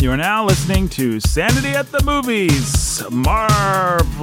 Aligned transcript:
You 0.00 0.10
are 0.12 0.16
now 0.16 0.46
listening 0.46 0.88
to 0.90 1.20
Sanity 1.20 1.72
at 1.72 1.92
the 1.92 2.02
Movies, 2.02 3.02
Marvelous 3.10 4.14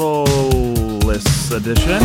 Edition. 1.51 2.01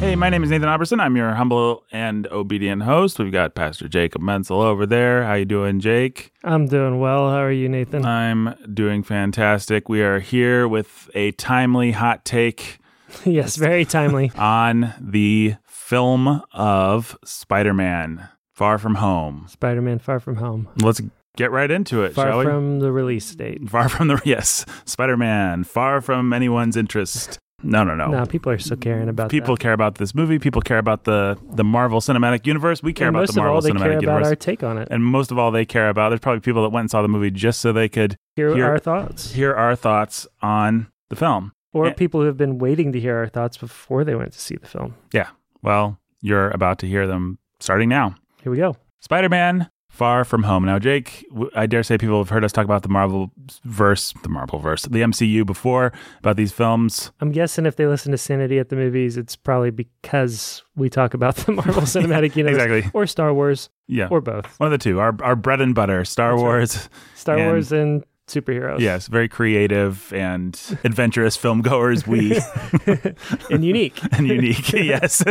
Hey, 0.00 0.14
my 0.16 0.28
name 0.28 0.44
is 0.44 0.50
Nathan 0.50 0.68
Oberson. 0.68 1.00
I'm 1.00 1.16
your 1.16 1.32
humble 1.32 1.86
and 1.90 2.26
obedient 2.26 2.82
host. 2.82 3.18
We've 3.18 3.32
got 3.32 3.54
Pastor 3.54 3.88
Jacob 3.88 4.20
Menzel 4.20 4.60
over 4.60 4.84
there. 4.84 5.24
How 5.24 5.32
you 5.32 5.46
doing, 5.46 5.80
Jake? 5.80 6.30
I'm 6.44 6.66
doing 6.66 7.00
well. 7.00 7.30
How 7.30 7.38
are 7.38 7.50
you, 7.50 7.70
Nathan? 7.70 8.04
I'm 8.04 8.54
doing 8.74 9.02
fantastic. 9.02 9.88
We 9.88 10.02
are 10.02 10.18
here 10.18 10.68
with 10.68 11.08
a 11.14 11.32
timely 11.32 11.92
hot 11.92 12.26
take 12.26 12.80
yes, 13.24 13.56
very 13.56 13.84
timely. 13.84 14.30
on 14.36 14.94
the 15.00 15.56
film 15.66 16.42
of 16.52 17.16
Spider-Man: 17.24 18.28
Far 18.54 18.78
From 18.78 18.96
Home. 18.96 19.46
Spider-Man: 19.48 19.98
Far 19.98 20.20
From 20.20 20.36
Home. 20.36 20.68
Let's 20.80 21.00
get 21.36 21.50
right 21.50 21.70
into 21.70 22.02
it, 22.04 22.14
Far 22.14 22.28
shall 22.28 22.38
we? 22.38 22.44
from 22.44 22.80
the 22.80 22.92
release 22.92 23.34
date. 23.34 23.68
Far 23.68 23.88
from 23.88 24.08
the 24.08 24.20
yes, 24.24 24.64
Spider-Man, 24.84 25.64
far 25.64 26.00
from 26.00 26.32
anyone's 26.32 26.76
interest. 26.76 27.38
No, 27.66 27.82
no, 27.82 27.94
no. 27.94 28.08
No, 28.08 28.26
people 28.26 28.52
are 28.52 28.58
still 28.58 28.76
caring 28.76 29.08
about 29.08 29.30
People 29.30 29.54
that. 29.54 29.60
care 29.62 29.72
about 29.72 29.94
this 29.94 30.14
movie. 30.14 30.38
People 30.38 30.60
care 30.60 30.76
about 30.76 31.04
the 31.04 31.38
the 31.54 31.64
Marvel 31.64 32.00
Cinematic 32.00 32.46
Universe. 32.46 32.82
We 32.82 32.92
care 32.92 33.08
And 33.08 33.16
about 33.16 33.22
most 33.22 33.34
the 33.34 33.40
Marvel 33.40 33.56
of 33.56 33.56
all, 33.56 33.62
they 33.62 33.70
Cinematic 33.70 33.82
care 33.84 33.92
about 33.92 34.02
Universe. 34.02 34.26
our 34.28 34.36
take 34.36 34.62
on 34.62 34.76
it. 34.76 34.88
and 34.90 35.02
most 35.02 35.30
of 35.30 35.38
all, 35.38 35.50
they 35.50 35.64
care 35.64 35.88
about. 35.88 36.10
There's 36.10 36.20
probably 36.20 36.40
people 36.40 36.62
that 36.64 36.68
went 36.70 36.82
and 36.82 36.90
saw 36.90 37.00
the 37.00 37.08
movie 37.08 37.30
just 37.30 37.60
so 37.62 37.72
they 37.72 37.88
could 37.88 38.16
Hear 38.36 38.62
our 38.66 38.78
thoughts, 38.78 39.32
hear 39.32 39.54
our 39.54 39.74
thoughts 39.76 40.26
on 40.42 40.88
the 41.08 41.16
film. 41.16 41.52
Or 41.74 41.86
and- 41.86 41.96
people 41.96 42.20
who 42.20 42.26
have 42.26 42.36
been 42.38 42.56
waiting 42.58 42.92
to 42.92 43.00
hear 43.00 43.16
our 43.18 43.28
thoughts 43.28 43.56
before 43.58 44.04
they 44.04 44.14
went 44.14 44.32
to 44.32 44.40
see 44.40 44.56
the 44.56 44.66
film. 44.66 44.94
Yeah. 45.12 45.28
Well, 45.62 45.98
you're 46.22 46.48
about 46.50 46.78
to 46.78 46.86
hear 46.86 47.06
them 47.06 47.38
starting 47.60 47.88
now. 47.90 48.14
Here 48.42 48.50
we 48.50 48.58
go. 48.58 48.76
Spider 49.00 49.28
Man 49.28 49.68
Far 49.90 50.24
From 50.24 50.42
Home. 50.42 50.64
Now, 50.64 50.78
Jake, 50.78 51.24
I 51.54 51.66
dare 51.66 51.82
say 51.82 51.96
people 51.98 52.18
have 52.18 52.28
heard 52.30 52.44
us 52.44 52.50
talk 52.52 52.64
about 52.64 52.82
the 52.82 52.88
Marvel 52.88 53.30
verse, 53.64 54.12
the 54.22 54.28
Marvel 54.28 54.58
verse, 54.58 54.82
the 54.82 55.02
MCU 55.02 55.46
before 55.46 55.92
about 56.18 56.36
these 56.36 56.50
films. 56.52 57.12
I'm 57.20 57.30
guessing 57.30 57.64
if 57.64 57.76
they 57.76 57.86
listen 57.86 58.10
to 58.12 58.18
Sanity 58.18 58.58
at 58.58 58.70
the 58.70 58.76
movies, 58.76 59.16
it's 59.16 59.36
probably 59.36 59.70
because 59.70 60.62
we 60.74 60.88
talk 60.90 61.14
about 61.14 61.36
the 61.36 61.52
Marvel 61.52 61.82
Cinematic 61.82 62.34
Universe 62.34 62.62
Exactly. 62.62 62.90
or 62.92 63.06
Star 63.06 63.32
Wars 63.32 63.68
Yeah. 63.86 64.08
or 64.10 64.20
both. 64.20 64.46
One 64.58 64.66
of 64.66 64.72
the 64.72 64.78
two. 64.82 64.98
Our, 64.98 65.14
our 65.22 65.36
bread 65.36 65.60
and 65.60 65.74
butter, 65.74 66.04
Star 66.04 66.30
That's 66.32 66.42
right. 66.42 66.48
Wars. 66.48 66.88
Star 67.14 67.36
And- 67.38 67.46
Wars 67.46 67.70
and 67.72 68.04
superheroes. 68.26 68.80
Yes, 68.80 69.06
very 69.06 69.28
creative 69.28 70.12
and 70.12 70.60
adventurous 70.84 71.36
film 71.36 71.62
goers. 71.62 72.06
We 72.06 72.40
and 73.50 73.64
unique. 73.64 74.00
and 74.12 74.26
unique. 74.26 74.72
yes. 74.72 75.22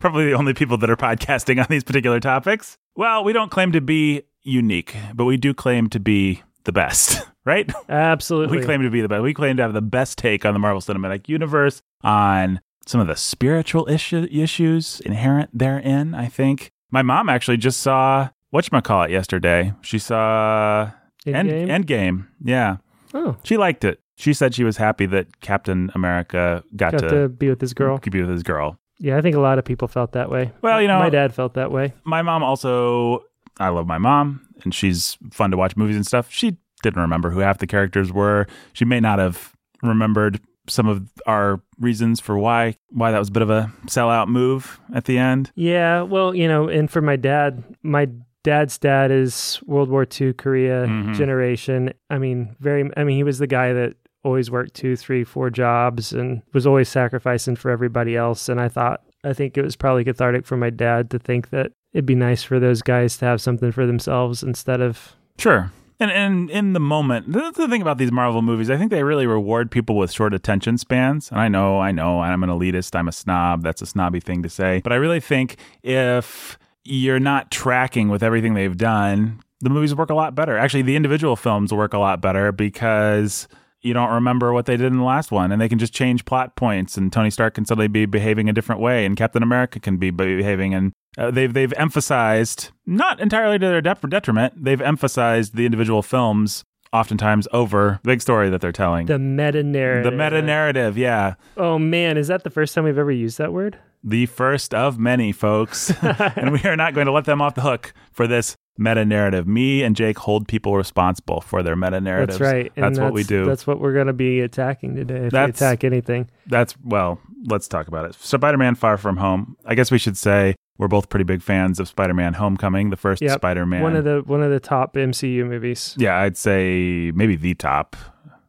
Probably 0.00 0.26
the 0.26 0.34
only 0.34 0.54
people 0.54 0.76
that 0.78 0.90
are 0.90 0.96
podcasting 0.96 1.60
on 1.60 1.66
these 1.68 1.84
particular 1.84 2.20
topics. 2.20 2.78
Well, 2.96 3.24
we 3.24 3.32
don't 3.32 3.50
claim 3.50 3.72
to 3.72 3.80
be 3.80 4.22
unique, 4.42 4.96
but 5.14 5.24
we 5.24 5.36
do 5.36 5.54
claim 5.54 5.88
to 5.90 6.00
be 6.00 6.42
the 6.64 6.72
best, 6.72 7.26
right? 7.44 7.70
Absolutely. 7.88 8.58
We 8.58 8.64
claim 8.64 8.82
to 8.82 8.90
be 8.90 9.00
the 9.00 9.08
best. 9.08 9.22
We 9.22 9.34
claim 9.34 9.56
to 9.56 9.62
have 9.62 9.72
the 9.72 9.82
best 9.82 10.18
take 10.18 10.44
on 10.44 10.52
the 10.52 10.60
Marvel 10.60 10.80
Cinematic 10.80 11.28
Universe, 11.28 11.82
on 12.02 12.60
some 12.86 13.00
of 13.00 13.06
the 13.06 13.16
spiritual 13.16 13.88
issue, 13.88 14.26
issues 14.30 15.00
inherent 15.00 15.50
therein, 15.52 16.14
I 16.14 16.26
think. 16.26 16.72
My 16.90 17.02
mom 17.02 17.28
actually 17.28 17.56
just 17.56 17.80
saw 17.80 18.30
whatchamacallit 18.52 19.10
yesterday. 19.10 19.72
She 19.80 19.98
saw 19.98 20.90
End? 21.26 21.50
Endgame. 21.50 22.26
Yeah. 22.42 22.76
oh, 23.14 23.36
She 23.42 23.56
liked 23.56 23.84
it. 23.84 24.00
She 24.16 24.32
said 24.34 24.54
she 24.54 24.64
was 24.64 24.76
happy 24.76 25.06
that 25.06 25.40
Captain 25.40 25.90
America 25.94 26.62
got, 26.76 26.92
got 26.92 26.98
to, 27.00 27.08
to 27.08 27.28
be 27.28 27.48
with 27.48 27.58
this 27.60 27.72
girl. 27.72 27.98
be 27.98 28.20
with 28.20 28.30
his 28.30 28.42
girl. 28.42 28.78
Yeah, 28.98 29.16
I 29.16 29.22
think 29.22 29.34
a 29.34 29.40
lot 29.40 29.58
of 29.58 29.64
people 29.64 29.88
felt 29.88 30.12
that 30.12 30.30
way. 30.30 30.52
Well, 30.60 30.80
you 30.82 30.88
know- 30.88 30.98
my 30.98 31.08
dad 31.08 31.32
felt 31.34 31.54
that 31.54 31.72
way. 31.72 31.94
My 32.04 32.20
mom 32.22 32.42
also, 32.42 33.24
I 33.58 33.68
love 33.70 33.86
my 33.86 33.96
mom, 33.98 34.46
and 34.62 34.74
she's 34.74 35.16
fun 35.32 35.50
to 35.52 35.56
watch 35.56 35.74
movies 35.76 35.96
and 35.96 36.06
stuff. 36.06 36.30
She 36.30 36.58
didn't 36.82 37.00
remember 37.00 37.30
who 37.30 37.38
half 37.40 37.58
the 37.58 37.66
characters 37.66 38.12
were. 38.12 38.46
She 38.74 38.84
may 38.84 39.00
not 39.00 39.18
have 39.18 39.54
remembered 39.82 40.40
some 40.68 40.86
of 40.86 41.08
our 41.26 41.60
reasons 41.78 42.20
for 42.20 42.36
why 42.38 42.76
why 42.90 43.10
that 43.10 43.18
was 43.18 43.28
a 43.28 43.32
bit 43.32 43.42
of 43.42 43.50
a 43.50 43.72
sellout 43.86 44.28
move 44.28 44.78
at 44.94 45.06
the 45.06 45.16
end. 45.18 45.50
Yeah, 45.54 46.02
well, 46.02 46.34
you 46.34 46.46
know, 46.46 46.68
and 46.68 46.90
for 46.90 47.00
my 47.00 47.16
dad, 47.16 47.64
my 47.82 48.08
dad's 48.42 48.78
dad 48.78 49.10
is 49.10 49.60
World 49.66 49.88
War 49.90 50.06
II 50.20 50.32
Korea 50.32 50.86
Mhm. 50.86 51.14
generation. 51.14 51.92
I 52.08 52.18
mean, 52.18 52.56
very. 52.60 52.90
I 52.96 53.04
mean, 53.04 53.16
he 53.16 53.22
was 53.24 53.38
the 53.38 53.46
guy 53.46 53.72
that 53.72 53.94
always 54.24 54.50
worked 54.50 54.74
two, 54.74 54.96
three, 54.96 55.24
four 55.24 55.48
jobs 55.50 56.12
and 56.12 56.42
was 56.52 56.66
always 56.66 56.88
sacrificing 56.88 57.56
for 57.56 57.70
everybody 57.70 58.16
else. 58.16 58.48
And 58.50 58.60
I 58.60 58.68
thought, 58.68 59.00
I 59.24 59.32
think 59.32 59.56
it 59.56 59.62
was 59.62 59.76
probably 59.76 60.04
cathartic 60.04 60.44
for 60.46 60.56
my 60.58 60.68
dad 60.70 61.10
to 61.10 61.18
think 61.18 61.50
that 61.50 61.72
it'd 61.94 62.04
be 62.06 62.14
nice 62.14 62.42
for 62.42 62.60
those 62.60 62.82
guys 62.82 63.16
to 63.18 63.24
have 63.24 63.40
something 63.40 63.72
for 63.72 63.86
themselves 63.86 64.42
instead 64.42 64.80
of 64.80 65.14
Sure. 65.38 65.70
And 65.98 66.10
and 66.10 66.50
in 66.50 66.72
the 66.74 66.80
moment, 66.80 67.30
that's 67.32 67.56
the 67.58 67.68
thing 67.68 67.82
about 67.82 67.98
these 67.98 68.12
Marvel 68.12 68.40
movies. 68.42 68.70
I 68.70 68.76
think 68.78 68.90
they 68.90 69.02
really 69.02 69.26
reward 69.26 69.70
people 69.70 69.96
with 69.96 70.10
short 70.12 70.32
attention 70.34 70.76
spans. 70.78 71.30
And 71.30 71.38
I 71.40 71.48
know, 71.48 71.78
I 71.80 71.90
know, 71.92 72.20
I'm 72.20 72.42
an 72.42 72.48
elitist. 72.50 72.94
I'm 72.98 73.08
a 73.08 73.12
snob. 73.12 73.62
That's 73.62 73.82
a 73.82 73.86
snobby 73.86 74.20
thing 74.20 74.42
to 74.42 74.48
say. 74.48 74.80
But 74.84 74.92
I 74.92 74.96
really 74.96 75.20
think 75.20 75.56
if 75.82 76.58
you're 76.84 77.20
not 77.20 77.50
tracking 77.50 78.08
with 78.08 78.22
everything 78.22 78.54
they've 78.54 78.76
done, 78.76 79.40
the 79.60 79.70
movies 79.70 79.94
work 79.94 80.10
a 80.10 80.14
lot 80.14 80.34
better. 80.34 80.56
Actually, 80.56 80.82
the 80.82 80.96
individual 80.96 81.36
films 81.36 81.72
work 81.72 81.92
a 81.92 81.98
lot 81.98 82.20
better 82.20 82.52
because 82.52 83.46
you 83.82 83.92
don't 83.94 84.10
remember 84.10 84.52
what 84.52 84.66
they 84.66 84.76
did 84.76 84.86
in 84.86 84.98
the 84.98 85.04
last 85.04 85.30
one, 85.30 85.52
and 85.52 85.60
they 85.60 85.68
can 85.68 85.78
just 85.78 85.92
change 85.94 86.24
plot 86.24 86.56
points. 86.56 86.96
And 86.96 87.12
Tony 87.12 87.30
Stark 87.30 87.54
can 87.54 87.64
suddenly 87.64 87.88
be 87.88 88.06
behaving 88.06 88.48
a 88.48 88.52
different 88.52 88.80
way, 88.80 89.04
and 89.06 89.16
Captain 89.16 89.42
America 89.42 89.80
can 89.80 89.96
be 89.96 90.10
behaving. 90.10 90.74
And 90.74 90.92
uh, 91.18 91.30
they've 91.30 91.52
they've 91.52 91.72
emphasized, 91.74 92.70
not 92.86 93.20
entirely 93.20 93.58
to 93.58 93.66
their 93.66 93.80
dep- 93.80 94.08
detriment, 94.08 94.64
they've 94.64 94.80
emphasized 94.80 95.56
the 95.56 95.64
individual 95.66 96.02
films 96.02 96.64
oftentimes 96.92 97.46
over 97.52 98.00
the 98.02 98.08
big 98.08 98.20
story 98.20 98.50
that 98.50 98.60
they're 98.60 98.72
telling. 98.72 99.06
the 99.06 99.18
meta 99.18 99.62
narrative. 99.62 100.10
The 100.10 100.16
meta 100.16 100.42
narrative, 100.42 100.98
yeah. 100.98 101.34
Oh 101.56 101.78
man, 101.78 102.16
is 102.16 102.28
that 102.28 102.42
the 102.44 102.50
first 102.50 102.74
time 102.74 102.84
we've 102.84 102.98
ever 102.98 103.12
used 103.12 103.38
that 103.38 103.52
word? 103.52 103.78
The 104.02 104.26
first 104.26 104.72
of 104.74 104.98
many, 104.98 105.32
folks. 105.32 105.90
and 106.02 106.52
we 106.52 106.62
are 106.64 106.76
not 106.76 106.94
going 106.94 107.06
to 107.06 107.12
let 107.12 107.24
them 107.26 107.42
off 107.42 107.54
the 107.54 107.60
hook 107.60 107.92
for 108.12 108.26
this 108.26 108.56
meta 108.78 109.04
narrative. 109.04 109.46
Me 109.46 109.82
and 109.82 109.94
Jake 109.94 110.18
hold 110.18 110.48
people 110.48 110.74
responsible 110.74 111.42
for 111.42 111.62
their 111.62 111.76
meta 111.76 112.00
narratives. 112.00 112.38
That's 112.38 112.52
right. 112.52 112.72
and 112.76 112.84
That's, 112.86 112.98
what 112.98 113.12
we 113.12 113.24
do. 113.24 113.44
That's 113.44 113.66
what 113.66 113.78
we're 113.78 113.92
going 113.92 114.06
to 114.06 114.14
be 114.14 114.40
attacking 114.40 114.96
today. 114.96 115.26
If 115.26 115.32
That's- 115.32 115.60
we 115.60 115.66
attack 115.66 115.84
anything, 115.84 116.30
That's 116.46 116.74
well, 116.82 117.20
let's 117.44 117.68
talk 117.68 117.88
about 117.88 118.06
it. 118.06 118.14
Spider-Man: 118.14 118.74
Far 118.74 118.96
From 118.96 119.18
Home. 119.18 119.56
I 119.66 119.74
guess 119.74 119.90
we 119.90 119.98
should 119.98 120.16
say 120.16 120.54
we're 120.78 120.88
both 120.88 121.10
pretty 121.10 121.24
big 121.24 121.42
fans 121.42 121.78
of 121.78 121.86
Spider-Man: 121.88 122.32
Homecoming, 122.34 122.88
the 122.88 122.96
first 122.96 123.20
Yep. 123.20 123.32
Spider-Man. 123.36 123.82
one 123.82 123.96
of 123.96 124.04
the 124.04 124.22
one 124.24 124.42
of 124.42 124.50
the 124.50 124.60
top 124.60 124.94
MCU 124.94 125.46
movies. 125.46 125.94
yeah, 125.98 126.16
I'd 126.16 126.38
say 126.38 127.12
maybe 127.14 127.36
the 127.36 127.52
top 127.54 127.96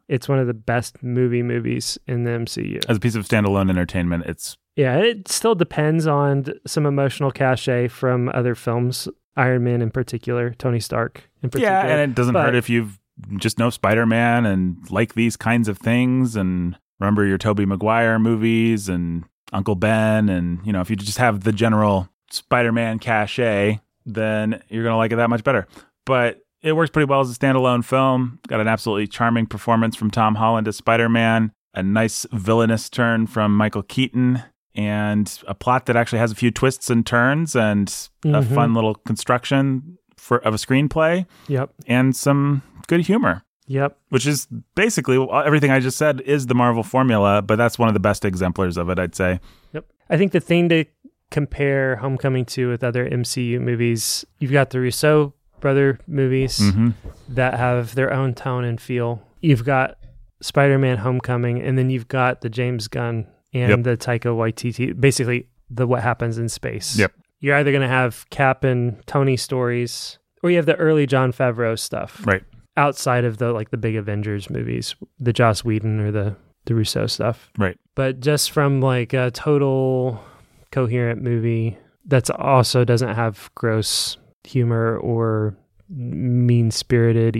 It's 0.08 0.30
one 0.30 0.38
of 0.38 0.46
the 0.46 0.54
best 0.54 1.02
movie 1.02 1.42
movies 1.42 1.98
in 2.06 2.24
the 2.24 2.30
MCU. 2.30 2.80
as 2.88 2.96
a 2.96 3.00
piece 3.00 3.14
of 3.16 3.28
standalone 3.28 3.68
entertainment. 3.68 4.24
It's 4.26 4.56
Yeah, 4.76 4.96
it 4.98 5.28
still 5.28 5.54
depends 5.54 6.06
on 6.06 6.46
some 6.66 6.86
emotional 6.86 7.30
cachet 7.30 7.88
from 7.88 8.30
other 8.34 8.54
films. 8.54 9.08
Iron 9.36 9.64
Man 9.64 9.80
in 9.80 9.90
particular, 9.90 10.52
Tony 10.58 10.78
Stark 10.80 11.30
in 11.42 11.48
particular. 11.50 11.72
yeah, 11.74 11.86
and 11.86 12.10
it 12.10 12.14
doesn't 12.14 12.34
But- 12.34 12.46
hurt 12.46 12.54
if 12.54 12.68
you've 12.68 12.98
just 13.36 13.58
know 13.58 13.70
Spider-Man 13.70 14.44
and 14.46 14.78
like 14.90 15.14
these 15.14 15.36
kinds 15.36 15.68
of 15.68 15.78
things 15.78 16.34
and 16.36 16.76
remember 17.00 17.24
your 17.26 17.38
Tobey 17.38 17.64
Maguire 17.66 18.18
movies 18.18 18.88
and 18.88 19.24
Uncle 19.52 19.74
Ben 19.74 20.28
and 20.30 20.58
you 20.66 20.72
know 20.72 20.80
if 20.80 20.88
you 20.90 20.96
just 20.96 21.18
have 21.18 21.44
the 21.44 21.52
general 21.52 22.08
Spider-Man 22.30 22.98
cachet, 22.98 23.80
then 24.06 24.62
you're 24.68 24.82
gonna 24.84 24.96
like 24.96 25.12
it 25.12 25.16
that 25.16 25.30
much 25.30 25.44
better. 25.44 25.66
But 26.06 26.40
it 26.62 26.72
works 26.74 26.90
pretty 26.90 27.08
well 27.08 27.20
as 27.20 27.30
a 27.30 27.38
standalone 27.38 27.84
film. 27.84 28.38
Got 28.48 28.60
an 28.60 28.68
absolutely 28.68 29.06
charming 29.06 29.46
performance 29.46 29.94
from 29.96 30.10
Tom 30.10 30.34
Holland 30.36 30.66
as 30.68 30.76
Spider-Man, 30.76 31.52
a 31.74 31.82
nice 31.82 32.26
villainous 32.32 32.88
turn 32.90 33.26
from 33.26 33.56
Michael 33.56 33.82
Keaton, 33.82 34.42
and 34.74 35.38
a 35.46 35.54
plot 35.54 35.86
that 35.86 35.96
actually 35.96 36.18
has 36.18 36.32
a 36.32 36.34
few 36.34 36.50
twists 36.50 36.88
and 36.90 37.06
turns 37.06 37.54
and 37.54 37.88
a 38.24 38.28
Mhm. 38.42 38.54
fun 38.54 38.74
little 38.74 38.94
construction 38.94 39.98
for 40.16 40.38
of 40.38 40.54
a 40.54 40.56
screenplay 40.56 41.26
Yep, 41.48 41.70
and 41.86 42.14
some 42.16 42.62
good 42.88 43.00
humor, 43.02 43.42
yep. 43.66 43.98
which 44.08 44.26
is 44.26 44.46
basically 44.74 45.18
everything 45.44 45.70
I 45.70 45.80
just 45.80 45.98
said 45.98 46.20
is 46.22 46.46
the 46.46 46.54
Marvel 46.54 46.82
formula, 46.82 47.42
but 47.42 47.56
that's 47.56 47.78
one 47.78 47.88
of 47.88 47.94
the 47.94 48.00
best 48.00 48.24
exemplars 48.24 48.76
of 48.76 48.88
it, 48.88 48.98
I'd 48.98 49.14
say. 49.14 49.40
Yep. 49.72 49.84
I 50.08 50.16
think 50.16 50.32
the 50.32 50.40
thing 50.40 50.68
to 50.70 50.84
compare 51.30 51.96
Homecoming 51.96 52.44
to 52.44 52.68
with 52.68 52.84
other 52.84 53.06
MCU 53.08 53.58
movies, 53.60 54.24
you've 54.38 54.52
got 54.52 54.70
the 54.70 54.80
Russo 54.80 55.34
brother 55.60 55.98
movies 56.06 56.58
Mm-hmm. 56.60 56.90
that 57.30 57.54
have 57.54 57.94
their 57.94 58.12
own 58.12 58.34
tone 58.34 58.64
and 58.64 58.80
feel. 58.80 59.22
You've 59.40 59.64
got 59.64 59.96
Spider-Man 60.40 60.98
Homecoming 60.98 61.60
and 61.62 61.78
then 61.78 61.88
you've 61.90 62.08
got 62.08 62.40
the 62.42 62.50
James 62.50 62.88
Gunn 62.88 63.26
and 63.52 63.70
Yep. 63.70 63.82
the 63.82 63.96
Taika 63.96 64.26
Waititi, 64.34 64.98
basically 64.98 65.48
the 65.70 65.86
what 65.86 66.02
happens 66.02 66.38
in 66.38 66.48
space. 66.48 66.98
Yep. 66.98 67.12
You're 67.40 67.56
either 67.56 67.72
going 67.72 67.82
to 67.82 67.88
have 67.88 68.28
Cap 68.30 68.62
and 68.64 69.04
Tony 69.06 69.36
stories 69.36 70.18
or 70.42 70.50
you 70.50 70.56
have 70.56 70.66
the 70.66 70.76
early 70.76 71.06
Jon 71.06 71.32
Favreau 71.32 71.78
stuff. 71.78 72.24
Right. 72.26 72.42
Outside 72.76 73.24
of 73.24 73.38
the 73.38 73.52
like 73.52 73.70
the 73.70 73.76
big 73.76 73.96
Avengers 73.96 74.48
movies, 74.48 74.94
the 75.18 75.32
Joss 75.32 75.64
Whedon 75.64 76.00
or 76.00 76.10
the 76.10 76.36
the 76.66 76.74
Russo 76.74 77.06
stuff. 77.06 77.50
Right. 77.58 77.76
But 77.94 78.20
just 78.20 78.50
from 78.52 78.80
like 78.80 79.12
a 79.12 79.30
total 79.32 80.22
coherent 80.70 81.20
movie 81.22 81.76
that's 82.06 82.30
also 82.30 82.84
doesn't 82.84 83.14
have 83.14 83.50
gross 83.54 84.16
humor 84.44 84.96
or 84.98 85.56
mean 85.88 86.70
spirited, 86.70 87.36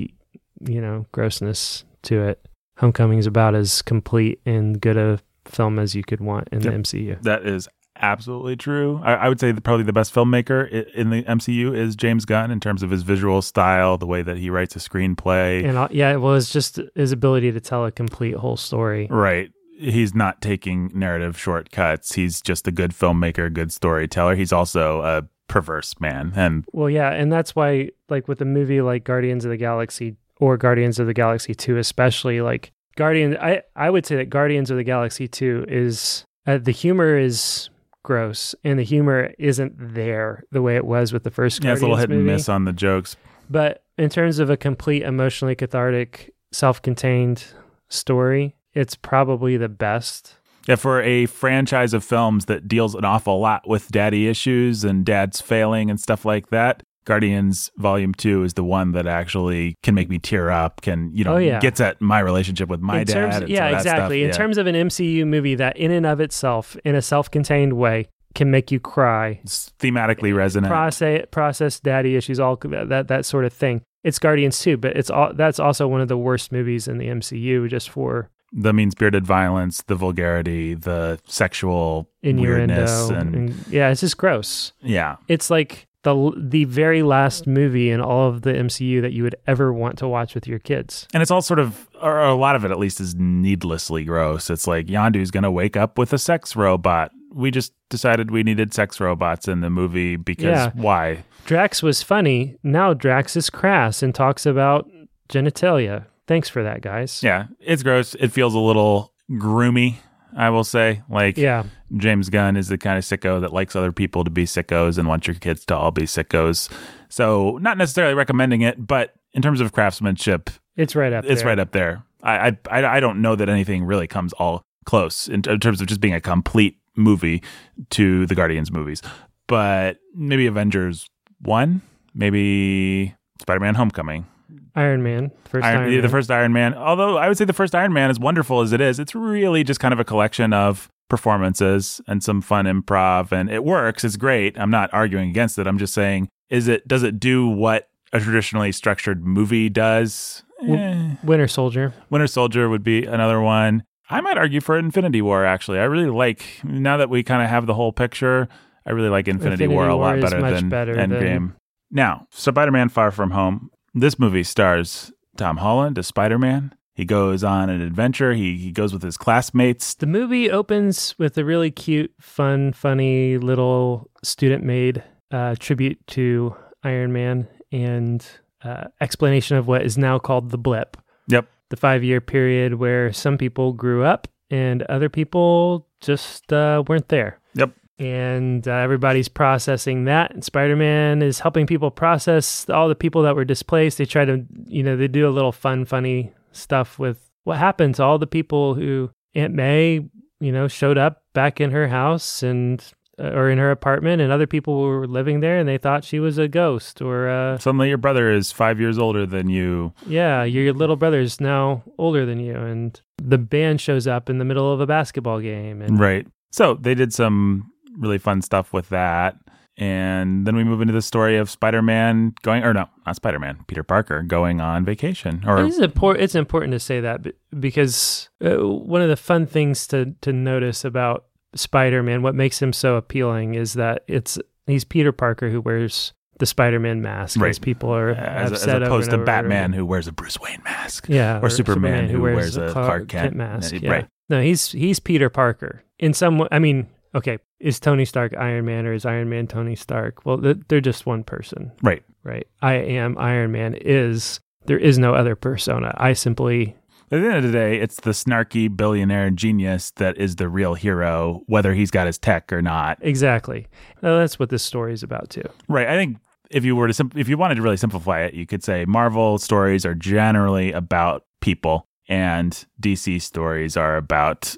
you 0.69 0.81
know, 0.81 1.07
grossness 1.13 1.85
to 2.03 2.23
it. 2.23 2.47
Homecoming 2.79 3.19
is 3.19 3.27
about 3.27 3.55
as 3.55 3.81
complete 3.83 4.41
and 4.45 4.81
good 4.81 4.97
a 4.97 5.19
film 5.45 5.79
as 5.79 5.95
you 5.95 6.03
could 6.03 6.21
want 6.21 6.49
in 6.53 6.61
yep. 6.61 6.73
the 6.73 6.79
MCU. 6.79 7.23
That 7.23 7.47
is 7.47 7.69
absolutely 8.01 8.57
true. 8.57 9.01
I, 9.03 9.15
I 9.15 9.29
would 9.29 9.41
say 9.41 9.53
probably 9.53 9.85
the 9.85 9.93
best 9.93 10.15
filmmaker 10.15 10.69
in 10.95 11.11
the 11.11 11.23
MCU 11.23 11.77
is 11.77 11.97
James 11.97 12.25
Gunn 12.25 12.51
in 12.51 12.61
terms 12.61 12.83
of 12.83 12.91
his 12.91 13.03
visual 13.03 13.43
style, 13.43 13.99
the 13.99 14.07
way 14.07 14.23
that 14.23 14.39
he 14.39 14.51
writes 14.51 14.77
a 14.77 14.79
screenplay. 14.79 15.65
And 15.65 15.79
uh, 15.79 15.89
yeah, 15.91 16.17
well, 16.17 16.35
it's 16.35 16.53
just 16.53 16.81
his 16.95 17.13
ability 17.13 17.53
to 17.53 17.61
tell 17.61 17.85
a 17.85 17.93
complete 17.93 18.35
whole 18.35 18.57
story. 18.57 19.07
Right. 19.11 19.51
He's 19.79 20.15
not 20.15 20.41
taking 20.41 20.91
narrative 20.95 21.39
shortcuts. 21.39 22.15
He's 22.15 22.41
just 22.41 22.69
a 22.69 22.73
good 22.73 22.93
filmmaker, 22.93 23.53
good 23.53 23.73
storyteller. 23.73 24.37
He's 24.37 24.53
also 24.53 25.03
a 25.03 25.29
perverse 25.49 25.99
man. 26.01 26.33
And 26.37 26.65
well, 26.73 26.89
yeah, 26.89 27.11
and 27.11 27.33
that's 27.33 27.57
why, 27.57 27.91
like 28.09 28.29
with 28.29 28.41
a 28.41 28.45
movie 28.45 28.81
like 28.81 29.05
Guardians 29.05 29.45
of 29.45 29.51
the 29.51 29.57
Galaxy 29.57 30.17
or 30.39 30.57
Guardians 30.57 30.99
of 30.99 31.07
the 31.07 31.15
Galaxy 31.15 31.55
Two, 31.55 31.79
especially 31.79 32.41
like 32.41 32.73
Guardian, 32.97 33.37
I 33.39 33.63
I 33.77 33.91
would 33.91 34.07
say 34.07 34.17
that 34.17 34.31
Guardians 34.31 34.71
of 34.71 34.77
the 34.77 34.85
Galaxy 34.85 35.29
Two 35.29 35.65
is 35.69 36.25
uh, 36.47 36.59
the 36.59 36.73
humor 36.73 37.17
is 37.17 37.71
gross, 38.03 38.55
and 38.65 38.79
the 38.79 38.85
humor 38.85 39.33
isn't 39.39 39.75
there 39.95 40.45
the 40.51 40.63
way 40.63 40.77
it 40.77 40.85
was 40.85 41.13
with 41.13 41.25
the 41.25 41.31
first. 41.31 41.63
Yeah, 41.63 41.73
it's 41.73 41.81
a 41.81 41.85
little 41.85 41.97
hit 41.97 42.09
movie. 42.11 42.21
and 42.21 42.27
miss 42.27 42.49
on 42.49 42.65
the 42.65 42.73
jokes. 42.73 43.17
But 43.49 43.85
in 43.99 44.09
terms 44.09 44.39
of 44.39 44.51
a 44.51 44.57
complete 44.57 45.03
emotionally 45.03 45.55
cathartic, 45.55 46.33
self-contained 46.53 47.45
story, 47.89 48.57
it's 48.73 48.95
probably 48.95 49.57
the 49.57 49.69
best. 49.69 50.37
Yeah, 50.67 50.77
for 50.77 51.03
a 51.03 51.27
franchise 51.27 51.93
of 51.93 52.05
films 52.05 52.45
that 52.45 52.69
deals 52.69 52.95
an 52.95 53.05
awful 53.05 53.41
lot 53.41 53.69
with 53.69 53.89
daddy 53.91 54.29
issues 54.29 54.85
and 54.85 55.05
dads 55.05 55.41
failing 55.41 55.91
and 55.91 56.01
stuff 56.01 56.25
like 56.25 56.51
that, 56.51 56.83
Guardians 57.05 57.71
Volume 57.77 58.15
Two 58.15 58.45
is 58.45 58.55
the 58.55 58.65
one 58.65 58.93
that 58.93 59.07
actually 59.07 59.77
can 59.83 59.95
make 59.95 60.09
me 60.09 60.19
tear 60.19 60.51
up. 60.51 60.83
Can 60.83 61.11
you 61.15 61.25
know? 61.25 61.35
Oh, 61.35 61.39
yeah. 61.39 61.61
Gets 61.61 61.81
at 61.81 62.01
my 62.01 62.21
relationship 62.21 62.69
with 62.69 62.81
my 62.81 63.01
in 63.01 63.07
dad. 63.07 63.33
Terms, 63.33 63.51
yeah, 63.51 63.77
exactly. 63.77 64.23
In 64.23 64.29
yeah. 64.29 64.35
terms 64.35 64.59
of 64.59 64.67
an 64.67 64.75
MCU 64.75 65.27
movie 65.27 65.55
that, 65.57 65.77
in 65.77 65.91
and 65.91 66.07
of 66.07 66.21
itself, 66.21 66.77
in 66.85 66.95
a 66.95 67.03
self-contained 67.03 67.75
way, 67.75 68.09
can 68.35 68.51
make 68.51 68.71
you 68.71 68.81
cry. 68.81 69.41
It's 69.43 69.73
thematically 69.79 70.35
resonant. 70.35 70.71
Process, 70.71 71.27
process 71.31 71.81
daddy 71.81 72.17
issues, 72.17 72.41
all 72.41 72.57
that 72.57 73.09
that 73.09 73.25
sort 73.25 73.45
of 73.45 73.53
thing. 73.53 73.83
It's 74.05 74.19
Guardians 74.19 74.59
too, 74.59 74.77
but 74.77 74.97
it's 74.97 75.11
all 75.11 75.33
that's 75.35 75.61
also 75.61 75.87
one 75.87 76.01
of 76.01 76.09
the 76.09 76.19
worst 76.19 76.53
movies 76.53 76.89
in 76.89 76.99
the 76.99 77.09
MCU 77.09 77.69
just 77.69 77.91
for 77.91 78.31
the 78.53 78.73
mean 78.73 78.91
spirited 78.91 79.25
violence, 79.25 79.83
the 79.83 79.95
vulgarity, 79.95 80.75
the 80.75 81.19
sexual 81.27 82.09
Innuendo, 82.23 82.75
weirdness, 82.75 83.09
and, 83.11 83.35
and 83.35 83.67
yeah, 83.69 83.91
it's 83.91 84.01
just 84.01 84.19
gross. 84.19 84.73
Yeah, 84.83 85.17
it's 85.29 85.51
like 85.51 85.87
the 86.03 86.33
the 86.37 86.65
very 86.65 87.03
last 87.03 87.47
movie 87.47 87.91
in 87.91 88.01
all 88.01 88.29
of 88.29 88.43
the 88.43 88.53
MCU 88.53 89.01
that 89.03 89.13
you 89.13 89.23
would 89.23 89.37
ever 89.47 89.73
want 89.73 89.99
to 89.99 90.09
watch 90.09 90.35
with 90.35 90.47
your 90.47 90.59
kids. 90.59 91.07
And 91.15 91.23
it's 91.23 91.31
all 91.31 91.43
sort 91.43 91.59
of, 91.59 91.89
or 92.01 92.21
a 92.21 92.35
lot 92.35 92.57
of 92.57 92.65
it 92.65 92.71
at 92.71 92.79
least, 92.79 93.01
is 93.01 93.15
needlessly 93.15 94.05
gross. 94.05 94.51
It's 94.51 94.67
like 94.67 94.87
Yondu's 94.87 95.31
going 95.31 95.45
to 95.45 95.51
wake 95.51 95.77
up 95.77 95.99
with 95.99 96.13
a 96.13 96.19
sex 96.19 96.57
robot. 96.57 97.13
We 97.33 97.51
just 97.51 97.73
decided 97.89 98.31
we 98.31 98.43
needed 98.43 98.75
sex 98.75 99.01
robots 99.01 99.49
in 99.49 99.61
the 99.61 99.71
movie 99.71 100.17
because 100.17 100.45
yeah. 100.45 100.71
why? 100.75 101.25
Drax 101.45 101.83
was 101.83 102.03
funny. 102.03 102.57
Now 102.63 102.95
Drax 102.95 103.37
is 103.37 103.51
crass 103.51 104.03
and 104.03 104.15
talks 104.15 104.45
about 104.45 104.89
genitalia. 105.29 106.07
Thanks 106.27 106.49
for 106.49 106.63
that, 106.63 106.83
guys. 106.83 107.23
Yeah, 107.23 107.47
it's 107.61 107.83
gross. 107.83 108.15
It 108.15 108.29
feels 108.29 108.55
a 108.55 108.59
little 108.59 109.13
groomy 109.31 109.97
I 110.37 110.51
will 110.51 110.65
say. 110.65 111.03
Like, 111.09 111.37
yeah. 111.37 111.65
James 111.97 112.29
Gunn 112.29 112.57
is 112.57 112.69
the 112.69 112.79
kind 112.79 112.99
of 112.99 113.05
sicko 113.05 113.41
that 113.41 113.53
likes 113.53 113.77
other 113.77 113.93
people 113.93 114.25
to 114.25 114.31
be 114.31 114.45
sickos 114.45 114.99
and 114.99 115.09
wants 115.09 115.27
your 115.27 115.35
kids 115.35 115.65
to 115.67 115.77
all 115.77 115.91
be 115.91 116.03
sickos. 116.03 116.71
So, 117.09 117.59
not 117.61 117.79
necessarily 117.79 118.15
recommending 118.15 118.63
it, 118.63 118.87
but 118.87 119.15
in 119.35 119.43
terms 119.43 119.61
of 119.61 119.73
craftsmanship, 119.73 120.51
it's 120.77 120.97
right 120.97 121.13
up. 121.13 121.25
It's 121.25 121.43
there. 121.43 121.49
right 121.49 121.59
up 121.59 121.73
there. 121.73 122.03
I, 122.23 122.57
I 122.71 122.85
I 122.97 123.01
don't 123.01 123.21
know 123.21 123.37
that 123.37 123.49
anything 123.49 123.85
really 123.85 124.07
comes 124.07 124.33
all 124.35 124.63
close 124.85 125.29
in, 125.29 125.43
in 125.49 125.61
terms 125.61 125.81
of 125.81 125.87
just 125.87 126.01
being 126.01 126.15
a 126.15 126.21
complete 126.21 126.79
movie 126.97 127.43
to 127.91 128.27
the 128.27 128.35
Guardians 128.35 128.71
movies, 128.71 129.03
but 129.47 129.99
maybe 130.15 130.47
Avengers 130.47 131.09
one, 131.41 131.83
maybe 132.15 133.15
Spider 133.41 133.61
Man 133.61 133.75
Homecoming. 133.75 134.27
Iron 134.75 135.03
Man, 135.03 135.31
first 135.45 135.65
Iron, 135.65 135.93
Iron 135.93 136.01
the 136.01 136.09
first 136.09 136.31
Iron 136.31 136.53
Man. 136.53 136.75
Although 136.75 137.19
I 137.19 137.29
would 137.29 137.37
say 137.37 137.45
the 137.45 137.53
first 137.53 137.75
Iron 137.75 137.93
Man, 137.93 138.09
as 138.09 138.19
wonderful 138.19 138.61
as 138.61 138.73
it 138.73 138.81
is, 138.81 138.99
it's 138.99 139.15
really 139.15 139.65
just 139.65 139.81
kind 139.81 139.93
of 139.93 140.01
a 140.01 140.05
collection 140.05 140.53
of 140.53 140.89
performances 141.13 142.01
and 142.09 142.25
some 142.25 142.41
fun 142.41 142.65
improv, 142.65 143.33
and 143.33 143.51
it 143.51 143.65
works. 143.65 144.03
It's 144.03 144.17
great. 144.17 144.59
I'm 144.59 144.71
not 144.71 144.89
arguing 144.95 145.29
against 145.29 145.59
it. 145.59 145.67
I'm 145.67 145.77
just 145.77 145.93
saying, 145.93 146.31
is 146.49 146.69
it 146.69 146.89
does 146.89 147.03
it 147.03 147.21
do 147.21 147.47
what 147.47 147.91
a 148.15 148.19
traditionally 148.19 148.73
structured 148.73 149.27
movie 149.27 149.69
does? 149.69 150.43
Eh. 150.67 151.17
Winter 151.23 151.47
Soldier. 151.47 151.93
Winter 152.09 152.27
Soldier 152.27 152.71
would 152.71 152.83
be 152.83 153.05
another 153.05 153.43
one. 153.43 153.83
I 154.09 154.23
might 154.23 154.39
argue 154.39 154.63
for 154.63 154.79
Infinity 154.79 155.21
War. 155.21 155.45
Actually, 155.45 155.81
I 155.81 155.85
really 155.85 156.09
like 156.09 156.45
now 156.65 156.97
that 156.97 157.11
we 157.11 157.23
kind 157.23 157.43
of 157.43 157.51
have 157.51 157.67
the 157.67 157.75
whole 157.75 157.93
picture. 157.93 158.49
I 158.87 158.93
really 158.93 159.11
like 159.11 159.29
Infinity, 159.29 159.65
Infinity 159.65 159.75
War 159.75 159.89
a 159.89 159.95
lot 159.95 160.19
better 160.19 160.41
than 160.41 160.71
better 160.71 160.95
Endgame. 160.95 161.21
Than... 161.21 161.57
Now, 161.91 162.27
Spider-Man: 162.31 162.89
Far 162.89 163.11
From 163.11 163.33
Home 163.33 163.71
this 163.95 164.19
movie 164.19 164.43
stars 164.43 165.13
Tom 165.37 165.59
Holland 165.59 165.99
as 165.99 166.07
Spider 166.07 166.39
Man. 166.39 166.75
He 167.03 167.07
goes 167.07 167.43
on 167.43 167.69
an 167.69 167.81
adventure. 167.81 168.33
He, 168.33 168.57
he 168.57 168.71
goes 168.71 168.93
with 168.93 169.03
his 169.03 169.17
classmates. 169.17 169.95
The 169.95 170.07
movie 170.07 170.49
opens 170.49 171.19
with 171.19 171.37
a 171.37 171.45
really 171.45 171.73
cute, 171.73 172.15
fun, 172.21 172.73
funny 172.73 173.39
little 173.39 174.09
student 174.23 174.63
made 174.63 175.03
uh, 175.33 175.57
tribute 175.59 175.99
to 176.07 176.55
Iron 176.85 177.13
Man 177.13 177.49
and 177.73 178.25
uh, 178.63 178.85
explanation 179.01 179.57
of 179.57 179.67
what 179.67 179.83
is 179.83 179.99
now 179.99 180.21
called 180.21 180.51
the 180.51 180.59
blip. 180.59 180.97
Yep. 181.27 181.49
The 181.71 181.77
five 181.77 182.05
year 182.05 182.21
period 182.21 182.75
where 182.75 183.13
some 183.13 183.37
people 183.37 183.73
grew 183.73 184.05
up 184.05 184.29
and 184.49 184.83
other 184.83 185.09
people 185.09 185.89
just 186.01 186.53
uh, 186.53 186.85
weren't 186.87 187.09
there. 187.09 187.41
Yep 187.55 187.73
and 187.99 188.67
uh, 188.67 188.73
everybody's 188.73 189.29
processing 189.29 190.07
that. 190.07 190.33
And 190.33 190.43
Spider 190.43 190.75
Man 190.75 191.23
is 191.23 191.39
helping 191.39 191.69
people 191.69 191.91
process 191.91 192.69
all 192.69 192.89
the 192.89 192.97
people 192.97 193.23
that 193.23 193.37
were 193.37 193.45
displaced. 193.45 193.99
They 193.99 194.07
try 194.07 194.25
to, 194.25 194.45
you 194.67 194.83
know, 194.83 194.97
they 194.97 195.07
do 195.07 195.29
a 195.29 195.31
little 195.31 195.53
fun, 195.53 195.85
funny 195.85 196.33
stuff 196.53 196.99
with 196.99 197.31
what 197.45 197.59
happened 197.59 197.97
to 197.97 198.03
all 198.03 198.19
the 198.19 198.27
people 198.27 198.75
who 198.75 199.11
Aunt 199.35 199.55
May, 199.55 200.09
you 200.41 200.53
know, 200.53 200.69
showed 200.69 200.99
up 200.99 201.23
back 201.33 201.61
in 201.61 201.71
her 201.71 201.89
house 201.89 202.43
and 202.43 202.85
uh, 203.19 203.29
or 203.29 203.51
in 203.51 203.59
her 203.59 203.71
apartment, 203.71 204.23
and 204.23 204.33
other 204.33 204.47
people 204.47 204.81
were 204.81 205.07
living 205.07 205.41
there, 205.41 205.59
and 205.59 205.69
they 205.69 205.77
thought 205.77 206.03
she 206.03 206.19
was 206.19 206.39
a 206.39 206.49
ghost 206.49 207.03
or 207.03 207.29
uh, 207.29 207.59
suddenly 207.59 207.89
your 207.89 207.99
brother 207.99 208.33
is 208.33 208.51
five 208.51 208.81
years 208.81 208.99
older 208.99 209.27
than 209.27 209.51
you. 209.51 209.93
Yeah, 210.07 210.45
your 210.45 210.73
little 210.73 210.97
brother 210.97 211.21
is 211.21 211.41
now 211.41 211.83
older 211.99 212.25
than 212.25 212.41
you, 212.41 212.55
and 212.55 212.99
the 213.23 213.39
band 213.39 213.81
shows 213.81 214.07
up 214.07 214.31
in 214.31 214.39
the 214.39 214.45
middle 214.45 214.73
of 214.73 214.81
a 214.81 214.87
basketball 214.87 215.41
game. 215.41 215.83
And, 215.83 216.01
right. 216.01 216.27
So 216.53 216.75
they 216.75 216.95
did 216.95 217.13
some 217.13 217.71
really 217.99 218.19
fun 218.19 218.43
stuff 218.43 218.73
with 218.73 218.89
that. 218.89 219.37
And 219.83 220.47
then 220.47 220.55
we 220.55 220.63
move 220.63 220.81
into 220.81 220.93
the 220.93 221.03
story 221.03 221.37
of 221.39 221.51
Spider-Man 221.51 222.35
going, 222.43 222.63
or 222.63 222.73
no, 222.73 222.89
not 223.05 223.17
Spider-Man, 223.17 223.65
Peter 223.67 223.83
Parker 223.83 224.23
going 224.23 224.61
on 224.61 224.85
vacation. 224.85 225.43
Or 225.45 225.65
it's 225.65 225.79
important. 225.79 226.23
It's 226.23 226.37
important 226.37 226.71
to 226.71 226.79
say 226.79 227.01
that 227.01 227.27
because 227.59 228.29
uh, 228.45 228.65
one 228.65 229.03
of 229.03 229.09
the 229.09 229.17
fun 229.17 229.45
things 229.45 229.89
to 229.89 230.15
to 230.21 230.33
notice 230.33 230.85
about 230.85 231.25
Spider-Man, 231.57 232.23
what 232.23 232.37
makes 232.37 232.63
him 232.63 232.73
so 232.73 232.95
appealing, 232.95 233.57
is 233.57 233.73
that 233.73 234.05
it's 234.07 234.39
he's 234.69 234.85
Peter 234.85 235.11
Parker 235.11 235.51
who 235.51 235.61
wears 235.61 236.13
the 236.39 236.47
Spider-Man 236.47 237.03
mask, 237.03 237.41
right. 237.41 237.51
as 237.51 237.59
people 237.59 237.93
are 237.93 238.11
as, 238.11 238.53
as 238.53 238.67
opposed 238.69 239.11
to 239.11 239.19
Batman 239.19 239.73
who 239.73 239.85
wears 239.85 240.07
a 240.07 240.13
Bruce 240.13 240.39
Wayne 240.39 240.63
mask, 240.63 241.07
yeah, 241.09 241.41
or, 241.41 241.47
or 241.47 241.51
Superman, 241.51 242.07
Superman, 242.07 242.09
who, 242.09 242.23
wears, 242.23 242.37
wears 242.37 242.57
a 242.57 242.73
Clark, 242.73 242.87
Clark 242.87 243.09
Kent, 243.09 243.25
Kent 243.25 243.37
mask. 243.37 243.75
Yeah. 243.81 243.91
Right. 243.91 244.09
No, 244.29 244.41
he's 244.41 244.71
he's 244.71 245.01
Peter 245.01 245.29
Parker 245.29 245.83
in 245.99 246.15
some. 246.15 246.47
I 246.53 246.61
mean, 246.61 246.87
okay, 247.15 247.39
is 247.61 247.81
Tony 247.81 248.05
Stark 248.05 248.35
Iron 248.37 248.65
Man 248.65 248.87
or 248.87 248.93
is 248.93 249.07
Iron 249.07 249.29
Man 249.29 249.47
Tony 249.47 249.77
Stark? 249.77 250.25
Well, 250.25 250.39
they're 250.39 250.81
just 250.81 251.07
one 251.07 251.25
person. 251.25 251.73
Right. 251.83 252.03
Right. 252.25 252.47
I 252.61 252.75
am 252.75 253.19
Iron 253.19 253.53
Man 253.53 253.75
is 253.75 254.41
there 254.67 254.79
is 254.79 254.99
no 254.99 255.15
other 255.15 255.35
persona. 255.35 255.95
I 255.97 256.13
simply 256.13 256.77
at 257.11 257.21
the 257.21 257.27
end 257.27 257.37
of 257.37 257.43
the 257.43 257.53
day, 257.53 257.79
it's 257.79 257.97
the 258.01 258.13
snarky 258.13 258.75
billionaire 258.75 259.31
genius 259.31 259.91
that 259.97 260.17
is 260.17 260.37
the 260.37 260.49
real 260.49 260.73
hero, 260.73 261.43
whether 261.47 261.75
he's 261.75 261.91
got 261.91 262.07
his 262.07 262.17
tech 262.17 262.51
or 262.51 262.63
not. 262.63 262.97
Exactly. 263.03 263.67
Well, 264.01 264.19
that's 264.19 264.39
what 264.39 264.49
this 264.49 264.63
story 264.63 264.95
is 264.95 265.03
about 265.03 265.29
too. 265.29 265.45
Right. 265.69 265.89
I 265.89 265.95
think 265.97 266.17
if 266.51 266.65
you 266.65 266.75
were 266.75 266.87
to 266.87 266.95
sim- 266.95 267.13
if 267.15 267.29
you 267.29 267.37
wanted 267.37 267.57
to 267.57 267.63
really 267.63 267.77
simplify 267.77 268.23
it, 268.23 268.35
you 268.35 268.47
could 268.47 268.65
say 268.65 268.87
Marvel 268.87 269.37
stories 269.39 269.85
are 269.85 269.95
generally 269.95 270.73
about 270.73 271.25
people 271.43 271.87
and 272.09 272.65
DC 272.81 273.21
stories 273.21 273.77
are 273.77 273.97
about 273.97 274.57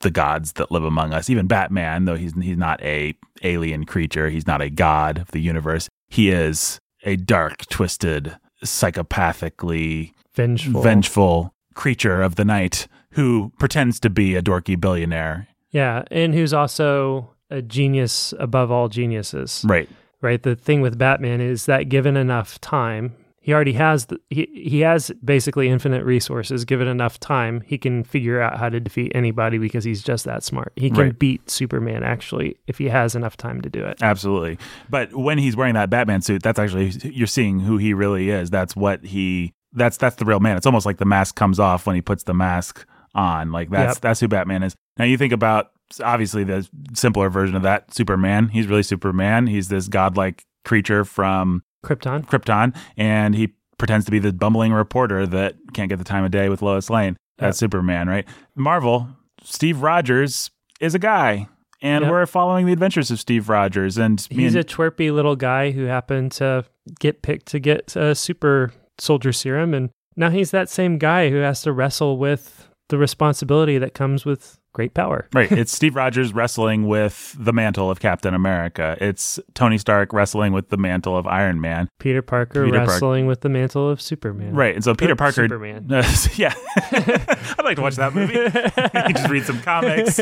the 0.00 0.10
gods 0.10 0.52
that 0.52 0.70
live 0.70 0.84
among 0.84 1.12
us. 1.12 1.30
Even 1.30 1.46
Batman, 1.46 2.04
though 2.04 2.16
he's 2.16 2.34
he's 2.34 2.56
not 2.56 2.82
a 2.82 3.14
alien 3.42 3.84
creature, 3.84 4.28
he's 4.28 4.46
not 4.46 4.62
a 4.62 4.70
god 4.70 5.18
of 5.18 5.30
the 5.30 5.40
universe. 5.40 5.88
He 6.08 6.30
is 6.30 6.78
a 7.04 7.16
dark, 7.16 7.66
twisted, 7.66 8.36
psychopathically 8.64 10.12
vengeful, 10.34 10.82
vengeful 10.82 11.54
creature 11.74 12.22
of 12.22 12.36
the 12.36 12.44
night 12.44 12.86
who 13.12 13.52
pretends 13.58 14.00
to 14.00 14.10
be 14.10 14.36
a 14.36 14.42
dorky 14.42 14.80
billionaire. 14.80 15.48
Yeah, 15.70 16.02
and 16.10 16.34
who's 16.34 16.52
also 16.52 17.34
a 17.50 17.62
genius 17.62 18.34
above 18.38 18.70
all 18.70 18.88
geniuses. 18.88 19.64
Right. 19.66 19.88
Right. 20.22 20.42
The 20.42 20.54
thing 20.54 20.82
with 20.82 20.98
Batman 20.98 21.40
is 21.40 21.64
that 21.66 21.88
given 21.88 22.16
enough 22.16 22.60
time, 22.60 23.16
he 23.42 23.54
already 23.54 23.72
has 23.72 24.06
the, 24.06 24.20
he 24.28 24.48
he 24.52 24.80
has 24.80 25.10
basically 25.24 25.68
infinite 25.68 26.04
resources. 26.04 26.64
Given 26.66 26.86
enough 26.88 27.18
time, 27.18 27.62
he 27.66 27.78
can 27.78 28.04
figure 28.04 28.40
out 28.40 28.58
how 28.58 28.68
to 28.68 28.78
defeat 28.80 29.12
anybody 29.14 29.56
because 29.58 29.82
he's 29.84 30.02
just 30.02 30.24
that 30.26 30.42
smart. 30.44 30.72
He 30.76 30.90
can 30.90 30.98
Right. 30.98 31.18
beat 31.18 31.50
Superman 31.50 32.02
actually 32.02 32.58
if 32.66 32.78
he 32.78 32.88
has 32.90 33.14
enough 33.14 33.36
time 33.36 33.60
to 33.62 33.70
do 33.70 33.84
it. 33.84 33.98
Absolutely. 34.02 34.58
But 34.90 35.14
when 35.14 35.38
he's 35.38 35.56
wearing 35.56 35.74
that 35.74 35.88
Batman 35.90 36.20
suit, 36.20 36.42
that's 36.42 36.58
actually 36.58 36.90
you're 37.02 37.26
seeing 37.26 37.60
who 37.60 37.78
he 37.78 37.94
really 37.94 38.28
is. 38.30 38.50
That's 38.50 38.76
what 38.76 39.04
he 39.04 39.54
that's 39.72 39.96
that's 39.96 40.16
the 40.16 40.24
real 40.24 40.40
man. 40.40 40.56
It's 40.56 40.66
almost 40.66 40.84
like 40.84 40.98
the 40.98 41.04
mask 41.06 41.34
comes 41.36 41.58
off 41.58 41.86
when 41.86 41.94
he 41.96 42.02
puts 42.02 42.24
the 42.24 42.34
mask 42.34 42.84
on. 43.14 43.52
Like 43.52 43.70
that's 43.70 43.96
Yep. 43.96 44.00
that's 44.02 44.20
who 44.20 44.28
Batman 44.28 44.62
is. 44.62 44.74
Now 44.98 45.06
you 45.06 45.16
think 45.16 45.32
about 45.32 45.70
obviously 46.04 46.44
the 46.44 46.68
simpler 46.94 47.30
version 47.30 47.56
of 47.56 47.62
that, 47.62 47.94
Superman. 47.94 48.48
He's 48.48 48.66
really 48.66 48.82
Superman. 48.82 49.46
He's 49.46 49.68
this 49.68 49.88
godlike 49.88 50.44
creature 50.64 51.04
from 51.06 51.62
Krypton. 51.84 52.26
Krypton 52.26 52.76
and 52.96 53.34
he 53.34 53.54
pretends 53.78 54.04
to 54.04 54.10
be 54.10 54.18
the 54.18 54.32
bumbling 54.32 54.72
reporter 54.72 55.26
that 55.26 55.54
can't 55.72 55.88
get 55.88 55.98
the 55.98 56.04
time 56.04 56.24
of 56.24 56.30
day 56.30 56.48
with 56.48 56.60
Lois 56.62 56.90
Lane. 56.90 57.16
That's 57.38 57.56
Superman, 57.58 58.08
right? 58.08 58.26
Marvel, 58.54 59.08
Steve 59.42 59.80
Rogers 59.80 60.50
is 60.80 60.94
a 60.94 60.98
guy. 60.98 61.48
And 61.82 62.02
Yep. 62.02 62.10
we're 62.10 62.26
following 62.26 62.66
the 62.66 62.74
adventures 62.74 63.10
of 63.10 63.18
Steve 63.18 63.48
Rogers 63.48 63.96
and 63.96 64.20
He's 64.30 64.54
and- 64.54 64.62
a 64.62 64.68
twerpy 64.68 65.10
little 65.10 65.34
guy 65.36 65.70
who 65.70 65.84
happened 65.84 66.32
to 66.32 66.66
get 66.98 67.22
picked 67.22 67.46
to 67.46 67.58
get 67.58 67.96
a 67.96 68.14
super 68.14 68.70
soldier 68.98 69.32
serum. 69.32 69.72
And 69.72 69.88
now 70.14 70.28
he's 70.28 70.50
that 70.50 70.68
same 70.68 70.98
guy 70.98 71.30
who 71.30 71.36
has 71.36 71.62
to 71.62 71.72
wrestle 71.72 72.18
with 72.18 72.68
the 72.90 72.98
responsibility 72.98 73.78
that 73.78 73.94
comes 73.94 74.26
with 74.26 74.58
great 74.72 74.94
power. 74.94 75.28
Right. 75.40 75.50
It's 75.50 75.72
Steve 75.72 75.96
Rogers 75.96 76.34
wrestling 76.34 76.86
with 76.86 77.34
the 77.38 77.52
mantle 77.52 77.90
of 77.90 78.00
Captain 78.00 78.34
America. 78.34 78.96
It's 79.00 79.38
Tony 79.54 79.78
Stark 79.78 80.12
wrestling 80.12 80.52
with 80.52 80.68
the 80.68 80.76
mantle 80.76 81.16
of 81.16 81.26
Iron 81.26 81.60
Man. 81.60 81.88
Peter 81.98 82.20
Parker 82.20 82.64
Peter 82.64 82.78
Park- 82.78 82.88
wrestling 82.90 83.26
with 83.26 83.40
the 83.40 83.48
mantle 83.48 83.88
of 83.88 84.02
Superman. 84.02 84.54
Right. 84.54 84.74
And 84.74 84.84
so 84.84 84.94
Peter 84.94 85.12
oh, 85.12 85.16
Parker. 85.16 85.44
Superman. 85.44 85.86
yeah. 86.36 86.52
I'd 86.76 87.64
like 87.64 87.76
to 87.76 87.82
watch 87.82 87.96
that 87.96 88.14
movie. 88.14 88.34
he 88.34 89.12
just 89.14 89.30
reads 89.30 89.46
some 89.46 89.62
comics, 89.62 90.20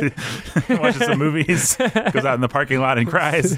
watches 0.68 1.04
some 1.04 1.18
movies, 1.18 1.76
goes 1.76 2.24
out 2.24 2.34
in 2.34 2.40
the 2.40 2.48
parking 2.48 2.80
lot 2.80 2.98
and 2.98 3.08
cries. 3.08 3.56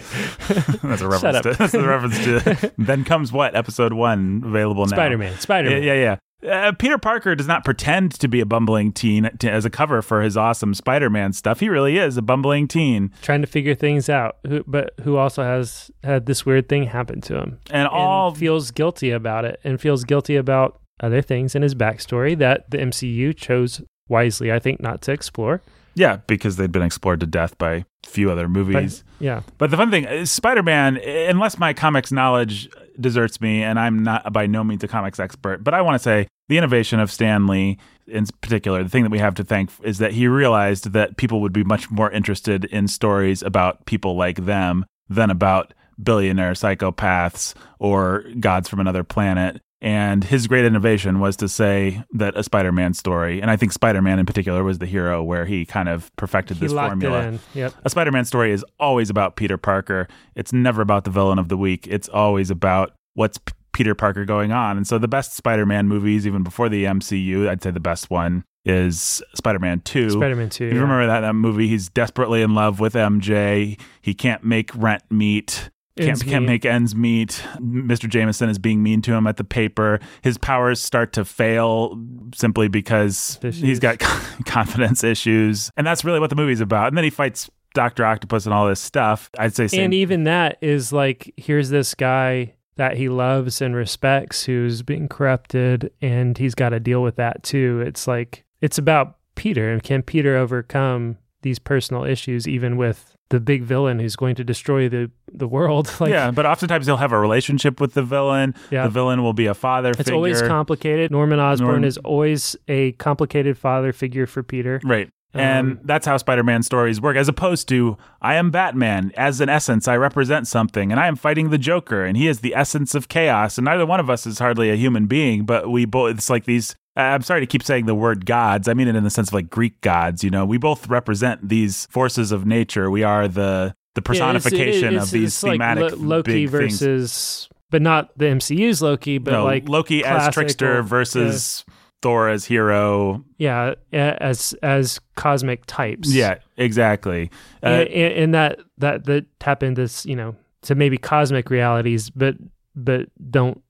That's 0.82 1.02
a 1.02 1.08
reference 1.08 1.40
to 1.42 1.54
that's 1.58 1.74
a 1.74 1.86
reference 1.86 2.18
to 2.24 2.72
Then 2.78 3.04
Comes 3.04 3.32
What, 3.32 3.54
episode 3.54 3.92
one, 3.92 4.42
available 4.46 4.86
now. 4.86 4.96
Spider-Man. 4.96 5.38
Spider-Man. 5.38 5.82
Yeah, 5.82 5.92
yeah, 5.92 6.00
yeah. 6.00 6.16
Uh, 6.48 6.72
Peter 6.78 6.96
Parker 6.98 7.34
does 7.34 7.46
not 7.46 7.64
pretend 7.64 8.12
to 8.12 8.26
be 8.28 8.40
a 8.40 8.46
bumbling 8.46 8.92
teen 8.92 9.28
to, 9.38 9.50
as 9.50 9.64
a 9.64 9.70
cover 9.70 10.00
for 10.02 10.22
his 10.22 10.36
awesome 10.36 10.72
Spider-Man 10.74 11.32
stuff. 11.34 11.60
He 11.60 11.68
really 11.68 11.98
is 11.98 12.16
a 12.16 12.22
bumbling 12.22 12.66
teen, 12.68 13.12
Trying 13.22 13.42
to 13.42 13.46
figure 13.46 13.74
things 13.74 14.08
out, 14.08 14.36
who, 14.46 14.64
but 14.66 14.94
who 15.02 15.16
also 15.16 15.42
has 15.42 15.90
had 16.02 16.26
this 16.26 16.46
weird 16.46 16.68
thing 16.68 16.84
happen 16.84 17.20
to 17.22 17.36
him. 17.38 17.58
and 17.70 17.86
all 17.88 18.34
feels 18.34 18.70
guilty 18.70 19.10
about 19.10 19.44
it 19.44 19.60
and 19.64 19.80
feels 19.80 20.04
guilty 20.04 20.36
about 20.36 20.80
other 21.00 21.20
things 21.22 21.54
in 21.54 21.62
his 21.62 21.74
backstory 21.74 22.36
that 22.38 22.70
the 22.70 22.78
MCU 22.78 23.36
chose 23.36 23.82
wisely, 24.08 24.50
I 24.52 24.58
think, 24.58 24.80
not 24.80 25.02
to 25.02 25.12
explore. 25.12 25.62
Yeah, 25.94 26.16
because 26.26 26.56
they'd 26.56 26.70
been 26.72 26.82
explored 26.82 27.20
to 27.20 27.26
death 27.26 27.58
by 27.58 27.72
a 27.72 27.84
few 28.06 28.30
other 28.30 28.44
But 28.48 28.50
movies. 28.58 29.02
yeah, 29.18 29.42
But, 29.58 29.70
the 29.70 29.76
fun 29.76 29.90
thing 29.90 30.04
is, 30.04 30.30
Spider 30.30 30.62
Man, 30.62 30.96
unless 30.96 31.58
my 31.58 31.72
comics 31.74 32.12
knowledge 32.12 32.68
deserts 33.00 33.40
me, 33.40 33.62
and 33.62 33.78
I'm 33.78 34.02
not 34.02 34.32
by 34.32 34.46
no 34.46 34.64
means 34.64 34.84
a 34.84 34.88
comics 34.88 35.18
expert, 35.18 35.64
but 35.64 35.74
I 35.74 35.82
want 35.82 35.94
to 35.94 35.98
say 35.98 36.28
the 36.48 36.58
innovation 36.58 37.00
of 37.00 37.10
Stan 37.10 37.46
Lee 37.46 37.78
in 38.10 38.26
particular, 38.40 38.82
the 38.82 38.88
thing 38.88 39.04
that 39.04 39.12
we 39.12 39.18
have 39.18 39.34
to 39.36 39.44
thank 39.44 39.70
is 39.82 39.98
that 39.98 40.12
he 40.12 40.26
realized 40.26 40.92
that 40.92 41.16
people 41.16 41.40
would 41.40 41.52
be 41.52 41.64
much 41.64 41.90
more 41.90 42.10
interested 42.10 42.64
in 42.66 42.88
stories 42.88 43.42
about 43.42 43.86
people 43.86 44.16
like 44.16 44.44
them 44.44 44.84
than 45.08 45.30
about 45.30 45.72
billionaire 46.02 46.52
psychopaths 46.52 47.54
or 47.78 48.24
gods 48.40 48.68
from 48.68 48.80
another 48.80 49.04
planet. 49.04 49.60
And 49.82 50.24
his 50.24 50.46
great 50.46 50.66
innovation 50.66 51.20
was 51.20 51.36
to 51.36 51.48
say 51.48 52.04
that 52.12 52.36
a 52.36 52.42
Spider 52.42 52.70
Man 52.70 52.92
story, 52.92 53.40
and 53.40 53.50
I 53.50 53.56
think 53.56 53.72
Spider 53.72 54.02
Man 54.02 54.18
in 54.18 54.26
particular 54.26 54.62
was 54.62 54.78
the 54.78 54.86
hero 54.86 55.22
where 55.22 55.46
he 55.46 55.64
kind 55.64 55.88
of 55.88 56.14
perfected 56.16 56.58
he 56.58 56.66
this 56.66 56.72
formula. 56.72 57.38
Yep. 57.54 57.74
a 57.84 57.90
Spider-Man 57.90 58.24
story 58.24 58.52
is 58.52 58.64
always 58.78 59.10
about 59.10 59.36
Peter 59.36 59.56
Parker. 59.56 60.08
It's 60.34 60.52
never 60.52 60.82
about 60.82 61.04
the 61.04 61.10
villain 61.10 61.38
of 61.38 61.48
the 61.48 61.56
week. 61.56 61.86
It's 61.88 62.08
always 62.08 62.50
about 62.50 62.92
what's 63.14 63.38
P- 63.38 63.52
Peter 63.72 63.94
Parker 63.94 64.24
going 64.24 64.52
on. 64.52 64.76
And 64.76 64.86
so 64.86 64.98
the 64.98 65.08
best 65.08 65.34
Spider-Man 65.34 65.88
movies, 65.88 66.26
even 66.26 66.42
before 66.42 66.68
the 66.68 66.84
MCU, 66.84 67.48
I'd 67.48 67.62
say 67.62 67.70
the 67.70 67.80
best 67.80 68.10
one 68.10 68.44
is 68.64 69.22
Spider-Man 69.34 69.80
2. 69.80 70.10
Spider-Man 70.10 70.50
2. 70.50 70.64
You 70.64 70.70
yeah. 70.70 70.80
remember 70.80 71.06
that, 71.06 71.20
that 71.20 71.34
movie, 71.34 71.68
he's 71.68 71.88
desperately 71.88 72.42
in 72.42 72.54
love 72.54 72.80
with 72.80 72.94
MJ. 72.94 73.80
He 74.00 74.14
can't 74.14 74.44
make 74.44 74.70
rent 74.74 75.02
meet. 75.10 75.70
Can't, 75.98 76.24
can't 76.24 76.46
make 76.46 76.64
ends 76.64 76.94
meet. 76.94 77.42
Mr. 77.58 78.08
Jameson 78.08 78.48
is 78.48 78.58
being 78.58 78.82
mean 78.82 79.02
to 79.02 79.12
him 79.12 79.26
at 79.26 79.36
the 79.36 79.44
paper. 79.44 80.00
His 80.22 80.38
powers 80.38 80.80
start 80.80 81.12
to 81.14 81.24
fail 81.24 82.00
simply 82.34 82.68
because 82.68 83.38
Issues. 83.42 83.60
he's 83.60 83.80
got 83.80 83.98
confidence 84.46 85.04
issues. 85.04 85.70
And 85.76 85.86
that's 85.86 86.04
really 86.04 86.20
what 86.20 86.30
the 86.30 86.36
movie's 86.36 86.60
about. 86.60 86.88
And 86.88 86.96
then 86.96 87.04
he 87.04 87.10
fights 87.10 87.50
Dr. 87.74 88.04
Octopus 88.04 88.46
and 88.46 88.54
all 88.54 88.66
this 88.66 88.80
stuff. 88.80 89.30
I'd 89.38 89.54
say 89.54 89.68
same. 89.68 89.84
And 89.84 89.94
even 89.94 90.24
that 90.24 90.58
is 90.60 90.92
like, 90.92 91.32
here's 91.36 91.70
this 91.70 91.94
guy 91.94 92.54
that 92.76 92.96
he 92.96 93.08
loves 93.08 93.60
and 93.60 93.76
respects 93.76 94.44
who's 94.44 94.82
being 94.82 95.06
corrupted, 95.06 95.92
and 96.00 96.38
he's 96.38 96.54
got 96.54 96.70
to 96.70 96.80
deal 96.80 97.02
with 97.02 97.16
that 97.16 97.42
too. 97.42 97.82
It's 97.86 98.06
like, 98.06 98.44
it's 98.62 98.78
about 98.78 99.18
Peter, 99.34 99.70
and 99.70 99.82
can 99.82 100.02
Peter 100.02 100.36
overcome 100.36 101.18
these 101.42 101.58
personal 101.58 102.04
issues, 102.04 102.48
even 102.48 102.76
with 102.76 103.14
the 103.30 103.40
big 103.40 103.62
villain 103.62 103.98
who's 103.98 104.14
going 104.16 104.34
to 104.36 104.44
destroy 104.44 104.88
the, 104.88 105.10
the 105.32 105.48
world? 105.48 105.90
like, 106.00 106.10
yeah, 106.10 106.30
but 106.30 106.44
oftentimes 106.46 106.86
he'll 106.86 106.98
have 106.98 107.12
a 107.12 107.18
relationship 107.18 107.80
with 107.80 107.94
the 107.94 108.02
villain. 108.02 108.54
Yeah. 108.70 108.84
The 108.84 108.90
villain 108.90 109.22
will 109.22 109.32
be 109.32 109.46
a 109.46 109.54
father 109.54 109.90
It's 109.90 109.98
figure. 109.98 110.14
always 110.14 110.42
complicated. 110.42 111.10
Norman 111.10 111.40
Osborn 111.40 111.70
Norm- 111.70 111.84
is 111.84 111.96
always 111.98 112.56
a 112.68 112.92
complicated 112.92 113.56
father 113.56 113.92
figure 113.92 114.26
for 114.26 114.42
Peter. 114.42 114.80
Right. 114.84 115.08
And 115.32 115.72
Um, 115.72 115.80
that's 115.84 116.06
how 116.06 116.16
Spider 116.16 116.42
Man 116.42 116.64
stories 116.64 117.00
work, 117.00 117.16
as 117.16 117.28
opposed 117.28 117.68
to 117.68 117.96
I 118.20 118.34
am 118.34 118.50
Batman. 118.50 119.12
As 119.16 119.40
an 119.40 119.48
essence, 119.48 119.86
I 119.86 119.96
represent 119.96 120.48
something, 120.48 120.90
and 120.90 120.98
I 121.00 121.06
am 121.06 121.14
fighting 121.14 121.50
the 121.50 121.58
Joker, 121.58 122.04
and 122.04 122.16
he 122.16 122.26
is 122.26 122.40
the 122.40 122.52
essence 122.52 122.96
of 122.96 123.08
chaos. 123.08 123.56
And 123.56 123.64
neither 123.64 123.86
one 123.86 124.00
of 124.00 124.10
us 124.10 124.26
is 124.26 124.40
hardly 124.40 124.70
a 124.70 124.74
human 124.74 125.06
being, 125.06 125.44
but 125.44 125.70
we 125.70 125.84
both, 125.84 126.16
it's 126.16 126.28
like 126.30 126.46
these. 126.46 126.74
I'm 126.96 127.22
sorry 127.22 127.40
to 127.40 127.46
keep 127.46 127.62
saying 127.62 127.86
the 127.86 127.94
word 127.94 128.26
gods. 128.26 128.68
I 128.68 128.74
mean 128.74 128.88
it 128.88 128.96
in 128.96 129.04
the 129.04 129.10
sense 129.10 129.28
of 129.28 129.34
like 129.34 129.48
Greek 129.50 129.80
gods. 129.80 130.22
You 130.24 130.30
know, 130.30 130.44
we 130.44 130.58
both 130.58 130.88
represent 130.88 131.48
these 131.48 131.86
forces 131.86 132.32
of 132.32 132.44
nature. 132.46 132.90
We 132.90 133.02
are 133.02 133.28
the 133.28 133.32
the 133.32 133.42
Yeah, 133.42 133.66
it's- 133.68 133.76
it- 133.96 134.04
personification 134.04 134.88
it's- 134.94 135.04
of 135.04 135.10
these 135.10 135.28
it's 135.28 135.42
like 135.42 135.52
thematic 135.54 135.92
Lo- 135.92 135.98
Loki 136.18 136.46
big 136.46 136.50
things. 136.50 136.80
versus, 136.80 137.48
but 137.70 137.80
not 137.82 138.10
the 138.18 138.26
MCU's 138.26 138.82
Loki, 138.82 139.18
but 139.18 139.30
no, 139.32 139.44
like 139.44 139.68
Loki 139.68 140.04
as 140.04 140.32
trickster 140.34 140.82
versus 140.82 141.64
Thor 142.02 142.28
as 142.28 142.44
hero. 142.44 143.24
yeah, 143.38 143.74
as 143.92 144.54
as 144.62 145.00
cosmic 145.16 145.64
types. 145.66 146.12
Yeah, 146.12 146.36
exactly. 146.56 147.30
Uh, 147.62 147.66
and, 147.66 147.88
and, 147.88 148.12
and 148.24 148.34
that 148.34 148.58
that 148.78 149.04
that 149.06 149.26
tap 149.38 149.62
into 149.62 149.80
this, 149.82 150.04
you 150.06 150.16
know, 150.16 150.34
to 150.62 150.74
maybe 150.74 150.98
cosmic 150.98 151.50
realities, 151.50 152.10
but 152.10 152.36
but 152.76 153.06
don't 153.30 153.62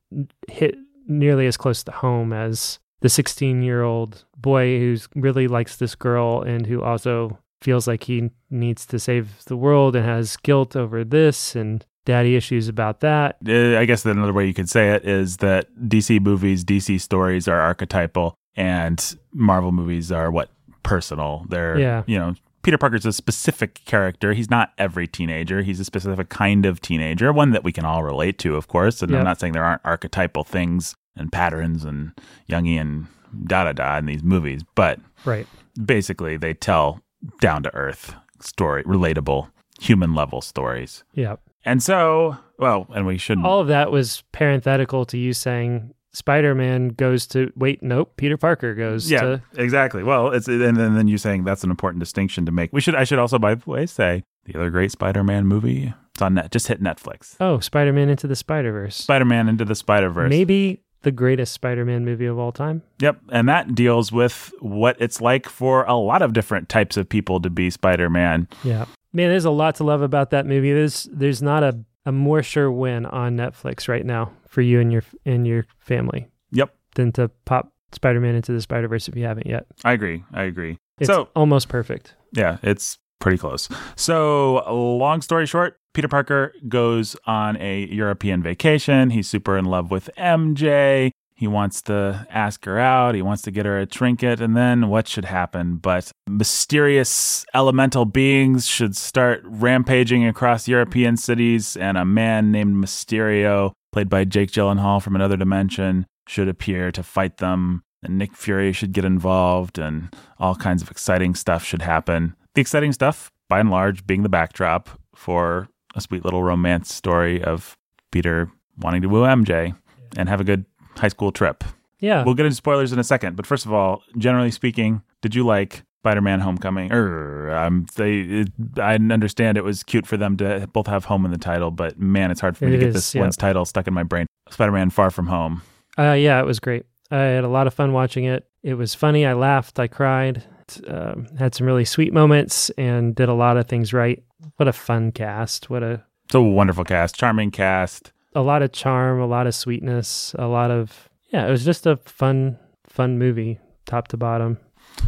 hit 0.49 0.77
nearly 1.07 1.47
as 1.47 1.57
close 1.57 1.83
to 1.85 1.93
home 1.93 2.33
as 2.33 2.79
the 3.01 3.09
16 3.09 3.63
year 3.63 3.83
old 3.83 4.25
boy 4.37 4.79
who 4.79 4.97
really 5.15 5.49
likes 5.49 5.77
this 5.77 5.95
girl 5.95 6.43
and 6.43 6.67
who 6.67 6.83
also 6.83 7.39
feels 7.61 7.87
like 7.87 8.05
he 8.05 8.31
needs 8.51 8.87
to 8.87 8.99
save 8.99 9.45
the 9.45 9.57
world 9.57 9.95
and 9.97 10.07
has 10.07 10.37
guilt 10.39 10.75
over 10.77 11.05
this 11.05 11.55
and 11.55 11.85
daddy 12.07 12.35
issues 12.35 12.69
about 12.69 13.01
that. 13.01 13.37
uh, 13.47 13.79
I 13.79 13.85
guess 13.85 14.03
that 14.05 14.13
another 14.17 14.33
way 14.33 14.47
you 14.47 14.55
could 14.55 14.71
say 14.71 14.91
it 14.93 15.05
is 15.05 15.39
that 15.39 15.67
DC 15.89 16.21
movies, 16.21 16.65
DC 16.65 17.01
stories 17.01 17.47
are 17.47 17.61
archetypal, 17.61 18.35
and 18.57 19.15
Marvel 19.33 19.73
movies 19.73 20.11
are 20.11 20.31
what 20.31 20.51
personal. 20.83 21.45
They're 21.49 21.79
Yeah. 21.79 22.03
you 22.07 22.19
know. 22.19 22.35
Peter 22.63 22.77
Parker's 22.77 23.07
a 23.07 23.13
specific 23.13 23.81
character. 23.87 24.35
He's 24.35 24.51
not 24.51 24.73
every 24.77 25.07
teenager. 25.07 25.63
He's 25.63 25.81
a 25.81 25.85
specific 25.85 26.29
kind 26.29 26.67
of 26.67 26.81
teenager, 26.83 27.33
one 27.33 27.53
that 27.53 27.65
we 27.65 27.73
can 27.73 27.87
all 27.87 28.03
relate 28.03 28.39
to, 28.41 28.55
of 28.57 28.69
course. 28.69 29.01
And 29.01 29.11
Yep. 29.11 29.19
I'm 29.19 29.25
not 29.25 29.41
saying 29.41 29.55
there 29.55 29.65
aren't 29.65 29.81
archetypal 29.85 30.45
things 30.45 30.95
and 31.17 31.33
patterns 31.33 31.85
and 31.85 32.13
Jungian 32.49 33.07
da 33.47 33.65
da 33.65 33.73
da 33.73 33.99
in 33.99 34.07
these 34.07 34.23
movies, 34.23 34.63
but 34.75 34.99
Right. 35.25 35.47
basically 35.85 36.37
they 36.37 36.55
tell 36.55 37.01
down 37.41 37.63
to 37.65 37.75
earth 37.75 38.15
story, 38.41 38.83
relatable, 38.85 39.51
human 39.81 40.15
level 40.15 40.41
stories. 40.41 41.05
Yeah. 41.15 41.37
And 41.65 41.83
so, 41.83 42.37
well, 42.59 42.87
and 42.95 43.07
we 43.07 43.19
shouldn't. 43.19 43.47
All 43.47 43.61
of 43.61 43.69
that 43.69 43.91
was 43.93 44.23
parenthetical 44.33 45.05
to 45.07 45.19
you 45.19 45.33
saying 45.35 45.93
Spider 46.13 46.55
Man 46.55 46.89
goes 46.89 47.27
to 47.29 47.53
wait, 47.55 47.83
nope, 47.83 48.15
Peter 48.17 48.37
Parker 48.37 48.75
goes 48.75 49.11
yeah, 49.11 49.21
to 49.21 49.43
exactly. 49.57 50.03
Well, 50.03 50.31
it's 50.33 50.49
and 50.49 50.77
then, 50.77 50.95
then 50.95 51.07
you 51.07 51.19
saying 51.19 51.45
that's 51.45 51.63
an 51.63 51.71
important 51.71 52.01
distinction 52.01 52.47
to 52.47 52.53
make. 52.53 52.73
We 52.73 52.81
should. 52.81 52.95
I 52.95 53.05
should 53.05 53.19
also, 53.19 53.39
by 53.39 53.55
the 53.55 53.71
way, 53.71 53.87
say 53.87 54.25
the 54.47 54.57
other 54.59 54.71
great 54.71 54.91
Spider-Man 54.91 55.47
movie. 55.47 55.93
It's 56.15 56.23
on 56.23 56.35
net. 56.35 56.51
Just 56.51 56.67
hit 56.67 56.83
Netflix. 56.83 57.37
Oh, 57.41 57.61
Spider 57.61 57.93
Man 57.93 58.09
into 58.09 58.27
the 58.27 58.35
Spider 58.35 58.73
Verse. 58.73 58.97
Spider-Man 58.97 59.49
into 59.49 59.65
the 59.65 59.75
Spider-Verse. 59.77 60.31
Maybe 60.31 60.83
the 61.03 61.11
greatest 61.11 61.53
Spider-Man 61.53 62.05
movie 62.05 62.27
of 62.27 62.39
all 62.39 62.53
time. 62.53 62.83
Yep. 63.01 63.21
And 63.31 63.49
that 63.49 63.75
deals 63.75 64.13
with 64.13 64.53
what 64.61 64.97
it's 65.01 65.21
like 65.21 65.49
for 65.49 65.85
a 65.85 65.95
lot 65.95 66.23
of 66.23 66.33
different 66.33 66.69
types 66.69 66.97
of 66.97 67.09
people 67.09 67.41
to 67.41 67.51
be 67.51 67.71
Spider 67.71 68.11
Man. 68.11 68.49
Yeah. 68.65 68.85
Man, 69.13 69.31
there's 69.31 69.45
a 69.45 69.51
lot 69.51 69.75
to 69.77 69.85
love 69.85 70.03
about 70.03 70.31
that 70.31 70.47
movie. 70.47 70.73
There's 70.73 71.09
there's 71.13 71.43
not 71.43 71.63
a, 71.63 71.79
a 72.07 72.13
more 72.13 72.43
sure 72.43 72.71
win 72.71 73.07
on 73.07 73.37
Netflix 73.37 73.89
right 73.89 74.05
now 74.07 74.33
for 74.47 74.61
you 74.63 74.79
and 74.81 74.93
your 74.93 75.03
and 75.27 75.47
your 75.47 75.67
family 75.79 76.29
Yep. 76.53 76.75
than 76.95 77.13
to 77.13 77.29
pop 77.45 77.73
Spider-Man 77.93 78.37
into 78.37 78.53
the 78.53 78.61
Spider-Verse 78.61 79.09
if 79.09 79.17
you 79.17 79.25
haven't 79.25 79.47
yet. 79.49 79.67
I 79.85 79.93
agree. 79.95 80.23
I 80.33 80.45
agree. 80.45 80.79
It's 81.01 81.09
so, 81.09 81.29
almost 81.35 81.69
perfect. 81.69 82.15
yeah, 82.33 82.59
it's 82.63 82.99
pretty 83.21 83.39
close. 83.39 83.69
So, 83.97 84.65
long 84.69 85.23
story 85.23 85.47
short, 85.47 85.77
Peter 85.95 86.09
Parker 86.09 86.53
goes 86.69 87.17
on 87.27 87.57
a 87.59 87.87
European 87.87 88.43
vacation. 88.43 89.11
He's 89.11 89.29
super 89.29 89.57
in 89.57 89.65
love 89.65 89.91
with 89.91 90.11
MJ. 90.17 91.11
He 91.35 91.47
wants 91.47 91.81
to 91.83 92.27
ask 92.29 92.67
her 92.67 92.79
out. 92.79 93.15
He 93.15 93.23
wants 93.23 93.41
to 93.43 93.51
get 93.51 93.65
her 93.65 93.79
a 93.79 93.87
trinket. 93.87 94.43
And 94.43 94.55
then 94.55 94.89
what 94.89 95.09
should 95.09 95.25
happen? 95.25 95.77
But 95.77 96.13
mysterious 96.29 97.47
elemental 97.55 98.05
beings 98.05 98.67
should 98.67 98.95
start 98.95 99.41
rampaging 99.45 100.27
across 100.27 100.69
European 100.69 101.17
cities, 101.17 101.79
and 101.79 101.97
a 101.97 102.05
man 102.05 102.53
named 102.53 102.77
Mysterio, 102.77 103.73
played 103.91 104.11
by 104.11 104.25
Jake 104.25 104.51
Gyllenhaal 104.51 105.03
from 105.03 105.17
another 105.17 105.39
dimension, 105.39 106.05
should 106.29 106.47
appear 106.47 106.93
to 106.93 107.03
fight 107.03 107.39
them. 107.39 107.83
And 108.03 108.19
Nick 108.19 108.37
Fury 108.37 108.73
should 108.73 108.93
get 108.93 109.07
involved, 109.07 109.79
and 109.79 110.15
all 110.39 110.55
kinds 110.55 110.83
of 110.83 110.91
exciting 110.91 111.35
stuff 111.35 111.65
should 111.65 111.83
happen. 111.83 112.37
The 112.55 112.61
exciting 112.61 112.93
stuff, 112.93 113.31
by 113.49 113.61
and 113.61 113.71
large, 113.71 114.07
being 114.07 114.23
the 114.23 114.29
backdrop 114.29 114.89
for 115.15 115.69
a 115.95 116.01
sweet 116.01 116.25
little 116.25 116.43
romance 116.43 116.93
story 116.93 117.43
of 117.43 117.77
Peter 118.11 118.51
wanting 118.79 119.03
to 119.03 119.09
woo 119.09 119.23
MJ 119.23 119.77
and 120.17 120.29
have 120.29 120.41
a 120.41 120.45
good 120.45 120.65
high 120.97 121.09
school 121.09 121.33
trip. 121.33 121.65
Yeah. 122.01 122.25
We'll 122.25 122.35
get 122.35 122.47
into 122.47 122.57
spoilers 122.57 122.93
in 122.93 122.99
a 122.99 123.05
second, 123.05 123.37
but 123.37 123.47
first 123.47 123.67
of 123.67 123.73
all, 123.73 124.03
generally 124.17 124.51
speaking, 124.51 125.03
did 125.21 125.35
you 125.35 125.45
like 125.45 125.83
Spider-Man: 125.99 126.41
Homecoming? 126.41 126.93
Or 126.93 127.55
um, 127.55 127.87
they, 127.97 128.21
it, 128.21 128.49
I 128.79 128.95
understand 128.95 129.59
it 129.59 129.65
was 129.65 129.83
cute 129.83 130.07
for 130.07 130.17
them 130.17 130.37
to 130.39 130.67
both 130.73 130.87
have 130.87 131.05
home 131.05 131.27
in 131.27 131.31
the 131.31 131.39
title, 131.39 131.71
but 131.71 131.99
man, 131.99 132.31
it's 132.31 132.41
hard 132.41 132.57
for 132.57 132.65
me 132.65 132.75
It 132.75 132.79
to 132.79 132.85
get 132.87 132.93
this 132.95 133.15
yeah. 133.15 133.21
one's 133.21 133.37
title 133.37 133.65
stuck 133.67 133.87
in 133.87 133.93
my 133.93 134.03
brain. 134.03 134.27
Spider-Man: 134.49 134.91
Far 134.91 135.11
From 135.11 135.27
Home. 135.27 135.63
Uh, 135.99 136.13
yeah, 136.13 136.41
it 136.41 136.47
was 136.47 136.59
great. 136.59 136.87
I 137.11 137.19
had 137.19 137.45
a 137.45 137.49
lot 137.49 137.67
of 137.67 137.75
fun 137.75 137.93
watching 137.93 138.25
it. 138.25 138.47
It 138.63 138.75
was 138.75 138.95
funny. 138.95 139.27
I 139.27 139.35
laughed. 139.35 139.79
I 139.79 139.89
cried. 139.89 140.43
Um, 140.87 141.27
had 141.39 141.55
some 141.55 141.67
really 141.67 141.85
sweet 141.85 142.13
moments 142.13 142.71
and 142.79 143.15
did 143.15 143.29
a 143.29 143.35
lot 143.35 143.57
of 143.57 143.67
things 143.67 143.93
right. 143.93 144.23
What 144.57 144.69
a 144.69 144.73
fun 144.73 145.13
cast. 145.13 145.71
What 145.71 145.83
a 145.83 146.03
It's 146.27 146.35
a 146.35 146.41
wonderful 146.41 146.85
cast, 146.85 147.15
charming 147.17 147.51
cast. 147.51 148.13
a 148.35 148.41
lot 148.43 148.63
of 148.63 148.73
charm, 148.73 149.21
a 149.21 149.27
lot 149.27 149.47
of 149.47 149.55
sweetness, 149.55 150.35
a 150.39 150.47
lot 150.47 150.71
of 150.71 151.09
yeah. 151.31 151.47
It 151.47 151.51
was 151.51 151.65
just 151.65 151.87
a 151.87 151.97
fun, 152.05 152.59
fun 152.87 153.19
movie, 153.19 153.59
top 153.87 154.09
to 154.09 154.17
bottom, 154.17 154.59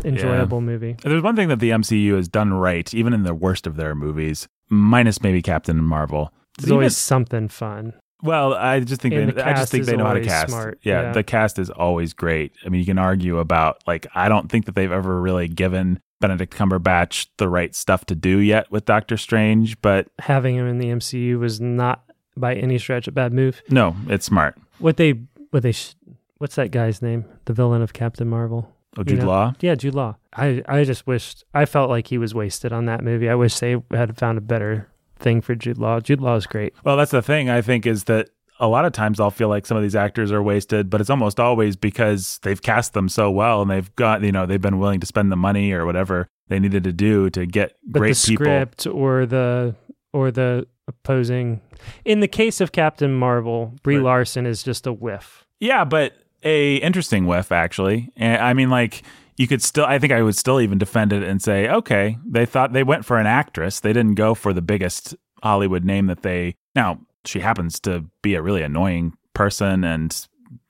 enjoyable 0.04 0.60
movie. 0.60 0.96
There's 1.02 1.22
one 1.22 1.36
thing 1.36 1.48
that 1.48 1.60
the 1.60 1.70
MCU 1.70 2.16
has 2.16 2.28
done 2.28 2.52
right, 2.54 2.92
even 2.94 3.12
in 3.12 3.22
the 3.24 3.34
worst 3.34 3.66
of 3.66 3.76
their 3.76 3.94
movies, 3.94 4.48
minus 4.68 5.22
maybe 5.22 5.42
Captain 5.42 5.82
Marvel. 5.82 6.32
There's 6.58 6.68
Even- 6.68 6.74
always 6.74 6.96
something 6.96 7.48
fun. 7.48 7.94
Well, 8.22 8.54
I 8.54 8.80
just 8.80 9.00
think 9.00 9.14
And 9.14 9.28
they, 9.30 9.32
the 9.32 9.46
I 9.46 9.54
just 9.54 9.72
think 9.72 9.84
they 9.84 9.96
know 9.96 10.06
how 10.06 10.14
to 10.14 10.20
cast. 10.24 10.48
smart, 10.48 10.78
Yeah, 10.82 11.02
yeah. 11.02 11.12
the 11.12 11.22
cast 11.24 11.58
is 11.58 11.70
always 11.70 12.12
great. 12.12 12.52
I 12.64 12.68
mean, 12.68 12.78
you 12.80 12.86
can 12.86 12.98
argue 12.98 13.38
about 13.38 13.82
like 13.86 14.06
I 14.14 14.28
don't 14.28 14.48
think 14.50 14.66
that 14.66 14.74
they've 14.74 14.92
ever 14.92 15.20
really 15.20 15.48
given 15.48 16.00
Benedict 16.20 16.54
Cumberbatch 16.56 17.26
the 17.38 17.48
right 17.48 17.74
stuff 17.74 18.04
to 18.06 18.14
do 18.14 18.38
yet 18.38 18.70
with 18.70 18.84
Doctor 18.84 19.16
Strange, 19.16 19.80
but 19.82 20.06
Having 20.20 20.56
him 20.56 20.68
in 20.68 20.78
the 20.78 20.86
MCU 20.86 21.38
was 21.38 21.60
not 21.60 22.04
by 22.36 22.54
any 22.54 22.78
stretch 22.78 23.08
a 23.08 23.12
bad 23.12 23.32
move. 23.32 23.60
no, 23.68 23.96
it's 24.08 24.24
smart. 24.26 24.56
What 24.78 24.96
they 24.98 25.20
what 25.50 25.62
they 25.64 25.72
sh- 25.72 25.94
what's 26.38 26.54
that 26.54 26.70
guy's 26.70 27.02
name? 27.02 27.24
The 27.46 27.52
villain 27.52 27.82
of 27.82 27.92
Captain 27.92 28.28
Marvel. 28.28 28.72
Oh, 28.96 29.00
You 29.00 29.04
Jude 29.04 29.18
know, 29.20 29.26
Law. 29.26 29.54
Yeah, 29.60 29.74
Jude 29.74 29.94
Law. 29.94 30.16
I, 30.34 30.62
I 30.68 30.84
just 30.84 31.06
wished 31.06 31.44
I 31.54 31.64
felt 31.64 31.90
like 31.90 32.06
he 32.06 32.18
was 32.18 32.34
wasted 32.34 32.72
on 32.72 32.84
that 32.86 33.02
movie. 33.02 33.28
I 33.28 33.34
wish 33.34 33.58
they 33.58 33.82
had 33.90 34.16
found 34.16 34.38
a 34.38 34.42
better 34.42 34.88
thing 35.22 35.40
for 35.40 35.54
Jude 35.54 35.78
Law. 35.78 36.00
Jude 36.00 36.20
Law 36.20 36.36
is 36.36 36.46
great. 36.46 36.74
Well, 36.84 36.96
that's 36.96 37.10
the 37.12 37.22
thing. 37.22 37.48
I 37.48 37.62
think 37.62 37.86
is 37.86 38.04
that 38.04 38.28
a 38.60 38.68
lot 38.68 38.84
of 38.84 38.92
times 38.92 39.18
I'll 39.18 39.30
feel 39.30 39.48
like 39.48 39.66
some 39.66 39.76
of 39.76 39.82
these 39.82 39.96
actors 39.96 40.30
are 40.30 40.42
wasted, 40.42 40.88
but 40.90 41.00
it's 41.00 41.10
almost 41.10 41.40
always 41.40 41.74
because 41.74 42.38
they've 42.42 42.60
cast 42.60 42.92
them 42.92 43.08
so 43.08 43.30
well 43.30 43.62
and 43.62 43.70
they've 43.70 43.94
got 43.96 44.22
you 44.22 44.30
know 44.32 44.46
they've 44.46 44.60
been 44.60 44.78
willing 44.78 45.00
to 45.00 45.06
spend 45.06 45.32
the 45.32 45.36
money 45.36 45.72
or 45.72 45.84
whatever 45.86 46.28
they 46.48 46.58
needed 46.60 46.84
to 46.84 46.92
do 46.92 47.30
to 47.30 47.46
get 47.46 47.76
But 47.86 48.00
great 48.00 48.16
the 48.16 48.28
people. 48.28 48.44
script 48.46 48.86
or 48.86 49.26
the 49.26 49.74
or 50.12 50.30
the 50.30 50.66
opposing 50.86 51.60
in 52.04 52.20
the 52.20 52.28
case 52.28 52.60
of 52.60 52.70
Captain 52.72 53.14
Marvel, 53.14 53.74
Brie 53.82 53.96
Right. 53.96 54.04
Larson 54.04 54.46
is 54.46 54.62
just 54.62 54.86
a 54.86 54.92
whiff. 54.92 55.44
Yeah, 55.58 55.84
but 55.84 56.12
a 56.44 56.76
interesting 56.76 57.26
whiff 57.26 57.50
actually. 57.50 58.10
I 58.20 58.52
mean, 58.54 58.68
like 58.70 59.02
you 59.36 59.46
could 59.48 59.62
still. 59.62 59.84
I 59.84 59.98
think 59.98 60.12
I 60.12 60.22
would 60.22 60.36
still 60.36 60.60
even 60.60 60.78
defend 60.78 61.12
it 61.12 61.22
and 61.22 61.42
say, 61.42 61.68
okay, 61.68 62.18
they 62.26 62.46
thought 62.46 62.72
they 62.72 62.82
went 62.84 63.04
for 63.04 63.18
an 63.18 63.26
actress. 63.26 63.80
They 63.80 63.92
didn't 63.92 64.14
go 64.14 64.34
for 64.34 64.52
the 64.52 64.62
biggest 64.62 65.14
Hollywood 65.42 65.84
name 65.84 66.06
that 66.06 66.22
they. 66.22 66.56
Now 66.74 67.00
she 67.24 67.40
happens 67.40 67.78
to 67.80 68.04
be 68.22 68.34
a 68.34 68.42
really 68.42 68.62
annoying 68.62 69.14
person, 69.34 69.84
and 69.84 70.26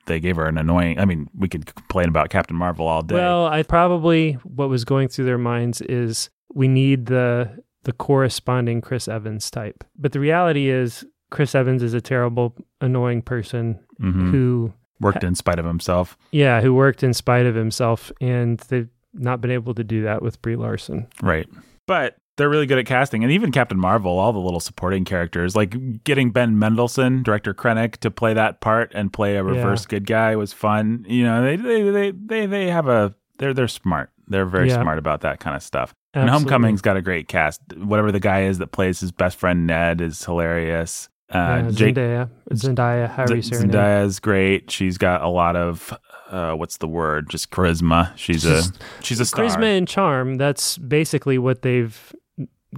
they 0.07 0.21
gave 0.21 0.37
her 0.37 0.47
an 0.47 0.59
annoying. 0.59 0.99
I 0.99 1.05
mean, 1.05 1.29
we 1.37 1.49
could 1.49 1.67
complain 1.75 2.09
about 2.09 2.31
Captain 2.31 2.57
Marvel 2.57 2.87
all 2.89 3.03
day. 3.03 3.15
Well, 3.15 3.47
I 3.47 3.63
probably 3.63 4.35
what 4.45 4.69
was 4.69 4.85
going 4.85 5.09
through 5.09 5.25
their 5.27 5.39
minds 5.39 5.81
is 5.83 6.31
we 6.55 6.69
need 6.69 7.07
the 7.07 7.63
the 7.85 7.93
corresponding 7.93 8.81
Chris 8.81 9.09
Evans 9.09 9.51
type. 9.51 9.83
But 9.99 10.13
the 10.13 10.21
reality 10.21 10.69
is 10.71 11.05
Chris 11.33 11.55
Evans 11.55 11.83
is 11.83 11.95
a 11.95 12.01
terrible, 12.01 12.55
annoying 12.81 13.23
person 13.23 13.81
Mhm. 14.01 14.31
who 14.31 14.73
worked 15.03 15.23
in 15.25 15.35
spite 15.35 15.59
of 15.59 15.65
himself. 15.67 16.17
yeah, 16.31 16.61
who 16.63 16.73
worked 16.75 17.03
in 17.03 17.13
spite 17.13 17.45
of 17.47 17.55
himself 17.55 18.11
and 18.21 18.59
they've 18.69 18.89
not 19.13 19.41
been 19.43 19.51
able 19.51 19.75
to 19.75 19.85
do 19.85 20.03
that 20.05 20.23
with 20.23 20.41
Brie 20.41 20.57
Larson. 20.57 21.07
Right. 21.21 21.47
But 21.87 22.17
they're 22.39 22.49
really 22.49 22.65
good 22.65 22.79
at 22.79 22.87
casting. 22.87 23.23
And 23.23 23.31
even 23.33 23.53
Captain 23.53 23.79
Marvel, 23.79 24.19
all 24.19 24.33
the 24.33 24.39
little 24.39 24.61
supporting 24.61 25.05
characters, 25.05 25.55
like 25.55 26.03
getting 26.05 26.31
Ben 26.31 26.59
Mendelsohn, 26.59 27.23
director 27.23 27.53
Krennic, 27.53 27.99
to 27.99 28.11
play 28.11 28.33
that 28.33 28.61
part 28.63 28.91
and 28.95 29.13
play 29.13 29.37
a 29.37 29.43
reverse 29.45 29.85
good 29.85 30.07
guy 30.07 30.35
was 30.37 30.55
fun. 30.55 31.05
You 31.07 31.25
know, 31.25 31.43
they 31.45 31.57
they 31.57 31.83
they 31.91 32.11
they, 32.13 32.47
they 32.47 32.71
have 32.71 32.89
a 32.89 33.15
they're 33.39 33.53
they're 33.53 33.69
smart. 33.69 34.11
They're 34.29 34.47
very 34.47 34.69
Yeah. 34.69 34.81
smart 34.81 34.99
about 34.99 35.21
that 35.23 35.41
kind 35.41 35.57
of 35.57 35.63
stuff. 35.63 35.93
And 36.15 36.25
Absolutely. 36.31 36.53
Homecoming's 36.53 36.81
got 36.81 36.97
a 36.97 37.03
great 37.03 37.29
cast. 37.29 37.61
Whatever 37.77 38.13
the 38.13 38.21
guy 38.21 38.45
is 38.45 38.59
that 38.59 38.69
plays 38.69 39.01
his 39.01 39.13
best 39.13 39.39
friend 39.39 39.67
Ned 39.67 40.01
is 40.01 40.25
hilarious. 40.25 41.09
Uh, 41.35 41.63
Yeah, 41.65 41.71
Jake 41.71 41.95
Zendaya, 41.95 42.31
Zendaya, 42.53 43.09
however 43.11 43.37
you 43.37 43.43
Z- 43.43 43.51
say 43.51 43.57
her 43.57 43.63
name. 43.67 43.71
Zendaya 43.73 44.05
is 44.05 44.21
great. 44.21 44.71
She's 44.71 44.99
got 44.99 45.23
a 45.23 45.29
lot 45.29 45.57
of 45.57 45.97
uh, 46.31 46.53
what's 46.55 46.79
the 46.79 46.89
word? 46.89 47.29
Just 47.31 47.51
charisma. 47.51 48.17
She's 48.17 48.45
a 48.45 48.63
she's 49.03 49.21
a 49.21 49.25
star. 49.27 49.45
Charisma 49.45 49.77
and 49.79 49.87
charm. 49.89 50.37
That's 50.37 50.79
basically 50.79 51.39
what 51.39 51.63
they've 51.63 52.15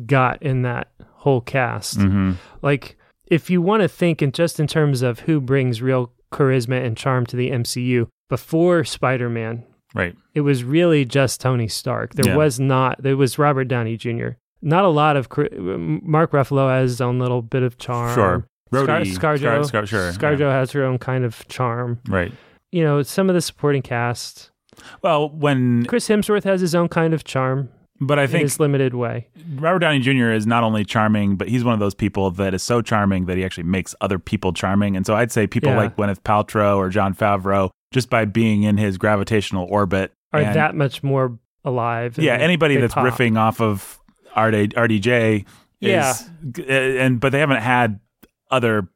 got 0.07 0.43
in 0.43 0.63
that 0.63 0.89
whole 1.13 1.41
cast. 1.41 2.01
hmm 2.01 2.33
Like, 2.63 2.97
if 3.27 3.49
you 3.51 3.63
want 3.63 3.83
to 3.83 3.89
think 3.89 4.23
in 4.23 4.33
just 4.33 4.59
in 4.61 4.67
terms 4.67 5.03
of 5.03 5.21
who 5.21 5.41
brings 5.41 5.81
real 5.83 6.13
charisma 6.33 6.85
and 6.85 6.97
charm 6.97 7.27
to 7.27 7.37
the 7.37 7.51
MCU, 7.51 8.09
before 8.29 8.85
Spider 8.85 9.29
Man, 9.31 9.65
Right. 9.95 10.17
it 10.35 10.41
was 10.41 10.65
really 10.65 11.05
just 11.05 11.41
Tony 11.41 11.69
Stark. 11.69 12.15
There 12.15 12.33
Yeah. 12.33 12.37
was 12.37 12.59
not, 12.59 13.03
there 13.03 13.17
was 13.17 13.39
Robert 13.39 13.65
Downey 13.69 13.97
Jr. 13.97 14.31
Not 14.65 14.85
a 14.85 14.89
lot 14.89 15.17
of, 15.17 15.29
Mark 15.59 16.33
Ruffalo 16.33 16.69
has 16.71 16.93
his 16.93 17.01
own 17.01 17.19
little 17.19 17.43
bit 17.43 17.63
of 17.63 17.77
charm. 17.79 18.15
Sure. 18.15 18.49
Scar- 18.73 18.87
Rhodey. 18.87 19.15
Scarjo, 19.15 19.39
Scar- 19.39 19.65
Scar- 19.65 19.87
sure. 19.87 20.13
Scarjo 20.13 20.39
yeah. 20.41 20.53
has 20.53 20.73
her 20.73 20.83
own 20.85 20.99
kind 20.99 21.25
of 21.25 21.47
charm. 21.49 22.01
Right. 22.09 22.33
You 22.73 22.83
know, 22.83 23.03
some 23.03 23.29
of 23.29 23.35
the 23.35 23.41
supporting 23.41 23.83
cast. 23.83 24.51
Well, 25.03 25.29
when 25.29 25.85
Chris 25.85 26.09
Hemsworth 26.09 26.45
has 26.45 26.61
his 26.61 26.75
own 26.75 26.89
kind 26.89 27.15
of 27.15 27.23
charm 27.25 27.69
but 28.01 28.19
I 28.19 28.23
in 28.23 28.29
think 28.29 28.43
his 28.43 28.59
limited 28.59 28.95
way. 28.95 29.29
Robert 29.55 29.79
Downey 29.79 30.01
Jr. 30.01 30.31
is 30.33 30.47
not 30.47 30.65
only 30.65 30.85
charming, 30.85 31.37
but 31.37 31.49
he's 31.49 31.63
one 31.63 31.75
of 31.75 31.81
those 31.81 31.95
people 31.95 32.31
that 32.33 32.53
is 32.53 32.63
so 32.63 32.83
charming 32.83 33.27
that 33.27 33.37
he 33.37 33.45
actually 33.45 33.65
makes 33.65 33.95
other 34.01 34.19
people 34.19 34.53
charming. 34.53 34.97
And 34.97 35.07
so 35.07 35.15
I'd 35.15 35.31
say 35.31 35.47
people 35.47 35.71
Yeah. 35.71 35.77
like 35.77 35.97
Gwyneth 35.97 36.23
Paltrow 36.23 36.77
or 36.77 36.89
Jon 36.89 37.15
Favreau, 37.15 37.71
just 37.93 38.11
by 38.11 38.25
being 38.25 38.65
in 38.65 38.79
his 38.79 38.99
gravitational 38.99 39.67
orbit, 39.71 40.13
Are 40.33 40.43
that 40.43 40.75
much 40.75 41.05
more 41.05 41.39
alive? 41.65 42.19
yeah, 42.19 42.35
anybody 42.35 42.77
that's 42.77 42.95
pop. 42.95 43.05
riffing 43.07 43.39
off 43.39 43.61
of 43.61 44.01
RD, 44.37 44.75
RDJ, 44.75 45.41
is, 45.41 45.47
Yeah. 45.81 46.15
and 46.69 47.21
but 47.21 47.33
they 47.33 47.41
haven't 47.41 47.63
had 47.63 48.01
other 48.51 48.89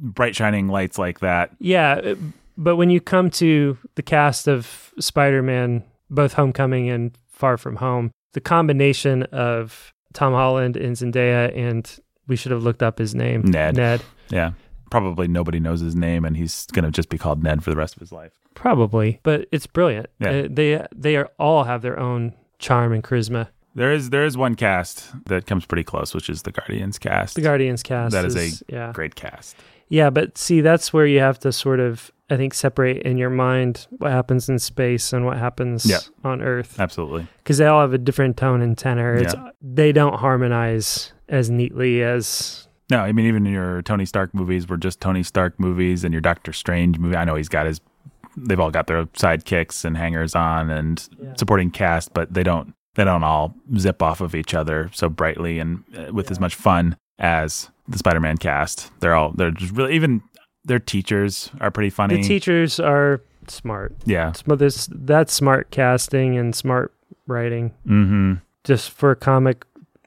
bright 0.00 0.34
shining 0.36 0.68
lights 0.68 0.98
like 0.98 1.20
that. 1.20 1.50
Yeah, 1.58 1.92
uh, 2.04 2.14
but 2.56 2.76
when 2.76 2.90
you 2.90 3.00
come 3.00 3.30
to 3.30 3.78
the 3.94 4.02
cast 4.02 4.48
of 4.48 4.92
Spider-Man, 4.98 5.84
both 6.10 6.32
Homecoming 6.34 6.88
and 6.90 7.16
Far 7.28 7.56
From 7.56 7.76
Home, 7.76 8.10
the 8.32 8.40
combination 8.40 9.22
of 9.24 9.92
Tom 10.12 10.32
Holland 10.32 10.76
and 10.76 10.96
Zendaya, 10.96 11.56
and 11.56 11.98
we 12.26 12.36
should 12.36 12.52
have 12.52 12.62
looked 12.62 12.82
up 12.82 12.98
his 12.98 13.14
name, 13.14 13.42
Ned. 13.44 13.76
Ned, 13.76 14.02
Yeah, 14.30 14.52
probably 14.90 15.28
nobody 15.28 15.60
knows 15.60 15.80
his 15.80 15.94
name, 15.96 16.24
and 16.24 16.36
he's 16.36 16.66
going 16.66 16.84
to 16.84 16.90
just 16.90 17.08
be 17.08 17.18
called 17.18 17.42
Ned 17.42 17.62
for 17.64 17.70
the 17.70 17.76
rest 17.76 17.94
of 17.96 18.00
his 18.00 18.12
life. 18.12 18.32
probably, 18.54 19.18
but 19.22 19.46
it's 19.52 19.66
brilliant. 19.66 20.06
Yeah. 20.18 20.30
Uh, 20.30 20.48
they 20.50 20.86
they 20.94 21.16
are 21.16 21.30
all 21.38 21.64
have 21.64 21.80
their 21.82 21.98
own 21.98 22.34
charm 22.58 22.92
and 22.92 23.02
charisma. 23.02 23.48
There 23.74 23.92
is 23.92 24.10
there 24.10 24.24
is 24.24 24.36
one 24.36 24.54
cast 24.54 25.10
that 25.26 25.46
comes 25.46 25.64
pretty 25.64 25.84
close, 25.84 26.14
which 26.14 26.28
is 26.28 26.42
the 26.42 26.52
Guardians 26.52 26.98
cast. 26.98 27.34
The 27.36 27.40
Guardians 27.40 27.82
cast 27.82 28.12
That 28.12 28.24
is 28.24 28.36
a 28.36 28.64
yeah 28.72 28.92
great 28.92 29.14
cast. 29.14 29.56
yeah, 29.88 30.10
but 30.10 30.36
see 30.36 30.60
that's 30.60 30.92
where 30.92 31.06
you 31.06 31.20
have 31.20 31.38
to 31.40 31.52
sort 31.52 31.80
of 31.80 32.10
I 32.30 32.36
think, 32.38 32.54
separate 32.54 33.02
in 33.02 33.18
your 33.18 33.28
mind 33.28 33.86
what 33.90 34.10
happens 34.10 34.48
in 34.48 34.58
space 34.58 35.12
and 35.12 35.26
what 35.26 35.36
happens 35.36 35.84
Yeah. 35.84 35.98
on 36.24 36.40
Earth 36.40 36.80
Absolutely. 36.80 37.26
because 37.42 37.58
they 37.58 37.66
all 37.66 37.82
have 37.82 37.92
a 37.92 37.98
different 37.98 38.38
tone 38.38 38.62
and 38.62 38.76
tenor. 38.78 39.16
It's, 39.16 39.34
Yeah. 39.34 39.50
They 39.60 39.92
don't 39.92 40.14
harmonize 40.18 41.12
as 41.28 41.50
neatly 41.50 42.02
as 42.02 42.68
No, 42.90 42.98
I 43.00 43.12
mean 43.12 43.26
even 43.26 43.44
your 43.46 43.82
Tony 43.82 44.04
Stark 44.06 44.32
movies 44.34 44.66
were 44.68 44.76
just 44.78 45.00
Tony 45.00 45.22
Stark 45.22 45.58
movies, 45.60 46.04
and 46.04 46.12
your 46.14 46.20
Doctor 46.22 46.52
Strange 46.52 46.98
movie. 46.98 47.16
I 47.16 47.24
know 47.24 47.34
he's 47.36 47.48
got 47.50 47.66
his. 47.66 47.80
They've 48.36 48.60
all 48.60 48.70
got 48.70 48.86
their 48.86 49.04
sidekicks 49.06 49.84
and 49.84 49.96
hangers 49.96 50.34
on 50.34 50.70
and 50.70 51.06
Yeah. 51.22 51.34
supporting 51.36 51.70
cast, 51.70 52.12
but 52.14 52.32
they 52.32 52.42
don't. 52.42 52.74
They 52.94 53.04
don't 53.04 53.24
all 53.24 53.54
zip 53.78 54.02
off 54.02 54.20
of 54.20 54.34
each 54.34 54.52
other 54.54 54.90
so 54.92 55.08
brightly 55.08 55.58
and 55.58 55.82
uh, 55.96 56.12
with 56.12 56.30
as 56.30 56.38
much 56.38 56.54
fun 56.54 56.96
as 57.18 57.70
the 57.88 57.96
Spider-Man 57.98 58.36
cast. 58.38 58.90
They're 59.00 59.14
all. 59.14 59.32
They're 59.32 59.50
just 59.50 59.72
really 59.72 59.94
even. 59.94 60.22
Their 60.64 60.78
teachers 60.78 61.50
are 61.60 61.70
pretty 61.70 61.90
funny. 61.90 62.16
the 62.22 62.28
teachers 62.28 62.78
are 62.78 63.20
smart. 63.48 63.94
yeah. 64.04 64.32
But 64.46 64.58
this 64.60 64.88
that's 64.92 65.32
smart 65.32 65.70
casting 65.70 66.36
and 66.38 66.54
smart 66.54 66.94
writing 67.26 67.72
Mm-hmm. 67.86 68.34
just 68.64 68.90
for 68.90 69.14
comic 69.14 69.64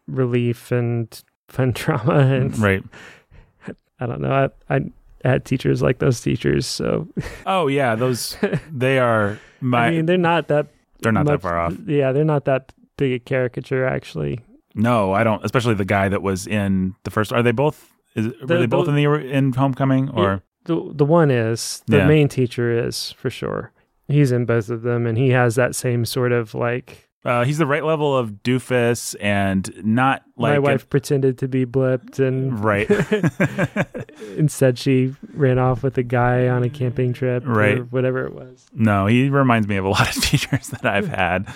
relief 0.08 0.72
and 0.72 1.22
fun 1.50 1.72
drama 1.76 2.20
and 2.20 2.58
Right. 2.58 2.84
I 4.00 4.06
don't 4.06 4.22
know. 4.22 4.50
I, 4.70 4.76
I 4.76 4.82
had 5.24 5.44
teachers 5.46 5.82
like 5.82 6.00
those 6.00 6.22
teachers, 6.22 6.66
so 6.66 7.08
Oh 7.46 7.68
yeah. 7.68 7.96
Those. 7.96 8.38
They 8.72 9.00
are. 9.00 9.40
My. 9.62 9.88
I 9.88 9.92
mean 9.92 10.06
they're 10.06 10.18
not 10.18 10.48
that 10.50 10.68
they're 11.06 11.24
not 11.24 11.26
that 11.28 11.42
far 11.42 11.58
off. 11.60 11.76
Yeah, 11.86 12.12
they're 12.12 12.24
not 12.26 12.46
that 12.46 12.74
big 12.98 13.14
a 13.14 13.20
caricature 13.20 13.86
actually. 13.86 14.40
No, 14.76 15.14
I 15.14 15.24
don't. 15.24 15.44
Especially 15.46 15.74
the 15.74 15.86
guy 15.86 16.10
that 16.10 16.22
was 16.22 16.48
in 16.48 16.96
the 17.04 17.12
first. 17.12 17.32
Are 17.32 17.42
they 17.44 17.52
both? 17.54 17.92
Is, 18.16 18.28
were 18.28 18.48
They're 18.48 18.60
they 18.60 18.66
both 18.66 18.86
both- 18.86 18.90
in 18.90 18.96
the 18.96 19.06
in 19.32 19.54
Homecoming 19.54 20.10
or? 20.10 20.44
The 20.66 20.92
the 20.94 21.06
one 21.06 21.30
is 21.32 21.84
the 21.88 21.98
Yeah. 21.98 22.08
main 22.08 22.28
teacher 22.28 22.72
is 22.88 23.12
for 23.14 23.30
sure. 23.30 23.72
He's 24.08 24.32
in 24.32 24.46
both 24.46 24.70
of 24.70 24.82
them, 24.82 25.06
and 25.08 25.18
he 25.18 25.30
has 25.30 25.56
that 25.56 25.76
same 25.76 26.06
sort 26.06 26.32
of 26.32 26.54
like 26.54 27.05
Uh, 27.26 27.44
he's 27.44 27.58
the 27.58 27.66
right 27.66 27.84
level 27.84 28.16
of 28.16 28.44
doofus 28.44 29.16
and 29.20 29.74
not 29.84 30.22
like 30.38 30.52
my 30.52 30.56
a- 30.58 30.62
wife 30.62 30.88
pretended 30.90 31.40
to 31.40 31.48
be 31.48 31.66
blipped, 31.66 32.20
and 32.20 32.64
right. 32.64 32.88
instead 34.38 34.78
she 34.78 35.16
ran 35.34 35.58
off 35.58 35.82
with 35.84 35.98
a 35.98 36.04
guy 36.04 36.48
on 36.48 36.62
a 36.64 36.70
camping 36.70 37.14
trip, 37.14 37.44
Right. 37.46 37.80
or 37.80 37.84
whatever 37.86 38.26
it 38.26 38.34
was. 38.34 38.68
no, 38.74 39.08
he 39.08 39.30
reminds 39.30 39.68
me 39.68 39.76
of 39.78 39.86
a 39.86 39.90
lot 39.90 40.16
of 40.16 40.22
teachers 40.24 40.68
that 40.70 40.86
I've 40.86 41.08
had. 41.24 41.48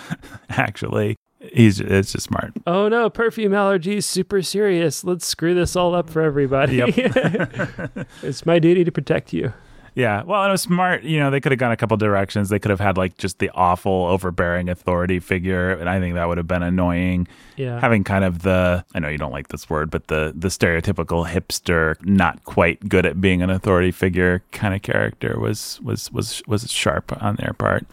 Actually, 0.48 1.16
he's 1.52 1.78
it's 1.80 2.12
just 2.12 2.26
smart. 2.26 2.52
Oh 2.66 2.88
no, 2.88 3.08
perfume 3.08 3.52
allergies 3.52 4.04
super 4.04 4.42
serious. 4.42 5.04
Let's 5.04 5.26
screw 5.26 5.54
this 5.54 5.76
all 5.76 5.94
up 5.94 6.10
for 6.10 6.20
everybody. 6.22 6.76
Yep. 6.76 6.94
it's 8.22 8.44
my 8.44 8.58
duty 8.58 8.82
to 8.84 8.90
protect 8.92 9.32
you. 9.32 9.52
Yeah, 9.94 10.22
well, 10.22 10.44
it 10.44 10.50
was 10.50 10.62
smart. 10.62 11.02
You 11.02 11.18
know, 11.18 11.30
they 11.30 11.40
could 11.40 11.52
have 11.52 11.58
gone 11.58 11.72
a 11.72 11.76
couple 11.76 11.96
directions. 11.96 12.48
They 12.48 12.58
could 12.58 12.70
have 12.70 12.80
had 12.80 12.96
like 12.96 13.16
just 13.18 13.38
the 13.38 13.50
awful, 13.54 14.06
overbearing 14.06 14.68
authority 14.68 15.18
figure, 15.20 15.72
and 15.72 15.88
I 15.88 15.98
think 16.00 16.14
that 16.14 16.28
would 16.28 16.38
have 16.38 16.46
been 16.48 16.62
annoying. 16.62 17.26
Yeah. 17.56 17.78
having 17.78 18.04
kind 18.04 18.24
of 18.24 18.40
the 18.40 18.84
I 18.94 19.00
know 19.00 19.08
you 19.08 19.18
don't 19.18 19.32
like 19.32 19.48
this 19.48 19.68
word, 19.68 19.90
but 19.90 20.06
the 20.06 20.32
the 20.34 20.48
stereotypical 20.48 21.28
hipster, 21.28 21.96
not 22.06 22.42
quite 22.44 22.88
good 22.88 23.04
at 23.04 23.20
being 23.20 23.42
an 23.42 23.50
authority 23.50 23.90
figure 23.90 24.42
kind 24.52 24.74
of 24.74 24.80
character 24.82 25.38
was 25.38 25.78
was 25.82 26.10
was 26.10 26.42
was 26.46 26.70
sharp 26.70 27.12
on 27.22 27.36
their 27.36 27.52
part. 27.52 27.86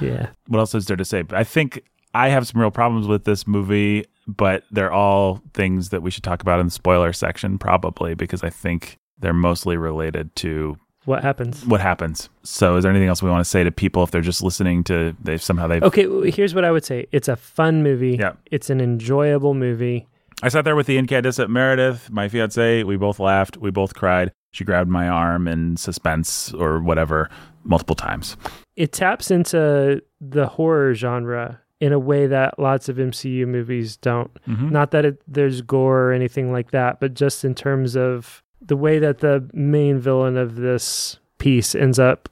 yeah. 0.00 0.30
What 0.48 0.58
else 0.58 0.74
is 0.74 0.86
there 0.86 0.96
to 0.96 1.04
say? 1.04 1.22
I 1.30 1.44
think 1.44 1.82
I 2.14 2.28
have 2.30 2.46
some 2.48 2.60
real 2.60 2.70
problems 2.72 3.06
with 3.06 3.24
this 3.24 3.46
movie, 3.46 4.06
but 4.26 4.64
they're 4.70 4.92
all 4.92 5.40
things 5.54 5.90
that 5.90 6.02
we 6.02 6.10
should 6.10 6.24
talk 6.24 6.42
about 6.42 6.58
in 6.60 6.66
the 6.66 6.72
spoiler 6.72 7.12
section 7.12 7.58
probably 7.58 8.14
because 8.14 8.42
I 8.42 8.50
think 8.50 8.98
they're 9.18 9.32
mostly 9.32 9.76
related 9.76 10.34
to 10.36 10.76
What 11.04 11.22
happens? 11.22 11.66
what 11.66 11.80
happens. 11.80 12.28
So 12.44 12.76
is 12.76 12.82
there 12.84 12.90
anything 12.90 13.08
else 13.08 13.22
we 13.22 13.30
want 13.30 13.44
to 13.44 13.48
say 13.50 13.64
to 13.64 13.72
people 13.72 14.02
if 14.04 14.10
they're 14.12 14.20
just 14.20 14.42
listening 14.42 14.84
to 14.84 15.16
they 15.22 15.36
somehow 15.36 15.66
they've 15.66 15.82
Okay, 15.82 16.30
here's 16.30 16.54
what 16.54 16.64
I 16.64 16.70
would 16.70 16.84
say. 16.84 17.06
It's 17.12 17.28
a 17.28 17.36
fun 17.36 17.82
movie. 17.82 18.16
Yeah. 18.20 18.32
It's 18.50 18.70
an 18.70 18.80
enjoyable 18.80 19.54
movie. 19.54 20.06
I 20.44 20.48
sat 20.48 20.64
there 20.64 20.76
with 20.76 20.86
the 20.86 20.98
incandescent 20.98 21.50
Meredith, 21.50 22.10
my 22.10 22.28
fiance. 22.28 22.82
We 22.84 22.96
both 22.96 23.18
laughed. 23.20 23.56
We 23.56 23.70
both 23.70 23.94
cried. 23.94 24.32
She 24.52 24.64
grabbed 24.64 24.90
my 24.90 25.08
arm 25.08 25.48
in 25.48 25.76
suspense 25.76 26.52
or 26.52 26.80
whatever 26.80 27.30
multiple 27.64 27.94
times. 27.94 28.36
It 28.76 28.92
taps 28.92 29.30
into 29.30 30.02
the 30.20 30.46
horror 30.46 30.94
genre 30.94 31.60
in 31.80 31.92
a 31.92 31.98
way 31.98 32.26
that 32.28 32.58
lots 32.58 32.88
of 32.88 32.96
MCU 32.96 33.46
movies 33.46 33.96
don't. 33.96 34.30
Mhm. 34.48 34.70
Not 34.70 34.90
that 34.92 35.04
it, 35.04 35.22
there's 35.26 35.62
gore 35.62 36.10
or 36.10 36.12
anything 36.12 36.52
like 36.52 36.70
that, 36.70 37.00
but 37.00 37.14
just 37.14 37.44
in 37.44 37.54
terms 37.54 37.96
of 37.96 38.42
the 38.64 38.76
way 38.76 38.98
that 38.98 39.18
the 39.18 39.48
main 39.52 39.98
villain 39.98 40.36
of 40.36 40.56
this 40.56 41.18
piece 41.38 41.74
ends 41.74 41.98
up 41.98 42.28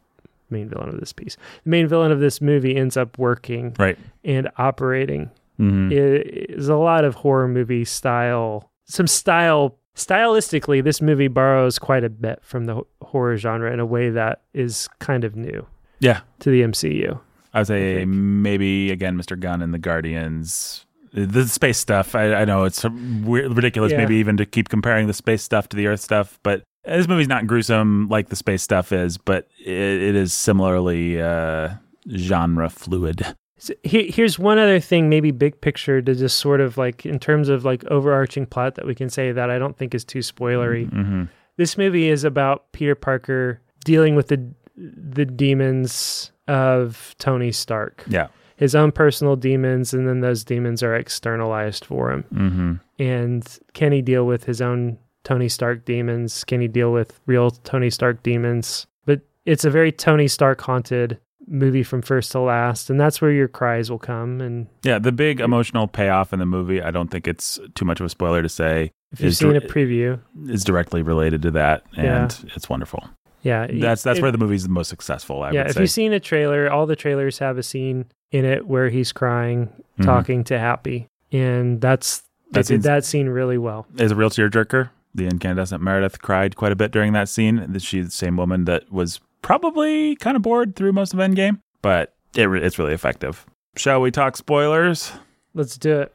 main 0.51 0.69
villain 0.69 0.89
of 0.89 0.99
this 1.01 1.13
piece. 1.13 1.37
The 1.65 1.71
main 1.71 1.87
villain 1.89 2.11
of 2.13 2.21
this 2.21 2.41
movie 2.41 2.77
ends 2.77 2.97
up 2.97 3.19
working 3.19 3.75
Right. 3.79 3.99
and 4.25 4.49
operating. 4.59 5.31
hmm 5.59 5.93
It 5.93 6.51
is 6.51 6.69
a 6.69 6.77
lot 6.77 7.05
of 7.05 7.15
horror 7.17 7.47
movie 7.49 7.85
style. 7.85 8.71
Some 8.87 9.07
style 9.07 9.77
stylistically 9.97 10.83
this 10.83 11.01
movie 11.03 11.29
borrows 11.29 11.79
quite 11.79 12.05
a 12.05 12.09
bit 12.11 12.41
from 12.43 12.65
the 12.65 12.83
horror 13.03 13.37
genre 13.37 13.73
in 13.73 13.79
a 13.81 13.87
way 13.87 14.11
that 14.11 14.41
is 14.55 14.89
kind 14.99 15.25
of 15.25 15.37
new 15.37 15.67
Yeah. 16.01 16.21
to 16.41 16.51
the 16.51 16.63
MCU. 16.63 17.21
I 17.53 17.61
would 17.61 17.67
say 17.67 17.95
think. 17.97 18.09
maybe 18.11 18.91
again, 18.91 19.17
Mr. 19.17 19.39
Gunn 19.39 19.61
and 19.63 19.75
the 19.75 19.79
Guardians. 19.79 20.87
The 21.13 21.47
space 21.49 21.79
stuff, 21.79 22.15
I, 22.15 22.35
I 22.35 22.45
know 22.45 22.65
it's 22.65 22.85
weird, 22.85 23.55
ridiculous, 23.57 23.91
Yeah. 23.93 23.99
maybe 23.99 24.17
even 24.17 24.37
to 24.37 24.47
keep 24.47 24.69
comparing 24.69 25.07
the 25.07 25.13
space 25.15 25.43
stuff 25.43 25.69
to 25.71 25.77
the 25.77 25.87
Earth 25.89 26.01
stuff, 26.01 26.39
but 26.43 26.63
this 26.85 27.09
movie's 27.09 27.29
not 27.29 27.47
gruesome 27.47 28.09
like 28.09 28.29
the 28.29 28.37
space 28.37 28.63
stuff 28.63 28.93
is, 28.93 29.19
but 29.19 29.49
it, 29.59 29.69
it 29.69 30.15
is 30.15 30.33
similarly 30.33 31.21
uh, 31.21 31.71
genre 32.17 32.69
fluid. 32.71 33.27
So 33.59 33.75
he- 33.83 34.11
here's 34.11 34.39
one 34.39 34.59
other 34.59 34.81
thing, 34.81 35.09
maybe 35.09 35.33
big 35.33 35.61
picture, 35.61 36.01
to 36.01 36.15
just 36.15 36.39
sort 36.39 36.61
of 36.61 36.79
like 36.79 37.05
in 37.05 37.19
terms 37.19 37.49
of 37.49 37.65
like 37.65 37.85
overarching 37.87 38.47
plot 38.47 38.77
that 38.77 38.87
we 38.87 38.95
can 38.95 39.11
say 39.11 39.33
that 39.33 39.51
I 39.51 39.59
don't 39.59 39.77
think 39.77 39.95
is 39.95 40.05
too 40.05 40.21
spoilery. 40.21 40.89
hmm 40.91 41.25
This 41.57 41.77
movie 41.77 42.09
is 42.09 42.25
about 42.25 42.71
Peter 42.73 42.95
Parker 42.95 43.61
dealing 43.85 44.15
with 44.15 44.29
the 44.29 44.41
the 44.77 45.27
demons 45.27 46.33
of 46.49 47.15
Tony 47.19 47.53
Stark, 47.53 48.03
Yeah. 48.09 48.29
His 48.61 48.75
own 48.75 48.93
personal 48.93 49.35
demons, 49.37 49.93
and 49.93 50.07
then 50.07 50.21
those 50.21 50.45
demons 50.45 50.83
are 50.83 50.95
externalized 50.95 51.85
for 51.85 52.13
him. 52.13 52.23
hmm 52.31 52.75
And 53.03 53.59
can 53.73 53.91
he 53.91 54.03
deal 54.03 54.27
with 54.27 54.45
his 54.45 54.61
own 54.61 54.99
Tony 55.25 55.49
Stark 55.49 55.85
demons? 55.87 56.45
Can 56.45 56.61
he 56.61 56.69
deal 56.69 56.93
with 56.93 57.19
real 57.27 57.51
Tony 57.51 57.89
Stark 57.91 58.23
demons? 58.23 58.87
But 59.07 59.23
it's 59.47 59.65
a 59.65 59.71
very 59.71 59.91
Tony 59.91 60.29
Stark 60.29 60.61
haunted 60.61 61.19
movie 61.47 61.83
from 61.83 62.03
first 62.03 62.31
to 62.33 62.39
last, 62.41 62.91
and 62.91 63.01
that's 63.01 63.21
where 63.21 63.33
your 63.33 63.49
cries 63.49 63.91
will 63.91 63.99
come. 63.99 64.41
And 64.43 64.67
Yeah, 64.85 64.99
the 64.99 65.11
big 65.11 65.41
emotional 65.41 65.89
payoff 65.89 66.33
in 66.33 66.39
the 66.39 66.47
movie, 66.47 66.83
I 66.83 66.91
don't 66.91 67.11
think 67.11 67.27
it's 67.27 67.59
too 67.75 67.85
much 67.87 67.99
of 67.99 68.07
a 68.07 68.11
spoiler 68.11 68.43
to 68.43 68.49
say, 68.49 68.93
if 69.11 69.21
you've 69.21 69.35
seen 69.35 69.53
dir- 69.55 69.57
a 69.59 69.61
preview, 69.63 70.21
is 70.49 70.63
directly 70.65 71.03
related 71.03 71.43
to 71.43 71.51
that, 71.53 71.83
and 71.97 72.31
it's 72.55 72.69
wonderful. 72.69 73.09
yeah, 73.43 73.67
That's 73.67 74.03
that's 74.05 74.19
if, 74.19 74.23
where 74.23 74.31
the 74.31 74.39
movie's 74.39 74.63
the 74.65 74.69
most 74.69 74.89
successful. 74.89 75.43
I 75.43 75.51
yeah. 75.51 75.67
If 75.69 75.79
you've 75.79 75.91
seen 75.91 76.13
a 76.13 76.21
trailer, 76.21 76.71
all 76.71 76.87
the 76.87 76.95
trailers 76.95 77.39
have 77.39 77.57
a 77.59 77.63
scene 77.63 78.05
in 78.33 78.45
it 78.45 78.67
where 78.67 78.89
he's 78.91 79.13
crying, 79.13 79.69
Mhm. 79.99 80.05
talking 80.05 80.45
to 80.45 80.59
Happy, 80.59 81.09
and 81.33 81.81
that's 81.81 82.23
they 82.53 82.61
That 82.63 82.67
did 82.67 82.83
that 82.83 83.05
scene 83.05 83.29
really 83.29 83.59
well. 83.59 83.87
is 83.97 84.11
a 84.13 84.17
real 84.17 84.31
tearjerker. 84.31 84.91
The 85.15 85.27
incandescent 85.27 85.83
Meredith 85.83 86.21
cried 86.23 86.57
quite 86.57 86.73
a 86.73 86.77
bit 86.77 86.91
during 86.93 87.13
that 87.13 87.29
scene. 87.29 87.77
She's 87.79 88.07
the 88.07 88.11
same 88.11 88.37
woman 88.37 88.65
that 88.67 88.91
was 88.93 89.21
probably 89.43 90.17
kind 90.17 90.37
of 90.37 90.43
bored 90.43 90.75
through 90.77 90.93
most 90.93 91.13
of 91.15 91.19
Endgame, 91.21 91.59
but 91.83 92.15
it, 92.37 92.45
re- 92.45 92.63
it's 92.63 92.79
really 92.79 92.93
effective. 92.95 93.47
Shall 93.77 94.01
we 94.01 94.11
talk 94.11 94.37
spoilers? 94.37 95.13
Let's 95.55 95.77
do 95.79 96.01
it. 96.01 96.15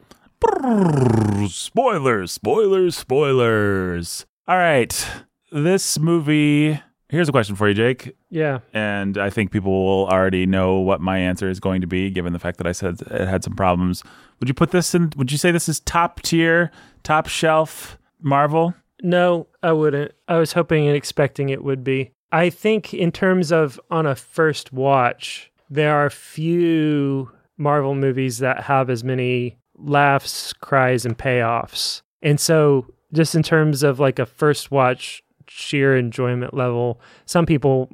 Spoilers, 1.50 2.32
spoilers, 2.32 2.96
spoilers. 2.98 4.26
All 4.48 4.58
right. 4.58 5.08
This 5.52 6.00
movie. 6.00 6.80
Here's 7.10 7.30
a 7.30 7.32
question 7.32 7.56
for 7.56 7.68
you, 7.68 7.74
Jake. 7.74 8.16
Yeah, 8.30 8.60
And 8.74 9.18
I 9.18 9.30
think 9.30 9.52
people 9.52 9.72
will 9.72 10.08
already 10.08 10.46
know 10.46 10.80
what 10.80 11.02
my 11.02 11.20
answer 11.20 11.50
is 11.50 11.60
going 11.60 11.82
to 11.82 11.88
be, 11.88 12.10
given 12.10 12.34
the 12.34 12.40
fact 12.40 12.58
that 12.58 12.68
I 12.68 12.72
said 12.72 13.00
it 13.02 13.28
had 13.28 13.44
some 13.44 13.56
problems. 13.56 14.04
Would 14.40 14.50
you 14.50 14.56
put 14.56 14.72
this 14.72 14.96
in? 14.96 15.14
Would 15.16 15.32
you 15.32 15.38
say 15.38 15.52
this 15.52 15.70
is 15.70 15.80
top 15.80 16.22
tier, 16.22 16.72
top 17.04 17.28
shelf 17.28 17.98
Marvel? 18.22 18.74
No, 19.04 19.48
I 19.62 19.72
wouldn't. 19.72 20.14
I 20.28 20.38
was 20.38 20.54
hoping 20.54 20.88
and 20.88 20.96
expecting 20.96 21.50
it 21.50 21.64
would 21.64 21.84
be. 21.84 22.12
I 22.32 22.50
think, 22.50 22.94
in 22.94 23.12
terms 23.12 23.52
of 23.52 23.80
on 23.92 24.06
a 24.06 24.16
first 24.16 24.74
watch, 24.74 25.52
there 25.70 25.96
are 25.96 26.10
few 26.10 27.32
Marvel 27.58 27.96
movies 27.96 28.40
that 28.40 28.64
have 28.64 28.90
as 28.90 29.04
many 29.04 29.58
laughs, 29.78 30.54
cries, 30.54 31.06
and 31.06 31.18
payoffs. 31.18 32.02
And 32.22 32.40
so, 32.40 32.88
just 33.14 33.36
in 33.36 33.44
terms 33.44 33.84
of 33.84 34.00
like 34.00 34.20
a 34.20 34.26
first 34.26 34.72
watch, 34.72 35.24
sheer 35.48 35.96
enjoyment 35.96 36.54
level, 36.54 37.00
some 37.26 37.46
people 37.46 37.90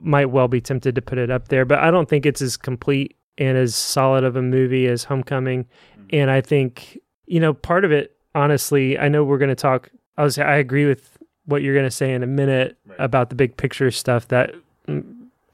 might 0.00 0.30
well 0.30 0.48
be 0.48 0.60
tempted 0.60 0.94
to 0.94 1.02
put 1.02 1.18
it 1.18 1.30
up 1.30 1.48
there, 1.48 1.64
but 1.64 1.78
I 1.78 1.90
don't 1.90 2.08
think 2.08 2.26
it's 2.26 2.42
as 2.42 2.56
complete 2.56 3.16
and 3.38 3.56
as 3.56 3.74
solid 3.74 4.24
of 4.24 4.36
a 4.36 4.42
movie 4.42 4.86
as 4.86 5.04
Homecoming. 5.04 5.66
And 6.10 6.30
I 6.30 6.40
think, 6.40 6.98
you 7.26 7.40
know, 7.40 7.54
part 7.54 7.84
of 7.84 7.92
it, 7.92 8.16
honestly, 8.34 8.98
I 8.98 9.08
know 9.08 9.24
we're 9.24 9.38
going 9.38 9.48
to 9.50 9.54
talk 9.54 9.90
I 10.16 10.24
was 10.24 10.36
I 10.38 10.56
agree 10.56 10.84
with 10.86 11.16
what 11.46 11.62
you're 11.62 11.74
going 11.74 11.86
to 11.86 11.90
say 11.90 12.12
in 12.12 12.22
a 12.22 12.26
minute 12.26 12.76
Right. 12.86 12.96
about 12.98 13.28
the 13.30 13.36
big 13.36 13.56
picture 13.56 13.90
stuff 13.90 14.28
that 14.28 14.54
mm, 14.88 15.04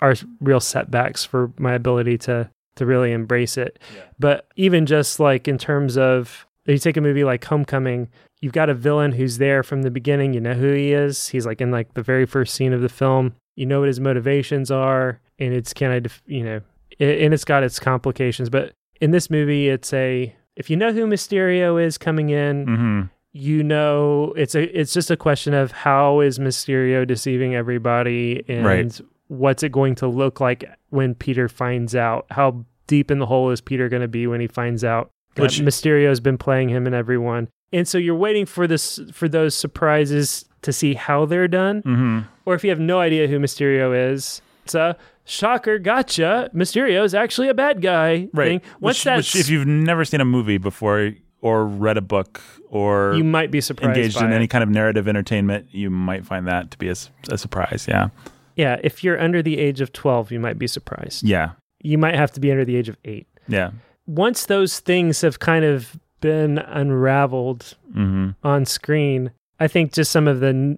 are 0.01 0.15
real 0.41 0.61
setbacks 0.61 1.25
for 1.25 1.53
my 1.59 1.75
ability 1.75 2.19
to 2.19 2.51
to 2.77 2.87
really 2.87 3.13
embrace 3.13 3.57
it. 3.57 3.79
But 4.19 4.49
even 4.57 4.87
just 4.87 5.21
like 5.21 5.47
in 5.47 5.59
terms 5.59 5.97
of 5.97 6.47
you 6.67 6.79
take 6.79 6.97
a 6.97 7.01
movie 7.01 7.25
like 7.25 7.45
Homecoming, 7.45 8.09
you've 8.45 8.53
got 8.53 8.69
a 8.69 8.75
villain 8.75 9.13
who's 9.13 9.39
there 9.39 9.63
from 9.63 9.81
the 9.83 9.91
beginning. 9.91 10.35
You 10.35 10.41
know 10.41 10.53
who 10.53 10.71
he 10.73 10.93
is. 10.93 11.29
He's 11.29 11.47
like 11.47 11.63
in 11.63 11.71
like 11.71 11.95
the 11.95 12.03
very 12.03 12.27
first 12.27 12.55
scene 12.55 12.75
of 12.75 12.83
the 12.83 12.91
film. 12.91 13.35
You 13.57 13.65
know 13.65 13.81
what 13.81 13.87
his 13.89 14.01
motivations 14.01 14.71
are, 14.71 15.19
and 15.39 15.55
it's 15.55 15.73
kind 15.73 16.05
of 16.07 16.23
you 16.27 16.45
know, 16.45 16.61
it, 16.99 17.23
and 17.23 17.33
it's 17.33 17.45
got 17.45 17.63
its 17.63 17.79
complications. 17.81 18.51
But 18.51 18.73
in 19.01 19.13
this 19.13 19.31
movie, 19.31 19.69
it's 19.71 19.93
a 19.95 20.35
if 20.57 20.69
you 20.69 20.77
know 20.77 20.93
who 20.93 21.07
Mysterio 21.07 21.83
is 21.83 21.97
coming 21.99 22.29
in, 22.29 22.67
hmm 22.67 23.03
you 23.37 23.65
know 23.65 24.33
it's 24.37 24.55
a 24.55 24.63
it's 24.81 24.93
just 24.93 25.11
a 25.11 25.17
question 25.17 25.55
of 25.55 25.73
how 25.73 26.21
is 26.21 26.39
Mysterio 26.39 27.05
deceiving 27.05 27.57
everybody 27.57 28.45
and 28.47 28.65
Right. 28.65 29.01
what's 29.27 29.65
it 29.65 29.73
going 29.73 29.97
to 29.97 30.07
look 30.07 30.39
like 30.41 30.65
when 30.91 31.17
Peter 31.17 31.49
finds 31.49 31.97
out 31.97 32.27
how 32.31 32.65
deep 32.87 33.11
in 33.11 33.19
the 33.19 33.27
hole 33.27 33.51
is 33.51 33.61
Peter 33.61 33.89
going 33.89 34.03
to 34.03 34.07
be 34.09 34.29
when 34.29 34.41
he 34.41 34.47
finds 34.47 34.85
out 34.85 35.11
Which- 35.42 35.61
Mysterio's 35.61 36.20
been 36.20 36.38
playing 36.38 36.68
him 36.68 36.87
and 36.87 36.94
everyone 36.94 37.49
and 37.73 37.88
so 37.88 37.99
you're 37.99 38.14
waiting 38.14 38.47
for 38.47 38.66
this 38.66 39.01
for 39.12 39.29
those 39.29 39.55
surprises 39.55 40.44
to 40.62 40.73
see 40.73 40.94
how 40.94 41.25
they're 41.27 41.49
done 41.49 41.81
hmm 41.83 42.20
or 42.47 42.55
if 42.55 42.62
you 42.64 42.70
have 42.70 42.81
no 42.81 43.01
idea 43.01 43.27
who 43.27 43.38
Mysterio 43.38 44.12
is 44.12 44.40
it's 44.64 44.75
a 44.75 44.97
shocker 45.25 45.79
gotcha 45.79 46.51
Mysterio 46.55 47.05
is 47.05 47.14
actually 47.14 47.49
a 47.49 47.55
bad 47.55 47.81
guy 47.83 48.29
Right. 48.33 48.49
thing. 48.49 48.61
once 48.81 48.99
which, 48.99 49.05
that's 49.05 49.35
which, 49.35 49.40
if 49.42 49.49
you've 49.51 49.66
never 49.66 50.05
seen 50.05 50.20
a 50.20 50.25
movie 50.25 50.59
before 50.59 51.12
or 51.40 51.66
read 51.66 51.97
a 51.99 52.01
book 52.03 52.40
or 52.70 53.14
you 53.14 53.25
might 53.25 53.51
be 53.51 53.61
surprised 53.61 53.97
engaged 53.97 54.18
by 54.18 54.27
in 54.27 54.33
it. 54.33 54.37
any 54.37 54.47
kind 54.47 54.62
of 54.64 54.70
narrative 54.70 55.07
entertainment, 55.07 55.66
you 55.73 55.90
might 55.90 56.25
find 56.25 56.47
that 56.47 56.70
to 56.70 56.79
be 56.79 56.88
a 56.88 56.94
surprise. 56.94 57.87
Yeah. 57.88 58.09
Yeah, 58.57 58.79
if 58.83 59.05
you're 59.05 59.20
under 59.20 59.42
the 59.42 59.59
age 59.59 59.81
of 59.83 59.92
12, 59.92 60.33
you 60.33 60.40
might 60.40 60.59
be 60.59 60.66
surprised. 60.66 61.23
Yeah. 61.23 61.51
You 61.83 61.99
might 61.99 62.14
have 62.14 62.33
to 62.33 62.40
be 62.40 62.51
under 62.51 62.64
the 62.64 62.77
age 62.77 62.88
of 62.88 62.97
8. 63.05 63.27
Yeah. 63.47 63.73
Once 64.07 64.47
those 64.47 64.81
things 64.81 65.21
have 65.23 65.38
kind 65.38 65.64
of 65.64 65.99
been 66.21 66.59
unraveled 66.59 67.77
hmm 67.93 68.31
on 68.43 68.64
screen, 68.64 69.31
I 69.61 69.69
think 69.69 69.93
just 69.93 70.11
some 70.11 70.27
of 70.29 70.40
the 70.40 70.77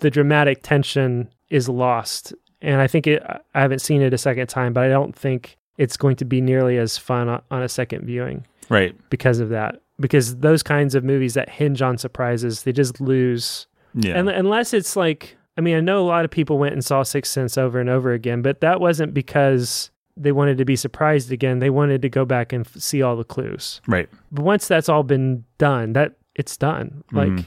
the 0.00 0.10
dramatic 0.10 0.62
tension 0.62 1.28
is 1.50 1.68
lost. 1.68 2.32
And 2.62 2.80
I 2.80 2.86
think 2.86 3.06
it 3.06 3.22
I 3.54 3.60
haven't 3.60 3.80
seen 3.80 4.02
it 4.02 4.12
a 4.14 4.18
second 4.18 4.48
time, 4.48 4.72
but 4.72 4.84
I 4.84 4.88
don't 4.88 5.14
think 5.14 5.56
it's 5.76 5.96
going 5.96 6.16
to 6.16 6.24
be 6.24 6.40
nearly 6.40 6.76
as 6.78 6.98
fun 6.98 7.28
on, 7.28 7.42
on 7.50 7.62
a 7.62 7.68
second 7.68 8.04
viewing 8.04 8.44
Right. 8.68 8.94
because 9.10 9.38
of 9.38 9.48
that. 9.50 9.80
Because 10.00 10.36
those 10.38 10.62
kinds 10.62 10.94
of 10.96 11.04
movies 11.04 11.34
that 11.34 11.48
hinge 11.48 11.80
on 11.82 11.98
surprises, 11.98 12.64
they 12.64 12.72
just 12.72 13.00
lose 13.00 13.66
Yeah. 13.94 14.18
and, 14.18 14.28
unless 14.28 14.74
it's 14.74 14.96
like, 14.96 15.36
I 15.56 15.60
mean, 15.60 15.76
I 15.76 15.80
know 15.80 16.00
a 16.02 16.06
lot 16.06 16.24
of 16.24 16.30
people 16.32 16.58
went 16.58 16.72
and 16.74 16.84
saw 16.84 17.02
Sixth 17.04 17.32
Sense 17.32 17.56
over 17.56 17.78
and 17.80 17.88
over 17.88 18.12
again, 18.12 18.42
but 18.42 18.60
that 18.60 18.80
wasn't 18.80 19.14
because 19.14 19.90
they 20.22 20.32
wanted 20.32 20.58
to 20.58 20.64
be 20.64 20.76
surprised 20.76 21.30
again. 21.32 21.58
They 21.60 21.70
wanted 21.70 22.02
to 22.02 22.08
go 22.08 22.24
back 22.24 22.52
and 22.52 22.66
f- 22.66 22.76
see 22.76 23.02
all 23.02 23.16
the 23.16 23.24
clues. 23.24 23.80
right. 23.86 24.08
But 24.32 24.44
once 24.44 24.66
that's 24.68 24.88
all 24.88 25.02
been 25.02 25.44
done, 25.58 25.92
that 25.94 26.16
it's 26.34 26.56
done. 26.56 27.04
Like 27.12 27.28
Mhm. 27.30 27.46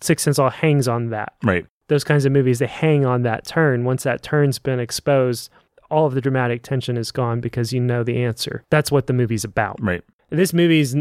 Sixth 0.00 0.24
Sense 0.24 0.38
all 0.38 0.50
hangs 0.50 0.88
on 0.88 1.10
that. 1.10 1.32
Right. 1.44 1.64
Those 1.88 2.04
kinds 2.04 2.24
of 2.24 2.32
movies, 2.32 2.58
they 2.58 2.66
hang 2.66 3.04
on 3.04 3.22
that 3.22 3.46
turn. 3.46 3.84
Once 3.84 4.02
that 4.04 4.22
turn's 4.22 4.58
been 4.58 4.80
exposed, 4.80 5.50
all 5.90 6.06
of 6.06 6.14
the 6.14 6.20
dramatic 6.20 6.62
tension 6.62 6.96
is 6.96 7.12
gone 7.12 7.40
because 7.40 7.72
you 7.72 7.80
know 7.80 8.02
the 8.02 8.22
answer. 8.24 8.64
That's 8.70 8.90
what 8.90 9.06
the 9.06 9.12
movie's 9.12 9.44
about. 9.44 9.76
Right. 9.80 10.02
This 10.30 10.54
movie's 10.54 10.96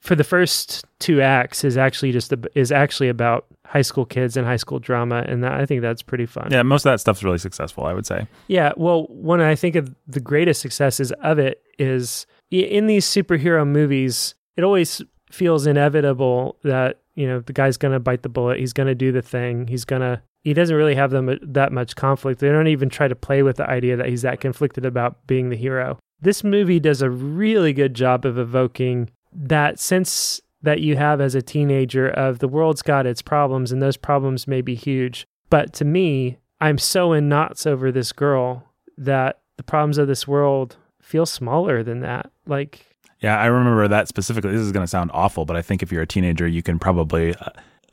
for 0.00 0.14
the 0.14 0.24
first 0.24 0.84
two 0.98 1.20
acts 1.20 1.62
is 1.62 1.76
actually 1.76 2.12
just 2.12 2.32
a, 2.32 2.38
is 2.54 2.72
actually 2.72 3.08
about 3.08 3.46
high 3.66 3.82
school 3.82 4.04
kids 4.04 4.36
and 4.36 4.46
high 4.46 4.56
school 4.56 4.78
drama, 4.78 5.24
and 5.28 5.44
that, 5.44 5.52
I 5.52 5.66
think 5.66 5.82
that's 5.82 6.02
pretty 6.02 6.26
fun. 6.26 6.48
Yeah. 6.50 6.62
Most 6.62 6.84
of 6.84 6.92
that 6.92 6.98
stuff's 7.00 7.22
really 7.22 7.38
successful, 7.38 7.84
I 7.84 7.92
would 7.92 8.06
say. 8.06 8.26
Yeah, 8.48 8.72
well, 8.76 9.04
one 9.08 9.40
I 9.40 9.54
think 9.54 9.76
of 9.76 9.94
the 10.08 10.20
greatest 10.20 10.60
successes 10.60 11.12
of 11.22 11.38
it 11.38 11.62
is 11.78 12.26
in 12.50 12.86
these 12.86 13.06
superhero 13.06 13.66
movies. 13.66 14.34
It 14.56 14.64
always 14.64 15.02
feels 15.30 15.66
inevitable 15.66 16.56
that 16.64 17.00
you 17.14 17.26
know 17.26 17.40
the 17.40 17.52
guy's 17.52 17.76
gonna 17.76 18.00
bite 18.00 18.22
the 18.22 18.28
bullet. 18.28 18.58
He's 18.58 18.72
gonna 18.72 18.94
do 18.94 19.12
the 19.12 19.22
thing. 19.22 19.66
He's 19.66 19.84
gonna. 19.84 20.22
He 20.42 20.54
doesn't 20.54 20.74
really 20.74 20.94
have 20.94 21.10
them 21.10 21.28
uh, 21.28 21.34
that 21.42 21.70
much 21.70 21.94
conflict. 21.96 22.40
They 22.40 22.48
don't 22.48 22.66
even 22.66 22.88
try 22.88 23.08
to 23.08 23.14
play 23.14 23.42
with 23.42 23.56
the 23.56 23.68
idea 23.68 23.96
that 23.96 24.08
he's 24.08 24.22
that 24.22 24.40
conflicted 24.40 24.86
about 24.86 25.26
being 25.26 25.50
the 25.50 25.56
hero. 25.56 25.98
This 26.22 26.42
movie 26.42 26.80
does 26.80 27.02
a 27.02 27.10
really 27.10 27.74
good 27.74 27.94
job 27.94 28.24
of 28.24 28.38
evoking 28.38 29.10
that 29.32 29.78
sense 29.78 30.40
that 30.62 30.80
you 30.80 30.96
have 30.96 31.20
as 31.20 31.34
a 31.34 31.42
teenager 31.42 32.08
of 32.08 32.38
the 32.38 32.48
world's 32.48 32.82
got 32.82 33.06
its 33.06 33.22
problems 33.22 33.72
and 33.72 33.80
those 33.80 33.96
problems 33.96 34.46
may 34.46 34.60
be 34.60 34.74
huge. 34.74 35.26
But 35.48 35.72
to 35.74 35.84
me, 35.84 36.38
I'm 36.60 36.78
so 36.78 37.12
in 37.12 37.28
knots 37.28 37.66
over 37.66 37.90
this 37.90 38.12
girl 38.12 38.64
that 38.98 39.40
the 39.56 39.62
problems 39.62 39.98
of 39.98 40.06
this 40.06 40.28
world 40.28 40.76
feel 41.00 41.26
smaller 41.26 41.82
than 41.82 42.00
that. 42.00 42.30
Like, 42.46 42.86
Yeah, 43.20 43.38
I 43.38 43.46
remember 43.46 43.88
that 43.88 44.08
specifically. 44.08 44.52
This 44.52 44.60
is 44.60 44.72
going 44.72 44.84
to 44.84 44.90
sound 44.90 45.10
awful, 45.14 45.44
but 45.44 45.56
I 45.56 45.62
think 45.62 45.82
if 45.82 45.90
you're 45.90 46.02
a 46.02 46.06
teenager, 46.06 46.46
you 46.46 46.62
can 46.62 46.78
probably 46.78 47.34
uh, 47.34 47.50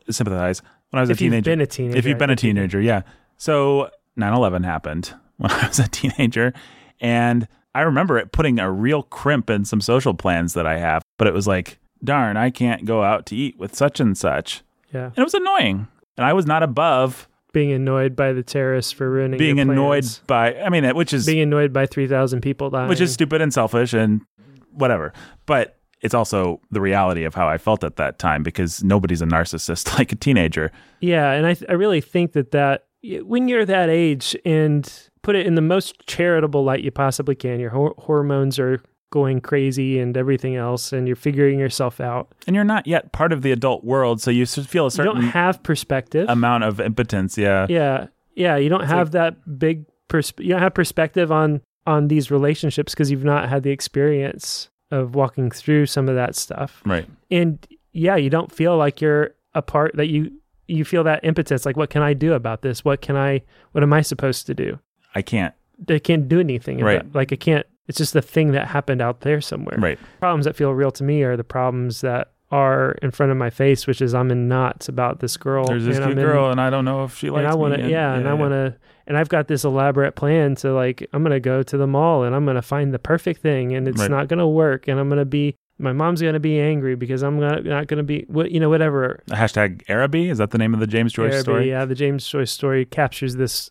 sympathize. 0.10 0.62
When 0.89 1.00
I 1.00 1.02
was 1.02 1.10
a 1.10 1.15
teenager, 1.15 1.52
you've 1.52 1.58
been 1.58 1.62
a 1.62 1.67
teenager, 1.67 1.97
if 1.97 2.06
you've 2.06 2.17
been 2.17 2.30
a 2.30 2.36
teenager, 2.36 2.82
yeah. 2.82 3.02
So 3.38 3.89
9/11 4.17 4.65
happened 4.65 5.13
when 5.38 5.52
I 5.52 5.67
was 5.67 5.80
a 5.80 5.88
teenager, 5.88 6.54
and 7.00 7.47
I 7.73 7.82
remember 7.82 8.17
it 8.17 8.32
putting 8.32 8.60
a 8.60 8.71
real 8.71 9.04
crimp 9.04 9.50
in 9.50 9.65
some 9.65 9.82
social 9.82 10.13
plans 10.13 10.54
that 10.54 10.65
I 10.65 10.78
have. 10.80 11.04
But 11.17 11.27
it 11.27 11.34
was 11.34 11.47
like, 11.47 11.80
darn, 12.03 12.38
I 12.38 12.49
can't 12.49 12.86
go 12.86 13.03
out 13.03 13.25
to 13.27 13.36
eat 13.36 13.58
with 13.58 13.75
such 13.75 13.99
and 13.99 14.17
such, 14.17 14.63
yeah, 14.93 15.06
and 15.06 15.17
it 15.17 15.23
was 15.23 15.34
annoying. 15.34 15.88
And 16.17 16.25
I 16.25 16.34
was 16.34 16.45
not 16.45 16.63
above 16.63 17.27
being 17.53 17.71
annoyed 17.71 18.15
by 18.15 18.34
the 18.34 18.43
terrorists 18.43 18.91
for 18.91 19.10
ruining 19.10 19.38
being 19.38 19.60
annoyed 19.60 20.06
by. 20.27 20.56
I 20.60 20.69
mean, 20.69 20.95
which 20.95 21.13
is 21.13 21.25
being 21.25 21.41
annoyed 21.41 21.73
by 21.73 21.86
three 21.86 22.08
thousand 22.08 22.41
people 22.41 22.69
dying, 22.69 22.89
which 22.89 23.01
is 23.01 23.13
stupid 23.13 23.41
and 23.41 23.53
selfish 23.53 23.93
and 23.93 24.21
whatever. 24.71 25.13
But 25.45 25.77
it's 26.01 26.13
also 26.13 26.62
the 26.71 26.82
reality 26.82 27.23
of 27.23 27.34
how 27.34 27.47
I 27.47 27.58
felt 27.58 27.84
at 27.84 27.95
that 27.95 28.19
time 28.19 28.43
because 28.43 28.84
nobody's 28.84 29.21
a 29.21 29.25
narcissist 29.25 29.93
like 29.97 30.12
a 30.12 30.15
teenager. 30.15 30.71
Yeah, 30.99 31.32
and 31.32 31.45
I 31.45 31.53
th- 31.53 31.69
I 31.69 31.73
really 31.73 32.01
think 32.01 32.34
that 32.34 32.51
that 32.51 32.86
when 33.23 33.47
you're 33.47 33.65
that 33.65 33.89
age 33.89 34.36
and 34.45 34.91
put 35.21 35.36
it 35.36 35.45
in 35.45 35.56
the 35.56 35.62
most 35.62 36.06
charitable 36.08 36.63
light 36.63 36.84
you 36.84 36.91
possibly 36.91 37.36
can, 37.36 37.60
your 37.60 37.69
hor- 37.71 37.95
hormones 37.97 38.60
are 38.60 38.82
going 39.09 39.39
crazy 39.41 39.99
and 39.99 40.15
everything 40.17 40.55
else, 40.55 40.91
and 40.93 41.07
you're 41.07 41.15
figuring 41.15 41.59
yourself 41.59 41.99
out. 42.01 42.33
And 42.45 42.55
you're 42.55 42.65
not 42.65 42.87
yet 42.87 43.11
part 43.13 43.31
of 43.31 43.41
the 43.41 43.51
adult 43.51 43.83
world, 43.83 44.21
so 44.21 44.31
you 44.31 44.45
feel 44.45 44.85
a 44.87 44.91
certain 44.91 45.15
You 45.17 45.21
don't 45.23 45.31
have 45.31 45.63
perspective. 45.63 46.27
amount 46.29 46.63
of 46.65 46.79
impotence. 46.79 47.37
Yeah. 47.37 47.65
yeah, 47.69 48.07
yeah, 48.35 48.55
you 48.57 48.69
don't 48.69 48.85
have 48.85 49.11
that 49.11 49.57
big 49.59 49.85
pers- 50.09 50.33
you 50.37 50.49
don't 50.49 50.61
have 50.61 50.73
perspective 50.73 51.31
on 51.31 51.61
on 51.85 52.09
these 52.09 52.29
relationships 52.29 52.93
because 52.93 53.09
you've 53.09 53.23
not 53.23 53.47
had 53.47 53.63
the 53.63 53.71
experience 53.71 54.69
of 54.91 55.15
walking 55.15 55.49
through 55.49 55.85
some 55.85 56.09
of 56.09 56.15
that 56.15 56.35
stuff. 56.35 56.81
Right. 56.85 57.07
and 57.31 57.65
yeah 57.93 58.15
you 58.15 58.29
don't 58.29 58.51
feel 58.51 58.77
like 58.77 59.01
you're 59.01 59.31
a 59.55 59.61
part 59.61 59.95
that 59.95 60.07
you 60.07 60.31
you 60.67 60.83
feel 60.85 61.03
that 61.05 61.23
impotence 61.23 61.65
like 61.65 61.75
what 61.77 61.89
can 61.89 62.01
i 62.03 62.13
do 62.13 62.33
about 62.33 62.61
this 62.61 62.85
what 62.85 63.01
can 63.01 63.15
i 63.15 63.41
what 63.71 63.83
am 63.83 63.91
i 63.91 64.01
supposed 64.01 64.45
to 64.47 64.53
do 64.53 64.77
I 65.15 65.21
can't. 65.23 65.53
i 65.89 65.97
can't 65.97 66.27
do 66.27 66.39
anything 66.39 66.79
Right. 66.79 67.01
about, 67.01 67.15
like 67.15 67.31
i 67.33 67.37
can't 67.37 67.65
it's 67.88 67.97
just 67.97 68.13
the 68.13 68.21
thing 68.21 68.52
that 68.52 68.67
happened 68.67 69.02
out 69.02 69.21
there 69.21 69.41
somewhere 69.41 69.78
Right. 69.80 70.00
problems 70.19 70.45
that 70.45 70.56
feel 70.56 70.71
real 70.73 70.91
to 70.91 71.04
me 71.04 71.23
are 71.23 71.38
the 71.38 71.43
problems 71.43 72.02
that 72.02 72.32
are 72.52 72.91
in 73.02 73.12
front 73.12 73.32
of 73.32 73.38
my 73.38 73.50
face 73.50 73.86
which 73.88 74.02
is 74.02 74.13
i'm 74.15 74.32
in 74.32 74.47
knots 74.47 74.88
about 74.88 75.19
this 75.19 75.36
girl 75.36 75.65
There's 75.67 75.84
this 75.86 75.97
and 75.97 76.06
cute 76.06 76.17
I'm 76.17 76.19
in- 76.23 76.26
girl, 76.32 76.50
and 76.52 76.62
I 76.62 76.69
don't 76.69 76.86
know 76.86 77.04
if 77.04 77.17
she 77.17 77.30
likes 77.30 77.39
and 77.43 77.47
I 77.47 77.56
want 77.56 77.76
me. 77.78 77.84
to, 77.84 77.89
yeah, 77.89 78.13
and 78.13 78.28
I 78.28 78.34
want 78.34 78.52
to, 78.54 78.76
and 79.06 79.17
I've 79.17 79.30
got 79.30 79.47
this 79.50 79.63
elaborate 79.65 80.15
plan 80.15 80.56
to 80.56 80.71
like, 80.73 81.06
I'm 81.13 81.23
gonna 81.23 81.39
go 81.41 81.62
to 81.63 81.78
the 81.78 81.88
mall 81.88 82.23
and 82.23 82.34
I'm 82.36 82.45
gonna 82.45 82.62
find 82.62 82.93
the 82.93 83.00
perfect 83.00 83.41
thing, 83.41 83.73
and 83.76 83.88
it's 83.88 84.00
Right. 84.00 84.10
not 84.12 84.28
gonna 84.30 84.47
work, 84.47 84.88
and 84.88 84.97
I'm 85.00 85.10
gonna 85.10 85.26
be, 85.26 85.56
my 85.78 85.91
mom's 85.93 86.21
gonna 86.21 86.39
be 86.39 86.58
angry 86.60 86.95
because 86.95 87.21
I'm 87.21 87.38
not, 87.39 87.63
not 87.65 87.88
gonna 87.88 88.04
be, 88.04 88.23
what 88.30 88.52
you 88.52 88.60
know, 88.62 88.69
whatever. 88.69 89.21
Hashtag 89.30 89.84
Araby. 89.89 90.30
Is 90.30 90.38
that 90.39 90.52
the 90.52 90.58
name 90.58 90.73
of 90.73 90.80
the 90.80 90.88
James 90.88 91.12
Joyce 91.13 91.34
Araby, 91.34 91.43
story? 91.43 91.69
Yeah, 91.69 91.84
the 91.86 91.95
James 91.95 92.26
Joyce 92.28 92.52
story 92.52 92.86
captures 92.86 93.36
this, 93.36 93.69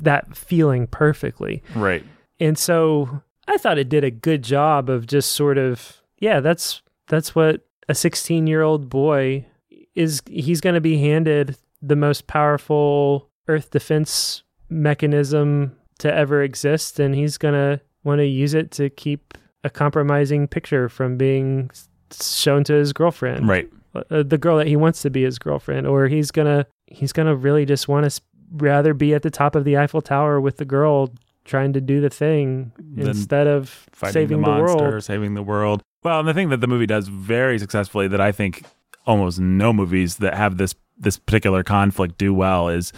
that 0.00 0.36
feeling 0.36 0.86
perfectly, 0.86 1.62
Right. 1.74 2.04
and 2.40 2.56
so 2.58 3.22
I 3.48 3.56
thought 3.56 3.78
it 3.78 3.88
did 3.88 4.04
a 4.04 4.10
good 4.10 4.42
job 4.44 4.88
of 4.90 5.06
just 5.06 5.32
sort 5.32 5.58
of, 5.58 6.00
yeah, 6.20 6.38
that's 6.40 6.82
that's 7.08 7.34
what 7.34 7.66
a 7.88 7.94
16 7.94 8.46
year 8.46 8.62
old 8.62 8.88
boy 8.88 9.46
is. 9.94 10.22
He's 10.28 10.60
gonna 10.60 10.80
be 10.80 10.98
handed 10.98 11.56
the 11.82 11.96
most 11.96 12.26
powerful 12.26 13.28
Earth 13.48 13.70
defense 13.70 14.42
mechanism 14.68 15.76
to 15.98 16.12
ever 16.14 16.42
exist, 16.42 17.00
and 17.00 17.14
he's 17.14 17.38
gonna 17.38 17.80
want 18.04 18.18
to 18.20 18.26
use 18.26 18.54
it 18.54 18.70
to 18.72 18.90
keep 18.90 19.34
a 19.64 19.70
compromising 19.70 20.46
picture 20.46 20.88
from 20.88 21.16
being 21.16 21.70
shown 22.22 22.64
to 22.64 22.72
his 22.74 22.92
girlfriend, 22.92 23.48
Right. 23.48 23.68
uh, 23.94 24.22
the 24.22 24.38
girl 24.38 24.56
that 24.58 24.66
he 24.66 24.76
wants 24.76 25.02
to 25.02 25.10
be 25.10 25.24
his 25.24 25.38
girlfriend, 25.38 25.86
or 25.86 26.06
he's 26.08 26.30
gonna 26.30 26.66
he's 26.86 27.12
gonna 27.12 27.34
really 27.34 27.64
just 27.66 27.88
want 27.88 28.10
to 28.10 28.20
rather 28.52 28.94
be 28.94 29.14
at 29.14 29.22
the 29.22 29.30
top 29.30 29.54
of 29.54 29.64
the 29.64 29.76
Eiffel 29.76 30.00
Tower 30.00 30.40
with 30.40 30.56
the 30.56 30.64
girl 30.64 31.12
trying 31.48 31.72
to 31.72 31.80
do 31.80 32.00
the 32.00 32.10
thing 32.10 32.70
Than 32.78 33.08
instead 33.08 33.46
of 33.48 33.68
Fighting 33.90 34.12
saving 34.12 34.40
the 34.42 34.46
the, 34.46 34.50
monster, 34.60 34.90
world. 34.90 35.04
saving 35.04 35.34
the 35.34 35.42
world. 35.42 35.82
Well, 36.04 36.20
and 36.20 36.28
the 36.28 36.34
thing 36.34 36.50
that 36.50 36.60
the 36.60 36.68
movie 36.68 36.86
does 36.86 37.08
very 37.08 37.58
successfully 37.58 38.06
that 38.08 38.20
I 38.20 38.30
think 38.30 38.64
almost 39.06 39.40
no 39.40 39.72
movies 39.72 40.16
that 40.18 40.34
have 40.34 40.58
this 40.58 40.74
this 40.96 41.16
particular 41.16 41.62
conflict 41.62 42.18
do 42.18 42.34
well 42.34 42.68
is 42.68 42.92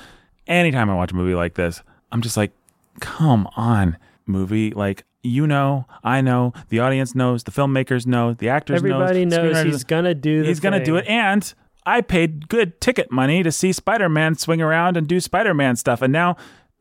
anytime 0.47 0.91
I 0.91 0.95
watch 0.95 1.13
a 1.13 1.15
movie 1.15 1.35
like 1.35 1.55
this, 1.55 1.83
I'm 2.13 2.21
just 2.23 2.37
like, 2.37 2.53
come 3.01 3.49
on, 3.57 3.97
movie. 4.27 4.71
Like 4.73 5.05
you 5.23 5.47
know, 5.47 5.87
I 6.03 6.21
know, 6.23 6.53
the 6.71 6.81
audience 6.81 7.15
knows, 7.15 7.45
the 7.45 7.51
filmmakers 7.51 8.07
know, 8.07 8.33
the 8.35 8.49
actors 8.49 8.77
Everybody 8.77 9.25
knows, 9.27 9.55
knows 9.55 9.65
he's 9.65 9.85
gonna 9.85 10.15
do. 10.15 10.43
The 10.43 10.49
he's 10.49 10.61
gonna 10.61 10.85
do 10.85 10.97
it, 10.97 11.07
and 11.07 11.53
I 11.87 12.01
paid 12.01 12.49
good 12.49 12.81
ticket 12.81 13.11
money 13.11 13.43
to 13.43 13.53
see 13.53 13.73
Spider 13.73 14.09
Man 14.09 14.35
swing 14.35 14.61
around 14.61 14.97
and 14.97 15.07
do 15.07 15.21
Spider 15.21 15.55
Man 15.55 15.77
stuff, 15.77 16.03
and 16.03 16.13
now. 16.13 16.37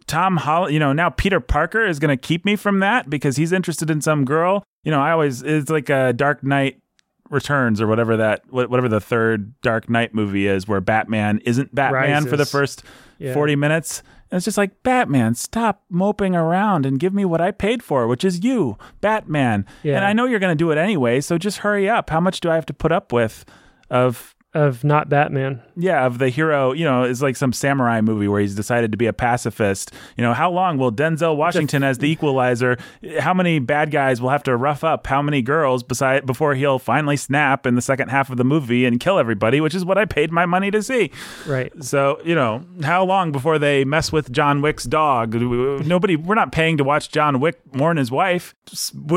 Tom 0.10 0.36
Holland, 0.38 0.74
you 0.74 0.80
know, 0.80 0.92
now 0.92 1.10
Peter 1.10 1.40
Parker 1.40 1.86
is 1.86 2.00
going 2.00 2.10
to 2.10 2.18
keep 2.18 2.44
me 2.44 2.56
from 2.58 2.80
that 2.80 3.10
because 3.10 3.38
he's 3.38 3.54
interested 3.54 3.90
in 3.90 4.02
some 4.02 4.26
girl. 4.26 4.64
You 4.84 4.92
know, 4.92 5.00
I 5.00 5.12
always, 5.12 5.42
it's 5.44 5.70
like 5.70 5.90
a 5.90 6.12
Dark 6.12 6.44
Knight 6.44 6.82
Returns 7.30 7.80
or 7.80 7.88
whatever 7.88 8.18
that, 8.18 8.42
whatever 8.52 8.90
the 8.90 9.00
third 9.00 9.54
Dark 9.62 9.88
Knight 9.90 10.16
movie 10.16 10.48
is 10.48 10.68
where 10.68 10.82
Batman 10.82 11.40
isn't 11.46 11.74
Batman 11.74 12.26
for 12.26 12.36
the 12.36 12.46
first 12.46 12.84
Yeah. 13.20 13.34
40 13.34 13.56
minutes. 13.56 14.02
And 14.32 14.38
it's 14.38 14.46
just 14.46 14.58
like, 14.58 14.82
Batman, 14.84 15.36
stop 15.36 15.84
moping 15.90 16.36
around 16.36 16.86
and 16.86 17.00
give 17.00 17.14
me 17.14 17.26
what 17.26 17.42
I 17.42 17.52
paid 17.52 17.84
for, 17.84 18.08
which 18.08 18.24
is 18.24 18.44
you, 18.44 18.78
Batman. 19.02 19.66
Yeah. 19.84 19.98
And 19.98 20.06
I 20.06 20.14
know 20.14 20.26
you're 20.26 20.40
going 20.40 20.56
to 20.58 20.64
do 20.64 20.72
it 20.72 20.78
anyway, 20.78 21.20
so 21.22 21.38
just 21.38 21.60
hurry 21.60 21.90
up. 21.90 22.10
How 22.10 22.20
much 22.20 22.40
do 22.40 22.50
I 22.50 22.56
have 22.56 22.66
to 22.68 22.74
put 22.74 22.92
up 22.92 23.12
with 23.12 23.46
of 23.90 24.36
of 24.54 24.84
not 24.84 25.10
Batman. 25.10 25.62
yeah, 25.76 26.06
of 26.06 26.18
the 26.18 26.30
hero, 26.30 26.72
you 26.72 26.84
know, 26.84 27.04
is 27.04 27.22
like 27.22 27.36
some 27.36 27.54
samurai 27.54 28.02
movie 28.02 28.28
where 28.28 28.42
he's 28.42 28.56
decided 28.56 28.92
to 28.92 28.98
be 28.98 29.06
a 29.06 29.14
pacifist. 29.14 29.92
You 30.18 30.24
know, 30.24 30.34
how 30.34 30.50
long 30.50 30.78
will 30.78 30.92
Denzel 30.92 31.36
Washington 31.36 31.84
as 31.84 32.00
the 32.00 32.10
equalizer, 32.10 32.78
how 33.20 33.34
many 33.34 33.60
bad 33.60 33.92
guys 33.92 34.22
will 34.22 34.30
have 34.30 34.44
to 34.44 34.56
rough 34.58 34.84
up 34.84 35.06
how 35.06 35.22
many 35.22 35.42
girls 35.42 35.84
beside 35.84 36.26
before 36.26 36.56
he'll 36.56 36.80
finally 36.80 37.16
snap 37.16 37.68
in 37.68 37.76
the 37.76 37.82
second 37.82 38.10
half 38.10 38.30
of 38.30 38.38
the 38.38 38.44
movie 38.44 38.86
and 38.86 39.00
kill 39.00 39.20
everybody, 39.20 39.62
which 39.62 39.76
is 39.76 39.86
what 39.86 39.98
I 39.98 40.06
paid 40.06 40.32
my 40.32 40.46
money 40.46 40.72
to 40.72 40.82
see. 40.82 41.12
Right. 41.46 41.72
So, 41.84 42.20
you 42.26 42.34
know, 42.34 42.66
how 42.84 43.06
long 43.06 43.32
before 43.32 43.60
they 43.60 43.86
mess 43.86 44.12
with 44.12 44.32
John 44.32 44.62
Wick's 44.62 44.86
dog? 44.86 45.36
Nobody, 45.36 46.16
we're 46.16 46.36
not 46.36 46.52
paying 46.52 46.78
to 46.78 46.84
watch 46.84 47.12
John 47.12 47.40
Wick 47.40 47.60
mourn 47.76 47.98
his 47.98 48.10
wife. 48.10 48.56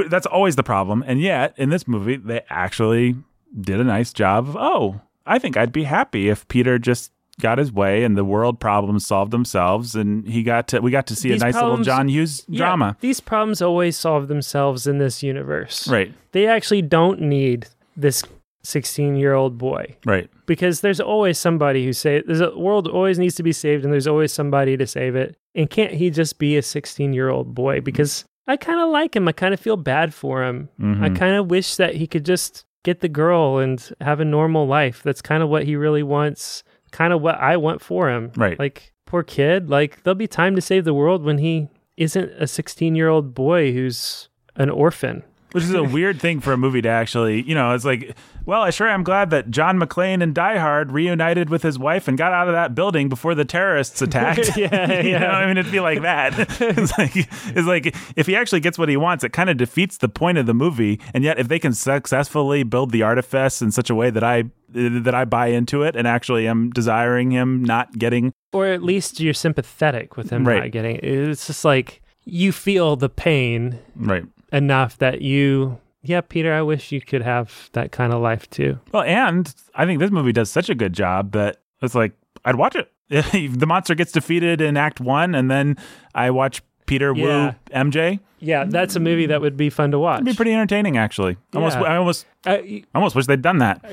That's 0.08 0.26
always 0.26 0.56
the 0.56 0.62
problem. 0.62 1.02
And 1.06 1.20
yet, 1.20 1.54
in 1.56 1.70
this 1.70 1.88
movie, 1.88 2.16
they 2.16 2.42
actually 2.50 3.16
did 3.58 3.80
a 3.80 3.84
nice 3.84 4.12
job 4.12 4.48
of, 4.48 4.56
oh, 4.56 5.00
I 5.26 5.38
think 5.38 5.56
I'd 5.56 5.72
be 5.72 5.84
happy 5.84 6.28
if 6.28 6.46
Peter 6.48 6.78
just 6.78 7.12
got 7.40 7.58
his 7.58 7.72
way 7.72 8.04
and 8.04 8.16
the 8.16 8.24
world 8.24 8.60
problems 8.60 9.06
solved 9.06 9.30
themselves 9.30 9.94
and 9.94 10.28
he 10.28 10.42
got 10.42 10.68
to 10.68 10.80
we 10.80 10.90
got 10.90 11.06
to 11.06 11.16
see 11.16 11.30
These 11.30 11.40
a 11.42 11.44
nice 11.46 11.54
problems- 11.54 11.86
little 11.86 11.96
John 11.98 12.08
Hughes 12.08 12.44
Yeah, 12.48 12.58
drama. 12.66 12.96
these 13.00 13.20
problems 13.20 13.62
always 13.62 13.96
solve 13.96 14.28
themselves 14.28 14.86
in 14.86 14.98
this 14.98 15.22
universe. 15.22 15.88
Right. 15.88 16.12
They 16.32 16.46
actually 16.46 16.82
don't 16.82 17.20
need 17.22 17.66
this 17.96 18.22
16 18.64 19.16
year 19.16 19.32
old 19.34 19.58
boy 19.58 19.96
Right. 20.06 20.28
because 20.46 20.82
there's 20.82 21.00
always 21.00 21.38
somebody 21.38 21.84
who 21.84 21.92
say 21.92 22.22
there's 22.24 22.40
a 22.40 22.56
world 22.56 22.86
always 22.86 23.18
needs 23.18 23.34
to 23.36 23.42
be 23.42 23.52
saved 23.52 23.82
and 23.84 23.92
there's 23.92 24.06
always 24.06 24.32
somebody 24.32 24.76
to 24.76 24.86
save 24.86 25.16
it. 25.16 25.34
And 25.54 25.68
can't 25.68 25.92
he 25.92 26.10
just 26.10 26.38
be 26.38 26.56
a 26.56 26.62
16 26.62 27.12
year 27.12 27.28
old 27.28 27.54
boy? 27.54 27.80
Because 27.80 28.24
I 28.46 28.56
kind 28.56 28.78
of 28.78 28.90
like 28.90 29.16
him. 29.16 29.26
I 29.26 29.32
kind 29.32 29.54
of 29.54 29.58
feel 29.60 29.76
bad 29.76 30.12
for 30.14 30.44
him. 30.44 30.68
I 30.80 31.08
Mhm. 31.08 31.16
kind 31.16 31.36
of 31.36 31.50
wish 31.50 31.76
that 31.76 31.94
he 31.96 32.06
could 32.06 32.24
just 32.24 32.64
get 32.82 33.00
the 33.00 33.08
girl 33.08 33.58
and 33.58 33.90
have 34.00 34.20
a 34.20 34.24
normal 34.24 34.66
life. 34.66 35.02
That's 35.02 35.22
kind 35.22 35.42
of 35.42 35.48
what 35.48 35.64
he 35.64 35.76
really 35.76 36.02
wants. 36.02 36.62
Kind 36.90 37.12
of 37.12 37.22
what 37.22 37.36
I 37.36 37.56
want 37.56 37.80
for 37.80 38.10
him. 38.10 38.32
Right. 38.36 38.58
Like 38.58 38.92
poor 39.06 39.22
kid. 39.22 39.70
Like 39.70 40.02
there'll 40.02 40.14
be 40.14 40.26
time 40.26 40.54
to 40.56 40.60
save 40.60 40.84
the 40.84 40.94
world 40.94 41.24
when 41.24 41.38
he 41.38 41.68
isn't 41.96 42.32
a 42.38 42.46
16 42.46 42.94
year 42.94 43.08
old 43.08 43.34
boy 43.34 43.72
who's 43.72 44.28
an 44.56 44.70
orphan. 44.70 45.22
Which 45.52 45.64
is 45.64 45.74
a 45.74 45.82
weird 45.96 46.20
thing 46.20 46.40
for 46.40 46.52
a 46.52 46.56
movie 46.56 46.82
to 46.82 46.88
actually, 46.88 47.42
you 47.42 47.54
know, 47.54 47.72
it's 47.74 47.84
like, 47.84 48.16
well, 48.44 48.62
I 48.62 48.70
sure 48.70 48.88
am 48.88 49.04
glad 49.04 49.30
that 49.30 49.50
John 49.50 49.78
McClane 49.78 50.22
in 50.22 50.32
Die 50.32 50.58
Hard 50.58 50.90
reunited 50.92 51.48
with 51.50 51.62
his 51.62 51.78
wife 51.78 52.08
and 52.08 52.18
got 52.18 52.32
out 52.32 52.48
of 52.48 52.54
that 52.54 52.74
building 52.74 53.08
before 53.08 53.34
the 53.34 53.44
terrorists 53.44 54.02
attacked. 54.02 54.56
Yeah, 54.56 55.00
you 55.02 55.10
yeah. 55.10 55.18
know, 55.20 55.28
I 55.28 55.46
mean, 55.46 55.58
it'd 55.58 55.70
be 55.70 55.80
like 55.80 56.02
that. 56.02 56.34
it's 56.60 56.98
like, 56.98 57.12
it's 57.16 57.66
like 57.68 57.94
if 58.16 58.26
he 58.26 58.34
actually 58.36 58.60
gets 58.60 58.78
what 58.78 58.88
he 58.88 58.96
wants, 58.96 59.22
it 59.24 59.32
kind 59.32 59.48
of 59.50 59.56
defeats 59.56 59.98
the 59.98 60.08
point 60.08 60.38
of 60.38 60.46
the 60.46 60.54
movie. 60.54 61.00
And 61.14 61.22
yet, 61.24 61.38
if 61.38 61.48
they 61.48 61.58
can 61.58 61.72
successfully 61.72 62.62
build 62.62 62.90
the 62.90 63.02
artifice 63.02 63.62
in 63.62 63.70
such 63.70 63.90
a 63.90 63.94
way 63.94 64.10
that 64.10 64.24
I 64.24 64.44
that 64.74 65.14
I 65.14 65.26
buy 65.26 65.48
into 65.48 65.82
it 65.82 65.94
and 65.96 66.08
actually 66.08 66.48
am 66.48 66.70
desiring 66.70 67.30
him 67.30 67.62
not 67.62 67.98
getting 67.98 68.32
Or 68.54 68.66
at 68.68 68.82
least 68.82 69.20
you're 69.20 69.34
sympathetic 69.34 70.16
with 70.16 70.30
him 70.30 70.48
Right. 70.48 70.62
not 70.62 70.70
getting 70.70 70.96
it. 70.96 71.04
It's 71.04 71.46
just 71.46 71.62
like 71.62 72.00
you 72.24 72.52
feel 72.52 72.96
the 72.96 73.10
pain 73.10 73.78
right. 73.96 74.24
Enough 74.52 74.98
that 74.98 75.22
you, 75.22 75.78
yeah, 76.02 76.20
Peter, 76.20 76.52
I 76.52 76.62
wish 76.62 76.92
you 76.92 77.00
could 77.00 77.22
have 77.22 77.70
that 77.72 77.90
kind 77.92 78.12
of 78.12 78.20
life 78.20 78.48
too. 78.50 78.78
Well, 78.92 79.02
and 79.02 79.52
I 79.74 79.86
think 79.86 79.98
this 80.00 80.10
movie 80.10 80.32
does 80.32 80.50
such 80.50 80.68
a 80.68 80.74
good 80.74 80.92
job 80.92 81.32
that 81.32 81.58
it's 81.80 81.94
like 81.94 82.12
I'd 82.44 82.56
watch 82.56 82.76
it. 82.76 82.90
the 83.08 83.66
monster 83.66 83.94
gets 83.94 84.12
defeated 84.12 84.60
in 84.60 84.76
Act 84.76 85.00
One, 85.00 85.34
and 85.34 85.50
then 85.50 85.76
I 86.14 86.30
watch 86.30 86.62
Peter 86.86 87.12
Yeah. 87.14 87.46
woo 87.46 87.54
MJ. 87.74 88.20
Yeah, 88.40 88.64
that's 88.64 88.96
a 88.96 89.00
movie 89.00 89.26
that 89.26 89.40
would 89.40 89.56
be 89.56 89.70
fun 89.70 89.92
to 89.92 89.98
watch. 90.00 90.16
It'd 90.22 90.26
be 90.26 90.34
pretty 90.34 90.52
entertaining, 90.52 90.96
actually. 90.96 91.36
Almost, 91.54 91.76
Yeah. 91.78 91.84
I 91.84 91.96
almost, 91.96 92.26
Uh, 92.44 92.50
I 92.50 92.82
almost 92.94 93.14
wish 93.14 93.26
they'd 93.26 93.40
done 93.42 93.58
that. 93.58 93.84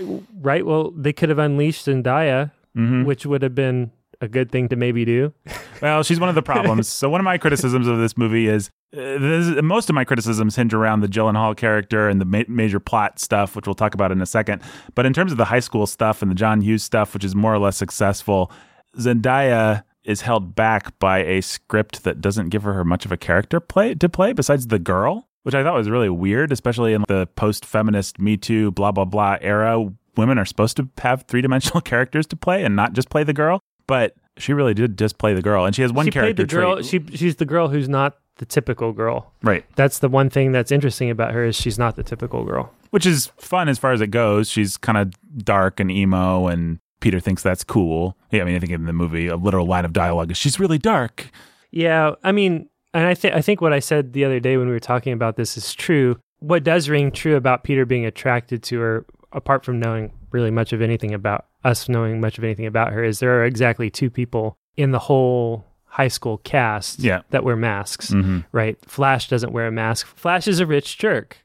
right? 0.42 0.66
Well, 0.66 0.90
they 0.98 1.14
could 1.14 1.30
have 1.30 1.38
unleashed 1.38 1.86
Zendaya, 1.86 2.52
hmm 2.76 3.04
which 3.04 3.26
would 3.28 3.44
have 3.44 3.54
been 3.54 3.92
a 4.22 4.28
good 4.28 4.52
thing 4.52 4.70
to 4.70 4.76
maybe 4.76 5.06
do. 5.06 5.34
Well, 5.82 6.04
she's 6.04 6.20
one 6.20 6.28
of 6.28 6.36
the 6.36 6.42
problems. 6.42 6.90
so 6.90 7.10
one 7.10 7.22
of 7.22 7.24
my 7.24 7.38
criticisms 7.38 7.88
of 7.88 8.00
this 8.00 8.18
movie 8.18 8.50
is 8.50 8.70
uh, 8.94 9.18
this, 9.18 9.62
most 9.64 9.88
of 9.88 9.96
my 9.96 10.04
criticisms 10.04 10.58
hinge 10.58 10.74
around 10.74 11.00
the 11.00 11.08
Gyllenhaal 11.08 11.56
character 11.56 12.10
and 12.10 12.20
the 12.20 12.26
ma- 12.26 12.44
major 12.50 12.82
plot 12.82 13.18
stuff, 13.18 13.56
which 13.56 13.66
we'll 13.66 13.76
talk 13.76 13.94
about 13.94 14.12
in 14.12 14.22
a 14.22 14.26
second. 14.26 14.62
But 14.94 15.06
in 15.06 15.14
terms 15.14 15.32
of 15.32 15.38
the 15.38 15.46
high 15.46 15.62
school 15.62 15.88
stuff 15.88 16.22
and 16.22 16.30
the 16.30 16.36
John 16.36 16.60
Hughes 16.60 16.84
stuff, 16.84 17.14
which 17.14 17.24
is 17.24 17.34
more 17.34 17.54
or 17.54 17.60
less 17.60 17.78
successful, 17.78 18.52
Zendaya 18.98 19.84
is 20.04 20.20
held 20.20 20.54
back 20.54 21.00
by 21.00 21.20
a 21.20 21.42
script 21.42 22.04
that 22.04 22.20
doesn't 22.20 22.50
give 22.50 22.64
her 22.64 22.84
much 22.84 23.06
of 23.06 23.14
a 23.14 23.18
character 23.18 23.62
play 23.62 23.94
to 23.96 24.10
play 24.10 24.34
besides 24.34 24.68
the 24.68 24.80
girl, 24.80 25.30
which 25.44 25.56
I 25.56 25.64
thought 25.64 25.76
was 25.76 25.90
really 25.90 26.10
weird, 26.10 26.52
especially 26.52 26.92
in 26.94 27.06
the 27.08 27.28
post-feminist 27.36 28.20
Me 28.20 28.36
Too 28.36 28.72
blah 28.72 28.92
blah 28.92 29.06
blah 29.06 29.38
era. 29.40 29.90
Women 30.18 30.38
are 30.38 30.46
supposed 30.46 30.76
to 30.76 30.90
have 30.98 31.24
three-dimensional 31.24 31.82
characters 31.92 32.28
to 32.28 32.36
play 32.36 32.66
and 32.66 32.76
not 32.76 32.92
just 32.92 33.10
play 33.10 33.24
the 33.24 33.32
girl, 33.34 33.62
but 33.90 34.16
she 34.38 34.54
really 34.54 34.74
did 34.74 34.98
just 34.98 35.18
play 35.18 35.34
the 35.34 35.42
girl, 35.42 35.66
and 35.66 35.76
she 35.76 35.82
has 35.82 35.92
one 35.92 36.06
she 36.06 36.12
played 36.12 36.38
character 36.38 36.44
the 36.44 36.56
girl. 36.56 36.76
trait. 36.76 36.86
She 37.12 37.18
she's 37.18 37.36
the 37.36 37.46
girl 37.46 37.68
who's 37.68 37.90
not 37.90 38.18
the 38.38 38.46
typical 38.46 38.94
girl. 38.94 39.34
right, 39.44 39.66
That's 39.76 40.00
the 40.00 40.08
one 40.08 40.30
thing 40.30 40.54
that's 40.54 40.72
interesting 40.72 41.10
about 41.10 41.34
her 41.34 41.44
is 41.44 41.58
she's 41.58 41.78
not 41.78 41.98
the 41.98 42.04
typical 42.04 42.46
girl. 42.46 42.72
which 42.92 43.06
is 43.06 43.28
fun 43.38 43.68
as 43.68 43.78
far 43.78 43.92
as 43.92 44.00
it 44.00 44.08
goes. 44.08 44.50
She's 44.50 44.78
kind 44.78 44.98
of 44.98 45.12
dark 45.44 45.82
and 45.82 45.92
emo, 45.92 46.48
and 46.48 46.80
Peter 47.02 47.20
thinks 47.20 47.44
that's 47.44 47.66
cool. 47.66 48.16
Yeah, 48.32 48.44
I 48.44 48.46
mean, 48.46 48.56
I 48.56 48.60
think 48.60 48.72
in 48.72 48.86
the 48.86 48.94
movie, 48.94 49.28
a 49.28 49.36
literal 49.36 49.66
line 49.66 49.84
of 49.84 49.92
dialogue 49.92 50.32
is 50.32 50.38
"She's 50.38 50.58
really 50.60 50.78
dark." 50.78 51.30
Yeah, 51.72 52.16
I 52.24 52.32
mean, 52.32 52.70
and 52.94 53.06
I 53.08 53.14
think 53.14 53.36
I 53.36 53.42
think 53.42 53.60
what 53.60 53.74
I 53.74 53.80
said 53.80 54.14
the 54.14 54.24
other 54.24 54.40
day 54.40 54.56
when 54.56 54.68
we 54.68 54.74
were 54.74 54.80
talking 54.80 55.12
about 55.12 55.36
this 55.36 55.58
is 55.58 55.74
true. 55.74 56.18
What 56.40 56.64
does 56.64 56.88
ring 56.90 57.12
true 57.12 57.36
about 57.36 57.66
Peter 57.66 57.86
being 57.86 58.06
attracted 58.06 58.64
to 58.64 58.80
her, 58.80 59.06
apart 59.34 59.66
from 59.66 59.80
knowing 59.82 60.14
really 60.32 60.52
much 60.52 60.72
of 60.72 60.82
anything 60.82 61.14
about 61.14 61.46
us 61.64 61.90
knowing 61.90 62.22
much 62.22 62.38
of 62.38 62.44
anything 62.44 62.66
about 62.66 62.94
her, 62.94 63.04
is 63.04 63.20
there 63.20 63.40
are 63.40 63.46
exactly 63.46 63.90
two 63.90 64.10
people 64.10 64.58
in 64.78 64.92
the 64.92 65.00
whole 65.00 65.66
high 65.86 66.08
school 66.08 66.38
cast 66.40 67.00
Yeah. 67.00 67.22
that 67.32 67.44
wear 67.44 67.56
masks. 67.56 68.10
hmm 68.12 68.40
Right? 68.52 68.78
Flash 68.86 69.28
doesn't 69.28 69.52
wear 69.52 69.68
a 69.68 69.72
mask. 69.72 70.08
Flash 70.08 70.48
is 70.48 70.60
a 70.60 70.66
rich 70.66 70.98
jerk. 70.98 71.38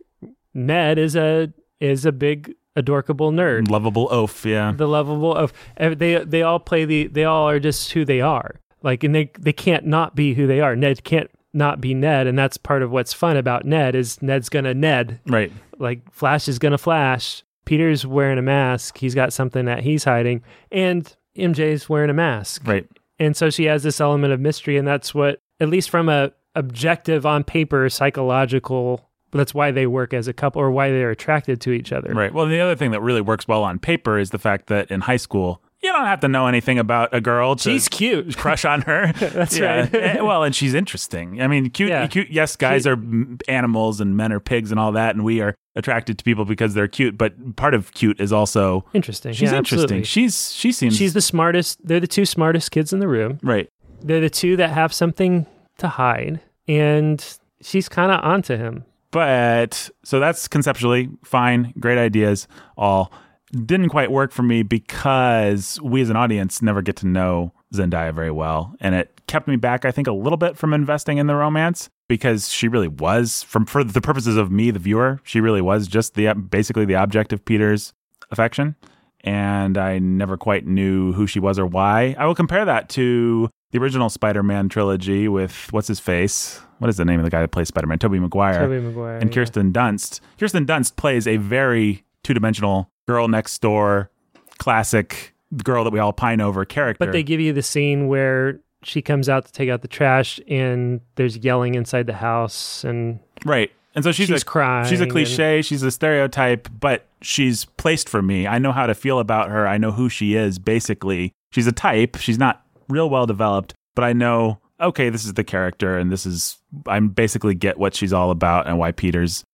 Ned 0.53 0.99
is 0.99 1.17
a 1.17 1.53
is 1.81 2.07
a 2.07 2.13
big 2.13 2.55
adorkable 2.77 3.33
nerd. 3.33 3.69
Lovable 3.71 4.09
oaf, 4.11 4.45
yeah. 4.45 4.73
The 4.77 4.87
lovable 4.87 5.35
oaf. 5.37 5.53
they 5.77 6.23
they 6.25 6.43
all 6.43 6.61
play 6.61 6.85
the 6.85 7.09
they 7.09 7.25
all 7.25 7.49
are 7.49 7.59
just 7.59 7.93
who 7.93 8.05
they 8.05 8.21
are. 8.21 8.61
Like 8.83 9.03
and 9.03 9.15
they 9.15 9.31
they 9.39 9.53
can't 9.53 9.87
not 9.87 10.15
be 10.15 10.35
who 10.35 10.47
they 10.47 10.61
are. 10.61 10.77
Ned 10.77 11.03
can't 11.05 11.31
not 11.53 11.81
be 11.81 11.95
Ned, 11.95 12.27
and 12.27 12.39
that's 12.39 12.57
part 12.57 12.83
of 12.83 12.91
what's 12.91 13.13
fun 13.13 13.37
about 13.37 13.65
Ned 13.65 13.95
is 13.95 14.21
Ned's 14.23 14.49
gonna 14.49 14.75
Ned. 14.75 15.21
Right. 15.27 15.51
Like 15.79 16.01
Flash 16.13 16.47
is 16.49 16.59
gonna 16.59 16.79
Flash. 16.79 17.43
Peter's 17.65 18.07
wearing 18.07 18.39
a 18.39 18.43
mask. 18.43 18.99
He's 18.99 19.15
got 19.15 19.33
something 19.33 19.65
that 19.65 19.83
he's 19.83 20.05
hiding, 20.05 20.43
and 20.73 21.15
MJ's 21.37 21.89
wearing 21.89 22.11
a 22.11 22.15
mask 22.15 22.63
Right. 22.65 22.87
and 23.19 23.37
so 23.37 23.51
she 23.51 23.65
has 23.65 23.83
this 23.83 24.01
element 24.01 24.33
of 24.33 24.39
mystery 24.41 24.77
and 24.77 24.87
that's 24.87 25.13
what 25.15 25.41
at 25.59 25.69
least 25.69 25.91
from 25.91 26.09
a 26.09 26.31
objective 26.55 27.27
on 27.27 27.43
paper 27.43 27.89
psychological 27.89 29.09
that's 29.33 29.53
why 29.53 29.73
they 29.73 29.85
work 29.87 30.15
as 30.15 30.29
a 30.29 30.33
couple 30.33 30.63
or 30.63 30.71
why 30.71 30.91
they're 30.91 31.11
attracted 31.11 31.61
to 31.61 31.73
each 31.73 31.91
other 31.93 32.13
Right. 32.15 32.33
Well, 32.33 32.47
the 32.47 32.61
other 32.61 32.77
thing 32.77 32.93
that 32.93 33.03
really 33.03 33.21
works 33.21 33.49
well 33.49 33.65
on 33.65 33.81
paper 33.81 34.17
is 34.17 34.31
the 34.31 34.39
fact 34.39 34.69
that 34.69 34.93
in 34.93 35.01
high 35.01 35.17
school, 35.17 35.61
don't 35.95 36.07
have 36.07 36.21
to 36.21 36.29
know 36.29 36.47
anything 36.47 36.79
about 36.79 37.15
a 37.15 37.21
girl 37.21 37.57
to 37.57 37.71
she's 37.71 37.89
cute 37.89 38.37
crush 38.37 38.65
on 38.65 38.83
her. 38.83 39.13
That's 39.19 39.57
Yeah. 39.59 39.81
right. 39.81 39.95
Eh, 39.95 40.21
well, 40.21 40.43
and 40.45 40.55
she's 40.55 40.75
interesting. 40.75 41.41
I 41.43 41.47
mean, 41.49 41.71
cute, 41.71 41.91
Yeah. 41.91 42.07
cute. 42.07 42.31
Yes, 42.31 42.57
guys 42.57 42.87
are 42.87 42.97
mm, 42.97 43.41
animals 43.49 44.01
and 44.01 44.17
men 44.17 44.33
are 44.33 44.41
pigs 44.41 44.71
and 44.71 44.79
all 44.81 44.93
that, 44.93 45.15
and 45.15 45.25
we 45.25 45.41
are 45.41 45.55
attracted 45.77 46.19
to 46.19 46.25
people 46.25 46.45
because 46.45 46.75
they're 46.75 46.89
cute. 46.89 47.17
But 47.19 47.57
part 47.57 47.75
of 47.75 47.93
cute 47.95 48.21
is 48.21 48.33
also 48.33 48.85
interesting 48.95 49.33
she's 49.33 49.51
Yeah, 49.51 49.59
interesting. 49.59 49.85
absolutely. 49.85 50.05
She's 50.05 50.53
she 50.53 50.71
seems 50.73 50.97
she's 50.97 51.15
the 51.15 51.21
smartest 51.21 51.79
they're 51.87 52.01
the 52.01 52.07
two 52.07 52.25
smartest 52.27 52.71
kids 52.71 52.93
in 52.93 53.01
the 53.01 53.09
room 53.09 53.39
right. 53.43 53.69
they're 54.03 54.21
the 54.21 54.31
two 54.31 54.57
that 54.57 54.71
have 54.71 54.93
something 54.93 55.47
to 55.79 55.89
hide 55.89 56.41
and 56.69 57.39
she's 57.61 57.89
kind 57.89 58.13
of 58.13 58.23
onto 58.25 58.57
him 58.57 58.85
But 59.11 59.91
so 60.05 60.21
that's 60.21 60.47
conceptually 60.49 61.09
fine, 61.25 61.73
great 61.81 61.99
ideas, 61.99 62.47
all. 62.77 63.13
Didn't 63.55 63.89
quite 63.89 64.11
work 64.11 64.33
for 64.33 64.43
me 64.43 64.63
because 64.63 65.81
we 65.83 66.01
as 66.01 66.11
an 66.11 66.17
audience 66.17 66.63
never 66.63 66.83
get 66.83 66.97
to 66.97 67.07
know 67.07 67.53
Zendaya 67.73 68.15
very 68.15 68.31
well. 68.31 68.75
And 68.81 68.95
it 68.95 69.21
kept 69.27 69.49
me 69.49 69.57
back, 69.57 69.85
I 69.85 69.91
think, 69.91 70.07
a 70.07 70.13
little 70.13 70.37
bit 70.37 70.57
from 70.57 70.73
investing 70.73 71.19
in 71.19 71.27
the 71.27 71.35
romance 71.35 71.89
because 72.09 72.51
she 72.51 72.69
really 72.69 72.89
was, 72.89 73.43
from 73.43 73.67
for 73.67 73.83
the 73.85 74.01
purposes 74.01 74.37
of 74.37 74.51
me, 74.51 74.71
the 74.71 74.79
viewer, 74.79 75.21
she 75.25 75.41
really 75.41 75.63
was 75.63 75.87
just 75.87 76.15
the 76.15 76.33
basically 76.35 76.85
the 76.85 76.97
object 76.97 77.33
of 77.33 77.45
Peter's 77.45 77.93
affection. 78.31 78.77
And 79.21 79.79
I 79.79 79.99
never 79.99 80.37
quite 80.37 80.67
knew 80.67 81.13
who 81.13 81.27
she 81.27 81.41
was 81.41 81.59
or 81.59 81.67
why. 81.67 82.15
I 82.19 82.27
will 82.27 82.35
compare 82.35 82.67
that 82.67 82.91
to 82.91 83.49
the 83.71 83.79
original 83.79 84.11
Spider-Man 84.11 84.69
trilogy 84.69 85.29
with 85.29 85.73
what's 85.73 85.89
his 85.89 85.99
face? 85.99 86.61
What 86.79 86.91
is 86.91 86.99
the 86.99 87.05
name 87.07 87.21
of 87.21 87.25
the 87.25 87.31
guy 87.31 87.41
that 87.41 87.49
plays 87.49 87.69
Spider-Man? 87.69 87.99
Tobey 87.99 88.19
Maguire. 88.19 88.61
Tobey 88.61 88.81
Maguire 88.81 89.17
and 89.17 89.31
yeah. 89.31 89.35
Kirsten 89.35 89.73
Dunst. 89.73 90.21
Kirsten 90.39 90.67
Dunst 90.67 90.97
plays 90.97 91.27
a 91.27 91.39
very 91.39 92.05
two-dimensional 92.23 92.91
girl 93.07 93.29
next 93.29 93.61
door, 93.61 94.11
classic 94.59 95.35
girl 95.63 95.85
that 95.85 95.93
we 95.93 95.99
all 95.99 96.13
pine 96.13 96.41
over 96.41 96.65
character. 96.65 97.05
But 97.05 97.13
they 97.13 97.23
give 97.23 97.41
you 97.41 97.53
the 97.53 97.63
scene 97.63 98.09
where 98.09 98.61
she 98.83 99.03
comes 99.03 99.29
out 99.29 99.47
to 99.47 99.53
take 99.53 99.71
out 99.71 99.83
the 99.83 99.89
trash 99.89 100.41
and 100.49 101.01
there's 101.15 101.39
yelling 101.39 101.75
inside 101.75 102.07
the 102.07 102.15
house 102.15 102.85
and 102.85 103.21
right. 103.45 103.71
And 103.95 104.03
so 104.03 104.11
she's, 104.11 104.27
she's 104.27 104.43
a 104.43 104.45
crying. 104.45 104.89
she's 104.89 105.01
a 105.01 105.05
and- 105.05 105.13
cliche, 105.13 105.63
she's 105.63 105.83
a 105.83 105.91
stereotype, 105.91 106.69
but 106.81 107.07
she's 107.23 107.65
placed 107.65 108.09
for 108.09 108.23
me. 108.23 108.47
I 108.47 108.59
know 108.59 108.73
how 108.73 108.87
to 108.87 108.95
feel 108.95 109.21
about 109.21 109.51
her. 109.51 109.69
I 109.69 109.79
know 109.79 109.93
who 109.93 110.09
she 110.09 110.35
is 110.35 110.59
basically. 110.59 111.33
She's 111.53 111.69
a 111.69 111.73
type. 111.73 112.17
She's 112.17 112.39
not 112.39 112.65
real 112.89 113.09
well 113.09 113.27
developed, 113.27 113.75
but 113.95 114.05
I 114.05 114.13
know 114.13 114.59
okay, 114.81 115.09
this 115.09 115.25
is 115.25 115.35
the 115.35 115.45
character 115.45 115.97
and 115.97 116.11
this 116.11 116.27
is 116.27 116.59
I'm 116.87 117.09
basically 117.09 117.55
get 117.55 117.79
what 117.79 117.95
she's 117.95 118.13
all 118.13 118.31
about 118.31 118.67
and 118.67 118.79
why 118.79 118.93
Peter's 118.93 119.45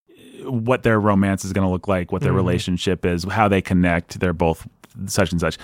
what 0.44 0.82
their 0.82 0.98
romance 1.00 1.44
is 1.44 1.52
going 1.52 1.66
to 1.66 1.70
look 1.70 1.88
like, 1.88 2.12
what 2.12 2.22
their 2.22 2.32
Mhm. 2.32 2.36
relationship 2.36 3.04
is, 3.04 3.24
how 3.24 3.48
they 3.48 3.60
connect. 3.60 4.20
They're 4.20 4.32
both 4.32 4.66
such 5.06 5.32
and 5.32 5.40
such. 5.40 5.56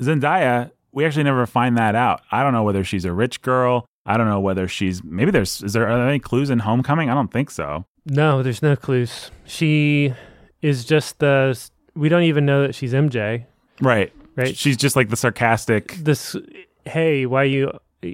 Zendaya, 0.00 0.70
we 0.92 1.04
actually 1.04 1.24
never 1.24 1.46
find 1.46 1.76
that 1.76 1.94
out. 1.94 2.20
I 2.30 2.42
don't 2.42 2.52
know 2.52 2.62
whether 2.62 2.84
she's 2.84 3.04
a 3.04 3.12
rich 3.12 3.42
girl. 3.42 3.86
I 4.06 4.16
don't 4.16 4.28
know 4.28 4.40
whether 4.40 4.68
she's 4.68 5.02
maybe 5.04 5.30
there's 5.30 5.62
is 5.62 5.72
there 5.74 5.86
are 5.88 5.96
there 5.98 6.08
any 6.08 6.18
clues 6.18 6.48
in 6.50 6.60
Homecoming? 6.60 7.10
I 7.10 7.14
don't 7.14 7.30
think 7.32 7.50
so. 7.50 7.84
No, 8.06 8.42
there's 8.42 8.62
no 8.62 8.74
clues. 8.74 9.30
She 9.44 10.14
is 10.62 10.84
just 10.84 11.18
the. 11.18 11.58
We 11.94 12.08
don't 12.08 12.22
even 12.22 12.46
know 12.46 12.62
that 12.62 12.74
she's 12.74 12.94
MJ, 12.94 13.44
Right. 13.82 14.12
right? 14.36 14.56
She's 14.56 14.76
just 14.76 14.96
like 14.96 15.08
the 15.10 15.16
sarcastic. 15.16 15.92
this. 15.96 16.34
Hey, 16.86 17.26
why 17.26 17.42
you? 17.44 17.70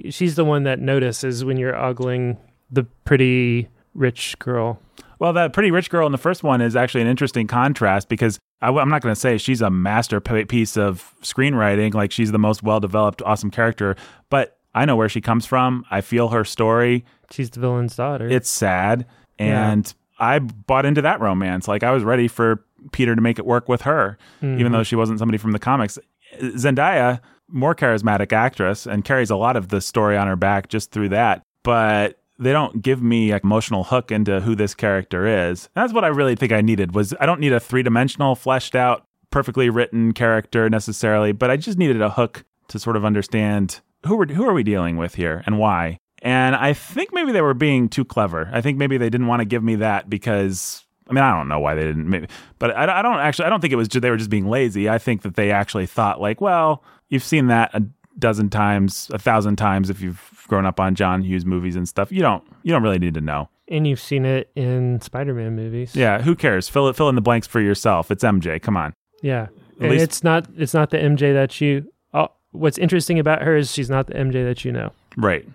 She's 0.09 0.35
the 0.35 0.43
one 0.43 0.63
that 0.63 0.79
notices 0.79 1.45
when 1.45 1.55
you're 1.57 1.75
ogling 1.75 2.37
the 2.71 2.83
pretty 3.05 3.69
rich 3.95 4.37
girl. 4.39 4.79
Well, 5.17 5.33
that 5.33 5.53
pretty 5.53 5.71
rich 5.71 5.89
girl 5.89 6.05
in 6.05 6.11
the 6.11 6.17
first 6.17 6.43
one 6.43 6.61
is 6.61 6.75
actually 6.75 7.01
an 7.01 7.07
interesting 7.07 7.47
contrast 7.47 8.09
because 8.09 8.37
I, 8.61 8.69
am 8.69 8.89
not 8.89 9.01
going 9.01 9.15
to 9.15 9.19
say 9.19 9.37
she's 9.37 9.61
a 9.61 9.69
masterpiece 9.69 10.75
of 10.77 11.13
screenwriting, 11.21 11.93
like 11.93 12.11
she's 12.11 12.31
the 12.31 12.37
most 12.39 12.61
well 12.63 12.79
developed, 12.79 13.21
awesome 13.23 13.49
character, 13.49 13.95
but 14.29 14.57
I 14.73 14.83
know 14.85 14.95
where 14.97 15.07
she 15.09 15.21
comes 15.21 15.45
from. 15.45 15.85
I 15.89 16.01
feel 16.01 16.29
her 16.29 16.43
story. 16.43 17.05
She's 17.31 17.49
the 17.49 17.61
villain's 17.61 17.95
daughter. 17.95 18.27
It's 18.27 18.49
sad. 18.49 19.05
And 19.39 19.91
I 20.19 20.39
bought 20.39 20.85
into 20.85 21.01
that 21.01 21.21
romance. 21.21 21.67
Like 21.67 21.83
I 21.83 21.91
was 21.91 22.03
ready 22.03 22.27
for 22.27 22.63
Peter 22.91 23.15
to 23.15 23.21
make 23.21 23.39
it 23.39 23.45
work 23.45 23.69
with 23.69 23.81
her, 23.83 24.17
even 24.41 24.57
Mhm. 24.67 24.71
though 24.73 24.83
she 24.83 24.95
wasn't 24.97 25.19
somebody 25.19 25.37
from 25.37 25.53
the 25.53 25.59
comics. 25.59 25.97
Zendaya, 26.41 27.19
more 27.47 27.73
charismatic 27.75 28.33
actress, 28.33 28.85
and 28.85 29.03
carries 29.05 29.29
a 29.29 29.35
lot 29.35 29.55
of 29.55 29.69
the 29.69 29.79
story 29.81 30.17
on 30.17 30.27
her 30.27 30.35
back 30.35 30.67
just 30.69 30.91
through 30.91 31.09
that. 31.09 31.41
But 31.63 32.19
they 32.37 32.51
don't 32.51 32.81
give 32.81 33.01
me 33.01 33.31
an 33.31 33.39
emotional 33.43 33.83
hook 33.83 34.11
into 34.11 34.41
who 34.41 34.55
this 34.55 34.73
character 34.73 35.49
is. 35.49 35.69
That's 35.73 35.93
what 35.93 36.03
I 36.03 36.07
really 36.07 36.35
think 36.35 36.51
I 36.51 36.61
needed 36.61 36.93
was 36.93 37.13
I 37.19 37.25
don't 37.25 37.39
need 37.39 37.53
a 37.53 37.59
three 37.59 37.83
dimensional, 37.83 38.35
fleshed 38.35 38.75
out, 38.75 39.05
perfectly 39.29 39.69
written 39.69 40.13
character 40.13 40.69
necessarily, 40.69 41.31
but 41.31 41.49
I 41.49 41.57
just 41.57 41.77
needed 41.77 42.01
a 42.01 42.09
hook 42.09 42.43
to 42.69 42.79
sort 42.79 42.95
of 42.95 43.05
understand 43.05 43.81
who 44.05 44.19
are, 44.19 44.25
who 44.25 44.47
are 44.47 44.53
we 44.53 44.63
dealing 44.63 44.97
with 44.97 45.15
here 45.15 45.43
and 45.45 45.59
why. 45.59 45.99
And 46.21 46.55
I 46.55 46.73
think 46.73 47.13
maybe 47.13 47.31
they 47.31 47.41
were 47.41 47.53
being 47.53 47.87
too 47.87 48.03
clever. 48.03 48.49
I 48.51 48.61
think 48.61 48.77
maybe 48.77 48.97
they 48.97 49.09
didn't 49.09 49.27
want 49.27 49.41
to 49.41 49.45
give 49.45 49.63
me 49.63 49.75
that 49.75 50.09
because 50.09 50.85
I 51.07 51.13
mean, 51.13 51.23
I 51.23 51.37
don't 51.37 51.47
know 51.47 51.59
why 51.59 51.75
they 51.75 51.83
didn't. 51.83 52.09
Maybe, 52.09 52.27
but 52.57 52.75
I, 52.75 52.99
I 52.99 53.01
don't 53.01 53.19
actually. 53.19 53.45
I 53.45 53.49
don't 53.49 53.61
think 53.61 53.73
it 53.73 53.75
was 53.75 53.87
they 53.89 54.09
were 54.09 54.17
just 54.17 54.29
being 54.29 54.47
lazy. 54.47 54.89
I 54.89 54.97
think 54.97 55.21
that 55.21 55.35
they 55.35 55.51
actually 55.51 55.85
thought 55.85 56.19
like, 56.19 56.41
well, 56.41 56.83
you've 57.09 57.23
seen 57.23 57.47
that 57.47 57.71
a 57.73 57.83
dozen 58.17 58.49
times, 58.49 59.09
a 59.13 59.19
thousand 59.19 59.55
times 59.57 59.89
if 59.89 60.01
you've 60.01 60.43
grown 60.47 60.65
up 60.65 60.79
on 60.79 60.95
John 60.95 61.21
Hughes 61.21 61.45
movies 61.45 61.75
and 61.75 61.87
stuff. 61.87 62.11
You 62.11 62.21
don't. 62.21 62.43
You 62.63 62.71
don't 62.71 62.83
really 62.83 62.99
need 62.99 63.13
to 63.15 63.21
know. 63.21 63.49
and 63.67 63.87
you've 63.87 63.99
seen 63.99 64.25
it 64.25 64.51
in 64.55 65.01
Spider-Man 65.01 65.55
movies. 65.55 65.95
Yeah, 65.95 66.21
who 66.21 66.35
cares? 66.35 66.69
Fill 66.69 66.87
it. 66.87 66.95
Fill 66.95 67.09
in 67.09 67.15
the 67.15 67.21
blanks 67.21 67.47
for 67.47 67.59
yourself. 67.59 68.11
It's 68.11 68.23
MJ. 68.23 68.61
Come 68.61 68.77
on. 68.77 68.93
yeah. 69.21 69.43
At 69.77 69.81
And 69.81 69.91
least- 69.91 70.03
it's 70.03 70.23
not. 70.23 70.47
It's 70.55 70.73
not 70.73 70.89
the 70.91 70.97
MJ 70.97 71.33
that 71.33 71.59
you. 71.59 71.91
Oh, 72.13 72.29
what's 72.51 72.77
interesting 72.77 73.19
about 73.19 73.41
her 73.41 73.57
is 73.57 73.73
she's 73.73 73.89
not 73.89 74.07
the 74.07 74.13
MJ 74.13 74.45
that 74.45 74.63
you 74.63 74.71
know. 74.71 74.91
Right. 75.17 75.45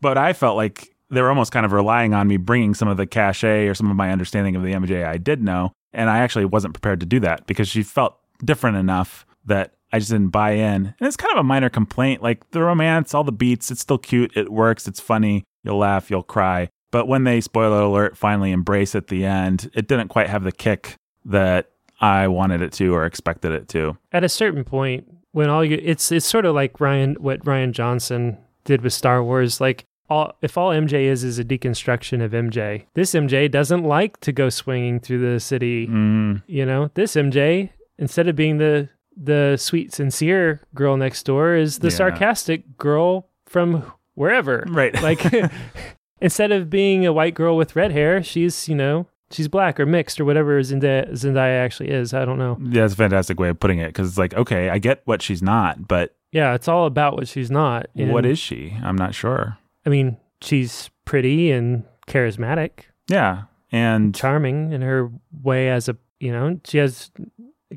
But 0.00 0.18
I 0.18 0.32
felt 0.32 0.56
like 0.56 0.88
they 1.10 1.22
were 1.22 1.28
almost 1.28 1.52
kind 1.52 1.64
of 1.64 1.72
relying 1.72 2.12
on 2.14 2.26
me 2.26 2.36
bringing 2.38 2.74
some 2.74 2.88
of 2.88 2.96
the 2.96 3.06
cachet 3.06 3.66
or 3.68 3.74
some 3.74 3.88
of 3.90 3.96
my 3.96 4.10
understanding 4.10 4.56
of 4.56 4.62
the 4.64 4.72
MJ 4.72 5.06
I 5.06 5.16
did 5.16 5.42
know. 5.42 5.72
And 5.92 6.10
I 6.10 6.18
actually 6.18 6.44
wasn't 6.46 6.74
prepared 6.74 7.00
to 7.00 7.06
do 7.06 7.20
that 7.20 7.46
because 7.46 7.68
she 7.68 7.82
felt 7.82 8.16
different 8.44 8.76
enough 8.78 9.24
that 9.46 9.74
I 9.92 9.98
just 9.98 10.10
didn't 10.10 10.28
buy 10.30 10.52
in. 10.52 10.94
And 10.98 11.06
it's 11.06 11.16
kind 11.16 11.32
of 11.32 11.38
a 11.38 11.44
minor 11.44 11.68
complaint. 11.70 12.22
Like 12.22 12.50
the 12.50 12.62
romance, 12.62 13.14
all 13.14 13.24
the 13.24 13.32
beats, 13.32 13.70
it's 13.70 13.80
still 13.80 13.98
cute. 13.98 14.36
It 14.36 14.50
works. 14.52 14.86
It's 14.86 15.00
funny. 15.00 15.44
You'll 15.64 15.78
laugh. 15.78 16.10
You'll 16.10 16.22
cry. 16.22 16.68
But 16.90 17.06
when 17.08 17.24
they, 17.24 17.40
spoiler 17.40 17.80
alert, 17.82 18.16
finally 18.16 18.50
embrace 18.52 18.94
at 18.94 19.08
the 19.08 19.24
end, 19.24 19.70
it 19.74 19.88
didn't 19.88 20.08
quite 20.08 20.28
have 20.28 20.42
the 20.44 20.52
kick 20.52 20.96
that 21.26 21.70
I 22.00 22.28
wanted 22.28 22.62
it 22.62 22.72
to 22.74 22.94
or 22.94 23.04
expected 23.04 23.52
it 23.52 23.68
to. 23.70 23.98
At 24.12 24.24
a 24.24 24.28
certain 24.28 24.64
point, 24.64 25.06
when 25.32 25.50
all 25.50 25.64
you, 25.64 25.78
it's 25.82 26.10
it's 26.10 26.26
sort 26.26 26.46
of 26.46 26.54
like 26.54 26.80
Ryan, 26.80 27.16
what 27.18 27.44
Rian 27.44 27.72
Johnson 27.72 28.38
did 28.64 28.80
with 28.82 28.92
Star 28.94 29.22
Wars. 29.22 29.60
Like 29.60 29.84
all, 30.08 30.32
if 30.40 30.56
all 30.56 30.70
MJ 30.70 31.02
is 31.04 31.24
is 31.24 31.38
a 31.38 31.44
deconstruction 31.44 32.22
of 32.24 32.32
MJ, 32.32 32.84
this 32.94 33.12
MJ 33.12 33.50
doesn't 33.50 33.84
like 33.84 34.18
to 34.20 34.32
go 34.32 34.48
swinging 34.48 35.00
through 35.00 35.30
the 35.32 35.40
city. 35.40 35.86
Mm, 35.86 36.42
You 36.46 36.64
know, 36.64 36.90
this 36.94 37.14
MJ 37.14 37.70
instead 37.98 38.28
of 38.28 38.36
being 38.36 38.56
the 38.58 38.88
the 39.20 39.56
sweet, 39.56 39.92
sincere 39.92 40.60
girl 40.74 40.96
next 40.96 41.24
door, 41.24 41.54
is 41.54 41.78
the 41.80 41.88
Yeah. 41.88 41.94
sarcastic 41.96 42.76
girl 42.78 43.26
from 43.46 43.84
wherever. 44.14 44.64
right. 44.68 44.94
Like 45.02 45.20
instead 46.20 46.52
of 46.52 46.70
being 46.70 47.06
a 47.06 47.12
white 47.12 47.34
girl 47.34 47.56
with 47.56 47.76
red 47.76 47.92
hair, 47.92 48.22
she's 48.22 48.68
you 48.68 48.74
know 48.74 49.06
she's 49.30 49.48
black 49.48 49.78
or 49.78 49.86
mixed 49.86 50.20
or 50.20 50.24
whatever 50.24 50.60
Zendaya, 50.60 51.10
Zendaya 51.12 51.62
actually 51.64 51.90
is. 51.90 52.14
I 52.14 52.24
don't 52.24 52.38
know. 52.38 52.58
yeah, 52.62 52.84
it's 52.84 52.94
a 52.94 52.96
fantastic 52.96 53.38
way 53.38 53.48
of 53.50 53.60
putting 53.60 53.78
it 53.78 53.88
because 53.88 54.08
it's 54.08 54.18
like, 54.18 54.34
okay, 54.34 54.70
I 54.70 54.78
get 54.78 55.02
what 55.04 55.20
she's 55.22 55.42
not, 55.42 55.86
but 55.88 56.14
Yeah, 56.32 56.54
it's 56.54 56.68
all 56.68 56.86
about 56.86 57.14
what 57.14 57.28
she's 57.28 57.50
not. 57.50 57.86
what 57.94 58.24
is 58.26 58.38
she? 58.38 58.76
I'm 58.82 58.96
not 58.96 59.14
sure. 59.14 59.58
I 59.86 59.90
mean, 59.90 60.16
she's 60.40 60.90
pretty 61.04 61.50
and 61.50 61.84
charismatic, 62.06 62.70
Yeah. 63.08 63.42
And 63.70 64.14
charming 64.14 64.72
in 64.72 64.80
her 64.80 65.10
way 65.42 65.68
as 65.70 65.88
a 65.90 65.96
you 66.20 66.32
know 66.32 66.58
she 66.64 66.78
has 66.78 67.10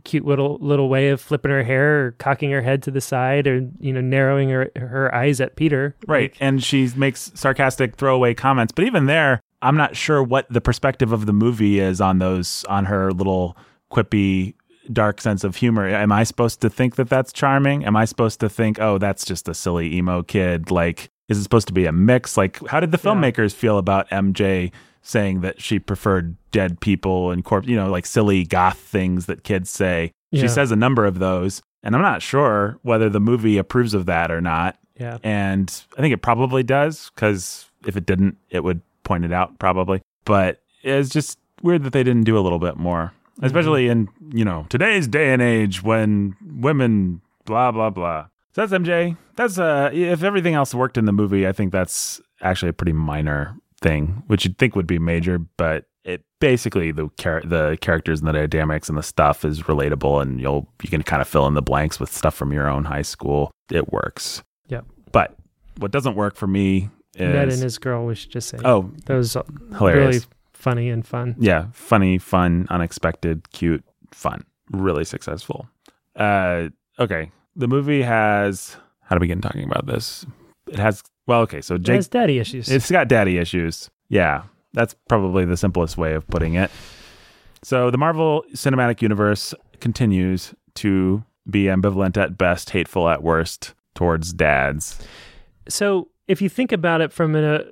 cute 0.04 0.26
little 0.26 0.58
little 0.62 0.88
way 0.90 1.10
of 1.10 1.20
flipping 1.20 1.52
her 1.52 1.64
hair 1.64 2.06
or 2.08 2.12
cocking 2.14 2.50
her 2.52 2.62
head 2.62 2.82
to 2.84 2.92
the 2.92 3.02
side 3.02 3.46
or 3.48 3.68
you 3.80 3.92
know 3.92 4.00
narrowing 4.02 4.50
her 4.50 4.72
her 4.78 5.14
eyes 5.14 5.42
at 5.42 5.56
Peter. 5.56 5.96
right. 6.08 6.34
And 6.40 6.64
she 6.64 6.90
makes 6.96 7.32
sarcastic 7.36 7.96
throwaway 7.98 8.34
comments. 8.34 8.72
But 8.72 8.86
even 8.86 9.06
there, 9.08 9.42
I'm 9.62 9.76
not 9.78 9.96
sure 9.96 10.24
what 10.24 10.48
the 10.50 10.62
perspective 10.62 11.12
of 11.12 11.26
the 11.26 11.34
movie 11.34 11.80
is 11.80 12.00
on 12.02 12.20
those, 12.20 12.64
on 12.70 12.86
her 12.86 13.12
little 13.12 13.58
quippy, 13.92 14.54
dark 14.94 15.20
sense 15.22 15.44
of 15.44 15.58
humor. 15.58 15.88
Am 15.88 16.12
I 16.12 16.24
supposed 16.24 16.62
to 16.62 16.70
think 16.70 16.96
that 16.96 17.10
that's 17.10 17.34
charming? 17.34 17.86
Am 17.86 17.96
I 17.96 18.06
supposed 18.06 18.40
to 18.40 18.50
think, 18.50 18.80
oh, 18.80 18.98
that's 18.98 19.26
just 19.26 19.48
a 19.50 19.54
silly 19.54 19.94
emo 19.96 20.24
kid? 20.24 20.72
Like, 20.72 21.10
is 21.28 21.38
it 21.38 21.44
supposed 21.44 21.68
to 21.68 21.74
be 21.74 21.86
a 21.86 21.92
mix? 21.92 22.38
Like, 22.38 22.66
how 22.68 22.80
did 22.80 22.92
the 22.92 23.00
Yeah. 23.04 23.12
filmmakers 23.14 23.54
feel 23.54 23.78
about 23.78 24.10
MJ 24.10 24.72
saying 25.02 25.42
that 25.42 25.62
she 25.62 25.80
preferred 25.80 26.36
dead 26.52 26.80
people 26.80 27.32
and 27.32 27.44
corpse, 27.44 27.68
you 27.68 27.76
know, 27.76 27.90
like 27.90 28.06
silly 28.06 28.44
goth 28.44 28.78
things 28.78 29.26
that 29.26 29.44
kids 29.44 29.70
say? 29.70 30.12
Yeah. 30.32 30.42
She 30.42 30.48
says 30.48 30.72
a 30.72 30.76
number 30.76 31.06
of 31.06 31.20
those. 31.20 31.62
And 31.84 31.96
I'm 31.96 32.02
not 32.02 32.22
sure 32.22 32.78
whether 32.84 33.10
the 33.10 33.20
movie 33.20 33.58
approves 33.58 33.94
of 33.94 34.06
that 34.06 34.32
or 34.32 34.40
not. 34.40 34.78
Yeah. 35.00 35.18
And 35.24 35.84
I 35.98 36.02
think 36.02 36.14
it 36.14 36.22
probably 36.22 36.64
does 36.64 37.12
because 37.16 37.66
if 37.88 37.98
it 37.98 38.06
didn't, 38.06 38.38
it 38.50 38.64
would 38.64 38.82
point 39.04 39.26
it 39.26 39.34
out 39.34 39.58
probably. 39.58 40.02
But 40.26 40.62
it's 40.84 41.10
just 41.10 41.40
weird 41.64 41.84
that 41.84 41.94
they 41.94 42.04
didn't 42.04 42.24
do 42.24 42.38
a 42.38 42.42
little 42.42 42.60
bit 42.60 42.78
more, 42.78 43.14
especially 43.42 43.88
in, 43.88 44.10
you 44.32 44.46
know, 44.46 44.68
today's 44.70 45.08
day 45.08 45.34
and 45.34 45.42
age 45.42 45.82
when 45.82 46.36
women, 46.42 47.22
blah, 47.46 47.72
blah, 47.72 47.90
blah. 47.90 48.28
So 48.54 48.66
that's 48.66 48.74
MJ. 48.74 49.18
That's, 49.36 49.58
uh, 49.58 49.90
if 49.92 50.24
everything 50.24 50.54
else 50.54 50.76
worked 50.76 50.98
in 50.98 51.06
the 51.06 51.14
movie, 51.14 51.48
I 51.48 51.52
think 51.52 51.72
that's 51.72 52.22
actually 52.42 52.70
a 52.70 52.74
pretty 52.74 52.94
minor 52.94 53.56
thing, 53.82 54.24
which 54.28 54.46
you'd 54.46 54.58
think 54.58 54.76
would 54.76 54.88
be 54.88 55.00
major, 55.00 55.40
but 55.40 55.86
it 56.04 56.24
basically 56.40 56.92
the 56.92 57.10
char- 57.20 57.42
the 57.44 57.78
characters 57.82 58.20
and 58.20 58.28
the 58.28 58.48
dynamics 58.48 58.90
and 58.90 58.98
the 58.98 59.04
stuff 59.04 59.46
is 59.46 59.62
relatable 59.64 60.22
and 60.22 60.42
you'll 60.42 60.68
you 60.82 60.90
can 60.90 61.04
kind 61.04 61.22
of 61.22 61.28
fill 61.28 61.46
in 61.48 61.54
the 61.54 61.62
blanks 61.62 62.00
with 62.00 62.12
stuff 62.12 62.34
from 62.34 62.52
your 62.52 62.68
own 62.68 62.86
high 62.86 63.04
school. 63.04 63.52
It 63.72 63.92
works. 63.92 64.42
Yep. 64.68 64.86
But 65.12 65.36
what 65.78 65.92
doesn't 65.92 66.16
work 66.16 66.36
for 66.36 66.48
me 66.48 66.90
is 67.16 67.22
Ned 67.34 67.50
and 67.50 67.62
his 67.62 67.78
girl 67.78 68.06
was 68.06 68.26
just 68.26 68.50
saying. 68.50 68.64
oh 68.66 68.92
that 69.06 69.16
was 69.16 69.38
hilarious. 69.78 70.16
really 70.16 70.26
funny 70.54 70.90
and 70.90 71.06
fun. 71.06 71.36
Yeah, 71.40 71.68
funny, 71.74 72.18
fun, 72.18 72.68
unexpected, 72.70 73.50
cute, 73.52 73.84
fun. 74.12 74.44
Really 74.72 75.04
successful. 75.06 75.68
Uh, 76.16 76.70
okay. 77.00 77.32
The 77.56 77.68
movie 77.68 78.02
has. 78.02 78.78
How 79.02 79.16
do 79.16 79.20
we 79.20 79.28
get 79.28 79.34
in 79.34 79.42
talking 79.42 79.64
about 79.66 79.86
this? 79.88 80.26
It 80.72 80.80
has. 80.80 81.04
Well, 81.28 81.42
okay. 81.42 81.62
So 81.62 81.76
It 81.76 81.84
Jake, 81.84 81.96
has 81.98 82.08
daddy 82.08 82.40
issues. 82.40 82.70
it's 82.70 82.90
got 82.90 83.08
daddy 83.08 83.38
issues. 83.38 83.90
Yeah, 84.10 84.44
that's 84.74 84.96
probably 85.08 85.46
the 85.46 85.58
simplest 85.58 85.98
way 85.98 86.14
of 86.14 86.28
putting 86.28 86.56
it. 86.56 86.72
So 87.64 87.92
the 87.92 87.98
Marvel 87.98 88.44
Cinematic 88.54 89.02
Universe 89.02 89.54
continues 89.80 90.54
to 90.76 91.24
be 91.50 91.64
ambivalent 91.66 92.18
at 92.18 92.38
best, 92.38 92.72
hateful 92.72 93.08
at 93.10 93.22
worst 93.24 93.74
towards 93.94 94.34
dads. 94.34 95.00
so 95.68 96.08
if 96.28 96.42
you 96.42 96.48
think 96.50 96.72
about 96.72 97.02
it 97.02 97.12
from 97.12 97.36
a 97.36 97.64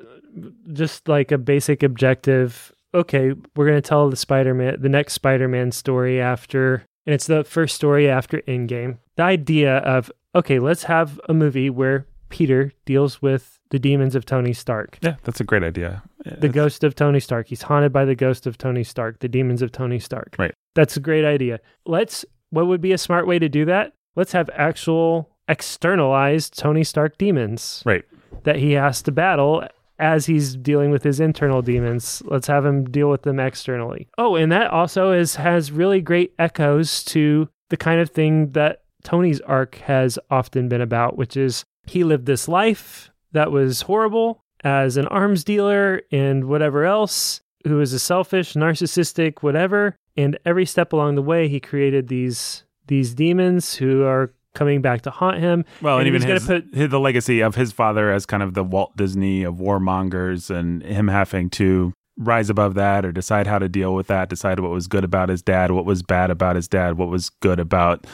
just 0.74 1.08
like 1.08 1.32
a 1.32 1.38
basic 1.38 1.82
objective, 1.82 2.72
okay, 2.94 3.34
we're 3.56 3.66
gonna 3.66 3.82
tell 3.82 4.10
the 4.10 4.16
Spider-Man 4.16 4.82
the 4.82 4.90
next 4.90 5.14
Spider-Man 5.14 5.72
story 5.72 6.20
after 6.22 6.84
and 7.06 7.14
it's 7.16 7.26
the 7.28 7.44
first 7.44 7.76
story 7.76 8.10
after 8.10 8.42
Endgame. 8.42 8.98
The 9.16 9.24
idea 9.24 9.78
of 9.78 10.12
okay, 10.36 10.60
let's 10.60 10.84
have 10.84 11.20
a 11.30 11.34
movie 11.34 11.70
where 11.70 12.06
Peter 12.30 12.72
deals 12.86 13.22
with 13.22 13.60
the 13.72 13.80
demons 13.80 14.16
of 14.16 14.26
Tony 14.26 14.54
Stark. 14.54 14.98
Yeah, 15.02 15.16
that's 15.24 15.40
a 15.40 15.44
great 15.44 15.64
idea. 15.64 16.04
The 16.26 16.50
ghost 16.50 16.84
of 16.84 16.96
Tony 16.96 17.20
Stark. 17.20 17.48
He's 17.48 17.62
haunted 17.64 17.92
by 17.94 18.06
the 18.06 18.16
ghost 18.16 18.46
of 18.48 18.58
Tony 18.58 18.84
Stark, 18.84 19.20
the 19.20 19.28
demons 19.28 19.62
of 19.62 19.72
Tony 19.72 20.00
Stark. 20.00 20.36
Right. 20.38 20.54
That's 20.76 20.98
a 20.98 21.00
great 21.00 21.26
idea. 21.26 21.60
Let's 21.86 22.26
what 22.52 22.68
would 22.68 22.82
be 22.82 22.92
a 22.94 22.98
smart 22.98 23.28
way 23.28 23.38
to 23.40 23.48
do 23.50 23.66
that? 23.66 23.94
Let's 24.16 24.32
have 24.32 24.50
actual 24.54 25.30
externalized 25.48 26.58
Tony 26.58 26.84
Stark 26.84 27.18
demons 27.18 27.82
Right. 27.86 28.04
that 28.44 28.58
he 28.58 28.74
has 28.74 29.02
to 29.04 29.12
battle 29.12 29.64
as 29.98 30.26
he's 30.26 30.56
dealing 30.56 30.92
with 30.92 31.04
his 31.04 31.20
internal 31.20 31.62
demons. 31.62 32.22
Let's 32.26 32.48
have 32.48 32.66
him 32.66 32.86
deal 32.90 33.10
with 33.10 33.24
them 33.24 33.40
externally. 33.40 34.08
Oh, 34.18 34.36
and 34.36 34.52
that 34.52 34.72
also 34.72 35.12
is 35.12 35.36
has 35.36 35.72
really 35.72 36.02
great 36.02 36.34
echoes 36.40 37.04
to 37.06 37.50
the 37.70 37.78
kind 37.78 38.00
of 38.02 38.10
thing 38.10 38.52
that 38.54 38.82
Tony's 39.04 39.42
arc 39.42 39.76
has 39.76 40.18
often 40.30 40.68
been 40.70 40.82
about, 40.82 41.18
which 41.18 41.38
is 41.38 41.64
he 41.90 42.04
lived 42.04 42.26
this 42.26 42.48
life 42.48 43.12
that 43.32 43.52
was 43.52 43.82
horrible 43.82 44.44
as 44.64 44.98
an 44.98 45.08
arms 45.08 45.44
dealer 45.44 46.02
and 46.12 46.46
whatever 46.46 46.86
else, 46.86 47.42
who 47.66 47.78
was 47.78 47.94
a 47.94 48.00
selfish, 48.00 48.54
narcissistic, 48.54 49.40
whatever. 49.42 49.96
And 50.18 50.38
every 50.46 50.66
step 50.66 50.92
along 50.94 51.16
the 51.16 51.22
way, 51.22 51.48
he 51.48 51.60
created 51.60 52.08
these 52.08 52.64
these 52.88 53.14
demons 53.14 53.76
who 53.76 54.04
are 54.04 54.34
coming 54.56 54.82
back 54.82 55.02
to 55.04 55.12
haunt 55.12 55.38
him. 55.38 55.64
Well, 55.82 56.00
and, 56.00 56.08
And 56.08 56.16
even 56.16 56.28
he's 56.28 56.42
his, 56.42 56.48
put- 56.48 56.74
his- 56.74 56.90
the 56.90 57.00
legacy 57.00 57.42
of 57.42 57.54
his 57.56 57.72
father 57.72 58.12
as 58.12 58.26
kind 58.26 58.42
of 58.42 58.56
the 58.56 58.64
Walt 58.64 58.98
Disney 58.98 59.44
of 59.44 59.56
warmongers, 59.56 60.50
and 60.50 60.82
him 60.84 61.08
having 61.08 61.50
to 61.52 61.94
rise 62.18 62.50
above 62.50 62.74
that 62.74 63.06
or 63.06 63.12
decide 63.12 63.46
how 63.48 63.60
to 63.60 63.70
deal 63.70 63.94
with 63.94 64.08
that, 64.08 64.28
decide 64.28 64.60
what 64.60 64.72
was 64.72 64.88
good 64.88 65.04
about 65.04 65.30
his 65.30 65.42
dad, 65.44 65.72
what 65.72 65.86
was 65.86 66.02
bad 66.02 66.32
about 66.32 66.56
his 66.56 66.68
dad, 66.68 66.98
what 66.98 67.10
was 67.10 67.30
good 67.30 67.60
about 67.60 68.06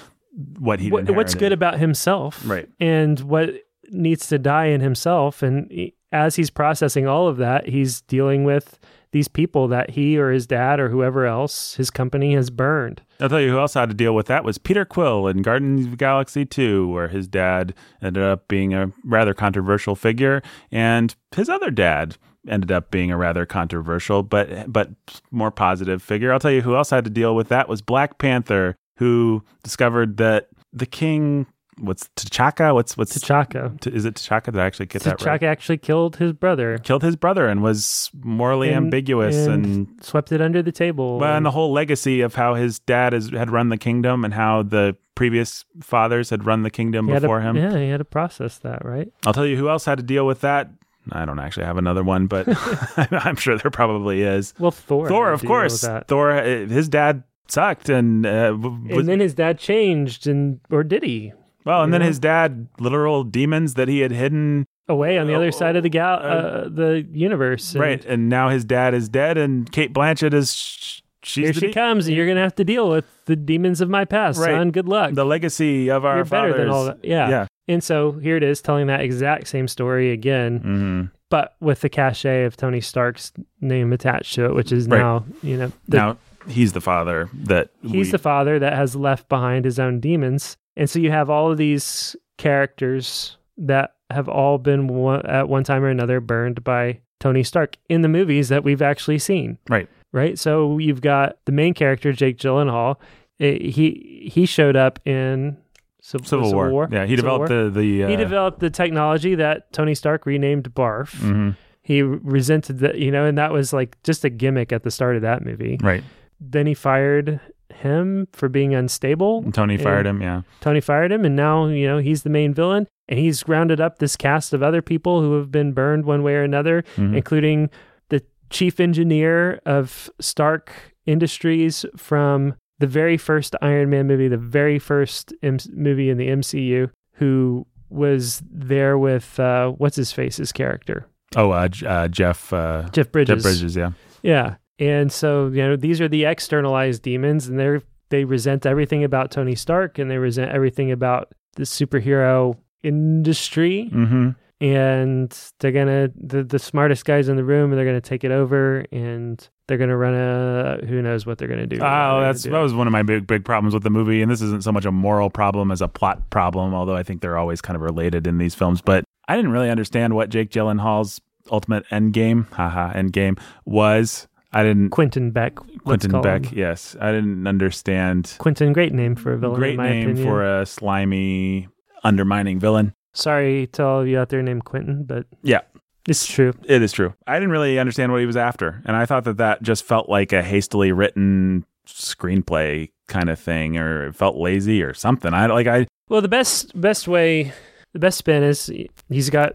what 0.60 0.82
he 0.82 0.92
what, 0.92 1.10
what's 1.12 1.34
good 1.34 1.54
about 1.54 1.80
himself 1.80 2.42
Right. 2.46 2.68
and 2.82 3.18
what 3.22 3.52
needs 3.92 4.28
to 4.28 4.38
die 4.38 4.66
in 4.66 4.82
himself 4.82 5.42
and 5.44 5.70
he- 5.72 5.94
as 6.12 6.36
he's 6.36 6.50
processing 6.50 7.08
all 7.08 7.28
of 7.28 7.38
that 7.38 7.68
he's 7.68 8.02
dealing 8.02 8.44
with 8.44 8.80
these 9.12 9.28
people 9.28 9.68
that 9.68 9.92
he 9.92 10.18
or 10.18 10.32
his 10.32 10.46
dad 10.48 10.80
or 10.80 10.90
whoever 10.90 11.26
else 11.26 11.76
his 11.76 11.90
company 11.90 12.34
has 12.36 12.50
burned 12.50 13.02
I'll 13.20 13.30
tell 13.30 13.40
you 13.42 13.52
who 13.52 13.60
else 13.60 13.74
had 13.74 13.90
to 13.90 13.96
deal 13.96 14.14
with 14.16 14.28
that 14.28 14.44
was 14.44 14.58
Peter 14.58 14.84
Quill 14.86 15.28
in 15.28 15.42
Guardians 15.42 15.86
of 15.86 15.98
Galaxy 15.98 16.44
2, 16.46 16.90
where 16.90 17.08
his 17.08 17.30
dad 17.30 17.74
ended 18.02 18.24
up 18.24 18.50
being 18.50 18.74
a 18.74 18.92
rather 19.06 19.34
controversial 19.34 19.96
figure, 19.96 20.42
and 20.70 21.16
his 21.34 21.48
other 21.48 21.72
dad 21.72 22.18
ended 22.46 22.74
up 22.74 22.92
being 22.92 23.12
a 23.12 23.18
rather 23.18 23.46
controversial 23.46 24.22
but 24.22 24.70
but 24.72 24.90
more 25.32 25.50
positive 25.50 26.04
figure. 26.04 26.34
I'll 26.34 26.40
tell 26.40 26.52
you 26.52 26.62
who 26.62 26.76
else 26.76 26.90
had 26.90 27.06
to 27.06 27.10
deal 27.10 27.36
with 27.36 27.48
that 27.48 27.70
was 27.70 27.82
Black 27.82 28.18
Panther, 28.18 28.76
who 28.98 29.44
discovered 29.64 30.18
that 30.18 30.50
the 30.74 30.86
king 30.86 31.48
what's 31.80 32.08
T'Chaka? 32.16 32.74
What's 32.74 32.98
what's 32.98 33.18
T'Chaka 33.18 33.80
T- 33.80 33.90
is 33.92 34.06
it 34.06 34.16
T'Chaka? 34.16 34.58
I 34.58 34.66
actually 34.66 34.86
get 34.88 35.04
that 35.04 35.18
T'Chaka 35.20 35.26
right? 35.28 35.44
actually 35.44 35.78
killed 35.78 36.16
his 36.18 36.34
brother 36.34 36.78
Killed 36.80 37.04
his 37.04 37.16
brother 37.16 37.48
and 37.48 37.62
was 37.62 38.10
morally 38.24 38.70
And- 38.70 38.86
ambiguous 38.86 39.36
and, 39.48 39.66
and 39.66 39.88
swept 40.02 40.32
it 40.32 40.42
under 40.42 40.62
the 40.62 40.72
table 40.72 41.20
well, 41.20 41.30
and 41.30 41.38
and- 41.38 41.46
the 41.46 41.52
whole 41.52 41.72
legacy 41.74 42.22
of 42.22 42.36
how 42.36 42.54
his 42.56 42.80
dad 42.80 43.14
has, 43.14 43.30
had 43.30 43.50
run 43.52 43.70
the 43.70 43.78
kingdom 43.78 44.24
and 44.26 44.34
how 44.34 44.64
the 44.64 44.96
previous 45.16 45.64
fathers 45.82 46.30
had 46.30 46.46
run 46.46 46.64
the 46.64 46.70
kingdom 46.70 47.08
he 47.08 47.14
had 47.14 47.20
to- 47.22 47.28
before 47.28 47.42
him. 47.42 47.56
yeah 47.56 47.78
he 47.78 47.90
had 47.90 47.98
to 47.98 48.06
process 48.06 48.58
that 48.60 48.84
right 48.86 49.12
I'll 49.26 49.34
tell 49.34 49.46
you 49.46 49.58
who 49.58 49.70
else 49.70 49.86
had 49.86 49.98
to 49.98 50.04
deal 50.04 50.26
with 50.26 50.42
that. 50.42 50.70
I 51.12 51.24
don't 51.26 51.40
actually 51.40 51.66
have 51.68 51.78
another 51.78 52.04
one, 52.04 52.26
but 52.28 52.48
I'm 53.12 53.36
sure 53.36 53.58
there 53.58 53.70
probably 53.72 54.24
is. 54.24 54.54
well 54.60 54.72
thor 54.72 55.08
Thor, 55.08 55.32
of 55.34 55.42
to 55.42 55.46
deal 55.48 55.56
with 55.62 55.82
course. 55.82 56.04
Thor, 56.08 56.32
uh, 56.32 56.44
his 56.66 56.90
dad 56.90 57.24
sucked, 57.48 57.90
and 57.90 58.26
uh, 58.26 58.58
was, 58.60 58.98
and 59.00 59.08
then 59.08 59.20
his 59.20 59.36
dad 59.36 59.60
changed 59.60 60.26
and 60.26 60.60
or 60.72 60.84
did 60.84 61.04
he 61.04 61.32
well, 61.66 61.84
and 61.84 61.94
then 61.94 62.02
his 62.02 62.20
dad, 62.20 62.68
literal 62.80 63.24
demons 63.24 63.74
that 63.74 63.88
he 63.88 64.00
had 64.00 64.12
hidden, 64.12 64.66
away 64.88 65.18
on 65.18 65.26
the 65.28 65.34
other 65.34 65.52
side 65.52 65.76
of 65.76 65.84
the 65.84 65.90
gal 65.90 66.16
uh, 66.20 66.20
uh, 66.22 66.70
the 66.70 67.08
universe 67.12 67.74
and 67.74 67.82
right? 67.82 68.06
And 68.06 68.30
now 68.30 68.50
his 68.50 68.64
dad 68.64 68.94
is 68.94 69.10
dead, 69.10 69.38
and 69.38 69.72
Cate 69.72 69.94
Blanchett 69.94 70.34
is 70.34 70.54
sh- 70.54 71.02
she's 71.24 71.46
Here 71.46 71.54
she 71.54 71.68
de- 71.68 71.74
comes, 71.74 72.08
and 72.08 72.16
you're 72.16 72.28
gonna 72.28 72.42
have 72.42 72.56
to 72.56 72.64
deal 72.64 72.90
with 72.90 73.06
the 73.26 73.36
demons 73.36 73.82
of 73.82 73.90
my 73.90 74.06
past, 74.06 74.40
Right. 74.40 74.52
son. 74.52 74.70
Good 74.72 74.88
luck. 74.88 75.14
the 75.16 75.26
legacy 75.26 75.90
of 75.90 76.06
our 76.06 76.18
you're 76.18 76.26
better 76.26 76.56
than 76.56 76.70
all 76.70 76.86
that. 76.86 77.00
Yeah. 77.04 77.30
yeah. 77.30 77.48
And 77.68 77.84
so 77.84 78.12
here 78.12 78.38
it 78.38 78.44
is, 78.44 78.62
telling 78.62 78.86
that 78.88 79.02
exact 79.02 79.48
same 79.48 79.68
story 79.68 80.12
again, 80.12 80.58
hmm 80.60 81.02
but 81.32 81.56
with 81.60 81.82
the 81.82 81.90
cachet 81.90 82.44
of 82.46 82.56
Tony 82.56 82.80
Stark's 82.80 83.34
name 83.60 83.92
attached 83.92 84.36
to 84.36 84.46
it, 84.46 84.54
which 84.54 84.72
is 84.72 84.88
Right. 84.88 85.00
now, 85.00 85.26
you 85.42 85.58
know, 85.58 85.72
the, 85.88 85.98
now 85.98 86.18
he's 86.48 86.74
the 86.74 86.80
father 86.82 87.28
that 87.34 87.72
he's 87.82 87.92
we, 87.92 88.04
the 88.12 88.20
father 88.20 88.60
that 88.60 88.74
has 88.74 88.96
left 88.96 89.28
behind 89.28 89.66
his 89.66 89.80
own 89.80 90.00
demons, 90.00 90.56
and 90.78 90.90
so 90.90 91.00
you 91.00 91.12
have 91.12 91.30
all 91.30 91.52
of 91.52 91.58
these 91.58 92.16
characters 92.38 93.38
that 93.58 93.96
have 94.12 94.30
all 94.30 94.58
been 94.58 94.88
one, 94.88 95.26
at 95.26 95.50
one 95.50 95.64
time 95.64 95.84
or 95.84 95.88
another 95.90 96.20
burned 96.20 96.64
by 96.64 97.00
Tony 97.20 97.44
Stark 97.44 97.78
in 97.90 98.02
the 98.02 98.08
movies 98.10 98.50
that 98.50 98.64
we've 98.64 98.82
actually 98.82 99.20
seen. 99.20 99.58
right. 99.70 99.88
right? 100.12 100.38
So 100.38 100.78
you've 100.78 101.02
got 101.02 101.38
the 101.46 101.52
main 101.52 101.74
character, 101.74 102.12
Jake 102.14 102.38
Gyllenhaal. 102.38 102.98
Eh, 103.40 103.58
he 103.70 104.30
he 104.32 104.46
showed 104.46 104.76
up 104.76 105.00
in 105.06 105.58
Civil, 106.02 106.26
Civil, 106.26 106.54
War. 106.54 106.88
Yeah, 106.92 107.06
he 107.06 107.16
Civil 107.16 107.40
developed 107.40 107.50
War. 107.52 107.64
the 107.66 107.70
the. 107.80 108.04
Uh, 108.04 108.08
he 108.10 108.16
developed 108.16 108.60
the 108.60 108.70
technology 108.70 109.36
that 109.36 109.72
Tony 109.74 109.96
Stark 109.96 110.26
renamed 110.26 110.74
Barf. 110.74 111.16
mhm, 111.16 111.56
He 111.82 112.02
resented 112.02 112.80
that, 112.80 113.00
you 113.00 113.12
know, 113.12 113.26
and 113.26 113.38
that 113.38 113.52
was 113.52 113.74
like 113.74 113.98
just 114.04 114.24
a 114.24 114.30
gimmick 114.30 114.72
at 114.72 114.84
the 114.84 114.92
start 114.92 115.16
of 115.16 115.22
that 115.24 115.44
movie. 115.44 115.78
right. 115.82 116.04
Then 116.40 116.68
he 116.68 116.74
fired 116.74 117.40
him 117.74 118.28
for 118.34 118.50
being 118.50 118.74
unstable. 118.76 119.42
And 119.44 119.54
Tony 119.54 119.76
And- 119.76 119.84
fired 119.84 120.06
him. 120.06 120.22
Yeah. 120.22 120.42
Tony 120.62 120.82
fired 120.82 121.12
him, 121.12 121.26
and 121.26 121.36
now 121.36 121.68
you 121.68 121.88
know 121.88 121.98
he's 121.98 122.24
the 122.24 122.30
main 122.30 122.54
villain. 122.54 122.88
And 123.08 123.20
he's 123.20 123.48
rounded 123.48 123.80
up 123.80 124.00
this 124.00 124.16
cast 124.16 124.52
of 124.54 124.64
other 124.64 124.82
people 124.82 125.22
who 125.22 125.34
have 125.38 125.52
been 125.52 125.74
burned 125.74 126.06
one 126.06 126.24
way 126.24 126.34
or 126.36 126.42
another, 126.44 126.84
Mhm. 126.98 127.16
including 127.16 127.70
the 128.10 128.24
chief 128.50 128.80
engineer 128.80 129.60
of 129.66 130.10
Stark 130.20 130.72
Industries 131.06 131.86
from 131.96 132.56
the 132.80 132.88
very 132.88 133.16
first 133.18 133.56
Iron 133.62 133.90
Man 133.92 134.08
movie, 134.08 134.28
the 134.28 134.38
very 134.38 134.80
first 134.80 135.34
M- 135.44 135.58
movie 135.74 136.10
in 136.10 136.18
the 136.18 136.28
MCU, 136.30 136.90
who 137.14 137.68
was 137.90 138.42
there 138.52 138.98
with 138.98 139.40
uh, 139.40 139.70
what's 139.72 139.96
his 139.96 140.12
face's 140.12 140.52
character, 140.52 141.06
Oh, 141.36 141.52
uh, 141.52 141.70
uh, 141.86 142.08
Jeff. 142.08 142.52
Uh, 142.52 142.90
Jeff 142.92 143.12
Bridges. 143.12 143.36
Jeff 143.36 143.44
Bridges. 143.44 143.76
Yeah. 143.76 143.92
Yeah, 144.24 144.56
and 144.80 145.12
so 145.12 145.48
you 145.48 145.62
know 145.62 145.76
these 145.76 146.02
are 146.02 146.08
the 146.08 146.26
externalized 146.26 147.02
demons, 147.02 147.48
and 147.48 147.60
they're 147.60 147.82
they 148.10 148.24
resent 148.24 148.66
everything 148.66 149.04
about 149.04 149.32
Tony 149.32 149.56
Stark, 149.56 149.98
and 150.00 150.10
they 150.12 150.18
resent 150.18 150.52
everything 150.52 150.92
about 150.92 151.34
the 151.56 151.64
superhero 151.64 152.56
industry 152.84 153.90
Mm-hmm. 153.92 154.30
and 154.62 155.38
they're 155.60 155.72
gonna 155.72 156.10
the, 156.16 156.44
the 156.44 156.60
smartest 156.60 157.04
guys 157.06 157.30
in 157.30 157.36
the 157.36 157.44
room 157.44 157.72
and 157.72 157.78
they're 157.80 157.86
gonna 157.86 158.00
take 158.02 158.24
it 158.24 158.32
over 158.32 158.86
and 158.92 159.50
they're 159.68 159.78
gonna 159.78 159.98
run 159.98 160.14
a 160.14 160.86
who 160.86 161.02
knows 161.02 161.26
what 161.26 161.38
they're 161.38 161.48
gonna 161.48 161.66
do. 161.66 161.78
Oh, 161.82 162.22
that's 162.22 162.44
do. 162.44 162.52
that 162.52 162.60
was 162.60 162.74
one 162.74 162.86
of 162.88 162.94
my 162.94 163.02
big 163.04 163.26
big 163.26 163.44
problems 163.44 163.74
with 163.74 163.84
the 163.84 163.90
movie, 163.90 164.22
and 164.22 164.30
this 164.32 164.42
isn't 164.42 164.64
so 164.64 164.72
much 164.72 164.86
a 164.86 164.92
moral 164.92 165.30
problem 165.30 165.72
as 165.72 165.82
a 165.82 165.88
plot 165.88 166.30
problem, 166.30 166.74
although 166.74 166.96
I 166.96 167.04
think 167.04 167.22
they're 167.22 167.38
always 167.38 167.62
kind 167.62 167.76
of 167.76 167.82
related 167.82 168.28
in 168.28 168.38
these 168.38 168.54
films. 168.54 168.82
But 168.82 169.04
I 169.28 169.36
didn't 169.36 169.52
really 169.52 169.70
understand 169.72 170.14
what 170.14 170.30
Jake 170.30 170.52
Gyllenhaal's 170.52 171.20
ultimate 171.52 171.86
end 171.92 172.14
game, 172.14 172.48
haha, 172.52 172.92
end 172.94 173.14
game 173.14 173.38
was. 173.66 174.28
I 174.56 174.64
didn't. 174.64 174.90
Quentin 174.90 175.32
Beck. 175.32 175.56
Quentin 175.84 176.22
Beck, 176.22 176.46
him. 176.46 176.58
yes, 176.58 176.96
I 177.00 177.12
didn't 177.12 177.46
understand. 177.46 178.36
Quentin, 178.40 178.72
great 178.74 178.94
name 178.94 179.16
for 179.16 179.34
a 179.34 179.38
villain. 179.38 179.60
Great 179.60 179.78
name 179.78 180.10
opinion. 180.12 180.26
for 180.26 180.44
a 180.62 180.66
slimy, 180.66 181.68
undermining 182.04 182.60
villain. 182.60 182.94
Sorry 183.14 183.68
to 183.74 183.84
all 183.86 184.02
of 184.02 184.08
you 184.08 184.18
out 184.18 184.30
there 184.30 184.42
named 184.42 184.66
Quentin, 184.66 185.04
but 185.04 185.26
Yeah, 185.44 185.62
it's 186.08 186.26
true. 186.26 186.54
It 186.66 186.82
is 186.82 186.92
true. 186.94 187.14
I 187.28 187.36
didn't 187.36 187.52
really 187.52 187.78
understand 187.80 188.12
what 188.12 188.22
he 188.22 188.26
was 188.26 188.38
after, 188.38 188.82
and 188.86 188.96
I 188.96 189.06
thought 189.06 189.26
that 189.26 189.38
that 189.38 189.62
just 189.62 189.84
felt 189.84 190.10
like 190.10 190.32
a 190.34 190.42
hastily 190.42 190.92
written 190.92 191.66
screenplay 191.88 192.90
kind 193.08 193.30
of 193.30 193.40
thing, 193.40 193.78
or 193.78 194.08
it 194.08 194.16
felt 194.16 194.36
lazy 194.38 194.82
or 194.82 194.94
something. 194.94 195.34
I 195.34 195.46
like 195.48 195.68
I 195.68 195.86
Well, 196.10 196.22
the 196.22 196.28
best 196.28 196.80
best 196.80 197.08
way, 197.08 197.52
the 197.94 198.00
best 198.00 198.18
spin 198.18 198.42
is 198.44 198.72
he's 199.10 199.30
got 199.30 199.52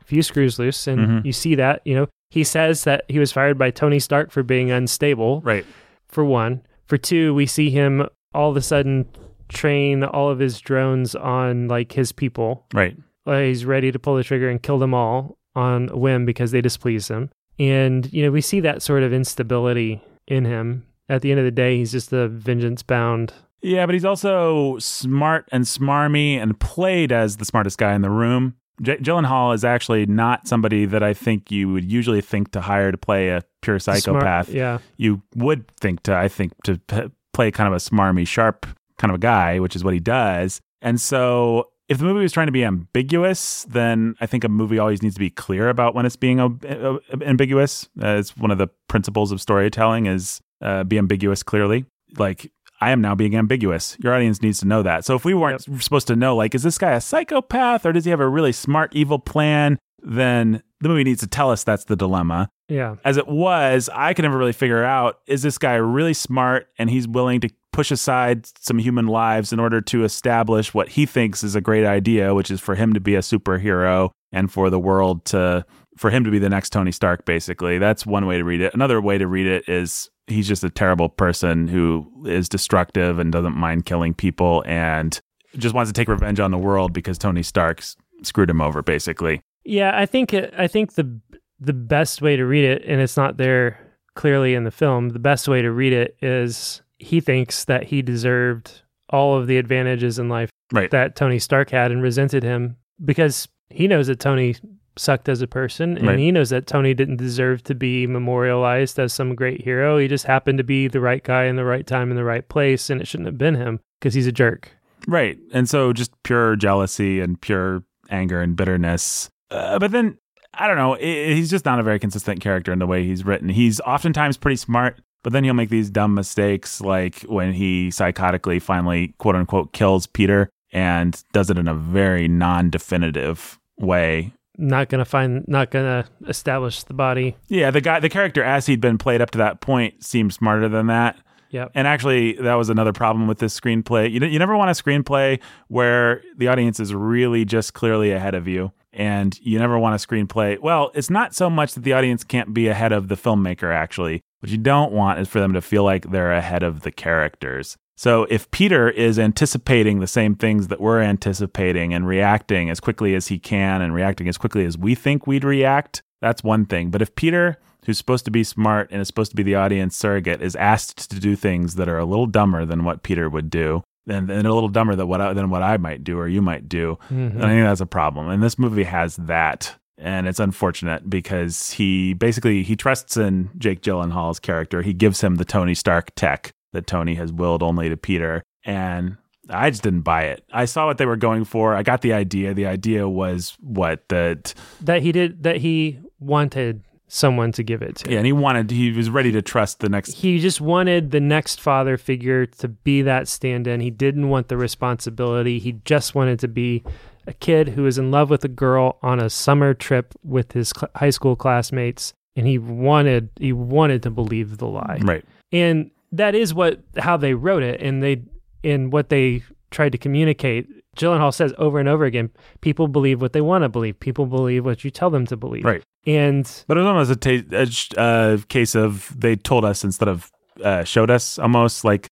a 0.00 0.04
few 0.04 0.22
screws 0.22 0.58
loose, 0.58 0.86
and 0.86 1.00
Mhm. 1.00 1.24
you 1.24 1.32
see 1.32 1.54
that. 1.56 1.80
You 1.84 1.94
know, 1.96 2.06
he 2.32 2.44
says 2.44 2.84
that 2.84 3.04
he 3.08 3.18
was 3.18 3.30
fired 3.30 3.58
by 3.58 3.70
Tony 3.70 3.98
Stark 3.98 4.30
for 4.30 4.42
being 4.42 4.70
unstable. 4.70 5.42
right. 5.42 5.66
for 6.08 6.24
one. 6.24 6.62
For 6.86 6.96
two, 6.96 7.34
we 7.34 7.44
see 7.44 7.68
him 7.68 8.08
all 8.32 8.48
of 8.50 8.56
a 8.56 8.62
sudden 8.62 9.06
train 9.48 10.02
all 10.02 10.30
of 10.30 10.38
his 10.38 10.58
drones 10.58 11.14
on 11.14 11.68
like 11.68 11.92
his 11.92 12.10
people. 12.10 12.64
Right. 12.72 12.96
Uh, 13.26 13.40
he's 13.40 13.66
ready 13.66 13.92
to 13.92 13.98
pull 13.98 14.16
the 14.16 14.24
trigger 14.24 14.48
and 14.48 14.62
kill 14.62 14.78
them 14.78 14.94
all 14.94 15.36
on 15.54 15.90
a 15.90 15.98
whim 15.98 16.24
because 16.24 16.52
they 16.52 16.62
displease 16.62 17.08
him. 17.08 17.28
And, 17.58 18.10
you 18.10 18.22
know, 18.24 18.30
we 18.30 18.40
see 18.40 18.60
that 18.60 18.80
sort 18.80 19.02
of 19.02 19.12
instability 19.12 20.02
in 20.26 20.46
him. 20.46 20.86
At 21.10 21.20
the 21.20 21.32
end 21.32 21.38
of 21.38 21.44
the 21.44 21.50
day, 21.50 21.76
he's 21.76 21.92
just 21.92 22.14
a 22.14 22.28
vengeance 22.28 22.82
bound. 22.82 23.34
Yeah, 23.60 23.84
but 23.84 23.94
he's 23.94 24.06
also 24.06 24.78
smart 24.78 25.50
and 25.52 25.64
smarmy 25.64 26.36
and 26.36 26.58
played 26.58 27.12
as 27.12 27.36
the 27.36 27.44
smartest 27.44 27.76
guy 27.76 27.94
in 27.94 28.00
the 28.00 28.10
room. 28.10 28.56
J- 28.80 28.98
Gyllenhaal 28.98 29.54
is 29.54 29.64
actually 29.64 30.06
not 30.06 30.48
somebody 30.48 30.86
that 30.86 31.02
I 31.02 31.14
think 31.14 31.50
you 31.50 31.72
would 31.72 31.84
usually 31.84 32.20
think 32.20 32.52
to 32.52 32.60
hire 32.60 32.90
to 32.90 32.98
play 32.98 33.28
a 33.28 33.42
pure 33.60 33.78
psychopath. 33.78 34.46
Smart, 34.46 34.56
yeah. 34.56 34.78
You 34.96 35.22
would 35.36 35.68
think 35.76 36.02
to, 36.04 36.16
I 36.16 36.28
think, 36.28 36.52
to 36.64 36.78
p- 36.78 37.10
play 37.32 37.50
kind 37.50 37.68
of 37.68 37.74
a 37.74 37.78
smarmy, 37.78 38.26
sharp 38.26 38.66
kind 38.98 39.10
of 39.10 39.16
a 39.16 39.18
guy, 39.18 39.58
which 39.58 39.76
is 39.76 39.84
what 39.84 39.94
he 39.94 40.00
does. 40.00 40.60
And 40.80 41.00
so 41.00 41.68
if 41.88 41.98
the 41.98 42.04
movie 42.04 42.22
was 42.22 42.32
trying 42.32 42.46
to 42.46 42.52
be 42.52 42.64
ambiguous, 42.64 43.64
then 43.68 44.14
I 44.20 44.26
think 44.26 44.44
a 44.44 44.48
movie 44.48 44.78
always 44.78 45.02
needs 45.02 45.14
to 45.14 45.20
be 45.20 45.30
clear 45.30 45.68
about 45.68 45.94
when 45.94 46.06
it's 46.06 46.16
being 46.16 46.40
uh, 46.40 46.98
ambiguous. 47.20 47.88
Uh, 48.02 48.16
it's 48.18 48.36
one 48.36 48.50
of 48.50 48.58
the 48.58 48.68
principles 48.88 49.32
of 49.32 49.40
storytelling 49.40 50.06
is 50.06 50.40
uh, 50.62 50.84
be 50.84 50.98
ambiguous 50.98 51.42
clearly. 51.42 51.84
Like 52.16 52.50
I 52.82 52.90
am 52.90 53.00
now 53.00 53.14
being 53.14 53.36
ambiguous. 53.36 53.96
Your 54.02 54.12
audience 54.12 54.42
needs 54.42 54.58
to 54.58 54.66
know 54.66 54.82
that. 54.82 55.04
So 55.04 55.14
if 55.14 55.24
we 55.24 55.34
weren't 55.34 55.64
yep. 55.68 55.80
supposed 55.80 56.08
to 56.08 56.16
know, 56.16 56.34
like, 56.34 56.52
is 56.52 56.64
this 56.64 56.78
guy 56.78 56.90
a 56.90 57.00
psychopath 57.00 57.86
or 57.86 57.92
does 57.92 58.04
he 58.04 58.10
have 58.10 58.18
a 58.18 58.28
really 58.28 58.50
smart, 58.50 58.92
evil 58.92 59.20
plan? 59.20 59.78
Then 60.02 60.64
the 60.80 60.88
movie 60.88 61.04
needs 61.04 61.20
to 61.20 61.28
tell 61.28 61.52
us 61.52 61.62
that's 61.62 61.84
the 61.84 61.94
dilemma. 61.94 62.48
Yeah. 62.68 62.96
As 63.04 63.18
it 63.18 63.28
was, 63.28 63.88
I 63.94 64.14
could 64.14 64.24
never 64.24 64.36
really 64.36 64.52
figure 64.52 64.82
out 64.82 65.20
is 65.28 65.42
this 65.42 65.58
guy 65.58 65.74
really 65.74 66.12
smart 66.12 66.66
and 66.76 66.90
he's 66.90 67.06
willing 67.06 67.40
to 67.42 67.50
push 67.72 67.92
aside 67.92 68.48
some 68.58 68.78
human 68.78 69.06
lives 69.06 69.52
in 69.52 69.60
order 69.60 69.80
to 69.80 70.02
establish 70.02 70.74
what 70.74 70.88
he 70.88 71.06
thinks 71.06 71.44
is 71.44 71.54
a 71.54 71.60
great 71.60 71.86
idea, 71.86 72.34
which 72.34 72.50
is 72.50 72.60
for 72.60 72.74
him 72.74 72.94
to 72.94 73.00
be 73.00 73.14
a 73.14 73.20
superhero 73.20 74.10
and 74.32 74.50
for 74.50 74.70
the 74.70 74.80
world 74.80 75.24
to 75.26 75.64
for 75.96 76.10
him 76.10 76.24
to 76.24 76.30
be 76.30 76.38
the 76.38 76.48
next 76.48 76.70
Tony 76.70 76.92
Stark 76.92 77.24
basically. 77.24 77.78
That's 77.78 78.06
one 78.06 78.26
way 78.26 78.38
to 78.38 78.44
read 78.44 78.60
it. 78.60 78.74
Another 78.74 79.00
way 79.00 79.18
to 79.18 79.26
read 79.26 79.46
it 79.46 79.68
is 79.68 80.10
he's 80.26 80.48
just 80.48 80.64
a 80.64 80.70
terrible 80.70 81.08
person 81.08 81.68
who 81.68 82.26
is 82.26 82.48
destructive 82.48 83.18
and 83.18 83.32
doesn't 83.32 83.56
mind 83.56 83.84
killing 83.84 84.14
people 84.14 84.62
and 84.66 85.20
just 85.56 85.74
wants 85.74 85.90
to 85.90 85.92
take 85.92 86.08
revenge 86.08 86.40
on 86.40 86.50
the 86.50 86.58
world 86.58 86.92
because 86.92 87.18
Tony 87.18 87.42
Stark 87.42 87.82
screwed 88.22 88.50
him 88.50 88.60
over 88.60 88.82
basically. 88.82 89.42
Yeah, 89.64 89.92
I 89.94 90.06
think 90.06 90.34
I 90.34 90.66
think 90.66 90.94
the 90.94 91.20
the 91.60 91.72
best 91.72 92.22
way 92.22 92.36
to 92.36 92.44
read 92.44 92.64
it 92.64 92.82
and 92.84 93.00
it's 93.00 93.16
not 93.16 93.36
there 93.36 93.78
clearly 94.14 94.54
in 94.54 94.64
the 94.64 94.70
film, 94.70 95.10
the 95.10 95.18
best 95.18 95.48
way 95.48 95.62
to 95.62 95.70
read 95.70 95.92
it 95.92 96.16
is 96.20 96.82
he 96.98 97.20
thinks 97.20 97.64
that 97.64 97.84
he 97.84 98.02
deserved 98.02 98.82
all 99.10 99.36
of 99.36 99.46
the 99.46 99.58
advantages 99.58 100.18
in 100.18 100.28
life 100.28 100.50
right. 100.72 100.90
that 100.90 101.16
Tony 101.16 101.38
Stark 101.38 101.70
had 101.70 101.90
and 101.92 102.02
resented 102.02 102.42
him 102.42 102.76
because 103.04 103.48
he 103.70 103.86
knows 103.86 104.06
that 104.06 104.20
Tony 104.20 104.54
sucked 104.96 105.28
as 105.28 105.40
a 105.40 105.46
person 105.46 105.96
and 105.96 106.06
right. 106.06 106.18
he 106.18 106.30
knows 106.30 106.50
that 106.50 106.66
Tony 106.66 106.94
didn't 106.94 107.16
deserve 107.16 107.62
to 107.64 107.74
be 107.74 108.06
memorialized 108.06 108.98
as 108.98 109.12
some 109.12 109.34
great 109.34 109.62
hero. 109.62 109.98
He 109.98 110.08
just 110.08 110.26
happened 110.26 110.58
to 110.58 110.64
be 110.64 110.88
the 110.88 111.00
right 111.00 111.22
guy 111.22 111.44
in 111.44 111.56
the 111.56 111.64
right 111.64 111.86
time 111.86 112.10
in 112.10 112.16
the 112.16 112.24
right 112.24 112.46
place 112.48 112.90
and 112.90 113.00
it 113.00 113.08
shouldn't 113.08 113.26
have 113.26 113.38
been 113.38 113.54
him 113.54 113.80
because 114.00 114.14
he's 114.14 114.26
a 114.26 114.32
jerk. 114.32 114.70
Right. 115.06 115.38
And 115.52 115.68
so 115.68 115.92
just 115.92 116.12
pure 116.22 116.56
jealousy 116.56 117.20
and 117.20 117.40
pure 117.40 117.82
anger 118.10 118.40
and 118.40 118.54
bitterness. 118.54 119.30
Uh, 119.50 119.78
but 119.78 119.90
then 119.90 120.18
I 120.54 120.66
don't 120.66 120.76
know, 120.76 120.94
it, 120.94 121.34
he's 121.34 121.50
just 121.50 121.64
not 121.64 121.80
a 121.80 121.82
very 121.82 121.98
consistent 121.98 122.40
character 122.40 122.72
in 122.72 122.78
the 122.78 122.86
way 122.86 123.04
he's 123.04 123.24
written. 123.24 123.48
He's 123.48 123.80
oftentimes 123.80 124.36
pretty 124.36 124.56
smart, 124.56 125.00
but 125.22 125.32
then 125.32 125.44
he'll 125.44 125.54
make 125.54 125.70
these 125.70 125.90
dumb 125.90 126.14
mistakes 126.14 126.80
like 126.80 127.20
when 127.22 127.52
he 127.52 127.88
psychotically 127.88 128.60
finally 128.60 129.14
quote 129.18 129.36
unquote 129.36 129.72
kills 129.72 130.06
Peter 130.06 130.50
and 130.72 131.22
does 131.32 131.50
it 131.50 131.58
in 131.58 131.68
a 131.68 131.74
very 131.74 132.28
non-definitive 132.28 133.58
way 133.78 134.32
not 134.58 134.88
gonna 134.88 135.04
find 135.04 135.46
not 135.48 135.70
gonna 135.70 136.04
establish 136.28 136.84
the 136.84 136.94
body. 136.94 137.36
Yeah 137.48 137.70
the 137.70 137.80
guy 137.80 138.00
the 138.00 138.08
character 138.08 138.42
as 138.42 138.66
he'd 138.66 138.80
been 138.80 138.98
played 138.98 139.20
up 139.20 139.30
to 139.32 139.38
that 139.38 139.60
point 139.60 140.02
seemed 140.04 140.32
smarter 140.34 140.68
than 140.68 140.86
that. 140.88 141.18
Yeah 141.50 141.68
and 141.74 141.86
actually 141.86 142.34
that 142.34 142.54
was 142.54 142.68
another 142.68 142.92
problem 142.92 143.26
with 143.26 143.38
this 143.38 143.58
screenplay. 143.58 144.10
You, 144.10 144.24
you 144.26 144.38
never 144.38 144.56
want 144.56 144.70
a 144.70 144.82
screenplay 144.82 145.40
where 145.68 146.22
the 146.36 146.48
audience 146.48 146.80
is 146.80 146.94
really 146.94 147.44
just 147.44 147.74
clearly 147.74 148.12
ahead 148.12 148.34
of 148.34 148.46
you 148.46 148.72
and 148.92 149.38
you 149.40 149.58
never 149.58 149.78
want 149.78 149.94
a 149.94 150.06
screenplay 150.06 150.58
well 150.60 150.90
it's 150.94 151.08
not 151.08 151.34
so 151.34 151.48
much 151.48 151.72
that 151.72 151.82
the 151.82 151.94
audience 151.94 152.24
can't 152.24 152.52
be 152.52 152.68
ahead 152.68 152.92
of 152.92 153.08
the 153.08 153.16
filmmaker 153.16 153.74
actually. 153.74 154.22
What 154.40 154.50
you 154.50 154.58
don't 154.58 154.92
want 154.92 155.20
is 155.20 155.28
for 155.28 155.38
them 155.38 155.52
to 155.52 155.62
feel 155.62 155.84
like 155.84 156.10
they're 156.10 156.32
ahead 156.32 156.62
of 156.62 156.80
the 156.80 156.90
characters 156.90 157.76
so 158.02 158.26
if 158.28 158.50
Peter 158.50 158.90
is 158.90 159.16
anticipating 159.16 160.00
the 160.00 160.08
same 160.08 160.34
things 160.34 160.66
that 160.66 160.80
we're 160.80 161.00
anticipating 161.00 161.94
and 161.94 162.04
reacting 162.04 162.68
as 162.68 162.80
quickly 162.80 163.14
as 163.14 163.28
he 163.28 163.38
can 163.38 163.80
and 163.80 163.94
reacting 163.94 164.28
as 164.28 164.36
quickly 164.36 164.64
as 164.64 164.76
we 164.76 164.96
think 164.96 165.28
we'd 165.28 165.44
react, 165.44 166.02
that's 166.20 166.42
one 166.42 166.66
thing. 166.66 166.90
But 166.90 167.00
if 167.00 167.14
Peter, 167.14 167.58
who's 167.86 167.98
supposed 167.98 168.24
to 168.24 168.32
be 168.32 168.42
smart 168.42 168.90
and 168.90 169.00
is 169.00 169.06
supposed 169.06 169.30
to 169.30 169.36
be 169.36 169.44
the 169.44 169.54
audience 169.54 169.96
surrogate, 169.96 170.42
is 170.42 170.56
asked 170.56 171.12
to 171.12 171.20
do 171.20 171.36
things 171.36 171.76
that 171.76 171.88
are 171.88 172.00
a 172.00 172.04
little 172.04 172.26
dumber 172.26 172.64
than 172.64 172.82
what 172.82 173.04
Peter 173.04 173.30
would 173.30 173.50
do, 173.50 173.84
and, 174.08 174.28
and 174.28 174.48
a 174.48 174.52
little 174.52 174.68
dumber 174.68 174.96
than 174.96 175.06
what 175.06 175.20
I, 175.20 175.32
than 175.32 175.48
what 175.48 175.62
I 175.62 175.76
might 175.76 176.02
do 176.02 176.18
or 176.18 176.26
you 176.26 176.42
might 176.42 176.68
do, 176.68 176.98
mm-hmm. 177.08 177.38
I 177.40 177.50
think 177.50 177.64
that's 177.64 177.80
a 177.80 177.86
problem. 177.86 178.30
And 178.30 178.42
this 178.42 178.58
movie 178.58 178.82
has 178.82 179.14
that 179.14 179.76
and 179.96 180.26
it's 180.26 180.40
unfortunate 180.40 181.08
because 181.08 181.70
he 181.70 182.14
basically 182.14 182.64
he 182.64 182.74
trusts 182.74 183.16
in 183.16 183.50
Jake 183.58 183.80
Gyllenhaal's 183.80 184.40
character. 184.40 184.82
He 184.82 184.92
gives 184.92 185.20
him 185.20 185.36
the 185.36 185.44
Tony 185.44 185.76
Stark 185.76 186.12
tech 186.16 186.52
that 186.72 186.86
Tony 186.86 187.14
has 187.14 187.32
willed 187.32 187.62
only 187.62 187.88
to 187.88 187.96
Peter. 187.96 188.42
And 188.64 189.16
I 189.48 189.70
just 189.70 189.82
didn't 189.82 190.02
buy 190.02 190.24
it. 190.24 190.44
I 190.52 190.64
saw 190.64 190.86
what 190.86 190.98
they 190.98 191.06
were 191.06 191.16
going 191.16 191.44
for. 191.44 191.74
I 191.74 191.82
got 191.82 192.02
the 192.02 192.12
idea. 192.12 192.54
The 192.54 192.66
idea 192.66 193.08
was 193.08 193.56
what 193.60 194.08
that 194.08 194.54
that 194.80 195.02
he 195.02 195.12
did 195.12 195.42
that 195.42 195.56
he 195.56 196.00
wanted 196.20 196.82
someone 197.08 197.52
to 197.52 197.62
give 197.62 197.82
it 197.82 197.96
to. 197.96 198.10
Yeah, 198.10 198.18
and 198.18 198.26
he 198.26 198.32
wanted 198.32 198.70
he 198.70 198.92
was 198.92 199.10
ready 199.10 199.32
to 199.32 199.42
trust 199.42 199.80
the 199.80 199.88
next 199.88 200.14
He 200.14 200.38
just 200.38 200.60
wanted 200.60 201.10
the 201.10 201.20
next 201.20 201.60
father 201.60 201.98
figure 201.98 202.46
to 202.46 202.68
be 202.68 203.02
that 203.02 203.28
stand-in. 203.28 203.80
He 203.80 203.90
didn't 203.90 204.28
want 204.28 204.48
the 204.48 204.56
responsibility. 204.56 205.58
He 205.58 205.72
just 205.84 206.14
wanted 206.14 206.38
to 206.40 206.48
be 206.48 206.82
a 207.26 207.32
kid 207.32 207.70
who 207.70 207.82
was 207.82 207.98
in 207.98 208.10
love 208.10 208.30
with 208.30 208.44
a 208.44 208.48
girl 208.48 208.98
on 209.02 209.20
a 209.20 209.28
summer 209.30 209.74
trip 209.74 210.14
with 210.24 210.52
his 210.52 210.72
cl- 210.74 210.90
high 210.96 211.10
school 211.10 211.36
classmates 211.36 212.14
and 212.34 212.46
he 212.46 212.58
wanted 212.58 213.28
he 213.38 213.52
wanted 213.52 214.02
to 214.04 214.10
believe 214.10 214.58
the 214.58 214.66
lie. 214.66 214.98
Right. 215.02 215.24
And 215.52 215.90
that 216.12 216.34
is 216.34 216.54
what 216.54 216.80
how 216.98 217.16
they 217.16 217.34
wrote 217.34 217.62
it 217.62 217.80
and 217.80 218.02
they 218.02 218.22
in 218.62 218.90
what 218.90 219.08
they 219.08 219.42
tried 219.70 219.92
to 219.92 219.98
communicate. 219.98 220.68
Gyllenhaal 220.96 221.32
says 221.32 221.54
over 221.56 221.80
and 221.80 221.88
over 221.88 222.04
again, 222.04 222.30
people 222.60 222.86
believe 222.86 223.22
what 223.22 223.32
they 223.32 223.40
want 223.40 223.62
to 223.62 223.68
believe. 223.68 223.98
People 223.98 224.26
believe 224.26 224.64
what 224.64 224.84
you 224.84 224.90
tell 224.90 225.08
them 225.08 225.26
to 225.26 225.36
believe. 225.36 225.64
Right. 225.64 225.82
And 226.06 226.44
but 226.66 226.76
it 226.76 226.80
was 226.80 226.86
almost 226.86 227.10
a, 227.10 227.16
ta- 227.16 227.96
a 227.96 228.00
uh, 228.00 228.38
case 228.48 228.74
of 228.74 229.12
they 229.18 229.36
told 229.36 229.64
us 229.64 229.84
instead 229.84 230.08
of 230.08 230.30
uh, 230.62 230.84
showed 230.84 231.10
us. 231.10 231.38
Almost 231.38 231.84
like 231.84 232.08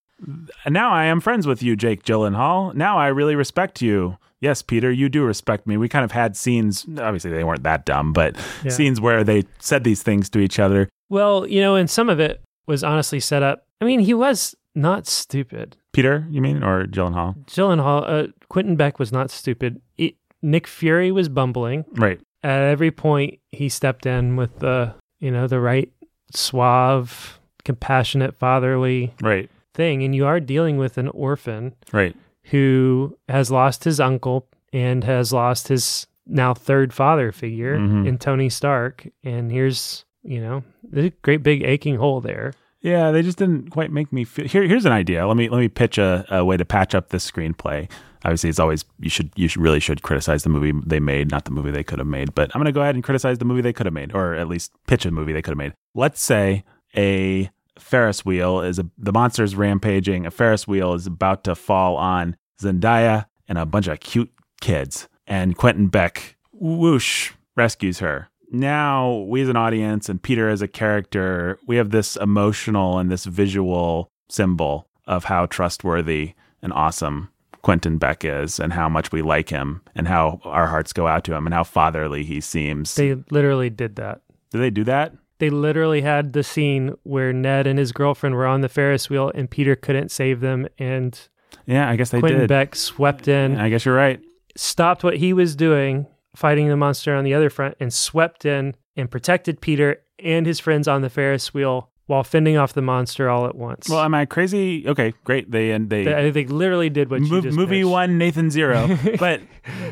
now 0.67 0.93
I 0.93 1.05
am 1.05 1.21
friends 1.21 1.47
with 1.47 1.63
you, 1.63 1.77
Jake 1.77 2.03
Gyllenhaal. 2.03 2.75
Now 2.75 2.99
I 2.99 3.09
really 3.09 3.37
respect 3.37 3.83
you. 3.83 4.17
Yes, 4.41 4.63
Peter, 4.63 4.91
you 4.91 5.11
do 5.11 5.23
respect 5.23 5.67
me. 5.67 5.77
We 5.77 5.87
kind 5.87 6.05
of 6.05 6.13
had 6.13 6.35
scenes. 6.35 6.87
Obviously, 6.99 7.31
they 7.31 7.45
weren't 7.45 7.63
that 7.65 7.85
dumb, 7.85 8.15
but 8.15 8.37
yeah. 8.65 8.71
scenes 8.71 8.99
where 8.99 9.23
they 9.23 9.45
said 9.59 9.85
these 9.85 10.03
things 10.03 10.31
to 10.31 10.39
each 10.39 10.59
other. 10.59 10.89
Well, 11.11 11.47
you 11.47 11.61
know, 11.61 11.75
and 11.75 11.91
some 11.91 12.09
of 12.09 12.21
it 12.21 12.41
was 12.67 12.83
honestly 12.83 13.21
set 13.21 13.43
up 13.43 13.67
I 13.81 13.85
mean, 13.85 14.01
he 14.01 14.15
was 14.15 14.55
not 14.75 15.07
stupid. 15.07 15.77
Peter, 15.93 16.27
you 16.31 16.41
mean, 16.41 16.63
or 16.63 16.87
Gyllenhaal? 16.87 17.45
Gyllenhaal, 17.47 18.05
uh, 18.07 18.27
Quentin 18.49 18.77
Beck 18.77 18.99
was 18.99 19.13
not 19.13 19.31
stupid. 19.31 19.81
It, 19.99 20.15
Nick 20.43 20.67
Fury 20.67 21.11
was 21.11 21.29
bumbling. 21.29 21.85
Right. 21.93 22.21
At 22.43 22.63
every 22.63 22.91
point, 22.91 23.41
he 23.53 23.69
stepped 23.69 24.07
in 24.07 24.37
with 24.37 24.61
the, 24.61 24.95
you 25.19 25.31
know, 25.31 25.47
the 25.47 25.61
right 25.61 25.93
suave, 26.33 27.39
compassionate, 27.65 28.39
fatherly 28.39 29.13
right 29.21 29.51
thing. 29.75 30.03
And 30.03 30.15
you 30.15 30.27
are 30.27 30.41
dealing 30.41 30.79
with 30.79 30.97
an 30.97 31.09
orphan, 31.09 31.75
right, 31.93 32.17
who 32.45 33.19
has 33.29 33.51
lost 33.51 33.85
his 33.85 34.01
uncle 34.01 34.49
and 34.73 35.05
has 35.05 35.33
lost 35.33 35.69
his 35.69 36.07
now 36.27 36.55
third 36.55 36.95
father 36.95 37.33
figure 37.33 37.77
mm-hmm. 37.77 38.07
in 38.07 38.17
Tony 38.17 38.49
Stark. 38.49 39.07
And 39.23 39.51
here's, 39.51 40.05
you 40.23 40.41
know, 40.41 40.65
a 40.97 41.11
great 41.23 41.43
big 41.43 41.63
aching 41.63 41.97
hole 41.97 42.21
there. 42.21 42.55
Yeah, 42.83 43.11
they 43.11 43.23
just 43.23 43.37
didn't 43.37 43.71
quite 43.71 43.93
make 43.93 44.13
me 44.13 44.25
feel. 44.25 44.47
Here, 44.47 44.63
here's 44.63 44.87
an 44.87 44.93
idea. 44.93 45.27
Let 45.27 45.37
me 45.37 45.49
let 45.49 45.59
me 45.59 45.69
pitch 45.69 45.99
a, 45.99 46.25
a 46.31 46.45
way 46.45 46.57
to 46.57 46.65
patch 46.65 46.95
up 46.95 47.11
this 47.11 47.31
screenplay. 47.31 47.91
Obviously, 48.25 48.49
it's 48.49 48.59
always 48.59 48.85
you 48.99 49.11
should 49.11 49.31
you 49.37 49.49
should 49.49 49.61
really 49.61 49.81
should 49.81 50.03
criticize 50.03 50.45
the 50.45 50.49
movie 50.49 50.73
they 50.87 51.01
made, 51.01 51.31
not 51.31 51.45
the 51.45 51.51
movie 51.51 51.71
they 51.71 51.85
could 51.85 51.99
have 51.99 52.09
made. 52.09 52.35
But 52.35 52.51
I'm 52.55 52.59
going 52.59 52.67
to 52.67 52.73
go 52.73 52.81
ahead 52.81 52.95
and 52.95 53.05
criticize 53.05 53.39
the 53.39 53.45
movie 53.45 53.61
they 53.61 53.73
could 53.73 53.87
have 53.87 53.93
made, 53.93 54.15
or 54.15 54.35
at 54.35 54.49
least 54.49 54.73
pitch 54.87 55.05
a 55.05 55.11
movie 55.11 55.33
they 55.33 55.43
could 55.43 55.53
have 55.53 55.59
made. 55.59 55.75
Let's 55.95 56.23
say 56.23 56.65
a 56.97 57.51
Ferris 57.79 58.25
wheel 58.25 58.61
is 58.61 58.79
a, 58.79 58.87
the 58.97 59.13
monster's 59.13 59.55
rampaging. 59.55 60.25
A 60.25 60.31
Ferris 60.31 60.67
wheel 60.67 60.95
is 60.95 61.07
about 61.07 61.45
to 61.45 61.55
fall 61.55 61.97
on 61.97 62.37
Zendaya 62.63 63.27
and 63.47 63.59
a 63.59 63.67
bunch 63.67 63.89
of 63.89 64.01
cute 64.01 64.33
kids, 64.63 65.07
and 65.27 65.57
Quentin 65.57 65.89
Beck 65.89 66.37
whoosh 66.53 67.33
rescues 67.57 67.99
her 67.99 68.30
now 68.51 69.19
we 69.29 69.43
as 69.43 69.49
an 69.49 69.57
audience 69.57 70.09
and 70.09 70.23
Peter 70.23 70.49
as 70.49 70.63
a 70.63 70.69
character, 70.69 71.59
we 71.67 71.77
have 71.77 71.91
this 71.91 72.17
emotional 72.17 72.99
and 72.99 73.11
this 73.11 73.25
visual 73.25 74.11
symbol 74.29 74.89
of 75.07 75.25
how 75.25 75.47
trustworthy 75.47 76.35
and 76.63 76.73
awesome 76.73 77.31
Quentin 77.63 77.99
Beck 77.99 78.25
is 78.25 78.59
and 78.59 78.73
how 78.73 78.89
much 78.89 79.13
we 79.13 79.23
like 79.23 79.51
him 79.51 79.83
and 79.95 80.09
how 80.09 80.41
our 80.45 80.67
hearts 80.67 80.93
go 80.93 81.07
out 81.07 81.25
to 81.25 81.35
him 81.35 81.47
and 81.47 81.55
how 81.55 81.65
fatherly 81.65 82.25
he 82.25 82.41
seems. 82.41 82.95
They 82.95 83.15
literally 83.31 83.71
did 83.71 83.97
that. 83.97 84.23
Did 84.51 84.59
they 84.59 84.71
do 84.71 84.85
that? 84.85 85.13
They 85.39 85.51
literally 85.51 86.03
had 86.03 86.33
the 86.33 86.43
scene 86.43 86.95
where 87.03 87.33
Ned 87.33 87.67
and 87.67 87.79
his 87.79 87.93
girlfriend 87.93 88.35
were 88.35 88.47
on 88.47 88.61
the 88.61 88.69
Ferris 88.69 89.09
wheel 89.09 89.33
and 89.35 89.51
Peter 89.51 89.75
couldn't 89.75 90.11
save 90.11 90.41
them 90.41 90.69
and 90.79 91.19
Yeah, 91.67 91.89
I 91.89 91.97
guess 91.97 92.11
they 92.11 92.21
Quentin 92.21 92.41
did. 92.41 92.49
Beck 92.49 92.75
swept 92.77 93.27
in, 93.27 93.57
I 93.57 93.71
guess 93.71 93.85
you're 93.85 93.95
right. 93.95 94.21
stopped 94.57 95.03
what 95.03 95.17
he 95.17 95.33
was 95.33 95.57
doing, 95.57 96.07
fighting 96.35 96.69
the 96.69 96.77
monster 96.77 97.15
on 97.15 97.25
the 97.25 97.35
other 97.35 97.51
front, 97.51 97.77
and 97.81 97.93
swept 97.93 98.45
in 98.45 98.75
and 98.97 99.11
protected 99.11 99.61
Peter 99.61 100.03
and 100.19 100.47
his 100.47 100.61
friends 100.61 100.87
on 100.89 101.03
the 101.03 101.11
Ferris 101.11 101.55
wheel 101.55 101.91
while 102.07 102.25
fending 102.25 102.57
off 102.57 102.73
the 102.73 102.83
monster 102.83 103.31
all 103.31 103.47
at 103.47 103.55
once. 103.55 103.89
Well, 103.89 104.01
am 104.01 104.15
I 104.15 104.27
crazy? 104.27 104.85
Okay, 104.87 105.15
great. 105.23 105.51
They 105.51 105.71
and 105.71 105.89
they, 105.89 106.03
they, 106.05 106.31
they 106.31 106.45
literally 106.45 106.91
did 106.91 107.09
what 107.11 107.21
you 107.21 107.41
just 107.41 107.57
movie 107.57 107.83
pitched. 107.83 107.91
one, 107.91 108.19
Nathan 108.19 108.51
zero. 108.51 108.99
but 109.19 109.41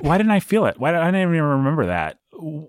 why 0.01 0.18
didn't 0.18 0.32
I 0.32 0.41
feel 0.41 0.66
it? 0.66 0.78
Why 0.80 0.91
did, 0.91 1.01
I 1.01 1.07
didn't 1.12 1.20
even 1.32 1.43
remember 1.43 1.86
that? 1.86 2.18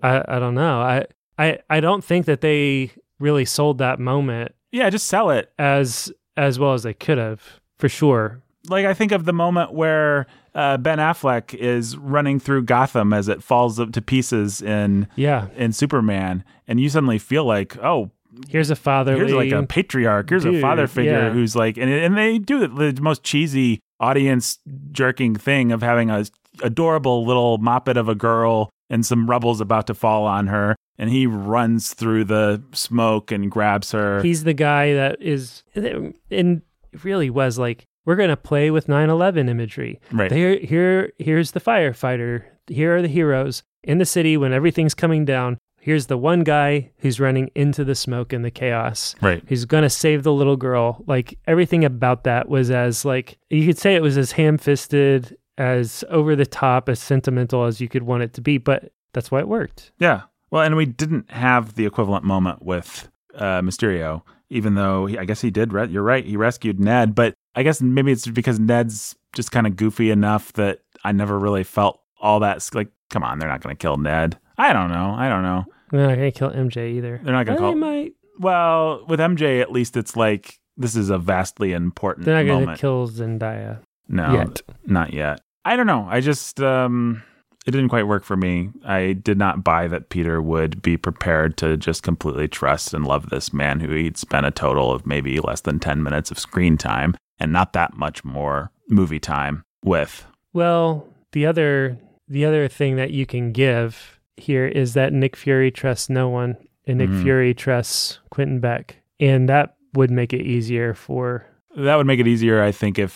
I, 0.02 0.22
I 0.26 0.38
don't 0.38 0.54
know. 0.54 0.80
I, 0.80 1.04
I 1.36 1.58
I 1.68 1.80
don't 1.80 2.04
think 2.04 2.26
that 2.26 2.40
they 2.42 2.92
really 3.18 3.44
sold 3.44 3.78
that 3.78 3.98
moment 3.98 4.52
Yeah, 4.72 4.88
just 4.88 5.06
sell 5.08 5.30
it. 5.30 5.52
as 5.58 6.12
as 6.36 6.58
well 6.58 6.72
as 6.74 6.84
they 6.84 6.94
could 6.94 7.18
have, 7.18 7.42
for 7.78 7.88
sure. 7.88 8.40
Like 8.68 8.86
I 8.86 8.94
think 8.94 9.10
of 9.10 9.24
the 9.24 9.32
moment 9.32 9.72
where 9.72 10.26
uh, 10.54 10.76
Ben 10.76 10.98
Affleck 10.98 11.54
is 11.54 11.96
running 11.96 12.40
through 12.40 12.62
Gotham 12.64 13.12
as 13.12 13.28
it 13.28 13.42
falls 13.42 13.78
up 13.80 13.92
to 13.92 14.02
pieces 14.02 14.60
in 14.62 15.06
Yeah. 15.16 15.48
in 15.56 15.72
Superman, 15.72 16.44
and 16.68 16.80
you 16.80 16.88
suddenly 16.88 17.18
feel 17.18 17.44
like, 17.44 17.76
oh, 17.78 18.10
Here's 18.48 18.70
a 18.70 18.76
father. 18.76 19.16
here's 19.16 19.32
like 19.32 19.50
a 19.52 19.64
patriarch, 19.66 20.30
here's 20.30 20.44
a 20.44 20.60
father 20.60 20.86
figure 20.86 21.12
yeah. 21.12 21.30
who's 21.30 21.56
like, 21.56 21.76
and 21.76 21.90
and 21.90 22.16
they 22.16 22.38
do 22.38 22.60
the, 22.66 22.92
the 22.92 23.02
most 23.02 23.22
cheesy 23.24 23.80
audience 23.98 24.58
jerking 24.92 25.34
thing 25.34 25.72
of 25.72 25.82
having 25.82 26.10
a 26.10 26.24
adorable 26.62 27.26
little 27.26 27.58
moppet 27.58 27.96
of 27.96 28.08
a 28.08 28.14
girl 28.14 28.70
and 28.88 29.04
some 29.06 29.28
rubble's 29.28 29.60
about 29.60 29.86
to 29.88 29.94
fall 29.94 30.24
on 30.26 30.46
her, 30.48 30.74
and 30.98 31.10
he 31.10 31.26
runs 31.26 31.92
through 31.94 32.24
the 32.24 32.62
smoke 32.72 33.30
and 33.32 33.50
grabs 33.50 33.92
her. 33.92 34.22
He's 34.22 34.44
the 34.44 34.54
guy 34.54 34.94
that 34.94 35.20
is, 35.20 35.62
and 35.74 36.62
really 37.04 37.30
was 37.30 37.58
like 37.58 37.84
we're 38.10 38.16
gonna 38.16 38.36
play 38.36 38.72
with 38.72 38.88
9/11 38.88 39.48
imagery. 39.48 40.00
right. 40.10 40.32
Here, 40.32 40.58
here, 40.58 41.12
here's 41.20 41.52
the 41.52 41.60
firefighter. 41.60 42.42
Here 42.66 42.96
are 42.96 43.02
the 43.02 43.06
heroes 43.06 43.62
in 43.84 43.98
the 43.98 44.04
city 44.04 44.36
when 44.36 44.52
everything's 44.52 44.94
coming 44.94 45.24
down. 45.24 45.58
Here's 45.80 46.06
the 46.06 46.18
one 46.18 46.42
guy 46.42 46.90
who's 46.98 47.20
running 47.20 47.52
into 47.54 47.84
the 47.84 47.94
smoke 47.94 48.32
and 48.32 48.44
the 48.44 48.50
chaos. 48.50 49.14
right. 49.22 49.44
He's 49.46 49.64
gonna 49.64 49.88
save 49.88 50.24
the 50.24 50.32
little 50.32 50.56
girl. 50.56 51.04
Like 51.06 51.38
everything 51.46 51.84
about 51.84 52.24
that 52.24 52.48
was 52.48 52.68
as 52.72 53.04
like 53.04 53.38
you 53.48 53.64
could 53.64 53.78
say 53.78 53.94
it 53.94 54.02
was 54.02 54.18
as 54.18 54.32
ham-fisted, 54.32 55.36
as 55.56 56.02
over 56.10 56.34
the 56.34 56.46
top, 56.46 56.88
as 56.88 56.98
sentimental 56.98 57.64
as 57.64 57.80
you 57.80 57.86
could 57.88 58.02
want 58.02 58.24
it 58.24 58.32
to 58.34 58.40
be. 58.40 58.58
But 58.58 58.90
that's 59.12 59.30
why 59.30 59.38
it 59.38 59.46
worked. 59.46 59.92
Yeah. 60.00 60.22
Well, 60.50 60.62
and 60.62 60.74
we 60.74 60.84
didn't 60.84 61.30
have 61.30 61.76
the 61.76 61.86
equivalent 61.86 62.24
moment 62.24 62.60
with 62.64 63.08
uh, 63.36 63.60
Mysterio, 63.60 64.22
even 64.50 64.74
though 64.74 65.06
he, 65.06 65.16
I 65.18 65.24
guess 65.24 65.40
he 65.40 65.50
did. 65.50 65.72
Re- 65.72 65.88
you're 65.88 66.02
right. 66.02 66.24
He 66.24 66.36
rescued 66.36 66.78
Ned, 66.80 67.14
but 67.14 67.34
I 67.54 67.62
guess 67.62 67.80
maybe 67.80 68.12
it's 68.12 68.26
because 68.26 68.60
Ned's 68.60 69.16
just 69.32 69.52
kind 69.52 69.66
of 69.66 69.76
goofy 69.76 70.10
enough 70.10 70.52
that 70.54 70.80
I 71.04 71.12
never 71.12 71.38
really 71.38 71.64
felt 71.64 72.00
all 72.20 72.40
that. 72.40 72.68
Like, 72.74 72.88
come 73.08 73.22
on, 73.22 73.38
they're 73.38 73.48
not 73.48 73.62
going 73.62 73.74
to 73.74 73.80
kill 73.80 73.96
Ned. 73.96 74.38
I 74.58 74.72
don't 74.72 74.90
know. 74.90 75.14
I 75.16 75.28
don't 75.28 75.42
know. 75.42 75.64
They're 75.90 76.06
not 76.06 76.14
gonna 76.14 76.30
kill 76.30 76.50
MJ 76.50 76.92
either. 76.96 77.20
They're 77.22 77.32
not 77.32 77.46
going 77.46 77.56
to 77.56 77.62
call. 77.62 77.72
They 77.72 77.78
might. 77.78 78.12
Well, 78.38 79.04
with 79.08 79.18
MJ, 79.18 79.60
at 79.60 79.72
least 79.72 79.96
it's 79.96 80.16
like 80.16 80.60
this 80.76 80.96
is 80.96 81.10
a 81.10 81.18
vastly 81.18 81.72
important 81.72 82.24
They're 82.26 82.42
not 82.42 82.64
gonna 82.64 82.76
kill 82.76 83.08
Zendaya 83.08 83.80
no, 84.08 84.32
yet. 84.32 84.62
not 84.86 85.12
yet. 85.12 85.40
I 85.64 85.76
don't 85.76 85.86
know. 85.86 86.06
I 86.08 86.20
just 86.20 86.60
um 86.60 87.22
it 87.70 87.76
didn't 87.76 87.88
quite 87.90 88.08
work 88.08 88.24
for 88.24 88.36
me. 88.36 88.70
I 88.84 89.12
did 89.12 89.38
not 89.38 89.62
buy 89.62 89.86
that 89.88 90.08
Peter 90.08 90.42
would 90.42 90.82
be 90.82 90.96
prepared 90.96 91.56
to 91.58 91.76
just 91.76 92.02
completely 92.02 92.48
trust 92.48 92.92
and 92.92 93.06
love 93.06 93.30
this 93.30 93.52
man 93.52 93.78
who 93.78 93.92
he'd 93.94 94.16
spent 94.18 94.44
a 94.46 94.50
total 94.50 94.90
of 94.90 95.06
maybe 95.06 95.38
less 95.38 95.60
than 95.60 95.78
10 95.78 96.02
minutes 96.02 96.32
of 96.32 96.38
screen 96.38 96.76
time 96.76 97.14
and 97.38 97.52
not 97.52 97.72
that 97.74 97.94
much 97.96 98.24
more 98.24 98.72
movie 98.88 99.20
time 99.20 99.62
with. 99.84 100.26
Well, 100.52 101.06
the 101.32 101.46
other 101.46 101.96
the 102.28 102.44
other 102.44 102.66
thing 102.68 102.96
that 102.96 103.10
you 103.12 103.24
can 103.26 103.52
give 103.52 104.18
here 104.36 104.66
is 104.66 104.94
that 104.94 105.12
Nick 105.12 105.36
Fury 105.36 105.70
trusts 105.70 106.08
no 106.10 106.28
one, 106.28 106.56
and 106.86 106.98
Nick 106.98 107.10
Mhm. 107.10 107.22
Fury 107.22 107.54
trusts 107.54 108.18
Quentin 108.30 108.58
Beck, 108.60 108.96
and 109.20 109.48
that 109.48 109.74
would 109.94 110.10
make 110.10 110.32
it 110.32 110.42
easier 110.42 110.92
for. 110.94 111.46
That 111.76 111.96
would 111.96 112.06
make 112.06 112.18
it 112.20 112.26
easier 112.26 112.62
I 112.62 112.72
think 112.72 112.98
if 112.98 113.10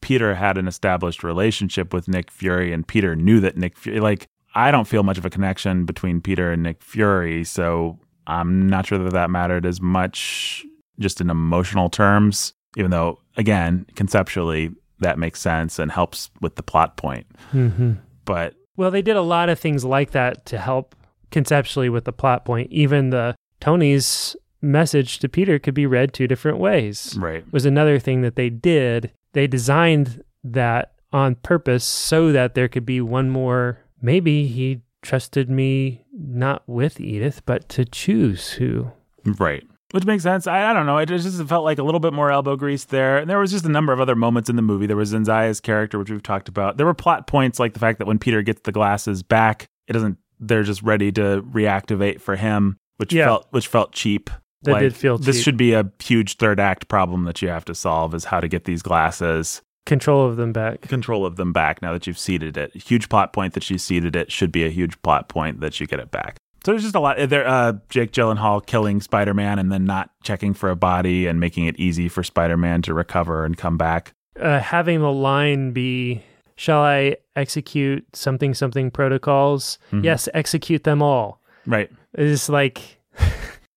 Peter 0.00 0.34
had 0.34 0.58
an 0.58 0.68
established 0.68 1.24
relationship 1.24 1.92
with 1.92 2.08
Nick 2.08 2.30
Fury 2.30 2.72
and 2.72 2.86
Peter 2.86 3.16
knew 3.16 3.40
that 3.40 3.56
Nick 3.56 3.76
Fury 3.76 4.00
like 4.00 4.26
I 4.54 4.70
don't 4.70 4.88
feel 4.88 5.02
much 5.02 5.18
of 5.18 5.26
a 5.26 5.30
connection 5.30 5.84
between 5.84 6.22
Peter 6.22 6.50
and 6.50 6.62
Nick 6.62 6.82
Fury, 6.82 7.44
so 7.44 7.98
I'm 8.26 8.66
not 8.66 8.86
sure 8.86 8.98
that 8.98 9.12
that 9.12 9.30
mattered 9.30 9.66
as 9.66 9.82
much 9.82 10.64
just 10.98 11.20
in 11.20 11.28
emotional 11.28 11.90
terms, 11.90 12.54
even 12.76 12.90
though, 12.90 13.20
again, 13.36 13.84
conceptually, 13.96 14.70
that 15.00 15.18
makes 15.18 15.40
sense 15.40 15.78
and 15.78 15.92
helps 15.92 16.30
with 16.40 16.56
the 16.56 16.62
plot 16.62 16.96
point. 16.96 17.26
Mm-hmm. 17.52 17.92
But 18.24 18.54
Well, 18.78 18.90
they 18.90 19.02
did 19.02 19.16
a 19.16 19.22
lot 19.22 19.50
of 19.50 19.58
things 19.58 19.84
like 19.84 20.12
that 20.12 20.46
to 20.46 20.58
help 20.58 20.96
conceptually 21.30 21.90
with 21.90 22.04
the 22.04 22.12
plot 22.12 22.46
point. 22.46 22.72
Even 22.72 23.10
the 23.10 23.34
Tony's 23.60 24.36
message 24.62 25.18
to 25.18 25.28
Peter 25.28 25.58
could 25.58 25.74
be 25.74 25.86
read 25.86 26.14
two 26.14 26.26
different 26.26 26.58
ways. 26.58 27.14
right, 27.20 27.44
Was 27.52 27.66
another 27.66 27.98
thing 27.98 28.22
that 28.22 28.36
they 28.36 28.48
did. 28.48 29.12
They 29.36 29.46
designed 29.46 30.24
that 30.44 30.94
on 31.12 31.34
purpose 31.34 31.84
so 31.84 32.32
that 32.32 32.54
there 32.54 32.68
could 32.68 32.86
be 32.86 33.02
one 33.02 33.28
more. 33.28 33.80
Maybe 34.00 34.46
he 34.46 34.80
trusted 35.02 35.50
me 35.50 36.06
not 36.10 36.62
with 36.66 36.98
Edith, 37.00 37.42
but 37.44 37.68
to 37.68 37.84
choose 37.84 38.52
who. 38.52 38.90
right. 39.38 39.62
Which 39.92 40.06
makes 40.06 40.22
sense. 40.22 40.46
I, 40.46 40.70
I 40.70 40.72
don't 40.72 40.86
know. 40.86 40.96
It 40.96 41.06
just 41.06 41.42
felt 41.44 41.64
like 41.64 41.78
a 41.78 41.82
little 41.82 42.00
bit 42.00 42.14
more 42.14 42.30
elbow 42.30 42.56
grease 42.56 42.84
there. 42.84 43.18
And 43.18 43.28
there 43.28 43.38
was 43.38 43.50
just 43.52 43.66
a 43.66 43.68
number 43.68 43.92
of 43.92 44.00
other 44.00 44.16
moments 44.16 44.48
in 44.48 44.56
the 44.56 44.62
movie. 44.62 44.86
There 44.86 44.96
was 44.96 45.12
Zendaya's 45.12 45.60
character, 45.60 45.98
which 45.98 46.10
we've 46.10 46.22
talked 46.22 46.48
about. 46.48 46.78
There 46.78 46.86
were 46.86 46.94
plot 46.94 47.26
points 47.26 47.60
like 47.60 47.74
the 47.74 47.78
fact 47.78 47.98
that 47.98 48.06
when 48.06 48.18
Peter 48.18 48.40
gets 48.42 48.62
the 48.62 48.72
glasses 48.72 49.22
back, 49.22 49.66
it 49.86 49.92
doesn't. 49.92 50.16
They're 50.40 50.62
just 50.64 50.82
ready 50.82 51.12
to 51.12 51.42
reactivate 51.52 52.22
for 52.22 52.36
him, 52.36 52.78
which 52.96 53.12
Yeah. 53.12 53.26
felt 53.26 53.46
which 53.50 53.68
felt 53.68 53.92
cheap. 53.92 54.30
That 54.66 54.72
Like, 54.72 54.80
did 54.82 54.94
feel 54.94 55.16
This 55.18 55.36
cheap. 55.36 55.44
should 55.44 55.56
be 55.56 55.72
a 55.72 55.90
huge 56.02 56.36
third 56.36 56.60
act 56.60 56.88
problem 56.88 57.24
that 57.24 57.40
you 57.42 57.48
have 57.48 57.64
to 57.64 57.74
solve: 57.74 58.14
is 58.14 58.26
how 58.26 58.40
to 58.40 58.48
get 58.48 58.64
these 58.64 58.82
glasses, 58.82 59.62
Control 59.86 60.26
of 60.26 60.36
them 60.36 60.52
back. 60.52 60.82
control 60.82 61.24
of 61.24 61.36
them 61.36 61.52
back. 61.52 61.80
Now 61.80 61.92
that 61.92 62.06
you've 62.06 62.18
seeded 62.18 62.56
it, 62.56 62.74
huge 62.74 63.08
plot 63.08 63.32
point 63.32 63.54
that 63.54 63.70
you 63.70 63.78
seeded 63.78 64.14
it 64.16 64.30
should 64.32 64.52
be 64.52 64.64
a 64.64 64.68
huge 64.70 65.00
plot 65.02 65.28
point 65.28 65.60
that 65.60 65.78
you 65.80 65.86
get 65.86 66.00
it 66.00 66.10
back. 66.10 66.36
So 66.64 66.72
there's 66.72 66.82
just 66.82 66.96
a 66.96 67.00
lot. 67.00 67.16
There, 67.28 67.46
uh, 67.46 67.74
Jake 67.90 68.10
Gyllenhaal 68.10 68.66
killing 68.66 69.00
Spider-Man 69.00 69.60
and 69.60 69.70
then 69.70 69.84
not 69.84 70.10
checking 70.24 70.52
for 70.52 70.68
a 70.68 70.74
body 70.74 71.28
and 71.28 71.38
making 71.38 71.66
it 71.66 71.78
easy 71.78 72.08
for 72.08 72.24
Spider-Man 72.24 72.82
to 72.82 72.94
recover 72.94 73.44
and 73.44 73.56
come 73.56 73.76
back. 73.78 74.12
Uh, 74.40 74.58
having 74.58 74.98
the 75.00 75.12
line 75.12 75.70
be, 75.70 76.22
"Shall 76.56 76.80
I 76.80 77.16
execute 77.36 78.04
something 78.12 78.52
something 78.54 78.90
protocols?" 78.90 79.78
Mhm. 79.92 80.02
Yes, 80.02 80.28
execute 80.34 80.82
them 80.82 81.00
all. 81.02 81.40
Right. 81.66 81.88
It's 82.14 82.48
like 82.48 82.95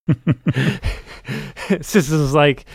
it's 1.70 1.94
just 1.94 2.12
is 2.12 2.34
like 2.34 2.66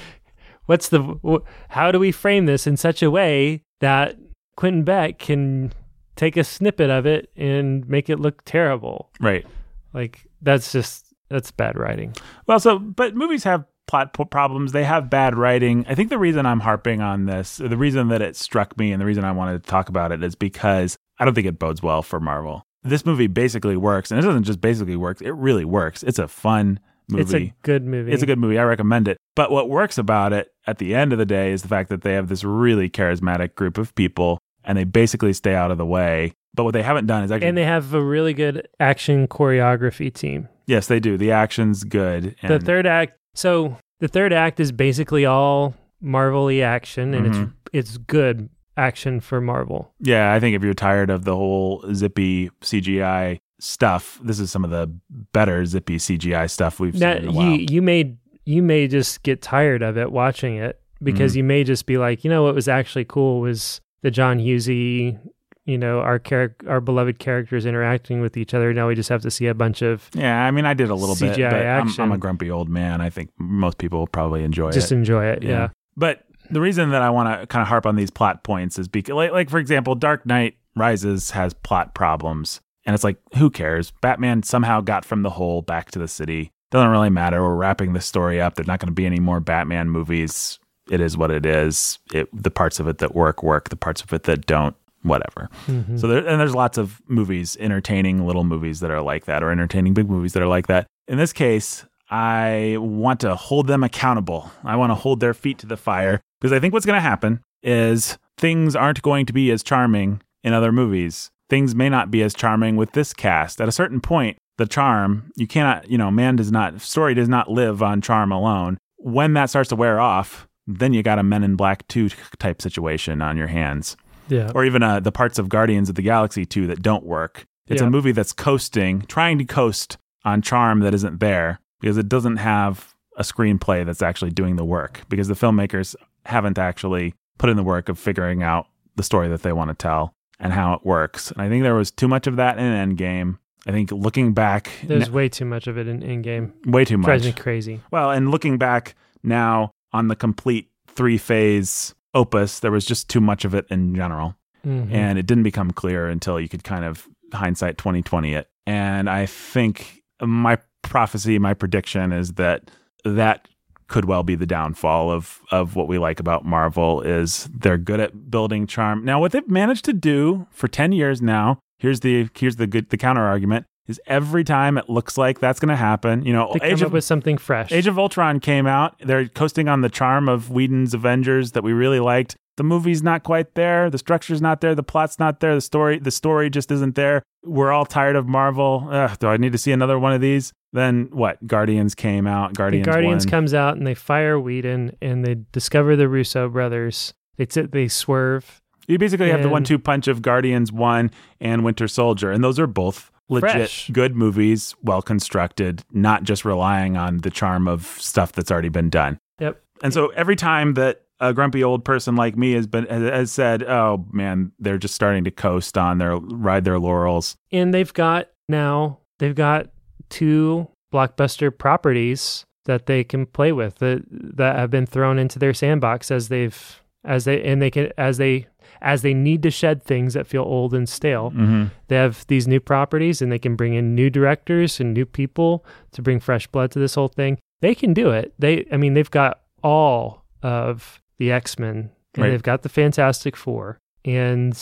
what's 0.66 0.89
the 0.89 1.41
how 1.68 1.91
do 1.93 1.99
we 1.99 2.12
frame 2.12 2.47
this 2.47 2.66
in 2.66 2.76
such 2.76 3.03
a 3.03 3.11
way 3.11 3.62
that 3.80 4.16
Quentin 4.57 4.85
Beck 4.85 5.18
can 5.18 5.72
take 6.16 6.37
a 6.37 6.45
snippet 6.45 6.91
of 6.91 7.07
it 7.07 7.30
and 7.37 7.89
make 7.89 8.09
it 8.09 8.20
look 8.20 8.43
terrible 8.45 9.11
Right. 9.20 9.45
like 9.93 10.26
that's 10.43 10.72
just 10.72 11.07
that's 11.28 11.51
bad 11.51 11.76
writing 11.78 12.14
Well, 12.47 12.61
so 12.61 12.78
but 12.78 13.14
movies 13.16 13.45
have 13.45 13.64
plot 13.87 14.14
po- 14.14 14.24
problems. 14.24 14.72
They 14.72 14.85
have 14.85 15.11
bad 15.11 15.37
writing. 15.37 15.85
I 15.89 15.95
think 15.95 16.09
the 16.09 16.18
reason 16.18 16.47
I'm 16.47 16.61
harping 16.61 17.03
on 17.03 17.26
this, 17.26 17.59
the 17.59 17.76
reason 17.76 18.09
that 18.09 18.22
it 18.22 18.35
struck 18.35 18.78
me, 18.78 18.93
and 18.93 19.01
the 19.01 19.05
reason 19.05 19.24
I 19.24 19.32
wanted 19.32 19.62
to 19.62 19.70
talk 19.70 19.91
about 19.91 20.11
it 20.11 20.22
is 20.22 20.35
because 20.35 20.97
I 21.18 21.24
don't 21.26 21.35
think 21.35 21.47
it 21.47 21.59
bodes 21.59 21.82
well 21.82 22.01
for 22.03 22.18
Marvel. 22.18 22.62
This 22.82 23.05
movie 23.05 23.26
basically 23.26 23.76
works, 23.76 24.11
and 24.11 24.18
it 24.18 24.22
doesn't 24.22 24.45
just 24.45 24.61
basically 24.62 24.97
works. 24.97 25.20
It 25.20 25.32
really 25.35 25.66
works. 25.66 26.03
It's 26.03 26.18
a 26.18 26.28
fun 26.28 26.80
movie. 27.09 27.23
it's 27.23 27.35
a 27.35 27.53
good 27.63 27.85
movie 27.85 28.13
It's 28.13 28.23
a 28.23 28.27
good 28.27 28.39
movie. 28.39 28.59
I 28.59 28.65
recommend 28.65 29.09
it. 29.09 29.19
But 29.37 29.51
what 29.51 29.69
works 29.69 29.99
about 29.99 30.33
it 30.33 30.49
at 30.67 30.79
the 30.79 30.95
end 30.95 31.13
of 31.13 31.19
the 31.19 31.27
day 31.27 31.53
is 31.53 31.63
the 31.63 31.69
fact 31.69 31.89
that 31.91 32.03
they 32.03 32.15
have 32.15 32.29
this 32.29 32.45
really 32.45 32.89
charismatic 32.89 33.55
group 33.55 33.79
of 33.79 33.95
people 33.95 34.39
and 34.65 34.79
they 34.79 34.85
basically 34.85 35.33
stay 35.33 35.55
out 35.55 35.71
of 35.71 35.79
the 35.79 35.85
way. 35.87 36.33
But 36.55 36.65
what 36.65 36.73
they 36.73 36.83
haven't 36.83 37.07
done 37.07 37.25
is 37.25 37.31
actually 37.33 37.49
and 37.49 37.59
they 37.59 37.65
have 37.65 37.93
a 37.95 38.03
really 38.03 38.33
good 38.33 38.69
action 38.81 39.27
choreography 39.29 40.13
team 40.13 40.49
yes, 40.67 40.87
they 40.87 40.99
do. 41.01 41.19
The 41.19 41.31
action's 41.33 41.85
good. 41.85 42.37
the 42.43 42.59
third 42.59 42.87
act 42.87 43.19
so 43.35 43.77
the 44.01 44.09
third 44.09 44.33
act 44.33 44.61
is 44.61 44.71
basically 44.73 45.25
all 45.27 45.75
marvelly 46.01 46.63
action 46.63 47.13
and 47.15 47.27
Mhm. 47.27 47.53
it's 47.73 47.91
it's 47.91 47.97
good 47.99 48.49
action 48.77 49.21
for 49.21 49.41
marvel 49.41 49.93
yeah, 50.01 50.33
I 50.33 50.41
think 50.41 50.55
if 50.57 50.63
you're 50.63 50.75
tired 50.75 51.11
of 51.11 51.25
the 51.25 51.35
whole 51.35 51.85
zippy 51.93 52.51
CGI 52.61 53.39
stuff, 53.65 54.19
this 54.23 54.39
is 54.39 54.51
some 54.51 54.65
of 54.65 54.71
the 54.71 54.91
better 55.33 55.65
zippy 55.67 55.97
CGI 55.99 56.49
stuff 56.51 56.79
we've 56.81 56.95
Now, 56.95 57.15
seen 57.15 57.23
in 57.25 57.29
a 57.29 57.33
while. 57.33 57.47
you 57.51 57.67
you 57.71 57.83
may 57.83 58.15
you 58.45 58.62
may 58.62 58.87
just 58.89 59.23
get 59.23 59.41
tired 59.41 59.83
of 59.83 59.97
it 59.97 60.12
watching 60.12 60.57
it 60.57 60.79
because 61.03 61.33
Mhm. 61.33 61.37
you 61.37 61.45
may 61.45 61.65
just 61.65 61.87
be 61.87 61.97
like, 61.97 62.25
you 62.25 62.31
know, 62.31 62.43
what 62.43 62.55
was 62.55 62.69
actually 62.69 63.05
cool 63.07 63.41
was 63.41 63.81
the 64.03 64.11
John 64.11 64.39
Hughesy, 64.39 65.19
you 65.65 65.79
know, 65.79 66.01
our 66.01 66.19
char- 66.19 66.55
our 66.69 66.83
beloved 66.83 67.19
characters 67.19 67.65
interacting 67.65 68.21
with 68.21 68.37
each 68.37 68.53
other. 68.53 68.75
Now 68.75 68.89
we 68.89 68.95
just 68.95 69.09
have 69.09 69.23
to 69.23 69.31
see 69.31 69.47
a 69.47 69.55
bunch 69.55 69.81
of 69.81 70.11
Yeah, 70.15 70.45
I 70.45 70.51
mean, 70.51 70.67
I 70.67 70.75
did 70.75 70.91
a 70.91 70.95
little 70.95 71.15
bit, 71.15 71.35
CGI 71.37 71.49
but 71.51 71.61
I'm, 71.61 71.89
action. 71.89 72.05
I'm 72.05 72.12
a 72.12 72.19
grumpy 72.19 72.51
old 72.51 72.69
man. 72.69 73.01
I 73.01 73.09
think 73.09 73.31
most 73.39 73.79
people 73.79 73.99
will 74.01 74.07
probably 74.07 74.45
enjoy 74.45 74.67
just 74.69 74.77
it. 74.77 74.81
Just 74.81 74.93
enjoy 74.93 75.25
it. 75.25 75.43
Yeah. 75.43 75.69
But 75.97 76.25
the 76.51 76.61
reason 76.61 76.91
that 76.91 77.01
I 77.01 77.09
want 77.09 77.41
to 77.41 77.47
kind 77.47 77.62
of 77.62 77.69
harp 77.69 77.87
on 77.87 77.97
these 77.97 78.11
plot 78.11 78.45
points 78.45 78.79
is 78.79 78.89
because, 78.89 79.15
like, 79.15 79.33
like, 79.33 79.49
for 79.49 79.59
example, 79.59 79.95
Dark 79.95 80.27
Knight 80.27 80.57
Rises 80.77 81.31
has 81.31 81.55
plot 81.55 81.95
problems. 81.95 82.61
And 82.87 82.95
it's 82.95 83.05
like, 83.05 83.16
who 83.37 83.51
cares? 83.51 83.93
Batman 84.03 84.43
somehow 84.43 84.80
got 84.80 85.05
from 85.05 85.22
the 85.22 85.30
hole 85.30 85.62
back 85.62 85.91
to 85.93 85.99
the 85.99 86.09
city. 86.09 86.51
Doesn't 86.70 86.91
really 86.91 87.11
matter. 87.11 87.43
We're 87.43 87.55
wrapping 87.55 87.93
the 87.93 88.01
story 88.01 88.41
up. 88.41 88.55
There's 88.55 88.66
not 88.68 88.80
going 88.80 88.89
to 88.89 88.93
be 88.95 89.07
any 89.07 89.20
more 89.20 89.41
Batman 89.41 89.91
movies. 89.91 90.59
It 90.91 91.01
is 91.01 91.16
what 91.16 91.30
it 91.30 91.47
is. 91.47 91.99
It, 92.12 92.28
the 92.32 92.51
parts 92.51 92.80
of 92.80 92.89
it 92.89 92.99
that 92.99 93.14
work, 93.14 93.43
work. 93.43 93.68
The 93.70 93.76
parts 93.76 94.03
of 94.03 94.12
it 94.12 94.24
that 94.24 94.45
don't, 94.47 94.76
whatever. 95.03 95.49
Mhm. 95.66 95.99
So 95.99 96.09
there, 96.09 96.26
and 96.26 96.39
there's 96.41 96.55
lots 96.55 96.76
of 96.76 97.01
movies, 97.09 97.57
entertaining 97.61 98.26
little 98.26 98.45
movies 98.45 98.80
that 98.80 98.91
are 98.91 99.01
like 99.01 99.24
that, 99.26 99.43
or 99.43 99.51
entertaining 99.51 99.95
big 99.95 100.11
movies 100.11 100.32
that 100.35 100.43
are 100.43 100.49
like 100.49 100.66
that. 100.66 100.87
In 101.09 101.16
this 101.16 101.32
case, 101.32 101.87
I 102.11 102.76
want 102.78 103.20
to 103.20 103.35
hold 103.35 103.66
them 103.66 103.82
accountable. 103.82 104.51
I 104.62 104.76
want 104.76 104.91
to 104.91 104.95
hold 104.95 105.20
their 105.20 105.32
feet 105.35 105.59
to 105.59 105.66
the 105.66 105.76
fire 105.76 106.20
because 106.41 106.53
I 106.53 106.61
think 106.61 106.74
what's 106.74 106.87
going 106.87 106.97
to 106.99 107.01
happen 107.01 107.41
is 107.62 108.18
things 108.37 108.76
aren't 108.76 109.01
going 109.01 109.24
to 109.26 109.32
be 109.32 109.51
as 109.51 109.62
charming 109.62 110.20
in 110.43 110.53
other 110.53 110.70
movies. 110.72 111.30
Things 111.55 111.73
may 111.77 111.89
not 111.89 112.11
be 112.11 112.21
as 112.25 112.35
charming 112.35 112.75
with 112.75 112.95
this 112.95 113.13
cast. 113.13 113.61
At 113.61 113.69
a 113.69 113.71
certain 113.71 114.01
point, 114.01 114.39
the 114.59 114.67
charm, 114.67 115.31
you 115.37 115.47
cannot, 115.47 115.89
you 115.89 115.97
know, 115.97 116.11
man 116.11 116.35
does 116.35 116.51
not, 116.51 116.81
story 116.81 117.15
does 117.15 117.29
not 117.29 117.49
live 117.49 117.81
on 117.81 118.01
charm 118.01 118.33
alone. 118.33 118.77
When 118.97 119.35
that 119.35 119.51
starts 119.51 119.69
to 119.69 119.77
wear 119.77 120.01
off, 120.01 120.49
then 120.67 120.93
you 120.93 121.05
got 121.05 121.21
a 121.21 121.23
Men 121.23 121.45
in 121.45 121.55
Black 121.55 121.87
2 121.87 122.09
type 122.41 122.61
situation 122.61 123.23
on 123.23 123.37
your 123.37 123.47
hands 123.47 123.97
yeah. 124.27 124.51
or 124.53 124.65
even 124.65 124.83
uh, 124.83 124.99
the 124.99 125.13
parts 125.13 125.39
of 125.39 125.49
Guardians 125.49 125.89
of 125.89 125.95
the 125.95 126.03
Galaxy 126.03 126.45
2 126.45 126.67
that 126.67 126.83
don't 126.83 127.07
work. 127.07 127.47
It's 127.69 127.81
Yeah. 127.81 127.87
a 127.87 127.91
movie 127.91 128.11
that's 128.11 128.33
coasting, 128.33 129.03
trying 129.03 129.39
to 129.39 129.45
coast 129.45 129.97
on 130.25 130.43
charm 130.43 130.81
that 130.81 130.93
isn't 130.93 131.21
there 131.21 131.61
because 131.81 131.99
it 131.99 132.09
doesn't 132.09 132.39
have 132.39 132.95
a 133.17 133.23
screenplay 133.23 133.87
that's 133.87 134.03
actually 134.03 134.33
doing 134.33 134.57
the 134.57 134.65
work 134.65 135.03
because 135.09 135.29
the 135.29 135.35
filmmakers 135.35 135.95
haven't 136.27 136.59
actually 136.59 137.15
put 137.39 137.49
in 137.49 137.57
the 137.57 137.63
work 137.63 137.89
of 137.89 137.97
figuring 137.97 138.43
out 138.43 138.67
the 138.97 139.05
story 139.05 139.29
that 139.29 139.43
they 139.43 139.53
want 139.53 139.69
to 139.69 139.75
tell 139.77 140.13
and 140.41 140.53
how 140.53 140.74
it 140.74 140.85
works. 140.85 141.30
And 141.30 141.41
I 141.43 141.49
think 141.49 141.62
there 141.62 141.74
was 141.74 141.91
too 141.91 142.09
much 142.09 142.26
of 142.26 142.37
that 142.37 142.59
in 142.59 142.64
Endgame. 142.64 143.39
I 143.66 143.70
think 143.72 143.91
looking 143.93 144.35
back, 144.35 144.70
There's 144.85 145.09
n- 145.09 145.12
way 145.12 145.28
too 145.28 145.45
much 145.47 145.66
of 145.66 145.78
it 145.78 145.89
in, 145.89 146.01
Endgame. 146.01 146.53
way 146.66 146.85
too 146.85 146.99
much. 146.99 147.07
Drives 147.07 147.24
me 147.26 147.32
crazy. 147.32 147.80
Well, 147.91 148.11
and 148.11 148.30
looking 148.30 148.59
back 148.59 148.95
now 149.22 149.70
on 149.93 150.09
the 150.09 150.16
complete 150.16 150.70
three 150.89 151.16
phase 151.18 151.95
opus, 152.12 152.61
there 152.61 152.70
was 152.70 152.85
just 152.85 153.09
too 153.09 153.20
much 153.20 153.45
of 153.45 153.55
it 153.55 153.66
in 153.70 153.95
general 153.95 154.37
Mhm. 154.66 154.93
and 154.93 155.18
it 155.18 155.26
didn't 155.26 155.45
become 155.45 155.70
clear 155.72 156.07
until 156.09 156.39
you 156.41 156.49
could 156.49 156.62
kind 156.64 156.85
of 156.85 157.07
hindsight 157.35 157.76
2020 157.78 158.32
it 158.35 158.49
and 158.66 159.11
i 159.11 159.26
think 159.26 160.03
my 160.22 160.57
prophecy 160.82 161.39
my 161.39 161.53
prediction 161.53 162.12
is 162.12 162.35
that 162.35 162.70
that 163.05 163.49
could 163.89 164.05
well 164.05 164.22
be 164.22 164.35
the 164.35 164.47
downfall 164.47 165.11
of 165.11 165.41
of 165.51 165.76
what 165.76 165.89
we 165.89 165.99
like 165.99 166.20
about 166.20 166.45
marvel 166.45 167.01
is 167.03 167.49
they're 167.55 167.78
good 167.78 168.01
at 168.01 168.30
building 168.30 168.66
charm 168.66 169.05
now 169.05 169.20
what 169.20 169.32
they've 169.32 169.49
managed 169.49 169.85
to 169.85 169.93
do 169.93 170.47
for 170.51 170.68
10 170.68 170.93
years 170.93 171.20
now 171.20 171.59
here's 171.78 172.01
the 172.01 172.28
here's 172.35 172.57
the 172.57 172.66
good 172.66 172.91
the 172.91 172.97
counter 172.97 173.22
argument 173.22 173.66
is 173.87 174.01
every 174.07 174.45
time 174.45 174.78
it 174.78 174.89
looks 174.89 175.18
like 175.18 175.41
that's 175.41 175.61
going 175.61 175.68
to 175.68 175.76
happen 175.76 176.24
you 176.24 176.32
know 176.32 176.51
they 176.59 176.66
Age 176.66 176.78
come 176.78 176.87
of, 176.87 176.91
up 176.91 176.93
with 176.93 177.05
something 177.05 177.37
fresh. 177.39 177.70
Age 177.72 177.87
of 177.87 177.99
Ultron 177.99 178.41
came 178.41 178.66
out. 178.66 178.97
They're 179.01 179.28
coasting 179.28 179.68
on 179.68 179.82
the 179.82 179.91
charm 179.91 180.28
of 180.28 180.51
Whedon's 180.51 180.95
Avengers 180.95 181.53
that 181.53 181.62
we 181.62 181.72
really 181.72 182.01
liked. 182.01 182.37
The 182.57 182.63
movie's 182.63 183.03
not 183.03 183.25
quite 183.25 183.55
there. 183.55 183.91
The 183.91 183.99
structure's 183.99 184.41
not 184.41 184.61
there. 184.61 184.75
The 184.75 184.83
plot's 184.83 185.19
not 185.19 185.41
there. 185.41 185.55
The 185.55 185.61
story, 185.61 185.99
the 185.99 186.11
story 186.11 186.51
just 186.51 186.71
isn't 186.71 186.95
there. 186.95 187.23
We're 187.45 187.73
all 187.73 187.85
tired 187.85 188.17
of 188.17 188.29
Marvel. 188.29 188.89
Ugh, 188.91 189.19
do 189.19 189.27
I 189.27 189.37
need 189.37 189.53
to 189.53 189.59
see 189.59 189.73
another 189.73 189.99
one 189.99 190.13
of 190.13 190.21
these? 190.21 190.53
Then 190.73 191.09
what? 191.13 191.45
Guardians 191.47 191.95
came 191.95 192.27
out. 192.27 192.51
the 192.51 192.59
Guardians. 192.59 192.87
Guardians 192.87 193.27
won. 193.27 193.31
comes 193.31 193.55
out 193.55 193.77
and 193.77 193.87
they 193.87 193.95
fire 193.95 194.39
Whedon 194.39 194.97
and 195.03 195.25
they 195.25 195.37
discover 195.53 195.97
the 195.97 196.09
Russo 196.09 196.49
brothers. 196.49 197.13
They 197.37 197.47
t- 197.47 197.63
they 197.63 197.89
swerve. 197.89 198.61
You 198.87 198.99
basically 198.99 199.31
have 199.31 199.43
the 199.43 199.49
one-two 199.49 199.79
punch 199.79 200.09
of 200.09 200.21
Guardians 200.21 200.71
One 200.71 201.11
and 201.41 201.65
Winter 201.65 201.89
Soldier, 201.89 202.31
and 202.31 202.45
those 202.45 202.59
are 202.59 202.67
both 202.67 203.11
legit 203.31 203.51
Fresh. 203.51 203.91
good 203.91 204.15
movies, 204.15 204.75
well 204.83 205.01
constructed, 205.01 205.83
not 205.91 206.23
just 206.23 206.45
relying 206.45 206.95
on 206.97 207.19
the 207.19 207.31
charm 207.31 207.67
of 207.67 207.87
stuff 207.87 208.33
that's 208.33 208.51
already 208.51 208.69
been 208.69 208.91
done. 208.91 209.19
Yep. 209.41 209.63
And 209.83 209.95
so 209.95 210.09
every 210.09 210.37
time 210.37 210.75
that 210.75 211.04
a 211.21 211.33
grumpy 211.33 211.62
old 211.62 211.85
person 211.85 212.17
like 212.17 212.37
me 212.37 212.53
has 212.53 212.67
been 212.67 212.87
has 212.87 213.33
said, 213.33 213.62
"Oh 213.62 214.07
man, 214.12 214.53
they're 214.59 214.79
just 214.79 214.95
starting 214.95 215.25
to 215.25 215.31
coast 215.31 215.79
on 215.79 215.99
their 215.99 216.17
ride 216.17 216.65
their 216.65 216.79
laurels." 216.79 217.37
And 217.53 217.73
they've 217.73 217.93
got 217.93 218.29
now 218.49 218.99
they've 219.19 219.35
got 219.35 219.71
two 220.11 220.69
blockbuster 220.93 221.57
properties 221.57 222.45
that 222.67 222.87
they 222.87 223.05
can 223.05 223.27
play 223.27 223.53
with 223.53 223.77
that 223.77 224.03
that 224.11 224.57
have 224.57 224.71
been 224.71 224.87
thrown 224.87 225.19
into 225.19 225.39
their 225.39 225.55
sandbox 225.55 226.11
as 226.11 226.29
they've 226.29 226.81
as 227.05 227.25
they 227.25 227.43
and 227.43 227.61
they 227.61 227.71
can 227.71 227.91
as 227.99 228.19
they 228.19 228.47
as 228.81 229.03
they 229.03 229.15
need 229.15 229.43
to 229.43 229.51
shed 229.51 229.83
things 229.83 230.15
that 230.15 230.27
feel 230.27 230.43
old 230.43 230.75
and 230.75 230.89
stale. 230.89 231.31
Mm-hmm. 231.31 231.67
They 231.89 231.97
have 231.97 232.27
these 232.29 232.49
new 232.49 232.61
properties 232.61 233.23
and 233.23 233.31
they 233.31 233.39
can 233.39 233.57
bring 233.57 233.75
in 233.75 233.95
new 233.95 234.11
directors 234.11 234.81
and 234.81 234.93
new 234.93 235.07
people 235.07 235.65
to 235.93 236.03
bring 236.03 236.21
fresh 236.21 236.47
blood 236.47 236.71
to 236.73 236.79
this 236.79 236.95
whole 236.95 237.09
thing. 237.09 237.39
They 237.61 237.75
can 237.75 237.95
do 237.95 238.11
it. 238.11 238.35
They 238.39 238.67
I 238.73 238.77
mean 238.77 238.95
they've 238.95 239.11
got 239.11 239.41
all 239.62 240.25
of 240.43 241.01
the 241.25 241.33
X-Men 241.33 241.91
and 242.14 242.22
Right. 242.22 242.31
they've 242.31 242.43
got 242.43 242.62
the 242.62 242.68
Fantastic 242.68 243.37
4 243.37 243.79
and 244.05 244.55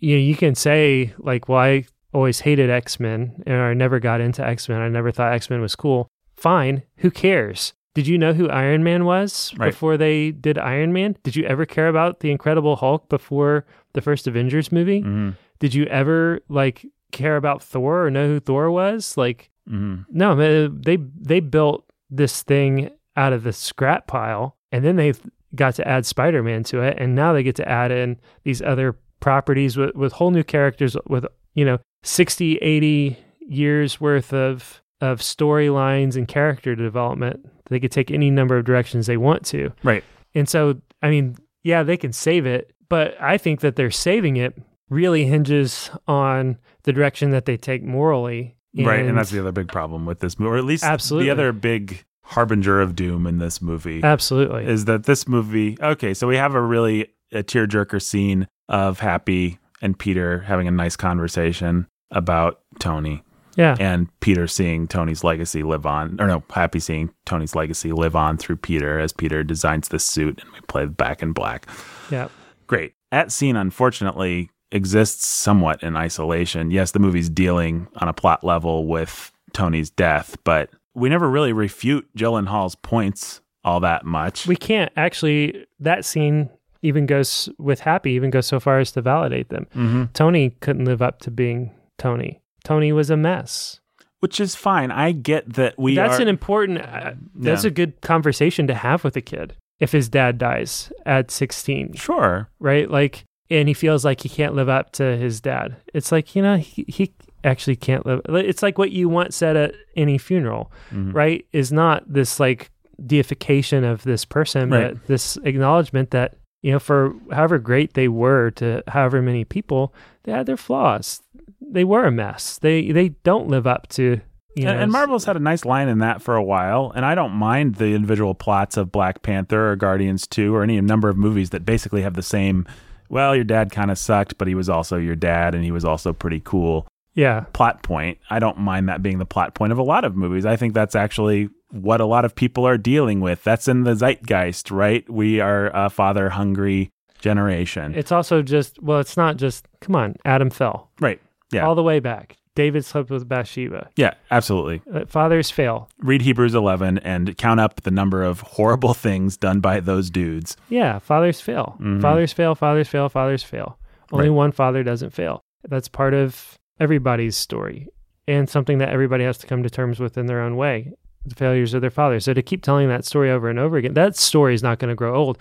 you 0.00 0.14
know 0.16 0.20
you 0.20 0.36
can 0.36 0.54
say 0.54 1.12
like 1.18 1.48
well 1.48 1.58
I 1.60 1.84
always 2.12 2.40
hated 2.40 2.70
X-Men 2.70 3.42
and 3.46 3.56
I 3.56 3.74
never 3.74 4.00
got 4.00 4.20
into 4.20 4.44
X-Men. 4.46 4.80
I 4.80 4.88
never 4.88 5.10
thought 5.12 5.32
X-Men 5.32 5.60
was 5.60 5.76
cool. 5.76 6.08
Fine, 6.36 6.82
who 6.98 7.10
cares? 7.10 7.72
Did 7.94 8.06
you 8.06 8.16
know 8.18 8.32
who 8.32 8.48
Iron 8.48 8.82
Man 8.84 9.04
was 9.04 9.52
Right. 9.56 9.70
before 9.72 9.96
they 9.96 10.30
did 10.30 10.56
Iron 10.56 10.92
Man? 10.92 11.16
Did 11.24 11.34
you 11.36 11.44
ever 11.44 11.66
care 11.66 11.88
about 11.88 12.20
the 12.20 12.30
Incredible 12.30 12.76
Hulk 12.76 13.08
before 13.08 13.64
the 13.92 14.00
first 14.00 14.26
Avengers 14.26 14.70
movie? 14.72 15.00
Mm-hmm. 15.02 15.30
did 15.58 15.74
you 15.74 15.84
ever 15.86 16.40
like 16.48 16.86
care 17.10 17.36
about 17.36 17.62
Thor 17.62 18.04
or 18.06 18.10
know 18.10 18.26
who 18.28 18.40
Thor 18.40 18.70
was? 18.70 19.16
Like, 19.16 19.50
Mm-hmm. 19.68 20.02
no, 20.10 20.34
they 20.34 20.96
they 20.96 21.40
built 21.40 21.84
this 22.08 22.42
thing 22.42 22.90
out 23.16 23.32
of 23.34 23.42
the 23.42 23.52
scrap 23.52 24.06
pile, 24.06 24.56
and 24.72 24.82
then 24.84 24.96
they 24.96 25.12
got 25.54 25.74
to 25.76 25.88
add 25.88 26.06
Spider 26.06 26.42
Man 26.42 26.62
to 26.64 26.82
it, 26.82 26.96
and 26.98 27.14
now 27.14 27.32
they 27.32 27.42
get 27.42 27.56
to 27.56 27.68
add 27.68 27.90
in 27.90 28.18
these 28.44 28.62
other 28.62 28.96
properties 29.20 29.76
with 29.76 29.94
with 29.94 30.12
whole 30.12 30.30
new 30.30 30.44
characters 30.44 30.96
with 31.08 31.26
you 31.54 31.64
know 31.64 31.78
60, 32.02 32.56
80 32.56 33.18
years 33.48 34.00
worth 34.00 34.32
of 34.32 34.82
of 35.00 35.20
storylines 35.20 36.16
and 36.16 36.26
character 36.26 36.74
development. 36.74 37.48
They 37.70 37.80
could 37.80 37.92
take 37.92 38.10
any 38.10 38.30
number 38.30 38.56
of 38.56 38.64
directions 38.64 39.06
they 39.06 39.16
want 39.16 39.44
to. 39.46 39.72
Right. 39.82 40.02
And 40.34 40.48
so, 40.48 40.80
I 41.02 41.10
mean, 41.10 41.36
yeah, 41.62 41.82
they 41.82 41.96
can 41.96 42.12
save 42.12 42.46
it, 42.46 42.72
but 42.88 43.14
I 43.20 43.38
think 43.38 43.60
that 43.60 43.76
they're 43.76 43.90
saving 43.90 44.36
it 44.36 44.56
really 44.88 45.24
hinges 45.26 45.90
on 46.06 46.58
the 46.84 46.92
direction 46.92 47.30
that 47.30 47.44
they 47.44 47.56
take 47.56 47.82
morally. 47.82 48.56
right, 48.76 49.04
and 49.04 49.16
that's 49.16 49.30
the 49.30 49.40
other 49.40 49.52
big 49.52 49.68
problem 49.68 50.06
with 50.06 50.20
this 50.20 50.38
movie, 50.38 50.50
or 50.50 50.56
at 50.56 50.64
least 50.64 50.84
Absolutely. 50.84 51.26
the 51.26 51.32
other 51.32 51.52
big 51.52 52.04
harbinger 52.28 52.80
of 52.80 52.94
doom 52.94 53.26
in 53.26 53.38
this 53.38 53.62
movie 53.62 54.02
absolutely. 54.02 54.66
is 54.66 54.84
that 54.84 55.04
this 55.04 55.26
movie. 55.26 55.76
Okay, 55.80 56.12
so 56.14 56.26
we 56.26 56.36
have 56.36 56.54
a 56.54 56.60
really 56.60 57.08
a 57.32 57.42
tearjerker 57.42 58.00
scene 58.02 58.46
of 58.68 59.00
Happy 59.00 59.58
and 59.80 59.98
Peter 59.98 60.40
having 60.40 60.68
a 60.68 60.70
nice 60.70 60.94
conversation 60.96 61.86
about 62.10 62.60
Tony. 62.78 63.22
yeah. 63.56 63.76
and 63.80 64.08
Peter 64.20 64.46
seeing 64.46 64.86
Tony's 64.86 65.24
legacy 65.24 65.62
live 65.62 65.86
on, 65.86 66.20
or 66.20 66.26
no, 66.26 66.42
Happy 66.50 66.80
seeing 66.80 67.10
Tony's 67.26 67.54
legacy 67.54 67.92
live 67.92 68.14
on 68.14 68.36
through 68.36 68.56
Peter 68.56 68.98
as 68.98 69.12
Peter 69.12 69.42
designs 69.42 69.88
the 69.88 69.98
suit 69.98 70.40
and 70.40 70.52
we 70.52 70.60
play 70.68 70.86
back 70.86 71.22
in 71.22 71.32
black. 71.32 71.66
Yeah. 72.10 72.28
Great. 72.66 72.92
That 73.10 73.32
scene, 73.32 73.56
unfortunately, 73.56 74.50
exists 74.70 75.26
somewhat 75.26 75.82
in 75.82 75.96
isolation. 75.96 76.70
Yes, 76.70 76.90
the 76.92 76.98
movie's 76.98 77.30
dealing 77.30 77.88
on 77.96 78.08
a 78.08 78.12
plot 78.12 78.44
level 78.44 78.86
with 78.86 79.32
Tony's 79.54 79.88
death, 79.90 80.36
but 80.44 80.70
we 80.94 81.08
never 81.08 81.28
really 81.28 81.52
refute 81.52 82.08
Hall's 82.18 82.74
points 82.76 83.40
all 83.64 83.80
that 83.80 84.04
much. 84.04 84.46
We 84.46 84.56
can't 84.56 84.90
actually, 84.96 85.66
that 85.80 86.04
scene 86.04 86.50
even 86.82 87.06
goes 87.06 87.48
with 87.58 87.80
Happy, 87.80 88.12
even 88.12 88.30
goes 88.30 88.46
so 88.46 88.60
far 88.60 88.78
as 88.78 88.92
to 88.92 89.02
validate 89.02 89.48
them. 89.48 89.66
hmm 89.72 90.04
Tony 90.14 90.50
couldn't 90.60 90.84
live 90.84 91.02
up 91.02 91.20
to 91.20 91.30
being 91.30 91.72
Tony. 91.98 92.40
Tony 92.64 92.92
was 92.92 93.10
a 93.10 93.16
mess. 93.16 93.80
Which 94.20 94.40
is 94.40 94.54
fine. 94.56 94.90
I 94.90 95.12
get 95.12 95.54
that 95.54 95.78
we 95.78 95.94
that's 95.94 96.18
are. 96.18 96.22
an 96.22 96.28
important, 96.28 96.80
uh, 96.80 97.12
that's 97.34 97.64
Yeah. 97.64 97.68
a 97.68 97.72
good 97.72 98.00
conversation 98.00 98.66
to 98.66 98.74
have 98.74 99.04
with 99.04 99.16
a 99.16 99.20
kid 99.20 99.54
if 99.80 99.92
his 99.92 100.08
dad 100.08 100.38
dies 100.38 100.92
at 101.06 101.30
16. 101.30 101.92
sure. 101.94 102.48
right? 102.58 102.90
Like, 102.90 103.24
and 103.50 103.68
he 103.68 103.74
feels 103.74 104.04
like 104.04 104.20
he 104.22 104.28
can't 104.28 104.54
live 104.54 104.68
up 104.68 104.90
to 104.92 105.16
his 105.16 105.40
dad. 105.40 105.76
It's 105.94 106.10
like, 106.12 106.34
you 106.34 106.42
know, 106.42 106.56
he, 106.56 106.84
he 106.88 107.14
actually 107.44 107.76
can't 107.76 108.04
live. 108.06 108.20
It's 108.28 108.62
like 108.62 108.78
what 108.78 108.90
you 108.90 109.08
want 109.08 109.32
said 109.34 109.56
at 109.56 109.74
any 109.96 110.18
funeral, 110.18 110.72
Mhm. 110.92 111.14
right? 111.14 111.44
Is 111.52 111.72
not 111.72 112.04
this 112.12 112.38
like 112.40 112.70
deification 113.04 113.84
of 113.84 114.02
this 114.04 114.24
person, 114.24 114.70
Right. 114.70 114.94
but 114.94 115.06
this 115.06 115.36
acknowledgement 115.44 116.10
that 116.10 116.34
you 116.60 116.72
know, 116.72 116.80
for 116.80 117.14
however 117.30 117.58
great 117.60 117.94
they 117.94 118.08
were 118.08 118.50
to 118.50 118.82
however 118.88 119.22
many 119.22 119.44
people, 119.44 119.94
they 120.24 120.32
had 120.32 120.46
their 120.46 120.56
flaws. 120.56 121.22
They 121.60 121.84
were 121.84 122.04
a 122.04 122.10
mess. 122.10 122.58
They 122.58 122.90
they 122.90 123.10
don't 123.22 123.46
live 123.48 123.64
up 123.66 123.86
to 123.90 124.20
you 124.56 124.64
know. 124.64 124.72
and, 124.72 124.80
and 124.80 124.90
Marvel's 124.92 125.24
had 125.24 125.36
a 125.36 125.40
nice 125.40 125.64
line 125.64 125.86
in 125.88 125.98
that 125.98 126.20
for 126.20 126.34
a 126.34 126.42
while, 126.42 126.90
and 126.96 127.04
I 127.06 127.14
don't 127.14 127.30
mind 127.32 127.76
the 127.76 127.94
individual 127.94 128.34
plots 128.34 128.76
of 128.76 128.90
Black 128.90 129.22
Panther 129.22 129.70
or 129.70 129.76
Guardians 129.76 130.26
2 130.26 130.52
or 130.52 130.64
any 130.64 130.80
number 130.80 131.08
of 131.08 131.16
movies 131.16 131.50
that 131.50 131.64
basically 131.64 132.02
have 132.02 132.14
the 132.14 132.22
same, 132.24 132.66
well, 133.08 133.36
your 133.36 133.44
dad 133.44 133.70
kind 133.70 133.92
of 133.92 133.96
sucked, 133.98 134.36
but 134.36 134.48
he 134.48 134.56
was 134.56 134.68
also 134.68 134.96
your 134.96 135.14
dad 135.14 135.54
and 135.54 135.62
he 135.62 135.70
was 135.70 135.84
also 135.84 136.12
pretty 136.12 136.40
cool 136.44 136.88
yeah, 137.18 137.40
plot 137.52 137.82
point. 137.82 138.18
I 138.30 138.38
don't 138.38 138.58
mind 138.58 138.88
that 138.88 139.02
being 139.02 139.18
the 139.18 139.26
plot 139.26 139.54
point 139.54 139.72
of 139.72 139.78
a 139.78 139.82
lot 139.82 140.04
of 140.04 140.14
movies. 140.16 140.46
I 140.46 140.56
think 140.56 140.72
that's 140.72 140.94
actually 140.94 141.48
what 141.70 142.00
a 142.00 142.06
lot 142.06 142.24
of 142.24 142.34
people 142.34 142.66
are 142.66 142.78
dealing 142.78 143.20
with. 143.20 143.44
That's 143.44 143.68
in 143.68 143.82
the 143.84 143.94
zeitgeist, 143.94 144.70
right? 144.70 145.04
We 145.10 145.40
are 145.40 145.70
a 145.74 145.90
father 145.90 146.30
hungry 146.30 146.90
generation. 147.18 147.94
it's 147.96 148.12
also 148.12 148.42
just 148.42 148.80
well, 148.82 149.00
it's 149.00 149.16
not 149.16 149.36
just 149.36 149.66
come 149.80 149.94
on, 149.96 150.14
Adam 150.24 150.50
fell 150.50 150.90
right. 151.00 151.20
Yeah. 151.50 151.66
all 151.66 151.74
the 151.74 151.82
way 151.82 151.98
back. 152.00 152.36
David 152.54 152.84
slept 152.84 153.08
with 153.10 153.28
Bathsheba. 153.28 153.88
yeah, 153.96 154.14
absolutely. 154.32 154.82
Uh, 154.92 155.04
fathers 155.06 155.48
fail. 155.48 155.88
Read 155.98 156.22
Hebrews 156.22 156.56
11 156.56 156.98
and 156.98 157.36
count 157.38 157.60
up 157.60 157.82
the 157.82 157.90
number 157.92 158.22
of 158.24 158.40
horrible 158.40 158.94
things 159.06 159.36
done 159.36 159.60
by 159.60 159.78
those 159.80 160.10
dudes. 160.10 160.56
Yeah, 160.68 160.98
fathers 160.98 161.40
fail. 161.40 161.76
Mhm. 161.80 162.02
Fathers 162.02 162.32
fail. 162.32 162.54
Fathers 162.56 162.88
fail. 162.88 163.08
Fathers 163.08 163.44
fail. 163.44 163.78
Only 164.10 164.28
Right. 164.28 164.34
one 164.36 164.52
father 164.52 164.82
doesn't 164.82 165.10
fail. 165.10 165.40
That's 165.68 165.86
part 165.88 166.14
of 166.14 166.57
everybody's 166.80 167.36
story 167.36 167.88
and 168.26 168.48
something 168.48 168.78
that 168.78 168.90
everybody 168.90 169.24
has 169.24 169.38
to 169.38 169.46
come 169.46 169.62
to 169.62 169.70
terms 169.70 169.98
with 170.00 170.18
in 170.18 170.26
their 170.26 170.40
own 170.40 170.56
way. 170.56 170.92
The 171.24 171.34
failures 171.34 171.74
of 171.74 171.80
their 171.80 171.90
fathers. 171.90 172.24
So 172.24 172.32
to 172.34 172.42
keep 172.42 172.62
telling 172.62 172.88
that 172.88 173.04
story 173.04 173.30
over 173.30 173.48
and 173.50 173.58
over 173.58 173.76
again, 173.76 173.94
that 173.94 174.16
story 174.16 174.54
is 174.54 174.62
not 174.62 174.78
going 174.78 174.88
to 174.90 174.94
grow 174.94 175.14
old. 175.14 175.38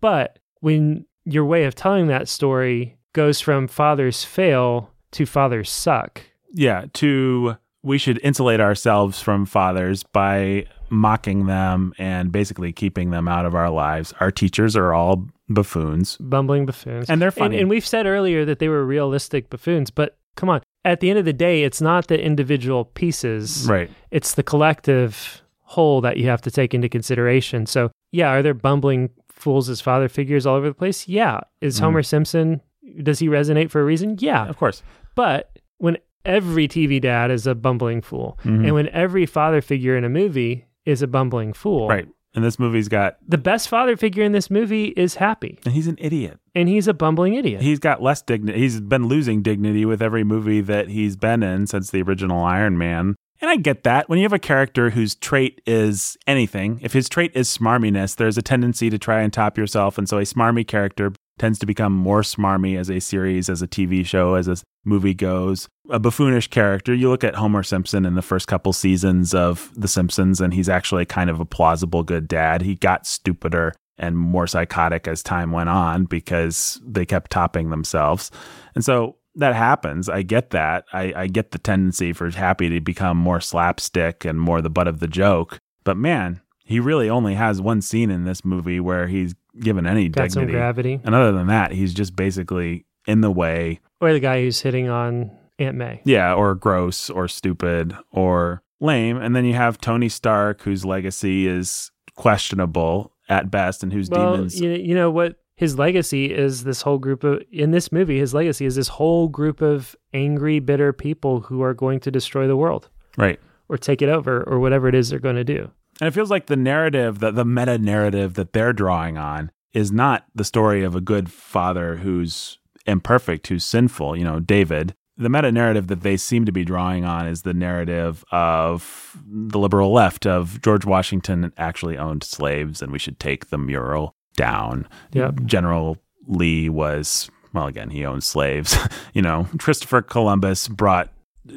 But 0.00 0.38
when 0.60 1.06
your 1.24 1.44
way 1.44 1.64
of 1.64 1.74
telling 1.74 2.06
that 2.08 2.28
story 2.28 2.96
goes 3.14 3.40
from 3.40 3.66
fathers 3.66 4.22
fail 4.24 4.90
to 5.12 5.26
fathers 5.26 5.70
suck, 5.70 6.22
Yeah, 6.52 6.86
to 6.94 7.56
we 7.82 7.98
should 7.98 8.20
insulate 8.22 8.60
ourselves 8.60 9.20
from 9.20 9.44
fathers 9.46 10.02
by 10.04 10.66
mocking 10.90 11.46
them 11.46 11.92
and 11.98 12.30
basically 12.30 12.72
keeping 12.72 13.10
them 13.10 13.26
out 13.28 13.44
of 13.46 13.54
our 13.54 13.70
lives. 13.70 14.12
Our 14.20 14.30
teachers 14.30 14.76
are 14.76 14.92
all 14.94 15.26
buffoons. 15.48 16.16
bumbling 16.18 16.66
buffoons. 16.66 17.08
And 17.10 17.20
they're 17.20 17.28
And, 17.28 17.34
funny. 17.34 17.58
and 17.58 17.68
we've 17.68 17.86
said 17.86 18.06
earlier 18.06 18.44
that 18.44 18.58
they 18.58 18.68
were 18.68 18.84
realistic 18.84 19.50
buffoons, 19.50 19.90
but 19.90 20.16
come 20.36 20.48
on. 20.48 20.60
At 20.84 21.00
the 21.00 21.08
end 21.10 21.18
of 21.18 21.24
the 21.24 21.32
day, 21.32 21.62
it's 21.64 21.80
not 21.80 22.08
the 22.08 22.20
individual 22.22 22.84
pieces. 22.84 23.66
Right. 23.68 23.90
It's 24.10 24.34
the 24.34 24.42
collective 24.42 25.42
whole 25.62 26.00
that 26.02 26.18
you 26.18 26.26
have 26.26 26.42
to 26.42 26.50
take 26.50 26.74
into 26.74 26.88
consideration. 26.88 27.66
So, 27.66 27.90
yeah, 28.12 28.28
are 28.28 28.42
there 28.42 28.54
bumbling 28.54 29.10
fools 29.30 29.68
as 29.68 29.80
father 29.80 30.08
figures 30.08 30.44
all 30.46 30.56
over 30.56 30.68
the 30.68 30.74
place? 30.74 31.08
Yeah. 31.08 31.40
Is 31.60 31.78
Mhm. 31.78 31.84
Homer 31.84 32.02
Simpson, 32.02 32.60
does 33.02 33.18
he 33.18 33.28
resonate 33.28 33.70
for 33.70 33.80
a 33.80 33.84
reason? 33.84 34.16
Yeah. 34.20 34.46
Of 34.46 34.56
course. 34.58 34.82
But 35.14 35.58
when 35.78 35.96
every 36.24 36.68
TV 36.68 37.00
dad 37.00 37.30
is 37.30 37.46
a 37.46 37.54
bumbling 37.54 38.02
fool, 38.02 38.38
Mhm. 38.44 38.64
and 38.66 38.74
when 38.74 38.88
every 38.88 39.26
father 39.26 39.60
figure 39.60 39.96
in 39.96 40.04
a 40.04 40.08
movie 40.08 40.66
is 40.84 41.00
a 41.02 41.06
bumbling 41.06 41.52
fool, 41.54 41.88
Right. 41.88 42.06
And 42.34 42.44
this 42.44 42.58
movie's 42.58 42.88
got 42.88 43.16
the 43.26 43.38
best 43.38 43.68
father 43.68 43.96
figure 43.96 44.24
in 44.24 44.32
this 44.32 44.50
movie 44.50 44.86
is 44.96 45.16
happy, 45.16 45.58
and 45.64 45.72
he's 45.74 45.86
an 45.86 45.96
idiot. 46.00 46.40
and 46.54 46.68
he's 46.68 46.88
a 46.88 46.94
bumbling 46.94 47.34
idiot. 47.34 47.62
He's 47.62 47.78
got 47.78 48.02
less 48.02 48.22
dignity. 48.22 48.58
He's 48.58 48.80
been 48.80 49.06
losing 49.06 49.40
dignity 49.42 49.84
with 49.84 50.02
every 50.02 50.24
movie 50.24 50.60
that 50.62 50.88
he's 50.88 51.14
been 51.16 51.42
in 51.42 51.66
since 51.68 51.90
the 51.90 52.02
original 52.02 52.42
Iron 52.42 52.76
Man. 52.76 53.14
And 53.40 53.50
I 53.50 53.56
get 53.56 53.82
that. 53.84 54.08
When 54.08 54.18
you 54.18 54.24
have 54.24 54.32
a 54.32 54.38
character 54.38 54.90
whose 54.90 55.14
trait 55.14 55.60
is 55.66 56.16
anything, 56.26 56.78
if 56.82 56.92
his 56.92 57.08
trait 57.08 57.32
is 57.34 57.48
smarminess, 57.56 58.16
there's 58.16 58.38
a 58.38 58.42
tendency 58.42 58.88
to 58.90 58.98
try 58.98 59.20
and 59.22 59.32
top 59.32 59.58
yourself. 59.58 59.98
And 59.98 60.08
so 60.08 60.18
a 60.18 60.22
smarmy 60.22 60.66
character 60.66 61.12
tends 61.38 61.58
to 61.58 61.66
become 61.66 61.92
more 61.92 62.22
smarmy 62.22 62.78
as 62.78 62.90
a 62.90 63.00
series, 63.00 63.48
as 63.48 63.62
a 63.62 63.68
TV 63.68 64.04
show, 64.04 64.34
as 64.34 64.48
a 64.48 64.56
movie 64.84 65.14
goes. 65.14 65.68
A 65.90 65.98
buffoonish 65.98 66.48
character, 66.48 66.94
you 66.94 67.10
look 67.10 67.24
at 67.24 67.34
Homer 67.34 67.62
Simpson 67.62 68.04
in 68.06 68.14
the 68.14 68.22
first 68.22 68.46
couple 68.46 68.72
seasons 68.72 69.34
of 69.34 69.70
The 69.74 69.88
Simpsons, 69.88 70.40
and 70.40 70.54
he's 70.54 70.68
actually 70.68 71.04
kind 71.04 71.30
of 71.30 71.40
a 71.40 71.44
plausible 71.44 72.02
good 72.02 72.28
dad. 72.28 72.62
He 72.62 72.76
got 72.76 73.06
stupider 73.06 73.74
and 73.98 74.16
more 74.16 74.46
psychotic 74.46 75.06
as 75.06 75.22
time 75.22 75.52
went 75.52 75.68
on 75.68 76.04
because 76.04 76.80
they 76.84 77.06
kept 77.06 77.30
topping 77.30 77.70
themselves. 77.70 78.30
And 78.74 78.84
so 78.84 79.16
that 79.36 79.54
happens. 79.54 80.08
I 80.08 80.22
get 80.22 80.50
that. 80.50 80.84
I, 80.92 81.12
I 81.14 81.26
get 81.26 81.50
the 81.50 81.58
tendency 81.58 82.12
for 82.12 82.30
Happy 82.30 82.68
to 82.70 82.80
become 82.80 83.16
more 83.16 83.40
slapstick 83.40 84.24
and 84.24 84.40
more 84.40 84.60
the 84.62 84.70
butt 84.70 84.88
of 84.88 85.00
the 85.00 85.08
joke. 85.08 85.58
But 85.84 85.96
man, 85.96 86.40
he 86.64 86.80
really 86.80 87.10
only 87.10 87.34
has 87.34 87.60
one 87.60 87.82
scene 87.82 88.10
in 88.10 88.24
this 88.24 88.44
movie 88.44 88.80
where 88.80 89.06
he's 89.06 89.34
given 89.60 89.86
any 89.86 90.08
Got 90.08 90.32
some 90.32 90.42
dignity. 90.42 90.58
gravity. 90.58 91.00
And 91.04 91.14
other 91.14 91.32
than 91.32 91.46
that, 91.48 91.72
he's 91.72 91.94
just 91.94 92.16
basically 92.16 92.86
in 93.06 93.20
the 93.20 93.30
way. 93.30 93.80
Or 94.00 94.12
the 94.12 94.20
guy 94.20 94.42
who's 94.42 94.60
hitting 94.60 94.88
on 94.88 95.30
Aunt 95.58 95.76
May. 95.76 96.00
Yeah, 96.04 96.34
or 96.34 96.54
gross 96.54 97.08
or 97.10 97.28
stupid 97.28 97.96
or 98.10 98.62
lame. 98.80 99.16
And 99.16 99.34
then 99.36 99.44
you 99.44 99.54
have 99.54 99.78
Tony 99.78 100.08
Stark, 100.08 100.62
whose 100.62 100.84
legacy 100.84 101.46
is 101.46 101.90
questionable 102.16 103.12
at 103.28 103.50
best 103.50 103.82
and 103.82 103.92
whose 103.92 104.08
Well, 104.10 104.32
demons. 104.36 104.60
you, 104.60 104.70
you 104.70 104.94
know 104.94 105.10
what? 105.10 105.36
His 105.56 105.78
legacy 105.78 106.32
is 106.34 106.64
this 106.64 106.82
whole 106.82 106.98
group 106.98 107.22
of, 107.22 107.40
in 107.52 107.70
this 107.70 107.92
movie, 107.92 108.18
his 108.18 108.34
legacy 108.34 108.66
is 108.66 108.74
this 108.74 108.88
whole 108.88 109.28
group 109.28 109.60
of 109.60 109.94
angry, 110.12 110.58
bitter 110.58 110.92
people 110.92 111.40
who 111.42 111.62
are 111.62 111.74
going 111.74 112.00
to 112.00 112.10
destroy 112.10 112.48
the 112.48 112.56
world 112.56 112.88
Right. 113.16 113.38
or 113.68 113.78
take 113.78 114.02
it 114.02 114.08
over 114.08 114.42
or 114.42 114.58
whatever 114.58 114.88
it 114.88 114.94
is 114.96 115.10
they're 115.10 115.20
going 115.20 115.36
to 115.36 115.44
do. 115.44 115.70
And 116.00 116.08
it 116.08 116.12
feels 116.12 116.30
like 116.30 116.46
the 116.46 116.56
narrative, 116.56 117.20
the, 117.20 117.30
the 117.30 117.44
meta 117.44 117.78
narrative 117.78 118.34
that 118.34 118.52
they're 118.52 118.72
drawing 118.72 119.16
on 119.16 119.50
is 119.72 119.92
not 119.92 120.24
the 120.34 120.44
story 120.44 120.82
of 120.82 120.94
a 120.94 121.00
good 121.00 121.30
father 121.30 121.96
who's 121.96 122.58
imperfect, 122.86 123.46
who's 123.48 123.64
sinful, 123.64 124.16
you 124.16 124.24
know, 124.24 124.40
David. 124.40 124.94
The 125.16 125.28
meta 125.28 125.52
narrative 125.52 125.86
that 125.88 126.02
they 126.02 126.16
seem 126.16 126.44
to 126.44 126.52
be 126.52 126.64
drawing 126.64 127.04
on 127.04 127.26
is 127.26 127.42
the 127.42 127.54
narrative 127.54 128.24
of 128.32 129.16
the 129.26 129.58
liberal 129.58 129.92
left 129.92 130.26
of 130.26 130.60
George 130.60 130.84
Washington 130.84 131.52
actually 131.56 131.96
owned 131.96 132.24
slaves 132.24 132.82
and 132.82 132.90
we 132.90 132.98
should 132.98 133.20
take 133.20 133.50
the 133.50 133.58
mural 133.58 134.16
down. 134.36 134.88
Yep. 135.12 135.44
General 135.44 135.98
Lee 136.26 136.68
was, 136.68 137.30
well, 137.52 137.66
again, 137.66 137.90
he 137.90 138.04
owned 138.04 138.24
slaves. 138.24 138.76
you 139.14 139.22
know, 139.22 139.46
Christopher 139.58 140.02
Columbus 140.02 140.66
brought 140.66 141.10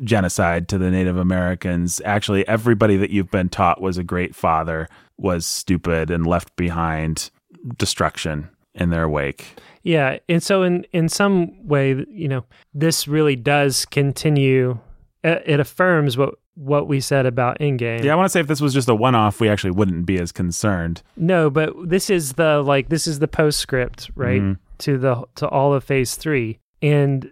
genocide 0.03 0.67
to 0.69 0.77
the 0.77 0.91
Native 0.91 1.17
Americans. 1.17 2.01
Actually, 2.05 2.47
everybody 2.47 2.97
that 2.97 3.09
you've 3.09 3.31
been 3.31 3.49
taught 3.49 3.81
was 3.81 3.97
a 3.97 4.03
great 4.03 4.35
father 4.35 4.87
was 5.17 5.45
stupid 5.45 6.11
and 6.11 6.25
left 6.27 6.55
behind 6.55 7.29
destruction 7.77 8.49
in 8.73 8.89
their 8.89 9.09
wake. 9.09 9.57
Yeah, 9.83 10.17
and 10.27 10.43
so 10.43 10.63
in 10.63 10.85
in 10.91 11.09
some 11.09 11.65
way, 11.67 12.05
you 12.09 12.27
know, 12.27 12.43
this 12.73 13.07
really 13.07 13.35
does 13.35 13.85
continue. 13.85 14.79
It, 15.23 15.43
it 15.45 15.59
affirms 15.59 16.17
what 16.17 16.35
what 16.55 16.87
we 16.87 16.99
said 16.99 17.25
about 17.25 17.59
Endgame. 17.59 18.03
Yeah, 18.03 18.13
I 18.13 18.15
want 18.15 18.25
to 18.25 18.29
say 18.29 18.39
if 18.39 18.47
this 18.47 18.61
was 18.61 18.73
just 18.73 18.89
a 18.89 18.95
one 18.95 19.15
off, 19.15 19.39
we 19.39 19.47
actually 19.47 19.71
wouldn't 19.71 20.05
be 20.05 20.19
as 20.19 20.31
concerned. 20.31 21.03
No, 21.15 21.49
but 21.49 21.71
this 21.87 22.09
is 22.09 22.33
the 22.33 22.61
like 22.61 22.89
this 22.89 23.07
is 23.07 23.19
the 23.19 23.27
postscript, 23.27 24.09
right? 24.15 24.41
Mhm. 24.41 24.57
To 24.79 24.97
the 24.97 25.23
to 25.35 25.47
all 25.47 25.73
of 25.73 25.83
phase 25.83 26.15
3. 26.15 26.59
And 26.81 27.31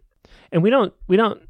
and 0.51 0.64
we 0.64 0.70
don't 0.70 0.93
we 1.08 1.18
don't 1.18 1.41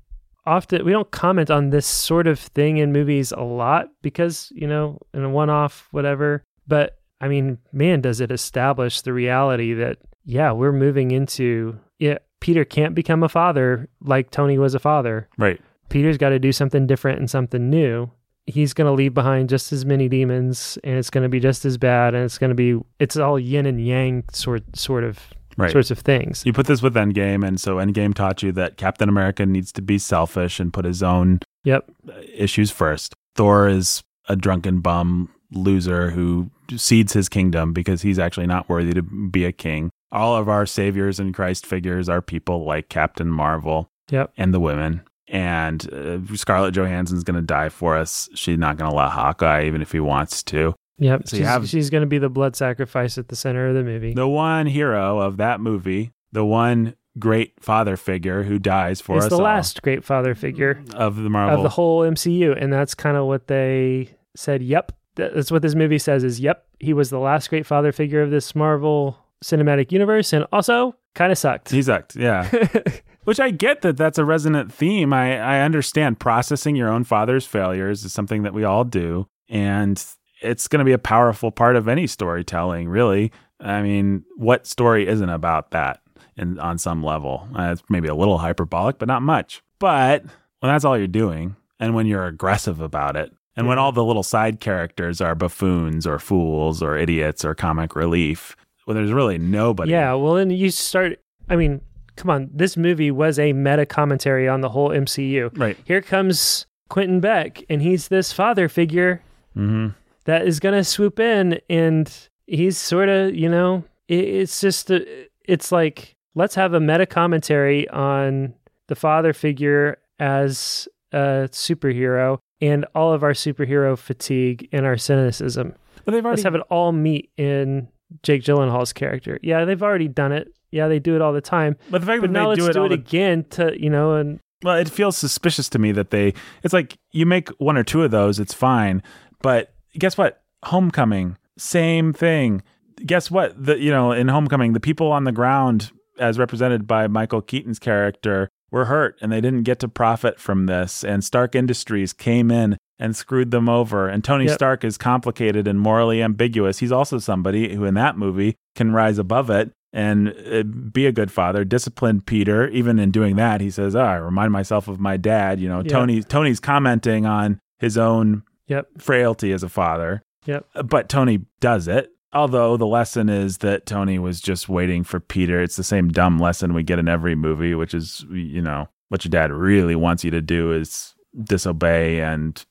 often 0.46 0.86
we 0.86 0.92
don't 0.92 1.12
comment 1.12 1.50
on 1.50 1.70
this 1.70 1.86
sort 1.86 2.28
of 2.28 2.40
thing 2.40 2.78
in 2.78 2.92
movies 2.92 3.32
a 3.32 3.42
lot 3.42 3.90
because, 4.02 4.52
you 4.56 4.68
know, 4.68 5.00
in 5.14 5.24
a 5.24 5.30
one-off 5.30 5.88
whatever, 5.92 6.44
but 6.68 7.00
I 7.22 7.28
mean, 7.28 7.58
man, 7.72 8.02
does 8.02 8.20
it 8.20 8.32
establish 8.32 9.02
the 9.02 9.14
reality 9.14 9.74
that 9.74 9.98
yeah, 10.26 10.52
we're 10.52 10.72
moving 10.72 11.12
into 11.12 11.80
yeah, 12.00 12.18
Peter 12.40 12.66
can't 12.66 12.96
become 12.96 13.24
a 13.24 13.30
father 13.30 13.88
like 14.02 14.32
Tony 14.32 14.58
was 14.58 14.76
a 14.76 14.80
father. 14.80 15.30
Right. 15.38 15.60
Peter's 15.90 16.18
got 16.18 16.30
to 16.30 16.40
do 16.40 16.52
something 16.52 16.88
different 16.88 17.20
and 17.20 17.30
something 17.30 17.70
new. 17.70 18.12
He's 18.48 18.74
going 18.74 18.86
to 18.86 18.92
leave 18.92 19.14
behind 19.14 19.50
just 19.50 19.74
as 19.74 19.86
many 19.86 20.08
demons, 20.08 20.78
and 20.84 20.98
it's 20.98 21.10
going 21.10 21.24
to 21.24 21.30
be 21.30 21.40
just 21.40 21.66
as 21.66 21.78
bad, 21.78 22.14
and 22.14 22.24
it's 22.24 22.38
going 22.38 22.50
to 22.50 22.56
be 22.56 22.80
it's 23.00 23.18
all 23.18 23.40
yin 23.40 23.66
and 23.66 23.84
yang 23.84 24.24
sort 24.32 24.64
sort 24.76 25.04
of 25.04 25.20
Right. 25.58 25.72
sorts 25.72 25.92
of 25.92 26.00
things. 26.00 26.44
You 26.46 26.54
put 26.54 26.68
this 26.68 26.82
with 26.82 26.96
Endgame, 26.96 27.48
and 27.48 27.60
so 27.60 27.78
Endgame 27.78 28.14
taught 28.14 28.44
you 28.44 28.52
that 28.54 28.78
Captain 28.78 29.08
America 29.10 29.46
needs 29.46 29.72
to 29.74 29.82
be 29.82 29.98
selfish 29.98 30.60
and 30.60 30.74
put 30.74 30.86
his 30.86 31.02
own 31.02 31.40
Yep. 31.64 31.90
issues 32.34 32.72
first. 32.72 33.14
Thor 33.36 33.68
is 33.68 34.04
a 34.28 34.36
drunken 34.36 34.80
bum 34.80 35.30
loser 35.52 36.10
who 36.12 36.50
cedes 36.76 37.14
his 37.14 37.30
kingdom 37.30 37.72
because 37.74 38.02
he's 38.02 38.20
actually 38.20 38.48
not 38.48 38.68
worthy 38.68 38.94
to 38.94 39.02
be 39.02 39.46
a 39.46 39.52
king. 39.52 39.90
All 40.12 40.36
of 40.36 40.50
our 40.50 40.66
saviors 40.66 41.20
and 41.20 41.34
Christ 41.34 41.66
figures 41.66 42.10
are 42.10 42.22
people 42.22 42.66
like 42.66 42.90
Captain 42.90 43.30
Marvel 43.30 43.90
Yep. 44.12 44.32
and 44.38 44.54
the 44.54 44.60
women. 44.60 45.02
And 45.28 45.92
uh, 45.94 46.20
Scarlett 46.36 46.76
Johansson's 46.76 47.24
going 47.24 47.36
to 47.36 47.42
die 47.42 47.70
for 47.70 47.96
us. 47.98 48.30
She's 48.36 48.58
not 48.60 48.78
going 48.78 48.90
to 48.92 48.96
let 48.96 49.10
Hawkeye, 49.12 49.66
even 49.66 49.82
if 49.82 49.92
he 49.92 50.00
wants 50.00 50.44
to. 50.44 50.76
Yep. 50.98 51.28
So 51.28 51.38
you 51.38 51.42
she's 51.42 51.48
have- 51.48 51.68
she's 51.70 51.90
going 51.90 52.02
to 52.02 52.08
be 52.08 52.18
the 52.18 52.30
blood 52.30 52.56
sacrifice 52.56 53.18
at 53.18 53.28
the 53.28 53.36
center 53.36 53.68
of 53.68 53.76
the 53.76 53.84
movie. 53.84 54.14
The 54.14 54.28
one 54.28 54.66
hero 54.68 55.20
of 55.20 55.38
that 55.38 55.60
movie, 55.60 56.12
the 56.32 56.46
one 56.46 56.96
great 57.18 57.54
father 57.62 57.96
figure 57.98 58.44
who 58.44 58.60
dies 58.60 59.00
for 59.02 59.18
it's 59.18 59.26
us 59.26 59.30
the 59.30 59.38
all 59.38 59.44
last 59.44 59.82
great 59.82 60.04
father 60.04 60.36
figure 60.36 60.84
of 60.94 61.16
the 61.16 61.30
Marvel. 61.30 61.58
of 61.58 61.64
the 61.64 61.70
whole 61.70 62.02
MCU, 62.02 62.62
and 62.62 62.72
that's 62.74 62.94
kind 62.94 63.16
of 63.18 63.26
what 63.26 63.48
they 63.48 64.10
said. 64.36 64.62
Yep, 64.62 64.92
that's 65.16 65.52
what 65.52 65.62
this 65.62 65.76
movie 65.76 66.00
says 66.00 66.24
is 66.24 66.40
yep, 66.40 66.66
he 66.80 66.94
was 66.94 67.10
the 67.10 67.20
last 67.20 67.50
great 67.50 67.66
father 67.66 67.92
figure 67.92 68.22
of 68.22 68.32
this 68.32 68.54
Marvel 68.56 69.18
cinematic 69.44 69.92
universe 69.92 70.34
and 70.34 70.46
also 70.52 70.96
kind 71.14 71.32
of 71.32 71.38
sucked. 71.38 71.70
He 71.72 71.82
sucked. 71.82 72.16
Yeah. 72.16 72.50
Which 73.24 73.40
I 73.40 73.50
get 73.50 73.82
that 73.82 73.98
that's 73.98 74.18
a 74.20 74.26
resonant 74.26 74.72
theme. 74.72 75.12
I, 75.14 75.38
I 75.40 75.62
understand 75.62 76.20
processing 76.20 76.76
your 76.76 76.90
own 76.90 77.04
father's 77.06 77.46
failures 77.46 78.04
is 78.06 78.14
something 78.14 78.44
that 78.44 78.54
we 78.54 78.64
all 78.64 78.84
do. 78.84 79.28
And 79.50 80.04
it's 80.42 80.68
going 80.68 80.80
to 80.80 80.86
be 80.86 80.92
a 80.92 80.98
powerful 80.98 81.52
part 81.52 81.76
of 81.76 81.88
any 81.88 82.08
storytelling, 82.08 82.90
really. 82.90 83.32
I 83.60 83.82
mean, 83.82 84.24
what 84.36 84.68
story 84.68 85.08
isn't 85.08 85.30
about 85.30 85.72
that 85.72 86.02
in, 86.36 86.60
on 86.60 86.78
some 86.78 87.04
level? 87.04 87.48
Uh, 87.58 87.72
it's 87.74 87.84
maybe 87.90 88.08
a 88.08 88.16
little 88.16 88.38
hyperbolic, 88.38 88.98
but 88.98 89.08
not 89.08 89.22
much. 89.22 89.62
But 89.80 90.24
when 90.60 90.72
that's 90.72 90.86
all 90.86 90.98
you're 90.98 91.08
doing, 91.08 91.56
and 91.80 91.96
when 91.96 92.06
you're 92.08 92.26
aggressive 92.26 92.82
about 92.82 93.16
it, 93.16 93.32
and 93.58 93.68
when 93.68 93.78
all 93.78 93.94
the 93.94 94.04
little 94.04 94.24
side 94.24 94.60
characters 94.60 95.22
are 95.22 95.34
buffoons 95.34 96.06
or 96.06 96.20
fools 96.20 96.84
or 96.84 96.98
idiots 96.98 97.46
or 97.46 97.56
comic 97.56 97.96
relief, 97.96 98.56
when 98.84 98.98
there's 98.98 99.14
really 99.14 99.38
nobody. 99.38 99.92
Yeah, 99.92 100.14
well, 100.14 100.34
then 100.34 100.50
you 100.50 100.70
start. 100.72 101.20
I 101.48 101.56
mean, 101.56 101.80
come 102.18 102.30
on, 102.30 102.50
this 102.54 102.76
movie 102.76 103.12
was 103.12 103.40
a 103.40 103.54
meta 103.54 103.86
commentary 103.86 104.50
on 104.50 104.60
the 104.60 104.70
whole 104.70 104.90
MCU. 104.90 105.58
Right. 105.58 105.78
Here 105.86 106.02
comes 106.02 106.66
Quentin 106.90 107.22
Beck, 107.22 107.64
and 107.70 107.82
he's 107.82 108.10
this 108.10 108.34
father 108.34 108.68
figure 108.68 109.22
Mm-hmm. 109.56 109.88
That 110.26 110.48
is 110.48 110.60
going 110.60 110.76
to 110.76 110.84
swoop 110.84 111.20
in, 111.20 111.60
and 111.70 112.12
he's 112.48 112.78
sort 112.78 113.10
of, 113.10 113.34
you 113.36 113.50
know, 113.50 113.84
it, 114.08 114.20
it's 114.26 114.62
just, 114.62 114.92
a, 114.92 115.06
it's 115.46 115.72
like, 115.72 116.16
let's 116.36 116.56
have 116.56 116.74
a 116.74 116.80
meta 116.80 117.06
commentary 117.06 117.88
on 117.90 118.54
the 118.88 118.96
father 118.96 119.34
figure 119.34 119.98
as 120.20 120.88
a 121.12 121.48
superhero 121.52 122.40
and 122.62 122.86
all 122.96 123.14
of 123.14 123.24
our 123.24 123.32
superhero 123.34 123.98
fatigue 123.98 124.68
and 124.72 124.86
our 124.86 124.98
cynicism. 124.98 125.74
But 126.04 126.12
they've 126.12 126.24
already 126.26 126.38
Let's 126.38 126.44
have 126.44 126.56
it 126.56 126.62
all 126.70 126.92
meet 126.92 127.32
in 127.38 127.88
Jake 128.24 128.44
Gyllenhaal's 128.44 128.94
character. 128.94 129.40
Yeah, 129.42 129.66
they've 129.66 129.82
already 129.82 130.08
done 130.08 130.32
it. 130.32 130.50
Yeah, 130.72 130.88
they 130.88 131.00
do 131.00 131.16
it 131.16 131.22
all 131.22 131.34
the 131.34 131.42
time. 131.42 131.78
But 131.90 132.02
the 132.02 132.08
fact 132.08 132.22
But 132.22 132.28
that 132.28 132.34
now 132.34 132.44
they 132.44 132.62
let's 132.62 132.62
do 132.62 132.70
it, 132.70 132.74
do 132.74 132.86
it 132.86 132.90
the- 132.90 132.96
again 132.96 133.46
to, 133.52 133.82
you 133.82 133.90
know, 133.90 134.14
and 134.16 134.40
well, 134.64 134.78
it 134.78 134.90
feels 134.90 135.18
suspicious 135.18 135.70
to 135.70 135.80
me 135.80 135.92
that 135.92 136.10
they. 136.12 136.34
It's 136.64 136.74
like 136.74 136.98
you 137.12 137.26
make 137.26 137.50
one 137.60 137.78
or 137.78 137.84
two 137.84 138.04
of 138.04 138.12
those, 138.12 138.40
it's 138.40 138.54
fine. 138.54 139.04
But 139.42 139.74
guess 139.98 140.18
what? 140.18 140.42
Homecoming, 140.64 141.38
same 141.58 142.14
thing. 142.14 142.64
Guess 143.06 143.30
what? 143.30 143.54
The 143.64 143.78
you 143.80 143.92
know 143.92 144.12
in 144.12 144.28
Homecoming, 144.28 144.74
the 144.74 144.80
people 144.80 145.12
on 145.12 145.24
the 145.26 145.32
ground, 145.32 145.92
as 146.20 146.40
represented 146.40 146.88
by 146.88 147.08
Michael 147.08 147.42
Keaton's 147.42 147.80
character, 147.80 148.50
were 148.72 148.86
hurt 148.86 149.18
and 149.22 149.32
they 149.32 149.42
didn't 149.42 149.64
get 149.64 149.80
to 149.80 149.88
profit 149.88 150.40
from 150.40 150.66
this. 150.66 151.04
And 151.04 151.24
Stark 151.24 151.56
Industries 151.56 152.14
came 152.14 152.52
in 152.52 152.78
and 152.98 153.16
screwed 153.16 153.52
them 153.52 153.68
over. 153.68 154.08
And 154.08 154.24
Tony 154.24 154.46
Yep. 154.46 154.54
Stark 154.56 154.84
is 154.84 154.98
complicated 154.98 155.68
and 155.68 155.80
morally 155.80 156.22
ambiguous. 156.24 156.80
He's 156.80 156.92
also 156.92 157.20
somebody 157.20 157.76
who, 157.76 157.84
in 157.86 157.94
that 157.96 158.18
movie, 158.18 158.56
can 158.76 158.94
rise 158.94 159.18
above 159.18 159.50
it 159.50 159.72
and 159.92 160.30
uh, 160.52 160.64
be 160.64 161.06
a 161.06 161.12
good 161.12 161.32
father, 161.32 161.64
discipline 161.66 162.22
Peter. 162.22 162.68
Even 162.70 162.98
in 163.00 163.12
doing 163.12 163.36
that, 163.36 163.60
he 163.62 163.70
says, 163.70 163.96
oh, 163.96 164.02
I 164.02 164.16
remind 164.16 164.52
myself 164.54 164.88
of 164.88 165.00
my 165.00 165.18
dad. 165.18 165.60
You 165.60 165.68
know, 165.70 165.80
Yeah. 165.82 165.90
Tony 165.90 166.24
Tony's 166.24 166.60
commenting 166.62 167.26
on 167.26 167.60
his 167.80 167.98
own 167.98 168.44
yep, 168.68 168.88
frailty 168.98 169.52
as 169.52 169.64
a 169.64 169.70
father. 169.70 170.22
Yep. 170.46 170.66
But 170.86 171.10
Tony 171.10 171.46
does 171.60 171.88
it. 171.88 172.12
Although 172.34 172.76
the 172.78 172.86
lesson 172.88 173.30
is 173.30 173.60
that 173.60 173.86
Tony 173.86 174.20
was 174.20 174.42
just 174.42 174.68
waiting 174.68 175.04
for 175.04 175.20
Peter. 175.20 175.62
It's 175.64 175.78
the 175.78 175.84
same 175.84 176.10
dumb 176.10 176.38
lesson 176.38 176.74
we 176.74 176.84
get 176.84 177.00
in 177.00 177.08
every 177.08 177.34
movie, 177.34 177.74
which 177.76 177.94
is, 177.94 178.26
you 178.30 178.62
know, 178.62 178.90
what 179.10 179.24
your 179.24 179.30
dad 179.30 179.52
really 179.54 179.96
wants 179.96 180.24
you 180.24 180.32
to 180.32 180.42
do 180.42 180.74
is 180.74 181.16
disobey 181.44 182.20
and 182.20 182.66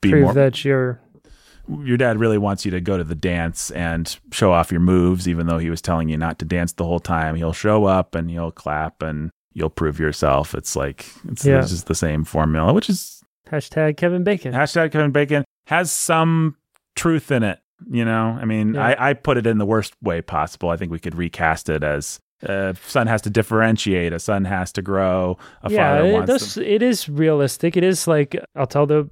be 0.00 0.10
prove 0.10 0.22
more. 0.22 0.34
that 0.34 0.64
you're 0.64 1.00
Your 1.82 1.96
dad 1.96 2.18
really 2.20 2.38
wants 2.38 2.64
you 2.64 2.70
to 2.70 2.80
go 2.80 2.96
to 2.98 3.04
the 3.04 3.14
dance 3.16 3.70
and 3.72 4.16
show 4.32 4.52
off 4.52 4.70
your 4.70 4.80
moves, 4.80 5.26
even 5.28 5.46
though 5.46 5.58
he 5.58 5.70
was 5.70 5.82
telling 5.82 6.08
you 6.08 6.16
not 6.16 6.38
to 6.38 6.44
dance 6.44 6.72
the 6.72 6.84
whole 6.84 7.00
time. 7.00 7.34
He'll 7.34 7.52
show 7.52 7.84
up 7.86 8.14
and 8.14 8.30
he'll 8.30 8.50
clap 8.52 9.02
and 9.02 9.30
you'll 9.52 9.70
prove 9.70 9.98
yourself. 9.98 10.54
It's 10.54 10.76
like, 10.76 11.06
it's, 11.28 11.44
Yeah. 11.44 11.58
it's 11.60 11.70
just 11.70 11.86
the 11.86 11.94
same 11.96 12.24
formula, 12.24 12.72
which 12.72 12.88
is 12.88 13.19
hashtag 13.50 13.96
Kevin 13.96 14.24
Bacon. 14.24 14.52
hashtag 14.52 14.92
Kevin 14.92 15.10
Bacon 15.10 15.44
has 15.66 15.90
some 15.92 16.56
truth 16.96 17.30
in 17.30 17.42
it. 17.42 17.58
You 17.90 18.04
know, 18.04 18.38
I 18.40 18.44
mean, 18.44 18.74
Yeah. 18.74 18.86
I, 18.86 19.10
I 19.10 19.12
put 19.14 19.36
it 19.38 19.46
in 19.46 19.58
the 19.58 19.64
worst 19.66 19.94
way 20.02 20.20
possible. 20.20 20.68
I 20.68 20.76
think 20.76 20.92
we 20.92 20.98
could 20.98 21.16
recast 21.16 21.68
it 21.70 21.82
as 21.82 22.20
a 22.42 22.74
son 22.86 23.06
has 23.06 23.22
to 23.22 23.30
differentiate, 23.30 24.12
a 24.12 24.18
son 24.18 24.44
has 24.44 24.72
to 24.72 24.82
grow, 24.82 25.38
a 25.62 25.70
yeah, 25.70 25.96
father 25.96 26.08
it, 26.08 26.12
wants 26.12 26.30
those- 26.30 26.54
to. 26.54 26.66
it 26.74 26.82
is 26.82 27.08
realistic. 27.08 27.76
It 27.76 27.84
is 27.84 28.06
like 28.06 28.36
I'll 28.54 28.66
tell 28.66 28.86
the 28.86 29.08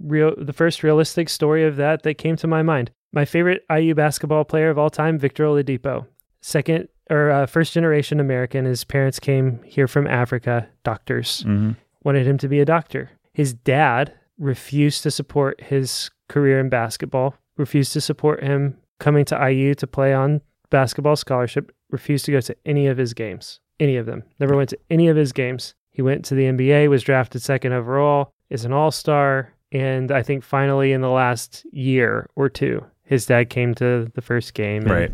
real 0.00 0.34
the 0.36 0.52
first 0.52 0.82
realistic 0.82 1.28
story 1.28 1.64
of 1.64 1.76
that 1.76 2.02
that 2.02 2.14
came 2.14 2.36
to 2.36 2.46
my 2.46 2.62
mind. 2.62 2.90
My 3.12 3.24
favorite 3.24 3.64
IU 3.70 3.94
basketball 3.94 4.44
player 4.44 4.70
of 4.70 4.78
all 4.78 4.90
time, 4.90 5.18
Victor 5.18 5.44
Oladipo. 5.44 6.06
Second 6.40 6.88
or 7.10 7.30
uh, 7.30 7.46
first 7.46 7.72
generation 7.72 8.18
American. 8.20 8.64
His 8.64 8.82
parents 8.84 9.18
came 9.20 9.60
here 9.64 9.86
from 9.86 10.06
Africa, 10.06 10.68
doctors. 10.84 11.44
Mhm. 11.46 11.76
wanted 12.04 12.26
him 12.26 12.38
to 12.38 12.48
be 12.48 12.60
a 12.60 12.64
doctor. 12.64 13.10
His 13.34 13.52
dad 13.52 14.14
refused 14.38 15.02
to 15.02 15.10
support 15.10 15.60
his 15.60 16.10
career 16.28 16.58
in 16.60 16.68
basketball, 16.70 17.34
refused 17.58 17.92
to 17.92 18.00
support 18.00 18.42
him 18.42 18.78
coming 18.98 19.24
to 19.26 19.36
IU 19.50 19.74
to 19.74 19.86
play 19.86 20.14
on 20.14 20.40
basketball 20.70 21.16
scholarship, 21.16 21.70
refused 21.90 22.24
to 22.24 22.32
go 22.32 22.40
to 22.40 22.56
any 22.64 22.86
of 22.86 22.96
his 22.96 23.12
games, 23.12 23.60
any 23.78 23.96
of 23.96 24.06
them. 24.06 24.22
Never 24.40 24.56
went 24.56 24.70
to 24.70 24.78
any 24.88 25.08
of 25.08 25.16
his 25.16 25.32
games. 25.32 25.74
He 25.90 26.00
went 26.02 26.24
to 26.26 26.34
the 26.34 26.44
NBA, 26.44 26.88
was 26.88 27.02
drafted 27.02 27.42
second 27.42 27.72
overall, 27.72 28.32
is 28.50 28.64
an 28.64 28.72
all 28.72 28.90
star. 28.90 29.52
And 29.72 30.10
I 30.10 30.22
think 30.22 30.42
finally 30.44 30.92
in 30.92 31.00
the 31.00 31.10
last 31.10 31.66
year 31.72 32.28
or 32.36 32.48
two, 32.48 32.84
his 33.02 33.26
dad 33.26 33.50
came 33.50 33.74
to 33.74 34.10
the 34.14 34.22
first 34.22 34.54
game 34.54 34.82
and 34.82 34.90
Right. 34.90 35.12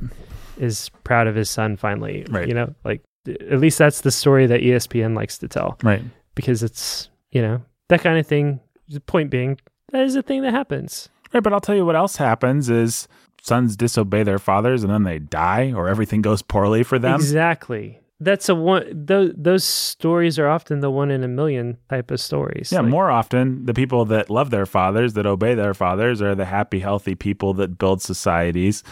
is 0.58 0.90
proud 1.04 1.26
of 1.26 1.34
his 1.34 1.50
son 1.50 1.76
finally. 1.76 2.26
Right. 2.30 2.46
You 2.48 2.54
know, 2.54 2.74
like 2.84 3.02
at 3.28 3.58
least 3.60 3.78
that's 3.78 4.02
the 4.02 4.10
story 4.10 4.46
that 4.46 4.60
ESPN 4.60 5.14
likes 5.14 5.38
to 5.38 5.48
tell 5.48 5.78
Right. 5.82 6.02
because 6.34 6.62
it's 6.62 7.08
you 7.32 7.42
know 7.42 7.60
that 7.90 8.00
kind 8.02 8.18
of 8.18 8.26
thing. 8.26 8.60
The 8.88 9.00
point 9.00 9.30
being, 9.30 9.58
that 9.92 10.02
is 10.04 10.16
a 10.16 10.22
thing 10.22 10.42
that 10.42 10.52
happens. 10.52 11.08
Right. 11.32 11.42
But 11.42 11.52
I'll 11.52 11.60
tell 11.60 11.76
you 11.76 11.86
what 11.86 11.94
else 11.94 12.16
happens 12.16 12.68
is 12.68 13.06
sons 13.40 13.76
disobey 13.76 14.22
their 14.22 14.38
fathers 14.38 14.82
and 14.82 14.92
then 14.92 15.04
they 15.04 15.18
die 15.18 15.72
or 15.72 15.88
everything 15.88 16.22
goes 16.22 16.42
poorly 16.42 16.82
for 16.82 16.98
them. 16.98 17.14
Exactly. 17.14 18.00
That's 18.22 18.48
a 18.50 18.54
one. 18.54 18.84
Those 18.92 19.32
those 19.36 19.64
stories 19.64 20.38
are 20.38 20.48
often 20.48 20.80
the 20.80 20.90
one 20.90 21.10
in 21.10 21.24
a 21.24 21.28
million 21.28 21.78
type 21.88 22.10
of 22.10 22.20
stories. 22.20 22.70
Yeah, 22.70 22.80
Like, 22.80 22.90
more 22.90 23.10
often, 23.10 23.64
the 23.64 23.72
people 23.72 24.04
that 24.06 24.28
love 24.28 24.50
their 24.50 24.66
fathers, 24.66 25.14
that 25.14 25.24
obey 25.24 25.54
their 25.54 25.72
fathers, 25.72 26.20
are 26.20 26.34
the 26.34 26.44
happy, 26.44 26.80
healthy 26.80 27.14
people 27.14 27.54
that 27.54 27.78
build 27.78 28.02
societies 28.02 28.84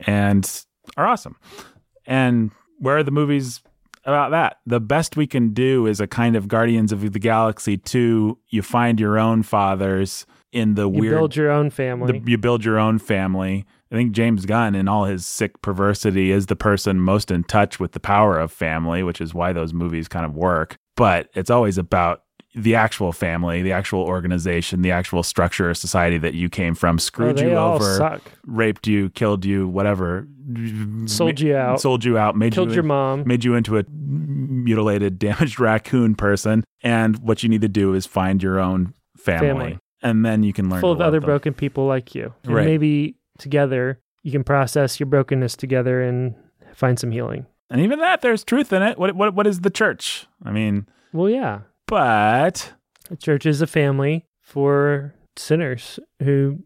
and 0.00 0.64
are 0.96 1.06
awesome. 1.06 1.36
And 2.04 2.50
where 2.78 2.96
are 2.96 3.04
the 3.04 3.12
movies 3.12 3.62
about 4.04 4.30
that? 4.30 4.58
The 4.66 4.80
best 4.80 5.16
we 5.16 5.26
can 5.26 5.52
do 5.52 5.86
is 5.86 6.00
a 6.00 6.06
kind 6.06 6.36
of 6.36 6.48
Guardians 6.48 6.92
of 6.92 7.12
the 7.12 7.18
Galaxy 7.18 7.76
2. 7.76 8.38
You 8.48 8.62
find 8.62 9.00
your 9.00 9.18
own 9.18 9.42
fathers 9.42 10.26
in 10.52 10.74
the 10.74 10.82
You 10.82 11.00
weird. 11.00 11.12
You 11.12 11.18
build 11.18 11.36
your 11.36 11.50
own 11.50 11.70
family. 11.70 12.18
the, 12.18 12.30
you 12.30 12.38
build 12.38 12.64
your 12.64 12.78
own 12.78 12.98
family. 12.98 13.64
I 13.90 13.96
think 13.96 14.12
James 14.12 14.44
Gunn, 14.44 14.74
in 14.74 14.88
all 14.88 15.04
his 15.04 15.24
sick 15.24 15.62
perversity, 15.62 16.32
is 16.32 16.46
the 16.46 16.56
person 16.56 17.00
most 17.00 17.30
in 17.30 17.44
touch 17.44 17.78
with 17.78 17.92
the 17.92 18.00
power 18.00 18.38
of 18.38 18.50
family, 18.50 19.02
which 19.02 19.20
is 19.20 19.32
why 19.32 19.52
those 19.52 19.72
movies 19.72 20.08
kind 20.08 20.26
of 20.26 20.34
work. 20.34 20.76
But 20.96 21.28
it's 21.34 21.50
always 21.50 21.78
about 21.78 22.23
the 22.54 22.74
actual 22.74 23.12
family, 23.12 23.62
the 23.62 23.72
actual 23.72 24.00
organization, 24.02 24.82
the 24.82 24.90
actual 24.92 25.22
structure 25.22 25.70
of 25.70 25.76
society 25.76 26.18
that 26.18 26.34
you 26.34 26.48
came 26.48 26.74
from, 26.74 26.96
oh, 26.96 26.98
screwed 26.98 27.36
they 27.36 27.50
you 27.50 27.56
over, 27.56 27.96
suck. 27.96 28.22
raped 28.46 28.86
you, 28.86 29.10
killed 29.10 29.44
you, 29.44 29.66
whatever, 29.68 30.26
Sold 31.06 31.40
you 31.40 31.56
out. 31.56 31.80
sold 31.80 32.04
you 32.04 32.18
out, 32.18 32.36
made 32.36 32.52
Killed 32.52 32.68
you 32.68 32.74
your 32.74 32.82
mom. 32.84 33.24
made 33.26 33.44
you 33.44 33.54
into 33.54 33.78
a 33.78 33.84
mutilated, 33.90 35.18
damaged 35.28 35.58
raccoon 35.58 36.14
person. 36.14 36.64
And 36.82 37.18
what 37.18 37.42
you 37.42 37.48
need 37.48 37.62
to 37.62 37.68
do 37.68 37.94
is 37.94 38.06
find 38.06 38.42
your 38.42 38.60
own 38.60 38.94
family, 39.16 39.48
Family. 39.48 39.78
and 40.02 40.24
then 40.24 40.42
you 40.42 40.52
can 40.52 40.68
learn 40.68 40.80
full 40.80 40.92
of 40.92 41.00
other 41.00 41.20
them. 41.20 41.26
broken 41.26 41.54
people 41.54 41.86
like 41.86 42.14
you. 42.14 42.34
And 42.44 42.54
Right. 42.54 42.66
maybe 42.66 43.16
together 43.38 43.98
you 44.22 44.32
can 44.32 44.44
process 44.44 45.00
your 45.00 45.06
brokenness 45.06 45.56
together 45.56 46.02
and 46.02 46.34
find 46.74 46.98
some 46.98 47.10
healing. 47.10 47.46
And 47.70 47.80
even 47.80 47.98
that, 48.00 48.20
there's 48.20 48.44
truth 48.44 48.72
in 48.72 48.82
it. 48.82 48.98
What 48.98 49.16
what 49.16 49.34
what 49.34 49.46
is 49.46 49.60
the 49.62 49.70
church? 49.70 50.26
I 50.44 50.50
mean, 50.52 50.86
Well, 51.12 51.28
yeah. 51.30 51.60
But 51.86 52.72
The 53.10 53.16
church 53.16 53.46
is 53.46 53.60
a 53.62 53.66
family 53.66 54.26
for 54.42 55.14
sinners 55.36 55.98
who 56.22 56.60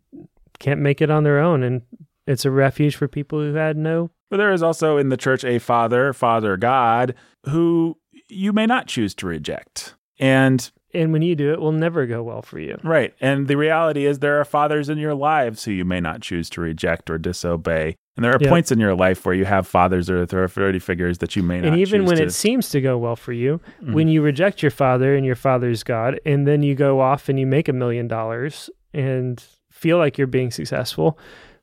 can't 0.59 0.81
make 0.81 1.01
it 1.01 1.11
on 1.11 1.25
their 1.25 1.39
own, 1.39 1.63
and 1.63 1.83
it's 2.27 2.45
a 2.45 2.51
refuge 2.51 2.97
for 2.97 3.09
people 3.09 3.39
who 3.41 3.55
had 3.55 3.77
no. 3.77 4.11
but 4.31 4.37
there 4.37 4.53
is 4.53 4.63
also 4.63 4.99
in 4.99 5.09
the 5.09 5.17
church 5.17 5.45
a 5.45 5.59
father, 5.59 6.13
Father 6.13 6.57
God, 6.57 7.15
who 7.47 7.97
you 8.29 8.53
may 8.53 8.67
not 8.67 8.87
choose 8.87 9.15
to 9.15 9.27
reject. 9.27 9.95
And 10.19 10.71
And 10.93 11.13
when 11.13 11.23
you 11.23 11.35
do, 11.37 11.53
it 11.53 11.61
will 11.61 11.73
never 11.73 12.07
go 12.07 12.23
well 12.23 12.43
for 12.43 12.59
you. 12.59 12.77
right, 12.83 13.15
and 13.21 13.47
the 13.49 13.57
reality 13.57 14.05
is 14.07 14.19
there 14.19 14.41
are 14.41 14.45
fathers 14.45 14.89
in 14.89 14.99
your 14.99 15.15
lives 15.15 15.65
who 15.65 15.71
you 15.73 15.85
may 15.85 16.01
not 16.01 16.21
choose 16.21 16.51
to 16.51 16.61
reject 16.61 17.09
or 17.11 17.19
disobey. 17.19 17.97
And 18.19 18.25
there 18.25 18.33
are 18.33 18.39
Yeah. 18.41 18.49
points 18.49 18.73
in 18.73 18.81
your 18.81 18.97
life 18.97 19.25
where 19.25 19.35
you 19.35 19.45
have 19.45 19.65
fathers 19.69 20.11
or 20.11 20.23
authority 20.25 20.81
figures 20.81 21.19
that 21.19 21.37
you 21.37 21.43
may 21.45 21.61
not. 21.61 21.69
And 21.69 21.77
even 21.79 22.05
when 22.05 22.17
to- 22.17 22.25
it 22.25 22.33
seems 22.33 22.69
to 22.71 22.81
go 22.81 22.99
well 22.99 23.15
for 23.15 23.33
you, 23.33 23.61
Mm. 23.81 23.93
when 23.93 24.09
you 24.09 24.23
reject 24.23 24.61
your 24.61 24.73
father 24.73 25.15
and 25.15 25.25
your 25.25 25.37
father's 25.37 25.85
God, 25.85 26.19
and 26.27 26.45
then 26.45 26.65
you 26.65 26.75
go 26.75 26.99
off 27.01 27.29
and 27.29 27.39
you 27.39 27.47
make 27.47 27.69
a 27.69 27.73
million 27.73 28.09
dollars 28.09 28.71
and 28.93 29.41
feel 29.71 29.99
like 29.99 30.19
you're 30.19 30.27
being 30.27 30.51
successful, 30.51 31.17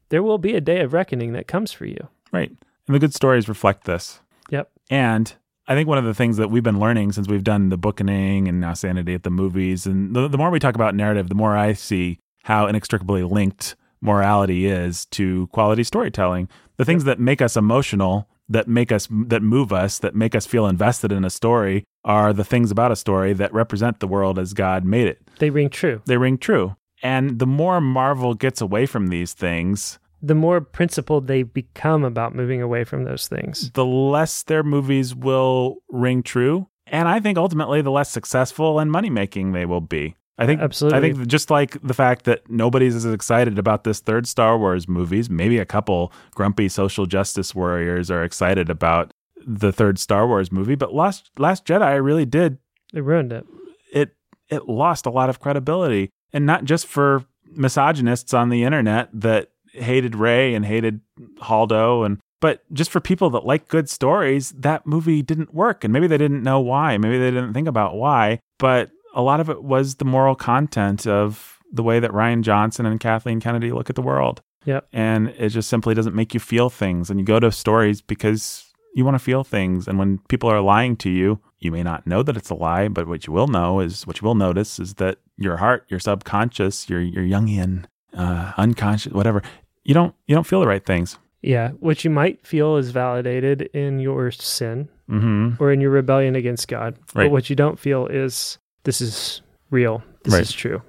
there 0.07 0.23
will 0.23 0.37
be 0.37 0.55
a 0.55 0.61
day 0.61 0.79
of 0.79 0.93
reckoning 0.93 1.33
that 1.33 1.45
comes 1.45 1.73
for 1.73 1.85
you. 1.85 2.07
Right. 2.31 2.51
And 2.87 2.95
the 2.95 2.99
good 2.99 3.13
stories 3.13 3.49
reflect 3.49 3.83
this. 3.83 4.21
Yep. 4.49 4.69
And 4.89 5.33
I 5.67 5.75
think 5.75 5.89
one 5.89 5.97
of 5.97 6.05
the 6.05 6.13
things 6.13 6.37
that 6.37 6.49
we've 6.49 6.63
been 6.63 6.79
learning 6.79 7.11
since 7.11 7.27
we've 7.27 7.43
done 7.43 7.67
the 7.67 7.77
bookening 7.77 8.47
and 8.47 8.61
now 8.61 8.71
sanity 8.75 9.13
at 9.13 9.23
the 9.23 9.29
movies, 9.29 9.85
and 9.85 10.15
the, 10.15 10.29
the 10.29 10.37
more 10.37 10.49
we 10.51 10.59
talk 10.59 10.75
about 10.75 10.95
narrative, 10.95 11.27
the 11.27 11.35
more 11.35 11.57
I 11.57 11.73
see 11.73 12.19
how 12.43 12.67
inextricably 12.67 13.23
linked 13.23 13.75
morality 14.05 14.67
is 14.67 15.05
to 15.07 15.47
quality 15.47 15.83
storytelling. 15.83 16.47
The 16.77 16.85
things 16.85 17.03
that 17.03 17.19
make 17.19 17.41
us 17.41 17.57
emotional, 17.57 18.29
that 18.49 18.67
make 18.67 18.91
us, 18.91 19.07
that 19.11 19.41
move 19.41 19.73
us, 19.73 19.99
that 19.99 20.15
make 20.15 20.35
us 20.35 20.45
feel 20.45 20.67
invested 20.67 21.11
in 21.11 21.25
a 21.25 21.29
story 21.29 21.83
are 22.03 22.31
the 22.31 22.43
things 22.43 22.71
about 22.71 22.91
a 22.91 22.95
story 22.95 23.33
that 23.33 23.53
represent 23.53 23.99
the 23.99 24.07
world 24.07 24.37
as 24.37 24.53
God 24.53 24.85
made 24.85 25.07
it. 25.07 25.21
They 25.39 25.49
ring 25.49 25.69
true. 25.69 26.01
They 26.05 26.17
ring 26.17 26.37
true. 26.37 26.75
And 27.03 27.39
the 27.39 27.47
more 27.47 27.81
Marvel 27.81 28.33
gets 28.33 28.61
away 28.61 28.85
from 28.85 29.07
these 29.07 29.33
things, 29.33 29.99
the 30.21 30.35
more 30.35 30.61
principled 30.61 31.27
they 31.27 31.43
become 31.43 32.03
about 32.03 32.33
moving 32.33 32.61
away 32.61 32.83
from 32.83 33.03
those 33.03 33.27
things. 33.27 33.69
the 33.71 33.85
less 33.85 34.43
their 34.43 34.63
movies 34.63 35.13
will 35.13 35.77
ring 35.89 36.23
true. 36.23 36.67
And 36.87 37.07
I 37.07 37.19
think 37.19 37.37
ultimately, 37.37 37.81
the 37.81 37.91
less 37.91 38.11
successful 38.11 38.79
and 38.79 38.91
money 38.91 39.09
making 39.09 39.51
they 39.51 39.65
will 39.65 39.81
be. 39.81 40.15
I 40.37 40.45
think 40.45 40.61
Absolutely. 40.61 40.97
I 40.97 41.01
think 41.01 41.27
just 41.27 41.49
like 41.49 41.81
the 41.81 41.93
fact 41.93 42.25
that 42.25 42.49
nobody's 42.49 42.95
as 42.95 43.05
excited 43.05 43.57
about 43.57 43.85
this 43.85 43.99
third 44.01 44.27
Star 44.27 44.57
Wars 44.57 44.87
movies, 44.87 45.29
maybe 45.29 45.59
a 45.59 45.65
couple 45.65 46.11
grumpy 46.33 46.67
social 46.67 47.05
justice 47.05 47.55
warriors 47.55 48.11
are 48.11 48.23
excited 48.23 48.69
about 48.69 49.11
the 49.45 49.71
third 49.71 49.97
Star 49.97 50.27
Wars 50.27 50.51
movie, 50.51 50.75
but 50.75 50.93
Last 50.93 51.29
Last 51.37 51.65
Jedi 51.65 52.03
really 52.03 52.25
did 52.25 52.57
it 52.93 53.01
ruined 53.01 53.31
it. 53.31 53.45
it 53.93 54.15
it 54.49 54.67
lost 54.67 55.05
a 55.05 55.09
lot 55.09 55.29
of 55.29 55.39
credibility 55.39 56.09
and 56.33 56.45
not 56.45 56.65
just 56.65 56.85
for 56.85 57.25
misogynists 57.55 58.33
on 58.33 58.49
the 58.49 58.63
internet 58.63 59.09
that 59.13 59.51
hated 59.71 60.15
Rey 60.15 60.53
and 60.53 60.65
hated 60.65 61.01
Haldo 61.41 62.05
and 62.05 62.19
but 62.41 62.61
just 62.73 62.91
for 62.91 62.99
people 62.99 63.29
that 63.31 63.45
like 63.45 63.67
good 63.67 63.89
stories 63.89 64.51
that 64.51 64.85
movie 64.85 65.21
didn't 65.21 65.53
work 65.53 65.83
and 65.83 65.91
maybe 65.93 66.07
they 66.07 66.17
didn't 66.17 66.43
know 66.43 66.59
why 66.59 66.97
maybe 66.97 67.17
they 67.17 67.31
didn't 67.31 67.53
think 67.53 67.67
about 67.67 67.95
why 67.95 68.39
but 68.59 68.91
a 69.15 69.21
lot 69.21 69.39
of 69.39 69.49
it 69.49 69.63
was 69.63 69.95
the 69.95 70.05
moral 70.05 70.35
content 70.35 71.07
of 71.07 71.59
the 71.71 71.81
way 71.83 71.99
that 71.99 72.11
Rian 72.11 72.41
Johnson 72.41 72.85
and 72.85 72.99
Kathleen 72.99 73.39
Kennedy 73.39 73.71
look 73.71 73.89
at 73.89 73.95
the 73.95 74.01
world 74.01 74.41
Yep. 74.65 74.87
and 74.93 75.29
it 75.37 75.49
just 75.49 75.69
simply 75.69 75.93
doesn't 75.93 76.15
make 76.15 76.33
you 76.33 76.39
feel 76.39 76.69
things 76.69 77.09
and 77.09 77.19
you 77.19 77.25
go 77.25 77.39
to 77.39 77.51
stories 77.51 78.01
because 78.01 78.71
you 78.95 79.05
want 79.05 79.15
to 79.15 79.19
feel 79.19 79.43
things 79.43 79.87
and 79.87 79.99
when 79.99 80.19
people 80.27 80.49
are 80.49 80.61
lying 80.61 80.95
to 80.97 81.09
you 81.09 81.39
you 81.59 81.71
may 81.71 81.83
not 81.83 82.07
know 82.07 82.23
that 82.23 82.35
it's 82.37 82.49
a 82.49 82.55
lie 82.55 82.87
but 82.87 83.07
what 83.07 83.27
you 83.27 83.33
will 83.33 83.47
know 83.47 83.79
is 83.79 84.07
what 84.07 84.19
you 84.21 84.25
will 84.27 84.35
notice 84.35 84.79
is 84.79 84.95
that 84.95 85.19
your 85.37 85.57
heart 85.57 85.85
your 85.89 85.99
subconscious 85.99 86.89
your 86.89 86.99
your 87.01 87.23
jungian 87.23 87.85
uh, 88.13 88.53
unconscious 88.57 89.13
whatever 89.13 89.43
you 89.83 89.93
don't 89.93 90.15
you 90.25 90.33
don't 90.33 90.47
feel 90.47 90.61
the 90.61 90.67
right 90.67 90.85
things 90.85 91.17
Yeah. 91.41 91.69
What 91.79 92.03
you 92.03 92.09
might 92.09 92.43
feel 92.47 92.77
is 92.77 92.89
validated 92.89 93.61
in 93.73 93.99
your 93.99 94.31
sin 94.31 94.89
mm-hmm. 95.07 95.61
or 95.61 95.71
in 95.71 95.79
your 95.79 95.91
rebellion 95.91 96.35
against 96.35 96.67
God. 96.67 96.95
Right. 97.13 97.25
But 97.25 97.31
what 97.31 97.51
you 97.51 97.55
don't 97.55 97.77
feel 97.77 98.07
is 98.07 98.57
this 98.85 99.01
is 99.01 99.41
real. 99.69 100.01
This 100.23 100.33
Right. 100.33 100.41
is 100.41 100.51
true. 100.53 100.81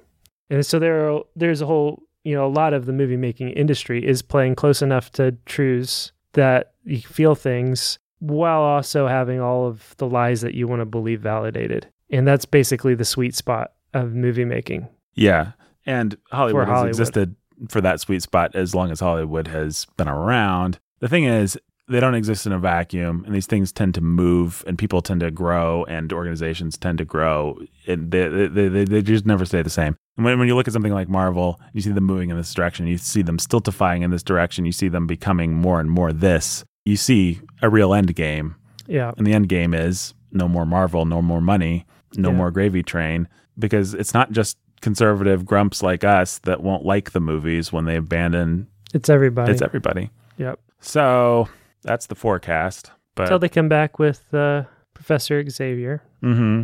And 0.49 0.65
so 0.65 0.79
there 0.79 1.09
are 1.11 1.21
there's 1.35 1.61
a 1.61 1.65
whole 1.65 2.01
you 2.23 2.35
know, 2.35 2.45
a 2.45 2.49
lot 2.49 2.73
of 2.73 2.85
the 2.85 2.91
movie 2.93 3.15
making 3.15 3.49
industry 3.51 4.05
is 4.05 4.21
playing 4.21 4.53
close 4.55 4.81
enough 4.81 5.11
to 5.13 5.31
truths 5.45 6.11
that 6.33 6.73
you 6.83 6.99
feel 6.99 7.35
things 7.35 7.99
while 8.19 8.59
also 8.61 9.07
having 9.07 9.39
all 9.39 9.65
of 9.65 9.95
the 9.97 10.05
lies 10.07 10.41
that 10.41 10.53
you 10.53 10.67
want 10.67 10.81
to 10.81 10.85
believe 10.85 11.21
validated. 11.21 11.87
And 12.09 12.27
that's 12.27 12.43
basically 12.45 12.95
the 12.95 13.05
sweet 13.05 13.33
spot 13.35 13.71
of 13.93 14.13
movie 14.13 14.45
making. 14.45 14.87
yeah 15.15 15.51
and 15.85 16.17
hollywood, 16.31 16.67
has 16.67 16.73
Hollywood. 16.75 16.89
existed 16.89 17.35
for 17.69 17.79
that 17.81 18.01
sweet 18.01 18.21
spot 18.21 18.53
as 18.55 18.75
long 18.75 18.91
as 18.91 18.99
hollywood 18.99 19.47
has 19.47 19.87
been 19.95 20.09
around 20.09 20.77
the 20.99 21.07
thing 21.07 21.23
is 21.23 21.57
they 21.89 21.99
don't 22.01 22.15
exist 22.15 22.45
in 22.45 22.51
a 22.51 22.59
vacuum 22.59 23.23
and 23.25 23.33
these 23.33 23.45
things 23.45 23.71
tend 23.71 23.93
to 23.95 24.01
move 24.01 24.63
and 24.67 24.77
people 24.77 25.01
tend 25.01 25.21
to 25.21 25.31
grow 25.31 25.85
and 25.85 26.11
organizations 26.11 26.77
tend 26.77 26.97
to 26.97 27.05
grow 27.05 27.57
and 27.87 28.11
they, 28.11 28.27
they, 28.27 28.67
they, 28.67 28.83
they 28.85 29.01
just 29.01 29.25
never 29.25 29.45
stay 29.45 29.61
the 29.61 29.69
same 29.69 29.95
and 30.17 30.25
when, 30.25 30.37
when 30.39 30.47
you 30.47 30.55
look 30.55 30.67
at 30.67 30.73
something 30.73 30.93
like 30.93 31.07
marvel 31.07 31.59
you 31.73 31.81
see 31.81 31.91
them 31.91 32.03
moving 32.03 32.29
in 32.29 32.37
this 32.37 32.53
direction 32.53 32.87
you 32.87 32.97
see 32.97 33.21
them 33.21 33.39
stultifying 33.39 34.01
in 34.01 34.11
this 34.11 34.23
direction 34.23 34.65
you 34.65 34.71
see 34.71 34.89
them 34.89 35.07
becoming 35.07 35.53
more 35.53 35.79
and 35.79 35.89
more 35.89 36.11
this 36.11 36.63
you 36.85 36.97
see 36.97 37.39
a 37.61 37.69
real 37.69 37.93
end 37.93 38.13
game 38.15 38.55
Yeah. 38.87 39.13
and 39.17 39.25
the 39.25 39.33
end 39.33 39.47
game 39.49 39.73
is 39.73 40.13
no 40.31 40.47
more 40.47 40.65
marvel 40.65 41.05
no 41.05 41.21
more 41.21 41.41
money 41.41 41.85
no 42.17 42.29
Yeah. 42.31 42.35
more 42.35 42.51
gravy 42.51 42.83
train 42.83 43.27
because 43.57 43.93
it's 43.93 44.13
not 44.13 44.31
just 44.31 44.57
conservative 44.81 45.45
grumps 45.45 45.81
like 45.81 46.03
us 46.03 46.39
that 46.39 46.61
won't 46.61 46.85
like 46.85 47.11
the 47.11 47.19
movies 47.19 47.71
when 47.71 47.85
they 47.85 47.95
abandon 47.95 48.67
It's 48.93 49.09
everybody. 49.09 49.51
it's 49.53 49.61
everybody 49.61 50.09
yep. 50.37 50.59
so 50.81 51.47
that's 51.87 52.07
the 52.07 52.15
forecast. 52.15 52.91
But 53.15 53.23
Until 53.23 53.39
they 53.39 53.49
come 53.49 53.69
back 53.69 53.97
with 53.97 54.31
uh, 54.33 54.63
Professor 54.93 55.47
Xavier, 55.49 56.03
hmm 56.21 56.63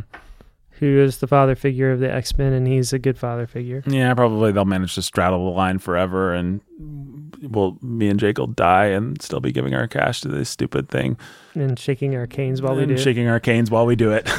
who 0.80 1.00
is 1.00 1.20
the 1.20 1.28
father 1.28 1.56
figure 1.56 1.92
of 1.92 2.00
the 2.00 2.12
X 2.12 2.36
Men, 2.38 2.52
and 2.52 2.68
he's 2.68 2.92
a 2.94 3.00
good 3.00 3.18
father 3.18 3.46
figure. 3.46 3.84
yeah, 3.86 4.12
probably 4.16 4.52
they'll 4.52 4.66
manage 4.66 4.96
to 4.96 5.04
straddle 5.04 5.46
the 5.46 5.52
line 5.52 5.78
forever, 5.78 6.34
and 6.34 6.62
well, 7.44 7.78
me 7.82 8.10
and 8.10 8.20
Jake 8.20 8.40
will 8.40 8.48
die 8.48 8.86
and 8.88 9.22
still 9.22 9.40
be 9.40 9.52
giving 9.52 9.76
our 9.76 9.88
cash 9.88 10.22
to 10.22 10.30
this 10.30 10.50
stupid 10.50 10.90
thing 10.90 11.16
And 11.54 11.78
shaking 11.78 12.16
our 12.16 12.26
canes 12.26 12.60
while 12.62 12.76
we 12.76 12.84
and 12.84 12.90
do. 12.90 12.96
it. 12.96 13.00
shaking 13.00 13.28
our 13.28 13.40
canes 13.40 13.70
while 13.70 13.86
we 13.86 13.96
do 13.96 14.12
it. 14.12 14.26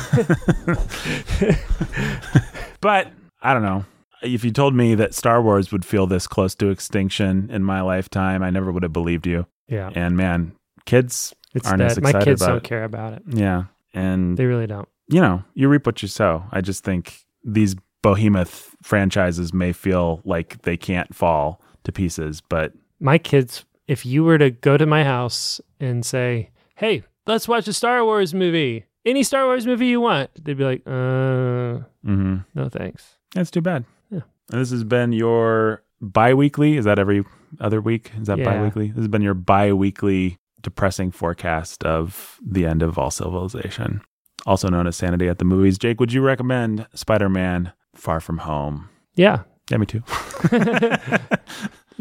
but 2.80 3.08
I 3.42 3.52
don't 3.54 3.62
know. 3.62 3.84
If 4.22 4.44
you 4.44 4.50
told 4.50 4.74
me 4.74 4.94
that 4.94 5.14
Star 5.14 5.42
Wars 5.42 5.70
would 5.70 5.84
feel 5.84 6.06
this 6.06 6.26
close 6.26 6.54
to 6.56 6.70
extinction 6.70 7.50
in 7.50 7.62
my 7.62 7.80
lifetime, 7.82 8.42
I 8.42 8.50
never 8.50 8.72
would 8.72 8.82
have 8.82 8.92
believed 8.92 9.26
you. 9.26 9.46
yeah, 9.68 9.90
And 9.94 10.16
man, 10.16 10.52
kids, 10.86 11.34
it's 11.54 11.66
aren't 11.68 11.82
as 11.82 11.94
dead. 11.94 12.02
My 12.02 12.12
kids 12.12 12.40
about 12.42 12.48
don't 12.48 12.56
it. 12.58 12.64
care 12.64 12.84
about 12.84 13.12
it. 13.14 13.22
yeah, 13.28 13.64
and 13.94 14.36
They 14.36 14.46
really 14.46 14.66
don't. 14.66 14.88
you 15.08 15.20
know, 15.20 15.42
you 15.54 15.68
reap 15.68 15.86
what 15.86 16.02
you 16.02 16.08
sow. 16.08 16.44
I 16.52 16.60
just 16.60 16.84
think 16.84 17.24
these 17.44 17.76
behemoth 18.02 18.74
franchises 18.82 19.52
may 19.54 19.72
feel 19.72 20.20
like 20.24 20.62
they 20.62 20.76
can't 20.76 21.14
fall 21.14 21.60
to 21.84 21.92
pieces, 21.92 22.40
but 22.40 22.72
My 23.00 23.18
kids, 23.18 23.64
if 23.88 24.04
you 24.06 24.24
were 24.24 24.38
to 24.38 24.50
go 24.50 24.76
to 24.76 24.86
my 24.86 25.04
house 25.04 25.60
and 25.80 26.04
say, 26.04 26.50
"Hey, 26.76 27.02
let's 27.26 27.46
watch 27.48 27.68
a 27.68 27.72
Star 27.72 28.04
Wars 28.04 28.32
movie," 28.34 28.84
any 29.04 29.22
Star 29.22 29.44
Wars 29.46 29.66
movie 29.66 29.86
you 29.86 30.00
want, 30.00 30.30
they'd 30.42 30.56
be 30.56 30.64
like, 30.64 30.82
"Uh, 30.86 31.80
hmm 32.04 32.36
no 32.54 32.68
thanks." 32.68 33.16
that's 33.34 33.50
too 33.50 33.60
bad. 33.60 33.84
Yeah. 34.10 34.20
And 34.52 34.60
this 34.60 34.70
has 34.70 34.84
been 34.84 35.12
your 35.12 35.82
bi-weekly. 36.00 36.76
Is 36.76 36.84
that 36.84 36.98
every 36.98 37.24
other 37.60 37.80
week? 37.80 38.12
Is 38.20 38.26
that 38.28 38.38
Yeah. 38.38 38.44
bi-weekly? 38.44 38.88
This 38.88 38.98
has 38.98 39.08
been 39.08 39.22
your 39.22 39.34
bi-weekly 39.34 40.38
depressing 40.64 41.12
forecast 41.12 41.84
of 41.84 42.40
the 42.44 42.66
end 42.66 42.82
of 42.82 42.98
all 42.98 43.12
civilization, 43.12 44.00
also 44.46 44.68
known 44.68 44.88
as 44.88 44.96
Sanity 44.96 45.28
at 45.28 45.38
the 45.38 45.44
Movies. 45.44 45.78
Jake, 45.78 46.00
would 46.00 46.12
you 46.12 46.22
recommend 46.22 46.88
Spider-Man 46.94 47.72
Far 47.94 48.20
From 48.20 48.38
Home? 48.38 48.88
Yeah, 49.14 49.42
Yeah, 49.70 49.76
me 49.76 49.86
too. 49.86 50.02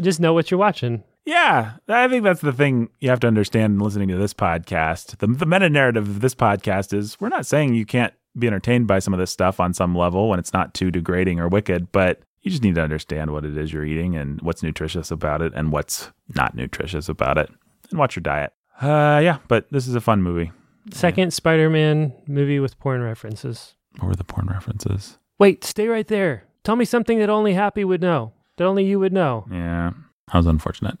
just 0.00 0.18
know 0.18 0.32
what 0.32 0.50
you're 0.50 0.58
watching. 0.58 1.04
Yeah, 1.24 1.74
I 1.88 2.08
think 2.08 2.24
that's 2.24 2.42
the 2.42 2.52
thing 2.52 2.90
you 3.00 3.08
have 3.08 3.20
to 3.20 3.28
understand 3.28 3.74
in 3.74 3.78
listening 3.78 4.08
to 4.08 4.16
this 4.16 4.34
podcast. 4.34 5.18
The, 5.18 5.26
the 5.26 5.46
meta 5.46 5.70
narrative 5.70 6.08
of 6.08 6.20
this 6.20 6.34
podcast 6.34 6.92
is 6.92 7.18
we're 7.20 7.28
not 7.28 7.46
saying 7.46 7.74
you 7.74 7.86
can't 7.86 8.12
be 8.38 8.46
entertained 8.46 8.86
by 8.86 8.98
some 8.98 9.14
of 9.14 9.20
this 9.20 9.30
stuff 9.30 9.60
on 9.60 9.72
some 9.72 9.94
level 9.96 10.28
when 10.28 10.38
it's 10.38 10.52
not 10.52 10.74
too 10.74 10.90
degrading 10.90 11.38
or 11.38 11.48
wicked, 11.48 11.92
but 11.92 12.20
you 12.42 12.50
just 12.50 12.62
need 12.62 12.74
to 12.74 12.82
understand 12.82 13.30
what 13.30 13.44
it 13.44 13.56
is 13.56 13.72
you're 13.72 13.86
eating 13.86 14.16
and 14.16 14.42
what's 14.42 14.62
nutritious 14.62 15.10
about 15.10 15.40
it 15.40 15.52
and 15.54 15.72
what's 15.72 16.10
not 16.34 16.54
nutritious 16.54 17.08
about 17.08 17.38
it 17.38 17.48
and 17.90 17.98
watch 17.98 18.16
your 18.16 18.22
diet. 18.22 18.52
Uh, 18.80 19.20
yeah, 19.22 19.38
but 19.48 19.66
this 19.70 19.86
is 19.86 19.94
a 19.94 20.00
fun 20.00 20.22
movie. 20.22 20.50
Second 20.92 21.32
Spider-Man 21.32 22.12
movie 22.26 22.60
with 22.60 22.78
porn 22.78 23.02
references. 23.02 23.74
What 23.98 24.08
were 24.08 24.16
the 24.16 24.24
porn 24.24 24.48
references? 24.48 25.18
Wait, 25.38 25.64
stay 25.64 25.88
right 25.88 26.06
there. 26.06 26.44
Tell 26.62 26.76
me 26.76 26.84
something 26.84 27.18
that 27.18 27.30
only 27.30 27.54
Happy 27.54 27.84
would 27.84 28.00
know. 28.02 28.32
That 28.56 28.64
only 28.64 28.84
you 28.84 28.98
would 28.98 29.12
know. 29.12 29.46
Yeah, 29.50 29.92
that 30.32 30.36
was 30.36 30.46
unfortunate. 30.46 30.98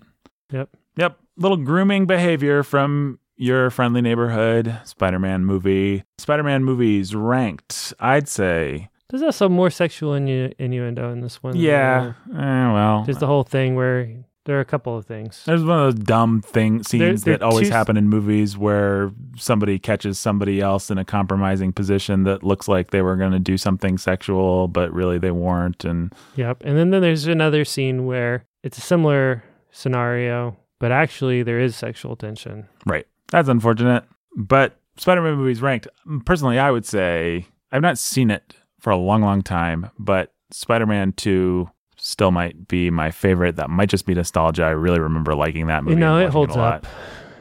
Yep. 0.52 0.70
Yep. 0.96 1.18
Little 1.36 1.56
grooming 1.56 2.06
behavior 2.06 2.62
from 2.62 3.18
your 3.36 3.70
friendly 3.70 4.00
neighborhood 4.00 4.78
Spider 4.84 5.18
Man 5.18 5.44
movie. 5.44 6.04
Spider 6.18 6.42
Man 6.44 6.64
movies 6.64 7.14
ranked, 7.14 7.92
I'd 8.00 8.28
say. 8.28 8.88
There's 9.10 9.22
also 9.22 9.48
more 9.48 9.70
sexual 9.70 10.12
innu- 10.12 10.54
innuendo 10.58 11.12
in 11.12 11.20
this 11.20 11.42
one. 11.42 11.56
Yeah. 11.56 12.14
Eh, 12.32 12.72
well, 12.72 13.04
Just 13.04 13.20
the 13.20 13.26
whole 13.26 13.44
thing 13.44 13.74
where 13.74 14.24
there 14.44 14.56
are 14.58 14.60
a 14.60 14.64
couple 14.64 14.96
of 14.96 15.06
things. 15.06 15.42
there's 15.46 15.64
one 15.64 15.78
of 15.78 15.94
those 15.96 16.04
dumb 16.04 16.40
thing 16.42 16.82
scenes 16.82 17.24
there 17.24 17.38
that 17.38 17.42
always 17.44 17.68
two- 17.68 17.72
happen 17.74 17.96
in 17.96 18.08
movies 18.08 18.56
where 18.56 19.10
somebody 19.36 19.78
catches 19.78 20.18
somebody 20.18 20.60
else 20.60 20.90
in 20.90 20.98
a 20.98 21.04
compromising 21.04 21.72
position 21.72 22.24
that 22.24 22.42
looks 22.42 22.68
like 22.68 22.90
they 22.90 23.02
were 23.02 23.16
going 23.16 23.32
to 23.32 23.38
do 23.38 23.56
something 23.56 23.96
sexual, 23.98 24.68
but 24.68 24.92
really 24.92 25.18
they 25.18 25.30
weren't. 25.30 25.84
And 25.84 26.12
Yep. 26.36 26.62
And 26.64 26.76
then, 26.76 26.90
then 26.90 27.02
there's 27.02 27.26
another 27.26 27.64
scene 27.64 28.06
where 28.06 28.44
it's 28.62 28.78
a 28.78 28.82
similar 28.82 29.42
scenario, 29.70 30.56
but 30.78 30.92
actually 30.92 31.42
there 31.42 31.60
is 31.60 31.76
sexual 31.76 32.16
tension. 32.16 32.66
Right. 32.86 33.06
That's 33.30 33.48
unfortunate. 33.48 34.04
But 34.36 34.76
Spider 34.96 35.22
Man 35.22 35.34
movies 35.36 35.60
ranked. 35.62 35.88
Personally, 36.24 36.58
I 36.58 36.70
would 36.70 36.86
say 36.86 37.46
I've 37.72 37.82
not 37.82 37.98
seen 37.98 38.30
it 38.30 38.54
for 38.80 38.90
a 38.90 38.96
long, 38.96 39.22
long 39.22 39.42
time, 39.42 39.90
but 39.98 40.32
Spider 40.50 40.86
Man 40.86 41.12
2, 41.12 41.68
still 42.04 42.30
might 42.30 42.68
be 42.68 42.90
my 42.90 43.10
favorite. 43.10 43.56
That 43.56 43.70
might 43.70 43.88
just 43.88 44.04
be 44.04 44.14
nostalgia. 44.14 44.64
I 44.64 44.70
really 44.70 45.00
remember 45.00 45.34
liking 45.34 45.66
that 45.68 45.82
movie. 45.84 45.94
You 45.94 46.00
know, 46.00 46.18
it 46.18 46.30
holds 46.30 46.54
lot. 46.54 46.84
up. 46.84 46.86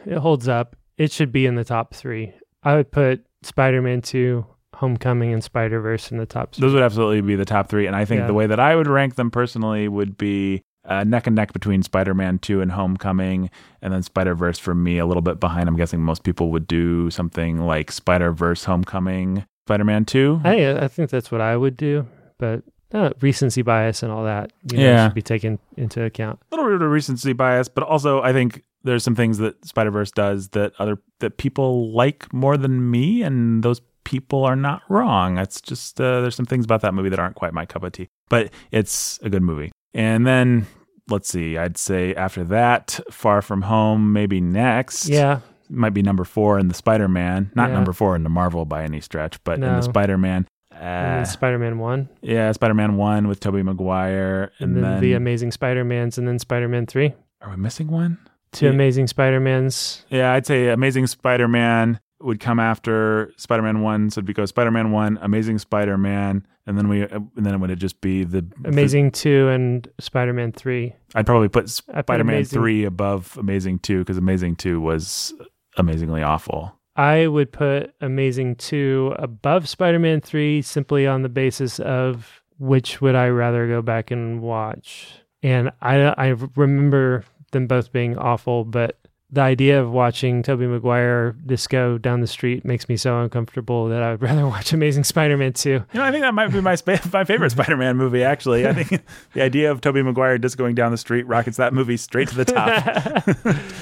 It 0.05 0.17
holds 0.17 0.47
up. 0.47 0.75
It 0.97 1.11
should 1.11 1.31
be 1.31 1.45
in 1.45 1.55
the 1.55 1.63
top 1.65 1.93
three. 1.93 2.33
I 2.63 2.75
would 2.75 2.91
put 2.91 3.25
Spider 3.41 3.81
Man 3.81 4.01
2, 4.01 4.45
Homecoming, 4.75 5.33
and 5.33 5.43
Spider 5.43 5.81
Verse 5.81 6.11
in 6.11 6.17
the 6.17 6.25
top 6.25 6.53
three. 6.55 6.61
Those 6.61 6.73
would 6.73 6.83
absolutely 6.83 7.21
be 7.21 7.35
the 7.35 7.45
top 7.45 7.67
three. 7.67 7.87
And 7.87 7.95
I 7.95 8.05
think 8.05 8.19
Yeah. 8.21 8.27
the 8.27 8.33
way 8.33 8.47
that 8.47 8.59
I 8.59 8.75
would 8.75 8.87
rank 8.87 9.15
them 9.15 9.29
personally 9.31 9.87
would 9.89 10.17
be 10.17 10.61
uh, 10.85 11.03
neck 11.03 11.27
and 11.27 11.35
neck 11.35 11.51
between 11.53 11.81
Spider 11.83 12.13
Man 12.13 12.39
2 12.39 12.61
and 12.61 12.71
Homecoming, 12.71 13.49
and 13.81 13.93
then 13.93 14.03
Spider 14.03 14.35
Verse 14.35 14.59
for 14.59 14.75
me 14.75 14.97
a 14.97 15.05
little 15.05 15.21
bit 15.21 15.39
behind. 15.39 15.67
I'm 15.69 15.77
guessing 15.77 16.01
most 16.01 16.23
people 16.23 16.51
would 16.51 16.67
do 16.67 17.09
something 17.09 17.59
like 17.59 17.91
Spider 17.91 18.31
Verse 18.33 18.63
Homecoming, 18.65 19.45
Spider 19.67 19.83
Man 19.85 20.03
2. 20.05 20.41
I, 20.43 20.71
I 20.83 20.87
think 20.89 21.09
that's 21.09 21.31
what 21.31 21.39
I 21.41 21.55
would 21.55 21.77
do, 21.77 22.05
but 22.37 22.63
uh, 22.93 23.09
recency 23.21 23.61
bias 23.61 24.03
and 24.03 24.11
all 24.11 24.23
that 24.23 24.51
you 24.71 24.77
know, 24.77 24.83
Yeah. 24.83 25.07
should 25.07 25.15
be 25.15 25.21
taken 25.21 25.59
into 25.77 26.03
account. 26.03 26.39
a 26.51 26.55
little 26.55 26.71
bit 26.71 26.81
of 26.81 26.91
recency 26.91 27.33
bias, 27.33 27.67
but 27.67 27.83
also 27.83 28.21
I 28.21 28.31
think 28.33 28.63
there's 28.83 29.03
some 29.03 29.15
things 29.15 29.37
that 29.39 29.65
Spider 29.65 29.91
Verse 29.91 30.11
does 30.11 30.49
that 30.49 30.73
other 30.79 30.97
that 31.19 31.37
people 31.37 31.91
like 31.93 32.31
more 32.33 32.57
than 32.57 32.91
me, 32.91 33.23
and 33.23 33.63
those 33.63 33.81
people 34.03 34.43
are 34.43 34.55
not 34.57 34.81
wrong. 34.89 35.37
It's 35.37 35.61
just 35.61 35.99
uh, 36.01 36.21
there's 36.21 36.35
some 36.35 36.45
things 36.45 36.65
about 36.65 36.81
that 36.81 36.93
movie 36.93 37.09
that 37.09 37.19
aren't 37.19 37.35
quite 37.35 37.53
my 37.53 37.65
cup 37.65 37.83
of 37.83 37.93
tea, 37.93 38.09
but 38.29 38.51
it's 38.71 39.19
a 39.23 39.29
good 39.29 39.41
movie. 39.43 39.71
And 39.93 40.27
then 40.27 40.67
let's 41.09 41.29
see, 41.29 41.57
I'd 41.57 41.77
say 41.77 42.13
after 42.15 42.43
that, 42.45 42.99
Far 43.09 43.41
From 43.41 43.61
Home, 43.63 44.11
maybe 44.13 44.41
next. 44.41 45.07
Yeah, 45.07 45.39
might 45.69 45.93
be 45.93 46.01
number 46.01 46.25
four 46.25 46.59
in 46.59 46.67
the 46.67 46.73
Spider 46.73 47.07
Man, 47.07 47.51
not 47.55 47.69
Yeah. 47.69 47.75
number 47.75 47.93
four 47.93 48.15
in 48.17 48.23
the 48.23 48.29
Marvel 48.29 48.65
by 48.65 48.83
any 48.83 48.99
stretch, 48.99 49.41
but 49.45 49.55
in 49.55 49.61
the 49.61 49.81
Spider 49.81 50.17
Man. 50.17 50.45
Uh, 50.79 51.23
Spider 51.25 51.59
Man 51.59 51.79
1, 51.79 52.09
yeah, 52.21 52.51
Spider 52.51 52.73
Man 52.73 52.97
one 52.97 53.27
with 53.27 53.39
Tobey 53.39 53.63
Maguire, 53.63 54.51
and, 54.59 54.75
and, 54.75 54.75
then, 54.75 54.91
then, 54.93 55.01
The 55.01 55.13
Amazing 55.13 55.51
Spider 55.51 55.83
Mans, 55.83 56.17
and 56.17 56.27
then 56.27 56.39
Spider 56.39 56.67
Man 56.67 56.85
3. 56.85 57.13
are 57.41 57.49
we 57.51 57.55
missing 57.57 57.87
one? 57.87 58.17
Two 58.51 58.65
Yeah. 58.65 58.71
Amazing 58.71 59.07
Spider 59.07 59.39
Mans. 59.39 60.05
Yeah, 60.09 60.33
I'd 60.33 60.45
say 60.45 60.69
Amazing 60.69 61.07
Spider 61.07 61.47
Man 61.47 61.99
would 62.21 62.39
come 62.39 62.59
after 62.59 63.33
Spider 63.37 63.63
Man 63.63 63.81
One, 63.81 64.09
so 64.09 64.19
it'd 64.19 64.25
be 64.25 64.33
go 64.33 64.45
Spider 64.45 64.71
Man 64.71 64.91
One, 64.91 65.19
Amazing 65.21 65.59
Spider 65.59 65.97
Man, 65.97 66.45
and 66.65 66.77
then 66.77 66.87
we, 66.87 67.01
and 67.01 67.29
then 67.35 67.53
it 67.53 67.57
would 67.57 67.79
just 67.79 67.99
be 68.01 68.23
the 68.23 68.45
Amazing 68.63 69.11
2 69.11 69.49
and 69.49 69.87
Spider 69.99 70.33
Man 70.33 70.51
3. 70.51 70.93
I'd 71.15 71.25
probably 71.25 71.49
put 71.49 71.69
Spider 71.69 72.23
Man 72.23 72.45
Three 72.45 72.85
above 72.85 73.37
Amazing 73.37 73.79
Two 73.79 73.99
because 73.99 74.17
Amazing 74.17 74.55
Two 74.55 74.79
was 74.79 75.33
amazingly 75.77 76.23
awful. 76.23 76.77
I 76.95 77.27
would 77.27 77.51
put 77.51 77.93
Amazing 78.01 78.55
2 78.57 79.15
above 79.17 79.67
Spider 79.67 79.99
Man 79.99 80.21
3 80.21 80.61
simply 80.61 81.07
on 81.07 81.23
the 81.23 81.29
basis 81.29 81.79
of 81.79 82.41
which 82.59 83.01
would 83.01 83.15
I 83.15 83.27
rather 83.29 83.67
go 83.67 83.81
back 83.81 84.11
and 84.11 84.41
watch. 84.41 85.07
And 85.41 85.71
I, 85.81 85.95
I 86.17 86.35
remember 86.55 87.25
them 87.51 87.67
both 87.67 87.91
being 87.91 88.17
awful, 88.17 88.63
but 88.63 88.99
the 89.33 89.41
idea 89.41 89.81
of 89.81 89.91
watching 89.91 90.43
Tobey 90.43 90.67
Maguire 90.67 91.35
disco 91.43 91.97
down 91.97 92.21
the 92.21 92.27
street 92.27 92.63
makes 92.63 92.87
me 92.87 92.95
so 92.95 93.19
uncomfortable 93.19 93.89
that 93.89 94.03
I 94.03 94.11
would 94.11 94.21
rather 94.21 94.45
watch 94.45 94.71
Amazing 94.73 95.05
Spider 95.05 95.35
Man 95.35 95.53
2. 95.53 95.69
You 95.69 95.83
know, 95.95 96.03
I 96.03 96.11
think 96.11 96.21
that 96.21 96.35
might 96.35 96.51
be 96.51 96.61
my 96.61 96.75
spa- 96.75 96.99
my 97.13 97.23
favorite 97.23 97.49
Spider 97.49 97.75
Man 97.75 97.97
movie. 97.97 98.23
Actually, 98.23 98.67
I 98.67 98.73
think 98.73 99.03
the 99.33 99.41
idea 99.41 99.71
of 99.71 99.81
Tobey 99.81 100.03
Maguire 100.03 100.37
just 100.37 100.57
going 100.57 100.75
down 100.75 100.91
the 100.91 100.97
street 100.97 101.25
rockets 101.25 101.57
that 101.57 101.73
movie 101.73 101.97
straight 101.97 102.27
to 102.27 102.35
the 102.35 102.45
top. 102.45 103.25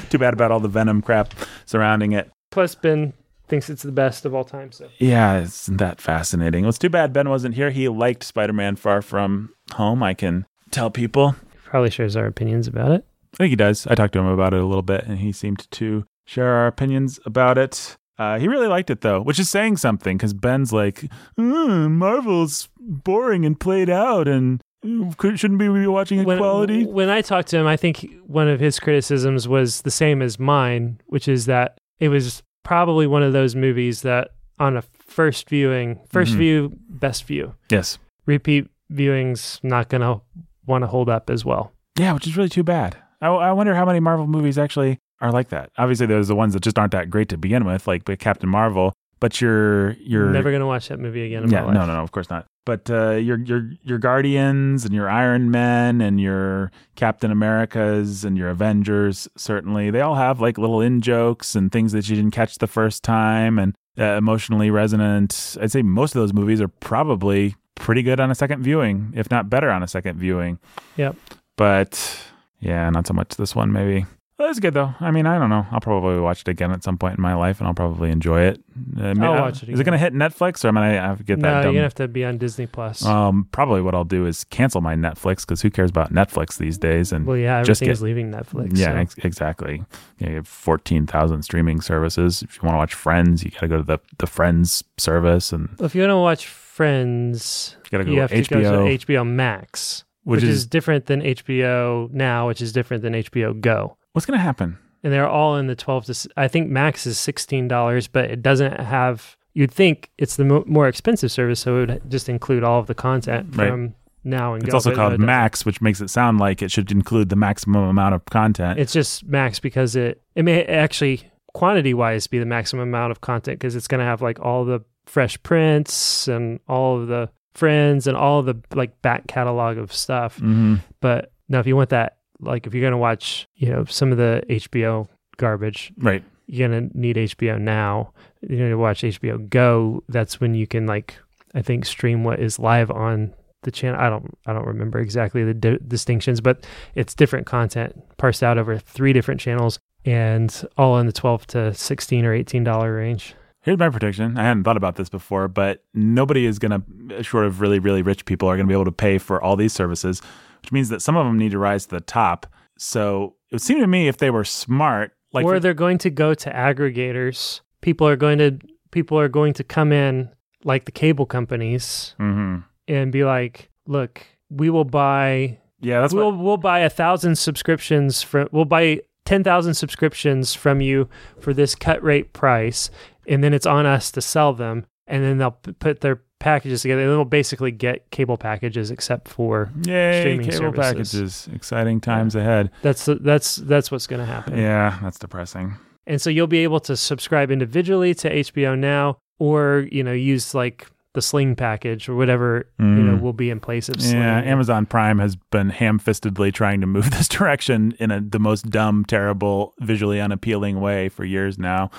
Too 0.10 0.18
bad 0.18 0.34
about 0.34 0.52
all 0.52 0.62
the 0.62 0.70
Venom 0.70 1.02
crap 1.02 1.34
surrounding 1.66 2.14
it. 2.14 2.32
Plus, 2.52 2.76
Ben 2.76 3.14
thinks 3.48 3.70
it's 3.70 3.84
the 3.84 3.92
best 3.92 4.26
of 4.26 4.34
all 4.34 4.44
time. 4.46 4.72
So 4.72 4.88
Yeah, 4.98 5.40
isn't 5.40 5.78
that 5.78 6.00
fascinating? 6.00 6.64
Well, 6.64 6.70
it's 6.70 6.78
too 6.78 6.90
bad 6.90 7.12
Ben 7.12 7.30
wasn't 7.30 7.56
here. 7.56 7.72
He 7.72 7.90
liked 7.90 8.24
Spider 8.24 8.54
Man 8.54 8.76
Far 8.76 9.02
From 9.02 9.54
Home. 9.74 10.04
I 10.04 10.14
can 10.14 10.46
tell 10.70 10.90
people. 10.90 11.36
probably 11.66 11.90
shares 11.90 12.16
our 12.16 12.26
opinions 12.26 12.68
about 12.68 12.92
it. 12.92 13.06
I 13.34 13.38
think 13.38 13.50
he 13.50 13.56
does. 13.56 13.88
I 13.88 13.96
talked 13.96 14.14
to 14.14 14.20
him 14.20 14.26
about 14.26 14.54
it 14.54 14.62
a 14.62 14.66
little 14.66 14.82
bit, 14.82 15.06
and 15.06 15.20
he 15.20 15.32
seemed 15.32 15.70
to 15.72 16.06
share 16.26 16.54
our 16.54 16.68
opinions 16.68 17.20
about 17.26 17.58
it. 17.58 17.98
Uh, 18.18 18.38
he 18.38 18.48
really 18.48 18.68
liked 18.68 18.90
it 18.90 19.02
though, 19.02 19.22
which 19.22 19.40
is 19.40 19.50
saying 19.50 19.78
something 19.78 20.18
because 20.18 20.34
Ben's 20.34 20.72
like, 20.72 21.06
"Uh, 21.38 21.90
Marvel's 21.90 22.70
boring 22.78 23.46
and 23.46 23.60
played 23.60 23.90
out, 23.90 24.28
and 24.28 24.62
shouldn't 24.84 25.60
we 25.60 25.70
be 25.70 25.88
watching 25.88 26.24
when. 26.24 26.38
When 26.86 27.10
I 27.10 27.22
talked 27.22 27.48
to 27.50 27.58
him, 27.58 27.68
I 27.68 27.78
think 27.78 28.06
one 28.26 28.48
of 28.48 28.60
his 28.60 28.80
criticisms 28.80 29.48
was 29.48 29.82
the 29.82 29.92
same 29.92 30.22
as 30.22 30.40
mine, 30.40 31.00
which 31.08 31.28
is 31.28 31.46
that 31.48 31.78
it 32.02 32.10
was 32.10 32.44
probably 32.64 33.08
one 33.08 33.24
of 33.24 33.32
those 33.32 33.56
movies 33.56 34.02
that 34.02 34.32
on 34.60 34.76
a 34.76 34.82
first 34.82 35.48
viewing, 35.50 36.00
1st 36.10 36.34
Mhm. 36.34 36.38
view, 36.38 36.78
best 36.90 37.24
view, 37.26 37.56
yes. 37.72 37.98
repeat 38.26 38.68
viewings 38.92 39.60
not 39.64 39.88
going 39.90 40.02
to 40.02 40.22
want 40.68 40.84
to 40.84 40.88
hold 40.88 41.10
up 41.10 41.30
as 41.30 41.44
well. 41.46 41.72
Yeah, 41.98 42.14
which 42.14 42.28
is 42.28 42.36
really 42.38 42.50
too 42.50 42.64
bad. 42.64 42.98
I, 43.22 43.28
I 43.28 43.52
wonder 43.54 43.74
how 43.76 43.86
many 43.86 44.00
Marvel 44.00 44.28
movies 44.28 44.58
actually 44.58 44.98
are 45.22 45.32
like 45.32 45.50
that. 45.50 45.70
Obviously, 45.78 46.06
there's 46.08 46.28
the 46.28 46.36
ones 46.36 46.54
that 46.54 46.62
just 46.64 46.78
aren't 46.78 46.92
that 46.92 47.10
great 47.10 47.30
to 47.30 47.38
begin 47.38 47.64
with, 47.66 47.88
like 47.88 48.04
Captain 48.20 48.50
Marvel. 48.50 48.94
But 49.22 49.40
you're 49.40 49.92
you're 49.94 50.32
Never 50.32 50.50
going 50.50 50.62
to 50.62 50.68
watch 50.68 50.90
that 50.90 51.00
movie 51.00 51.24
again 51.24 51.44
in 51.44 51.52
yeah, 51.52 51.62
no, 51.62 51.86
no, 51.86 51.86
no, 51.86 52.02
of 52.02 52.12
course 52.12 52.30
not. 52.30 52.48
But 52.66 52.90
uh, 52.90 53.12
your 53.12 53.38
your 53.38 53.70
your 53.84 54.00
Guardians 54.00 54.84
and 54.84 54.94
your 54.94 55.08
Iron 55.08 55.52
Men 55.52 56.02
and 56.02 56.20
your 56.20 56.72
Captain 56.96 57.32
Americas 57.32 58.26
and 58.26 58.36
your 58.36 58.50
Avengers 58.50 59.28
certainly 59.38 59.92
they 59.92 60.02
all 60.02 60.16
have 60.16 60.42
like 60.42 60.58
little 60.58 60.82
in 60.82 61.02
jokes 61.02 61.56
and 61.56 61.72
things 61.72 61.92
that 61.92 62.10
you 62.10 62.16
didn't 62.16 62.32
catch 62.32 62.58
the 62.58 62.68
first 62.68 63.04
time 63.04 63.60
and 63.60 63.76
uh, 63.98 64.18
emotionally 64.18 64.72
resonant. 64.72 65.56
I'd 65.62 65.72
say 65.72 65.84
most 65.84 66.16
of 66.16 66.22
those 66.22 66.34
movies 66.34 66.60
are 66.60 66.68
probably 66.68 67.56
pretty 67.76 68.02
good 68.02 68.20
on 68.20 68.32
a 68.32 68.36
second 68.36 68.64
viewing, 68.64 69.14
if 69.16 69.30
not 69.30 69.50
better 69.50 69.70
on 69.70 69.84
a 69.84 69.88
second 69.88 70.18
viewing. 70.18 70.60
Yep. 70.98 71.16
But 71.58 72.20
yeah, 72.60 72.90
not 72.90 73.06
so 73.06 73.14
much 73.14 73.36
this 73.36 73.56
one 73.56 73.72
maybe. 73.72 74.06
Well, 74.42 74.50
it's 74.50 74.60
good 74.60 74.74
though. 74.74 74.96
I 75.00 75.12
mean, 75.12 75.28
I 75.28 75.38
don't 75.38 75.52
know. 75.52 75.68
I'll 75.70 75.80
probably 75.80 76.20
watch 76.20 76.42
it 76.42 76.48
again 76.48 76.72
at 76.72 76.84
some 76.84 76.98
point 76.98 77.16
in 77.16 77.22
my 77.22 77.36
life, 77.36 77.60
and 77.60 77.68
I'll 77.68 77.76
probably 77.76 78.10
enjoy 78.10 78.42
it. 78.42 78.60
Uh, 78.98 79.14
may- 79.14 79.28
I'll 79.28 79.34
uh, 79.34 79.42
watch 79.42 79.62
it 79.62 79.70
Is 79.70 79.78
it 79.78 79.82
again. 79.82 79.86
going 79.86 79.92
to 79.92 79.98
hit 80.00 80.16
Netflix, 80.16 80.66
or 80.66 80.70
am 80.70 80.80
I 80.80 80.96
gonna 80.96 81.02
have 81.10 81.18
to 81.20 81.24
get 81.24 81.42
that. 81.42 81.48
No, 81.48 81.62
that 81.62 81.64
you're 81.66 81.74
to 81.74 81.82
have 81.82 81.94
to 81.94 82.08
be 82.08 82.26
on 82.26 82.40
Disney 82.40 82.66
Plus. 82.66 83.06
um, 83.06 83.48
probably 83.52 83.84
what 83.84 83.94
I'll 83.94 84.04
do 84.04 84.26
is 84.26 84.44
cancel 84.46 84.82
my 84.82 84.96
Netflix 84.96 85.42
because 85.42 85.62
who 85.62 85.70
cares 85.70 85.92
about 85.92 86.12
Netflix 86.12 86.58
these 86.58 86.80
days? 86.80 87.12
And 87.12 87.28
well, 87.28 87.38
yeah, 87.38 87.62
just 87.62 87.84
everything 87.84 87.92
is 87.92 88.02
leaving 88.02 88.32
Netflix. 88.32 88.76
yeah, 88.76 88.94
so. 88.94 88.98
ex- 88.98 89.16
exactly. 89.20 89.84
Yeah, 90.18 90.30
you 90.30 90.36
have 90.38 90.48
fourteen 90.48 91.06
thousand 91.06 91.44
streaming 91.44 91.80
services. 91.80 92.42
If 92.42 92.56
you 92.56 92.62
want 92.64 92.74
to 92.74 92.80
watch 92.80 92.96
Friends, 92.96 93.44
you 93.44 93.52
got 93.52 93.60
to 93.60 93.68
go 93.68 93.78
to 93.78 93.84
the 93.84 94.00
the 94.18 94.26
Friends 94.26 94.84
service, 94.98 95.54
and 95.54 95.70
Well, 95.78 95.86
if 95.86 95.94
you 95.94 96.02
want 96.02 96.14
to 96.14 96.18
watch 96.18 96.48
Friends, 96.48 97.76
you 97.86 97.92
got 97.92 97.98
to 98.00 98.06
go 98.06 98.10
you 98.10 98.16
to 98.16 98.22
have 98.22 98.32
to 98.32 98.42
HBO, 98.42 98.62
go 98.64 98.88
to 98.88 99.06
HBO 99.06 99.28
Max, 99.28 100.04
which, 100.24 100.42
is 100.42 100.66
different 100.66 101.06
than 101.06 101.22
HBO 101.22 102.10
Now, 102.12 102.48
which 102.48 102.60
is 102.60 102.74
different 102.74 103.04
than 103.04 103.14
HBO 103.14 103.62
Go. 103.62 103.98
What's 104.14 104.26
going 104.26 104.38
to 104.38 104.44
happen. 104.44 104.78
and 105.04 105.12
they're 105.14 105.28
all 105.28 105.56
in 105.58 105.68
the 105.68 105.76
12 105.76 106.06
to 106.06 106.30
I 106.38 106.48
think 106.48 106.70
max 106.70 107.06
is 107.08 107.18
$16 107.18 108.10
but 108.12 108.26
it 108.32 108.42
doesn't 108.42 108.80
have 108.80 109.36
you'd 109.54 109.72
think 109.72 110.10
it's 110.18 110.36
the 110.36 110.46
mo- 110.46 110.64
more 110.68 110.88
expensive 110.88 111.32
service 111.32 111.60
so 111.62 111.78
it 111.78 111.80
would 111.90 112.02
just 112.10 112.30
include 112.30 112.64
all 112.64 112.80
of 112.80 112.88
the 112.88 112.94
content 112.96 113.56
Right. 113.56 113.70
from 113.70 113.96
now 114.24 114.54
and 114.54 114.64
It's 114.64 114.72
go 114.72 114.78
also 114.78 114.92
but 114.92 114.98
no, 114.98 115.02
called 115.02 115.14
it. 115.14 115.20
Max, 115.20 115.66
which 115.66 115.82
makes 115.82 116.00
it 116.02 116.10
sound 116.10 116.40
like 116.40 116.62
it 116.62 116.70
should 116.72 116.92
include 116.92 117.30
the 117.30 117.36
maximum 117.36 117.84
amount 117.84 118.14
of 118.16 118.24
content. 118.26 118.80
it's 118.80 118.94
just 118.94 119.26
max 119.26 119.60
because 119.60 119.96
it 119.96 120.22
it 120.36 120.44
may 120.44 120.64
actually 120.66 121.24
quantity 121.54 121.94
wise 121.94 122.28
be 122.28 122.38
the 122.40 122.46
maximum 122.46 122.88
amount 122.88 123.12
of 123.12 123.20
content 123.22 123.60
because 123.60 123.76
it's 123.76 123.88
going 123.88 124.00
to 124.00 124.06
have 124.06 124.22
like 124.22 124.40
all 124.40 124.64
the 124.66 124.80
Fresh 125.06 125.42
Prince 125.44 126.28
and 126.28 126.60
all 126.70 127.02
of 127.02 127.08
the 127.08 127.30
friends 127.56 128.08
and 128.08 128.16
all 128.16 128.40
of 128.40 128.46
the 128.46 128.56
like 128.76 129.02
back 129.02 129.28
catalog 129.28 129.78
of 129.78 129.92
stuff 129.92 130.38
hmm 130.38 130.76
but 131.02 131.32
now 131.50 131.60
if 131.60 131.66
you 131.68 131.76
want 131.76 131.90
that 131.90 132.18
like 132.42 132.68
if 132.68 132.74
you're 132.74 132.82
going 132.82 132.92
to 132.92 132.98
watch 132.98 133.48
you 133.56 133.70
know 133.70 133.86
some 133.86 134.12
of 134.12 134.18
the 134.18 134.44
hbo 134.50 135.08
garbage 135.38 135.92
Right. 135.98 136.24
you're 136.48 136.68
gonna 136.68 136.90
need 136.94 137.16
HBO 137.16 137.60
now. 137.60 138.12
You're 138.42 138.60
gonna 138.68 138.78
watch 138.78 139.02
HBO 139.02 139.50
Go. 139.50 140.04
That's 140.10 140.40
when 140.42 140.54
you 140.54 140.68
can 140.68 140.86
like 140.86 141.16
I 141.56 141.62
think 141.62 141.86
stream 141.86 142.24
what 142.24 142.40
is 142.40 142.60
live 142.60 142.92
on 142.92 143.34
the 143.64 143.72
channel. 143.72 144.00
I 144.00 144.10
don't 144.10 144.38
I 144.46 144.54
don't 144.54 144.66
remember 144.68 145.00
exactly 145.00 145.44
the 145.44 145.54
di- 145.54 145.80
distinctions, 145.88 146.42
but 146.42 146.66
it's 146.96 147.16
different 147.16 147.46
content 147.48 147.96
parsed 148.18 148.44
out 148.44 148.58
over 148.58 148.78
three 148.78 149.14
different 149.14 149.40
channels 149.42 149.80
and 150.06 150.66
all 150.78 150.98
in 151.00 151.06
the 151.06 151.12
twelve 151.12 151.48
to 151.48 151.74
sixteen 151.74 152.26
or 152.26 152.34
eighteen 152.34 152.64
dollar 152.64 152.94
range. 152.96 153.34
Here's 153.64 153.78
my 153.78 153.90
prediction. 153.90 154.38
I 154.38 154.44
hadn't 154.44 154.64
thought 154.64 154.78
about 154.78 154.96
this 154.96 155.10
before, 155.10 155.48
but 155.48 155.84
nobody 155.94 156.48
is 156.48 156.58
going 156.58 156.82
to, 156.82 157.18
uh, 157.20 157.22
short 157.22 157.46
of 157.46 157.62
really, 157.62 157.78
really 157.78 158.02
rich 158.02 158.26
people, 158.26 158.48
are 158.50 158.56
going 158.56 158.66
to 158.66 158.68
be 158.68 158.74
able 158.74 158.86
to 158.86 158.92
pay 158.92 159.20
for 159.20 159.40
all 159.40 159.56
these 159.56 159.72
services, 159.72 160.20
which 160.62 160.72
means 160.72 160.90
that 160.90 161.02
some 161.02 161.16
of 161.18 161.26
them 161.26 161.38
need 161.38 161.52
to 161.52 161.60
rise 161.60 161.86
to 161.88 161.96
the 161.96 162.02
top. 162.02 162.46
So 162.78 163.36
it 163.50 163.56
would 163.56 163.62
seem 163.62 163.80
to 163.80 163.88
me 163.88 164.08
if 164.08 164.18
they 164.18 164.30
were 164.30 164.44
smart, 164.44 165.14
like 165.34 165.46
or 165.46 165.60
they're 165.60 165.74
going 165.74 165.98
to 166.00 166.10
go 166.10 166.34
to 166.34 166.50
aggregators. 166.52 167.62
People 167.82 168.08
are 168.08 168.16
going 168.16 168.38
to 168.40 168.60
people 168.92 169.20
are 169.20 169.30
going 169.30 169.54
to 169.54 169.64
come 169.64 169.92
in 169.92 170.30
like 170.64 170.86
the 170.86 170.92
cable 170.92 171.26
companies 171.26 172.16
Mhm. 172.20 172.64
and 172.88 173.12
be 173.12 173.24
like, 173.24 173.70
look, 173.88 174.22
we 174.50 174.70
will 174.70 174.84
buy 174.84 175.58
yeah, 175.80 176.02
that's 176.02 176.14
we'll 176.14 176.32
what. 176.32 176.44
we'll 176.44 176.58
buy 176.58 176.80
a 176.80 176.90
thousand 176.90 177.38
subscriptions 177.38 178.22
from 178.22 178.48
we'll 178.52 178.66
buy 178.66 179.02
ten 179.26 179.44
thousand 179.44 179.74
subscriptions 179.76 180.54
from 180.54 180.82
you 180.82 181.10
for 181.40 181.54
this 181.54 181.74
cut 181.76 182.04
rate 182.04 182.34
price, 182.34 182.90
and 183.28 183.44
then 183.44 183.54
it's 183.54 183.66
on 183.66 183.86
us 183.86 184.12
to 184.12 184.22
sell 184.22 184.54
them, 184.54 184.86
and 185.08 185.24
then 185.24 185.38
they'll 185.40 185.52
p- 185.52 185.72
put 185.72 186.02
their 186.02 186.22
packages 186.42 186.82
together. 186.82 187.08
They'll 187.08 187.24
basically 187.24 187.72
get 187.72 188.10
cable 188.12 188.36
packages 188.38 188.92
except 188.92 189.30
for 189.30 189.72
Yay, 189.86 190.20
streaming 190.22 190.46
cable 190.50 190.74
services. 190.74 191.14
packages. 191.14 191.50
Exciting 191.56 192.02
times 192.02 192.36
ahead. 192.36 192.70
that's 192.82 193.06
that's 193.22 193.56
that's 193.56 193.90
what's 193.92 194.08
going 194.08 194.20
to 194.20 194.26
happen. 194.26 194.58
Yeah, 194.58 195.00
that's 195.02 195.18
depressing. 195.20 195.76
And 196.08 196.20
so 196.22 196.30
you'll 196.30 196.48
be 196.48 196.60
able 196.64 196.80
to 196.82 196.98
subscribe 196.98 197.52
individually 197.52 198.14
to 198.16 198.30
HBO 198.30 198.78
Now 198.78 199.18
or, 199.40 199.88
you 199.92 200.04
know, 200.04 200.12
use 200.12 200.54
like 200.54 200.88
the 201.14 201.22
Sling 201.22 201.56
package 201.56 202.08
or 202.10 202.16
whatever, 202.16 202.66
you 202.80 202.86
know, 202.86 203.18
Mm. 203.18 203.22
will 203.22 203.34
be 203.34 203.50
in 203.50 203.60
place 203.60 203.88
of 203.90 204.02
Sling. 204.02 204.18
Yeah, 204.22 204.42
Amazon 204.44 204.86
Prime 204.86 205.20
has 205.20 205.36
been 205.36 205.70
ham-fistedly 205.70 206.54
trying 206.54 206.80
to 206.82 206.88
move 206.88 207.12
this 207.18 207.28
direction 207.28 207.94
in 208.00 208.12
a, 208.12 208.22
the 208.22 208.40
most 208.40 208.70
dumb, 208.70 209.04
terrible, 209.06 209.74
visually 209.80 210.20
unappealing 210.22 210.80
way 210.80 211.10
for 211.10 211.24
years 211.26 211.60
now. 211.60 211.92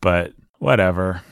But 0.00 0.32
whatever, 0.58 1.22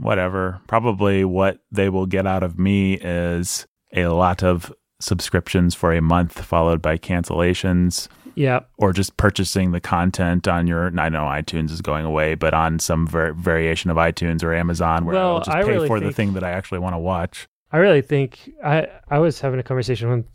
whatever. 0.00 0.60
Probably 0.66 1.24
what 1.24 1.58
they 1.70 1.88
will 1.88 2.06
get 2.06 2.26
out 2.26 2.42
of 2.42 2.58
me 2.58 2.94
is 2.94 3.66
a 3.94 4.06
lot 4.06 4.42
of 4.42 4.72
subscriptions 5.00 5.74
for 5.74 5.92
a 5.92 6.00
month, 6.00 6.42
followed 6.44 6.80
by 6.82 6.96
cancellations, 6.98 8.08
Yeah. 8.34 8.60
or 8.78 8.92
just 8.92 9.16
purchasing 9.16 9.72
the 9.72 9.80
content 9.80 10.48
on 10.48 10.66
your. 10.66 10.86
I 10.98 11.08
know 11.08 11.24
iTunes 11.24 11.70
is 11.70 11.80
going 11.82 12.04
away, 12.04 12.34
but 12.34 12.54
on 12.54 12.78
some 12.78 13.06
var- 13.06 13.32
variation 13.34 13.90
of 13.90 13.96
iTunes 13.96 14.42
or 14.42 14.54
Amazon, 14.54 15.04
where 15.04 15.14
Well, 15.16 15.34
I'll 15.36 15.38
just 15.40 15.50
I 15.56 15.62
pay 15.62 15.68
really 15.70 15.86
for 15.86 16.00
the 16.00 16.12
thing 16.12 16.32
that 16.34 16.44
I 16.44 16.50
actually 16.50 16.78
want 16.78 16.94
to 16.94 16.98
watch. 16.98 17.46
I 17.72 17.78
really 17.78 18.02
think 18.02 18.50
I 18.64 18.86
I 19.08 19.18
was 19.18 19.40
having 19.40 19.60
a 19.60 19.62
conversation 19.62 20.08
with 20.10 20.26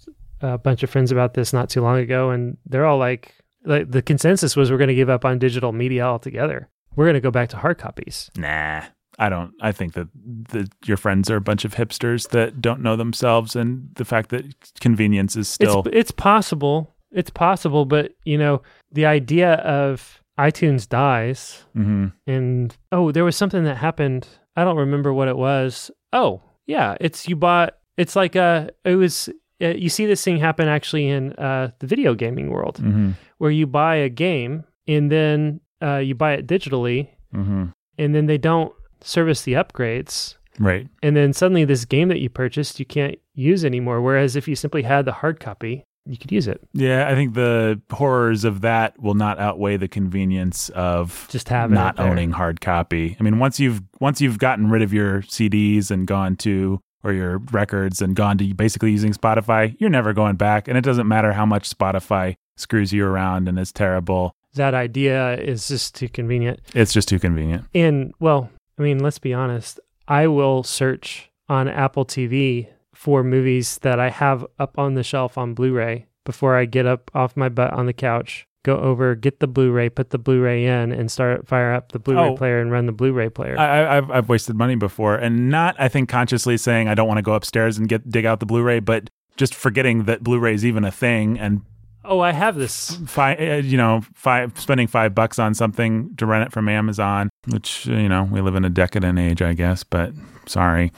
a 0.41 0.57
bunch 0.57 0.84
of 0.84 0.90
friends 0.90 1.11
about 1.11 1.34
this 1.34 1.53
not 1.53 1.69
too 1.69 1.82
long 1.82 1.98
ago 1.99 2.30
and 2.32 2.57
they're 2.65 2.86
all 2.86 2.98
like 2.98 3.34
like 3.64 3.90
the 3.91 4.02
consensus 4.02 4.56
was 4.56 4.69
we're 4.72 4.78
going 4.78 4.88
to 4.90 4.95
give 4.95 5.10
up 5.10 5.23
on 5.23 5.38
digital 5.40 5.72
media 5.72 6.03
altogether. 6.03 6.68
We're 6.95 7.06
going 7.06 7.14
to 7.14 7.22
go 7.22 7.32
back 7.32 7.49
to 7.49 7.57
hard 7.57 7.78
copies. 7.78 8.30
Nah, 8.36 8.82
I 9.22 9.30
don't. 9.30 9.53
I 9.61 9.72
think 9.72 9.93
that 9.93 10.07
the, 10.15 10.68
your 10.84 10.98
friends 10.98 11.30
are 11.30 11.35
a 11.35 11.41
bunch 11.41 11.64
of 11.64 11.76
hipsters 11.76 12.30
that 12.30 12.60
don't 12.60 12.81
know 12.81 12.95
themselves, 12.95 13.56
and 13.56 13.88
the 13.93 14.03
fact 14.03 14.31
that 14.31 14.43
convenience 14.80 15.35
is 15.35 15.48
still. 15.48 15.84
It's 15.85 15.95
it's 15.95 16.11
possible. 16.11 16.95
It's 17.11 17.30
possible, 17.30 17.85
but 17.85 18.14
you 18.26 18.38
know, 18.39 18.64
the 18.91 19.06
idea 19.06 19.53
of 19.56 20.22
iTunes 20.39 20.89
dies 20.89 21.65
hmm 21.73 22.07
and 22.26 22.76
oh, 22.91 23.11
there 23.11 23.23
was 23.23 23.35
something 23.35 23.64
that 23.65 23.77
happened. 23.77 24.27
I 24.56 24.64
don't 24.64 24.77
remember 24.77 25.14
what 25.14 25.27
it 25.27 25.38
was. 25.38 25.91
Oh, 26.14 26.41
yeah, 26.65 26.98
it's 26.99 27.27
you 27.30 27.35
bought. 27.35 27.77
It's 27.98 28.15
like 28.15 28.35
uh, 28.35 28.69
it 28.84 28.95
was. 28.95 29.30
Uh, 29.61 29.68
you 29.68 29.89
see 29.89 30.07
this 30.07 30.23
thing 30.23 30.38
happen 30.39 30.68
actually 30.68 31.07
in 31.07 31.34
uh, 31.34 31.69
the 31.77 31.85
video 31.85 32.15
gaming 32.15 32.49
world, 32.49 32.80
hmm 32.80 33.11
where 33.38 33.52
you 33.52 33.68
buy 33.68 33.95
a 33.95 34.10
game 34.10 34.64
and 34.88 35.11
then 35.11 35.60
uh, 35.84 35.98
you 35.98 36.15
buy 36.15 36.34
it 36.34 36.48
digitally, 36.48 37.10
hmm 37.31 37.65
and 37.99 38.15
then 38.15 38.26
they 38.26 38.39
don't 38.39 38.73
service 39.03 39.41
the 39.44 39.53
upgrades, 39.53 40.36
Right. 40.60 40.88
and 41.02 41.15
then 41.15 41.34
suddenly 41.34 41.65
this 41.65 41.86
game 41.86 42.10
that 42.10 42.19
you 42.19 42.30
purchased 42.30 42.80
you 42.80 42.86
can't 42.86 43.18
use 43.34 43.64
anymore. 43.65 44.02
Whereas 44.02 44.36
if 44.36 44.48
you 44.48 44.56
simply 44.56 44.84
had 44.84 45.06
the 45.06 45.11
hard 45.14 45.40
copy, 45.40 45.84
you 46.06 46.18
could 46.18 46.32
use 46.32 46.48
it. 46.48 46.61
Yeah, 46.73 47.07
I 47.07 47.14
think 47.15 47.36
the 47.36 47.80
horrors 47.91 48.44
of 48.44 48.61
that 48.61 48.99
will 48.99 49.14
not 49.14 49.40
outweigh 49.40 49.78
the 49.78 49.88
convenience 49.88 50.69
of 50.69 51.28
Just 51.30 51.48
having 51.49 51.76
not 51.76 51.99
owning 51.99 52.32
hard 52.32 52.60
copy. 52.60 53.15
I 53.19 53.23
mean, 53.23 53.38
once 53.40 53.60
you've 53.60 53.82
once 53.99 54.19
you've 54.19 54.40
gotten 54.40 54.69
rid 54.69 54.82
of 54.82 54.91
your 54.94 55.22
CDs 55.23 55.91
and 55.91 56.07
gone 56.07 56.36
to 56.38 56.80
or 57.03 57.14
your 57.14 57.38
records 57.52 58.02
and 58.02 58.15
gone 58.15 58.38
to 58.40 58.53
basically 58.53 58.91
using 58.91 59.14
Spotify, 59.14 59.76
you're 59.80 59.90
never 59.90 60.11
going 60.14 60.36
back. 60.36 60.68
And 60.68 60.78
it 60.78 60.84
doesn't 60.84 61.07
matter 61.07 61.34
how 61.34 61.45
much 61.45 61.69
Spotify 61.69 62.36
screws 62.57 62.91
you 62.94 63.06
around 63.06 63.48
and 63.48 63.57
is 63.60 63.72
terrible. 63.72 64.34
That 64.56 64.73
idea 64.73 65.36
is 65.40 65.68
just 65.68 65.95
too 65.95 66.10
convenient. 66.10 66.60
It's 66.76 66.94
just 66.94 67.07
too 67.07 67.19
convenient. 67.19 67.65
And 67.73 68.14
well, 68.19 68.49
I 68.77 68.81
mean, 68.81 68.99
let's 68.99 69.19
be 69.19 69.34
honest. 69.34 69.80
I 70.07 70.27
will 70.27 70.64
search 70.64 71.30
on 71.49 71.68
Apple 71.68 72.06
TV 72.06 72.68
for 72.93 73.23
movies 73.23 73.77
that 73.80 73.99
I 73.99 74.10
have 74.10 74.45
up 74.60 74.77
on 74.77 74.93
the 74.95 75.03
shelf 75.03 75.38
on 75.38 75.53
Blu-ray 75.53 76.07
before 76.26 76.56
I 76.56 76.65
get 76.65 76.85
up 76.85 77.10
off 77.14 77.35
my 77.38 77.49
butt 77.49 77.73
on 77.73 77.85
the 77.88 77.93
couch, 77.93 78.45
go 78.64 78.77
over, 78.77 79.15
get 79.15 79.39
the 79.39 79.48
Blu-ray, 79.48 79.89
put 79.89 80.11
the 80.11 80.18
Blu-ray 80.19 80.65
in, 80.65 80.91
and 80.91 81.10
start 81.11 81.48
fire 81.48 81.73
up 81.73 81.91
the 81.93 81.99
Blu-ray 81.99 82.30
Oh. 82.30 82.35
player 82.38 82.60
and 82.61 82.72
run 82.72 82.85
the 82.85 82.91
Blu-ray 82.91 83.30
player. 83.30 83.57
I, 83.60 83.65
I- 83.84 83.98
I've 83.98 84.11
I've 84.11 84.30
wasted 84.30 84.56
money 84.56 84.76
before, 84.76 85.15
and 85.15 85.49
not 85.49 85.76
I 85.80 85.88
think 85.88 86.10
consciously 86.10 86.57
saying 86.57 86.88
I 86.88 86.93
don't 86.95 87.07
want 87.07 87.18
to 87.18 87.23
go 87.23 87.34
upstairs 87.34 87.77
and 87.77 87.88
get 87.89 88.10
dig 88.10 88.26
out 88.26 88.39
the 88.39 88.45
Blu-ray, 88.45 88.80
but 88.81 89.10
just 89.38 89.56
forgetting 89.56 90.03
that 90.03 90.23
Blu-ray 90.23 90.53
is 90.53 90.65
even 90.65 90.84
a 90.84 90.91
thing 90.91 91.39
and 91.39 91.61
oh, 92.06 92.19
I 92.19 92.32
have 92.32 92.56
this. 92.56 92.98
five 93.07 93.65
you 93.65 93.78
know 93.78 94.02
five 94.14 94.60
spending 94.60 94.88
five 94.88 95.15
bucks 95.15 95.40
on 95.40 95.53
something 95.53 96.15
to 96.18 96.26
rent 96.26 96.48
it 96.48 96.52
from 96.52 96.68
Amazon, 96.69 97.30
which 97.48 97.86
you 97.86 98.10
know 98.10 98.23
we 98.32 98.41
live 98.41 98.56
in 98.56 98.65
a 98.65 98.69
decadent 98.69 99.19
age, 99.19 99.41
I 99.41 99.53
guess. 99.53 99.84
But 99.84 100.14
sorry, 100.45 100.91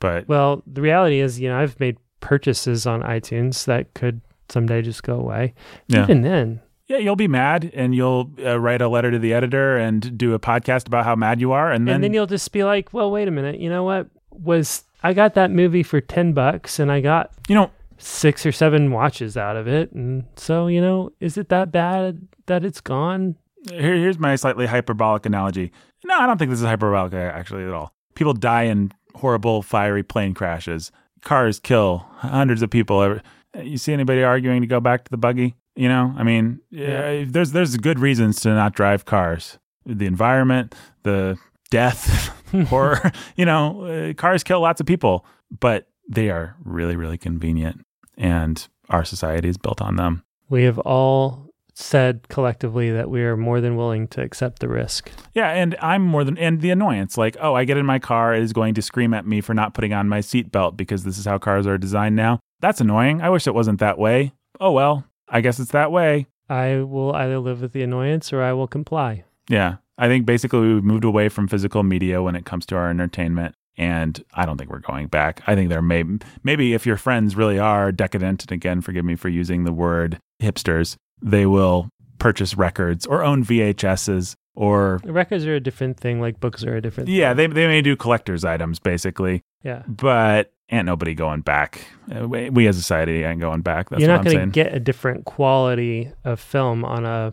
but 0.00 0.28
Well, 0.28 0.62
the 0.66 0.80
reality 0.80 1.20
is, 1.20 1.40
you 1.40 1.48
know, 1.48 1.58
I've 1.58 1.78
made 1.80 1.98
purchases 2.20 2.86
on 2.86 3.02
iTunes 3.02 3.64
that 3.66 3.94
could 3.94 4.20
someday 4.48 4.82
just 4.82 5.02
go 5.02 5.16
away. 5.18 5.54
yeah, 5.88 6.04
Even 6.04 6.22
then, 6.22 6.60
yeah, 6.86 6.98
you'll 6.98 7.16
be 7.16 7.28
mad, 7.28 7.70
and 7.74 7.94
you'll 7.94 8.30
uh, 8.44 8.58
write 8.60 8.82
a 8.82 8.88
letter 8.88 9.10
to 9.10 9.18
the 9.18 9.32
editor 9.32 9.76
and 9.78 10.16
do 10.18 10.34
a 10.34 10.38
podcast 10.38 10.86
about 10.86 11.04
how 11.04 11.16
mad 11.16 11.40
you 11.40 11.52
are, 11.52 11.72
and 11.72 11.88
then, 11.88 11.96
and 11.96 12.04
then 12.04 12.14
you'll 12.14 12.26
just 12.26 12.52
be 12.52 12.64
like, 12.64 12.92
well, 12.92 13.10
wait 13.10 13.28
a 13.28 13.30
minute. 13.30 13.58
You 13.60 13.70
know 13.70 13.84
what? 13.84 14.08
Was 14.30 14.84
I 15.04 15.12
got 15.12 15.34
that 15.34 15.50
movie 15.50 15.82
for 15.84 16.00
10 16.00 16.32
bucks 16.32 16.80
and 16.80 16.90
I 16.90 17.00
got 17.00 17.30
you 17.46 17.54
know 17.54 17.70
six 17.98 18.44
or 18.46 18.52
seven 18.52 18.90
watches 18.90 19.36
out 19.36 19.56
of 19.56 19.66
it. 19.68 19.92
And 19.92 20.24
so, 20.36 20.66
you 20.66 20.80
know, 20.80 21.10
is 21.20 21.36
it 21.38 21.48
that 21.48 21.72
bad 21.72 22.26
that 22.46 22.64
it's 22.64 22.80
gone? 22.80 23.36
Here, 23.70 23.94
here's 23.96 24.18
my 24.18 24.36
slightly 24.36 24.66
hyperbolic 24.66 25.24
analogy. 25.26 25.72
No, 26.04 26.14
I 26.18 26.26
don't 26.26 26.36
think 26.38 26.50
this 26.50 26.60
is 26.60 26.66
hyperbolic 26.66 27.14
uh, 27.14 27.16
actually 27.16 27.64
at 27.64 27.70
all. 27.72 27.94
People 28.14 28.34
die 28.34 28.64
in 28.64 28.92
horrible 29.14 29.62
fiery 29.62 30.02
plane 30.02 30.34
crashes. 30.34 30.92
Cars 31.22 31.58
kill 31.60 32.06
hundreds 32.16 32.60
of 32.62 32.70
people. 32.70 33.18
You 33.60 33.78
see 33.78 33.92
anybody 33.92 34.22
arguing 34.22 34.60
to 34.60 34.66
go 34.66 34.80
back 34.80 35.04
to 35.04 35.10
the 35.10 35.16
buggy? 35.16 35.54
You 35.76 35.88
know, 35.88 36.14
I 36.16 36.22
mean, 36.22 36.60
Yeah. 36.70 37.22
uh, 37.22 37.24
there's 37.28 37.52
there's 37.52 37.76
good 37.78 37.98
reasons 37.98 38.40
to 38.40 38.50
not 38.50 38.74
drive 38.74 39.04
cars. 39.06 39.58
The 39.86 40.06
environment, 40.06 40.74
the 41.02 41.36
death, 41.70 42.28
horror. 42.68 43.10
You 43.36 43.46
know, 43.46 43.84
uh, 43.84 44.12
cars 44.14 44.44
kill 44.44 44.60
lots 44.60 44.80
of 44.80 44.86
people, 44.86 45.24
but 45.60 45.88
they 46.08 46.30
are 46.30 46.56
really 46.64 46.96
really 46.96 47.18
convenient, 47.18 47.84
and 48.16 48.66
our 48.88 49.04
society 49.04 49.48
is 49.48 49.58
built 49.58 49.80
on 49.80 49.96
them. 49.96 50.24
We 50.48 50.64
have 50.64 50.78
all 50.80 51.50
said 51.76 52.28
collectively 52.28 52.90
that 52.92 53.10
we 53.10 53.22
are 53.22 53.36
more 53.36 53.60
than 53.60 53.76
willing 53.76 54.06
to 54.06 54.22
accept 54.22 54.60
the 54.60 54.68
risk. 54.68 55.10
Yeah, 55.34 55.50
and 55.50 55.74
I'm 55.80 56.02
more 56.02 56.22
than 56.22 56.38
and 56.38 56.60
the 56.60 56.70
annoyance. 56.70 57.18
Like, 57.18 57.36
oh, 57.40 57.54
I 57.54 57.64
get 57.64 57.76
in 57.76 57.86
my 57.86 57.98
car, 57.98 58.34
it 58.34 58.42
is 58.42 58.52
going 58.52 58.74
to 58.74 58.82
scream 58.82 59.12
at 59.12 59.26
me 59.26 59.40
for 59.40 59.54
not 59.54 59.74
putting 59.74 59.92
on 59.92 60.08
my 60.08 60.20
seatbelt 60.20 60.76
because 60.76 61.04
this 61.04 61.18
is 61.18 61.24
how 61.24 61.38
cars 61.38 61.66
are 61.66 61.78
designed 61.78 62.16
now. 62.16 62.38
That's 62.60 62.80
annoying. 62.80 63.20
I 63.20 63.30
wish 63.30 63.46
it 63.46 63.54
wasn't 63.54 63.80
that 63.80 63.98
way. 63.98 64.32
Oh 64.60 64.70
well, 64.70 65.04
I 65.28 65.40
guess 65.40 65.58
it's 65.58 65.72
that 65.72 65.90
way. 65.90 66.26
I 66.48 66.76
will 66.78 67.14
either 67.14 67.38
live 67.38 67.60
with 67.62 67.72
the 67.72 67.82
annoyance 67.82 68.32
or 68.32 68.42
I 68.42 68.52
will 68.52 68.68
comply. 68.68 69.24
Yeah. 69.48 69.76
I 69.96 70.08
think 70.08 70.26
basically 70.26 70.60
we've 70.60 70.84
moved 70.84 71.04
away 71.04 71.28
from 71.28 71.48
physical 71.48 71.82
media 71.82 72.22
when 72.22 72.36
it 72.36 72.44
comes 72.44 72.66
to 72.66 72.76
our 72.76 72.90
entertainment. 72.90 73.54
And 73.76 74.22
I 74.34 74.46
don't 74.46 74.56
think 74.56 74.70
we're 74.70 74.78
going 74.78 75.08
back. 75.08 75.42
I 75.46 75.54
think 75.54 75.68
there 75.68 75.82
may 75.82 76.04
maybe 76.42 76.74
if 76.74 76.86
your 76.86 76.96
friends 76.96 77.34
really 77.36 77.58
are 77.58 77.90
decadent, 77.90 78.42
and 78.44 78.52
again, 78.52 78.80
forgive 78.80 79.04
me 79.04 79.16
for 79.16 79.28
using 79.28 79.64
the 79.64 79.72
word 79.72 80.18
hipsters, 80.40 80.96
they 81.20 81.46
will 81.46 81.88
purchase 82.18 82.56
records 82.56 83.04
or 83.06 83.24
own 83.24 83.44
VHSs 83.44 84.34
or 84.54 85.00
Records 85.04 85.44
are 85.46 85.56
a 85.56 85.60
different 85.60 85.98
thing, 85.98 86.20
like 86.20 86.38
books 86.38 86.62
are 86.62 86.76
a 86.76 86.80
different 86.80 87.08
yeah, 87.08 87.34
they 87.34 87.46
they 87.46 87.66
may 87.66 87.82
do 87.82 87.96
collector's 87.96 88.44
items 88.44 88.78
basically. 88.78 89.42
Yeah. 89.62 89.82
but 89.88 90.52
ain't 90.70 90.86
nobody 90.86 91.14
going 91.14 91.40
back. 91.40 91.86
Uh, 92.14 92.28
we, 92.28 92.66
as 92.66 92.76
a 92.76 92.80
society 92.80 93.24
ain't 93.24 93.40
going 93.40 93.62
back. 93.62 93.88
That's 93.88 94.00
You're 94.00 94.10
what 94.10 94.16
not 94.16 94.20
I'm 94.20 94.24
going 94.24 94.36
saying. 94.36 94.52
to 94.52 94.64
get 94.64 94.74
a 94.74 94.80
different 94.80 95.24
quality 95.24 96.12
of 96.24 96.38
film 96.38 96.84
on 96.84 97.04
a 97.04 97.32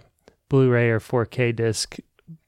Blu-ray 0.49 0.89
or 0.89 0.99
4K 0.99 1.55
disc 1.55 1.97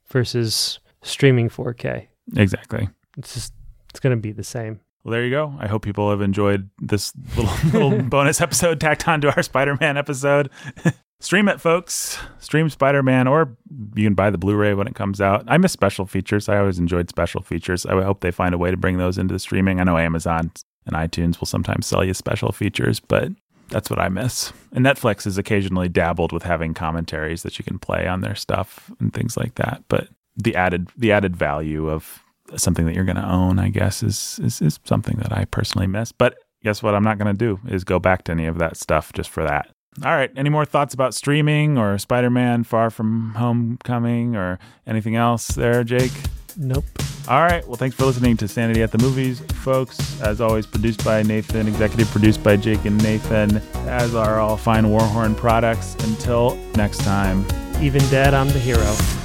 versus 0.08 0.78
streaming 1.02 1.48
4K. 1.48 2.06
exactly. 2.36 2.88
It's 3.16 3.34
just 3.34 3.52
it's 3.94 4.00
going 4.00 4.16
to 4.16 4.20
be 4.20 4.32
the 4.32 4.42
same. 4.42 4.80
Well, 5.04 5.12
there 5.12 5.24
you 5.24 5.30
go. 5.30 5.54
I 5.60 5.68
hope 5.68 5.82
people 5.82 6.10
have 6.10 6.20
enjoyed 6.20 6.68
this 6.80 7.12
little 7.36 7.54
little 7.90 8.02
bonus 8.10 8.40
episode 8.40 8.80
tacked 8.80 9.06
onto 9.06 9.28
our 9.28 9.42
Spider-Man 9.42 9.96
episode. 9.96 10.50
Stream 11.20 11.48
it, 11.48 11.60
folks. 11.60 12.18
Stream 12.40 12.68
Spider-Man, 12.68 13.28
or 13.28 13.56
you 13.94 14.04
can 14.04 14.14
buy 14.14 14.30
the 14.30 14.36
Blu-ray 14.36 14.74
when 14.74 14.88
it 14.88 14.96
comes 14.96 15.20
out. 15.20 15.44
I 15.46 15.58
miss 15.58 15.70
special 15.72 16.06
features. 16.06 16.48
I 16.48 16.58
always 16.58 16.80
enjoyed 16.80 17.08
special 17.08 17.40
features. 17.40 17.86
I 17.86 18.02
hope 18.02 18.20
they 18.20 18.32
find 18.32 18.52
a 18.52 18.58
way 18.58 18.72
to 18.72 18.76
bring 18.76 18.98
those 18.98 19.16
into 19.16 19.32
the 19.32 19.38
streaming. 19.38 19.78
I 19.78 19.84
know 19.84 19.96
Amazon 19.96 20.50
and 20.86 20.96
iTunes 20.96 21.38
will 21.38 21.46
sometimes 21.46 21.86
sell 21.86 22.04
you 22.04 22.14
special 22.14 22.50
features, 22.50 22.98
but 22.98 23.30
that's 23.68 23.88
what 23.88 24.00
I 24.00 24.08
miss. 24.08 24.52
And 24.72 24.84
Netflix 24.84 25.24
has 25.24 25.38
occasionally 25.38 25.88
dabbled 25.88 26.32
with 26.32 26.42
having 26.42 26.74
commentaries 26.74 27.44
that 27.44 27.58
you 27.58 27.64
can 27.64 27.78
play 27.78 28.08
on 28.08 28.20
their 28.20 28.34
stuff 28.34 28.90
and 28.98 29.14
things 29.14 29.36
like 29.36 29.54
that. 29.54 29.84
But 29.88 30.08
the 30.36 30.56
added 30.56 30.88
the 30.96 31.12
added 31.12 31.36
value 31.36 31.88
of 31.88 32.23
something 32.56 32.86
that 32.86 32.94
you're 32.94 33.04
going 33.04 33.16
to 33.16 33.28
own, 33.28 33.58
I 33.58 33.68
guess, 33.68 34.02
is, 34.02 34.40
is 34.42 34.60
is 34.60 34.78
something 34.84 35.16
that 35.18 35.32
I 35.32 35.44
personally 35.46 35.86
miss. 35.86 36.12
But 36.12 36.36
guess 36.62 36.82
what? 36.82 36.94
I'm 36.94 37.04
not 37.04 37.18
going 37.18 37.34
to 37.34 37.38
do 37.38 37.60
is 37.68 37.84
go 37.84 37.98
back 37.98 38.24
to 38.24 38.32
any 38.32 38.46
of 38.46 38.58
that 38.58 38.76
stuff 38.76 39.12
just 39.12 39.30
for 39.30 39.44
that. 39.44 39.68
All 40.04 40.10
right. 40.10 40.30
Any 40.36 40.50
more 40.50 40.64
thoughts 40.64 40.92
about 40.92 41.14
streaming 41.14 41.78
or 41.78 41.98
Spider-Man: 41.98 42.64
Far 42.64 42.90
From 42.90 43.34
Homecoming 43.36 44.34
or 44.36 44.58
anything 44.86 45.16
else 45.16 45.48
there, 45.48 45.84
Jake? 45.84 46.12
Nope. 46.56 46.84
All 47.28 47.40
right. 47.40 47.66
Well, 47.66 47.76
thanks 47.76 47.96
for 47.96 48.04
listening 48.04 48.36
to 48.38 48.48
Sanity 48.48 48.82
at 48.82 48.92
the 48.92 48.98
Movies, 48.98 49.40
folks. 49.62 50.20
As 50.20 50.40
always, 50.40 50.66
produced 50.66 51.04
by 51.04 51.22
Nathan, 51.22 51.66
executive 51.66 52.08
produced 52.10 52.42
by 52.42 52.56
Jake 52.56 52.84
and 52.84 53.02
Nathan, 53.02 53.58
as 53.88 54.14
are 54.14 54.40
all 54.40 54.56
fine 54.56 54.84
Warhorn 54.84 55.36
products. 55.36 55.94
Until 56.04 56.56
next 56.76 56.98
time. 56.98 57.46
Even 57.80 58.02
dead, 58.08 58.34
I'm 58.34 58.48
the 58.48 58.58
hero. 58.58 59.23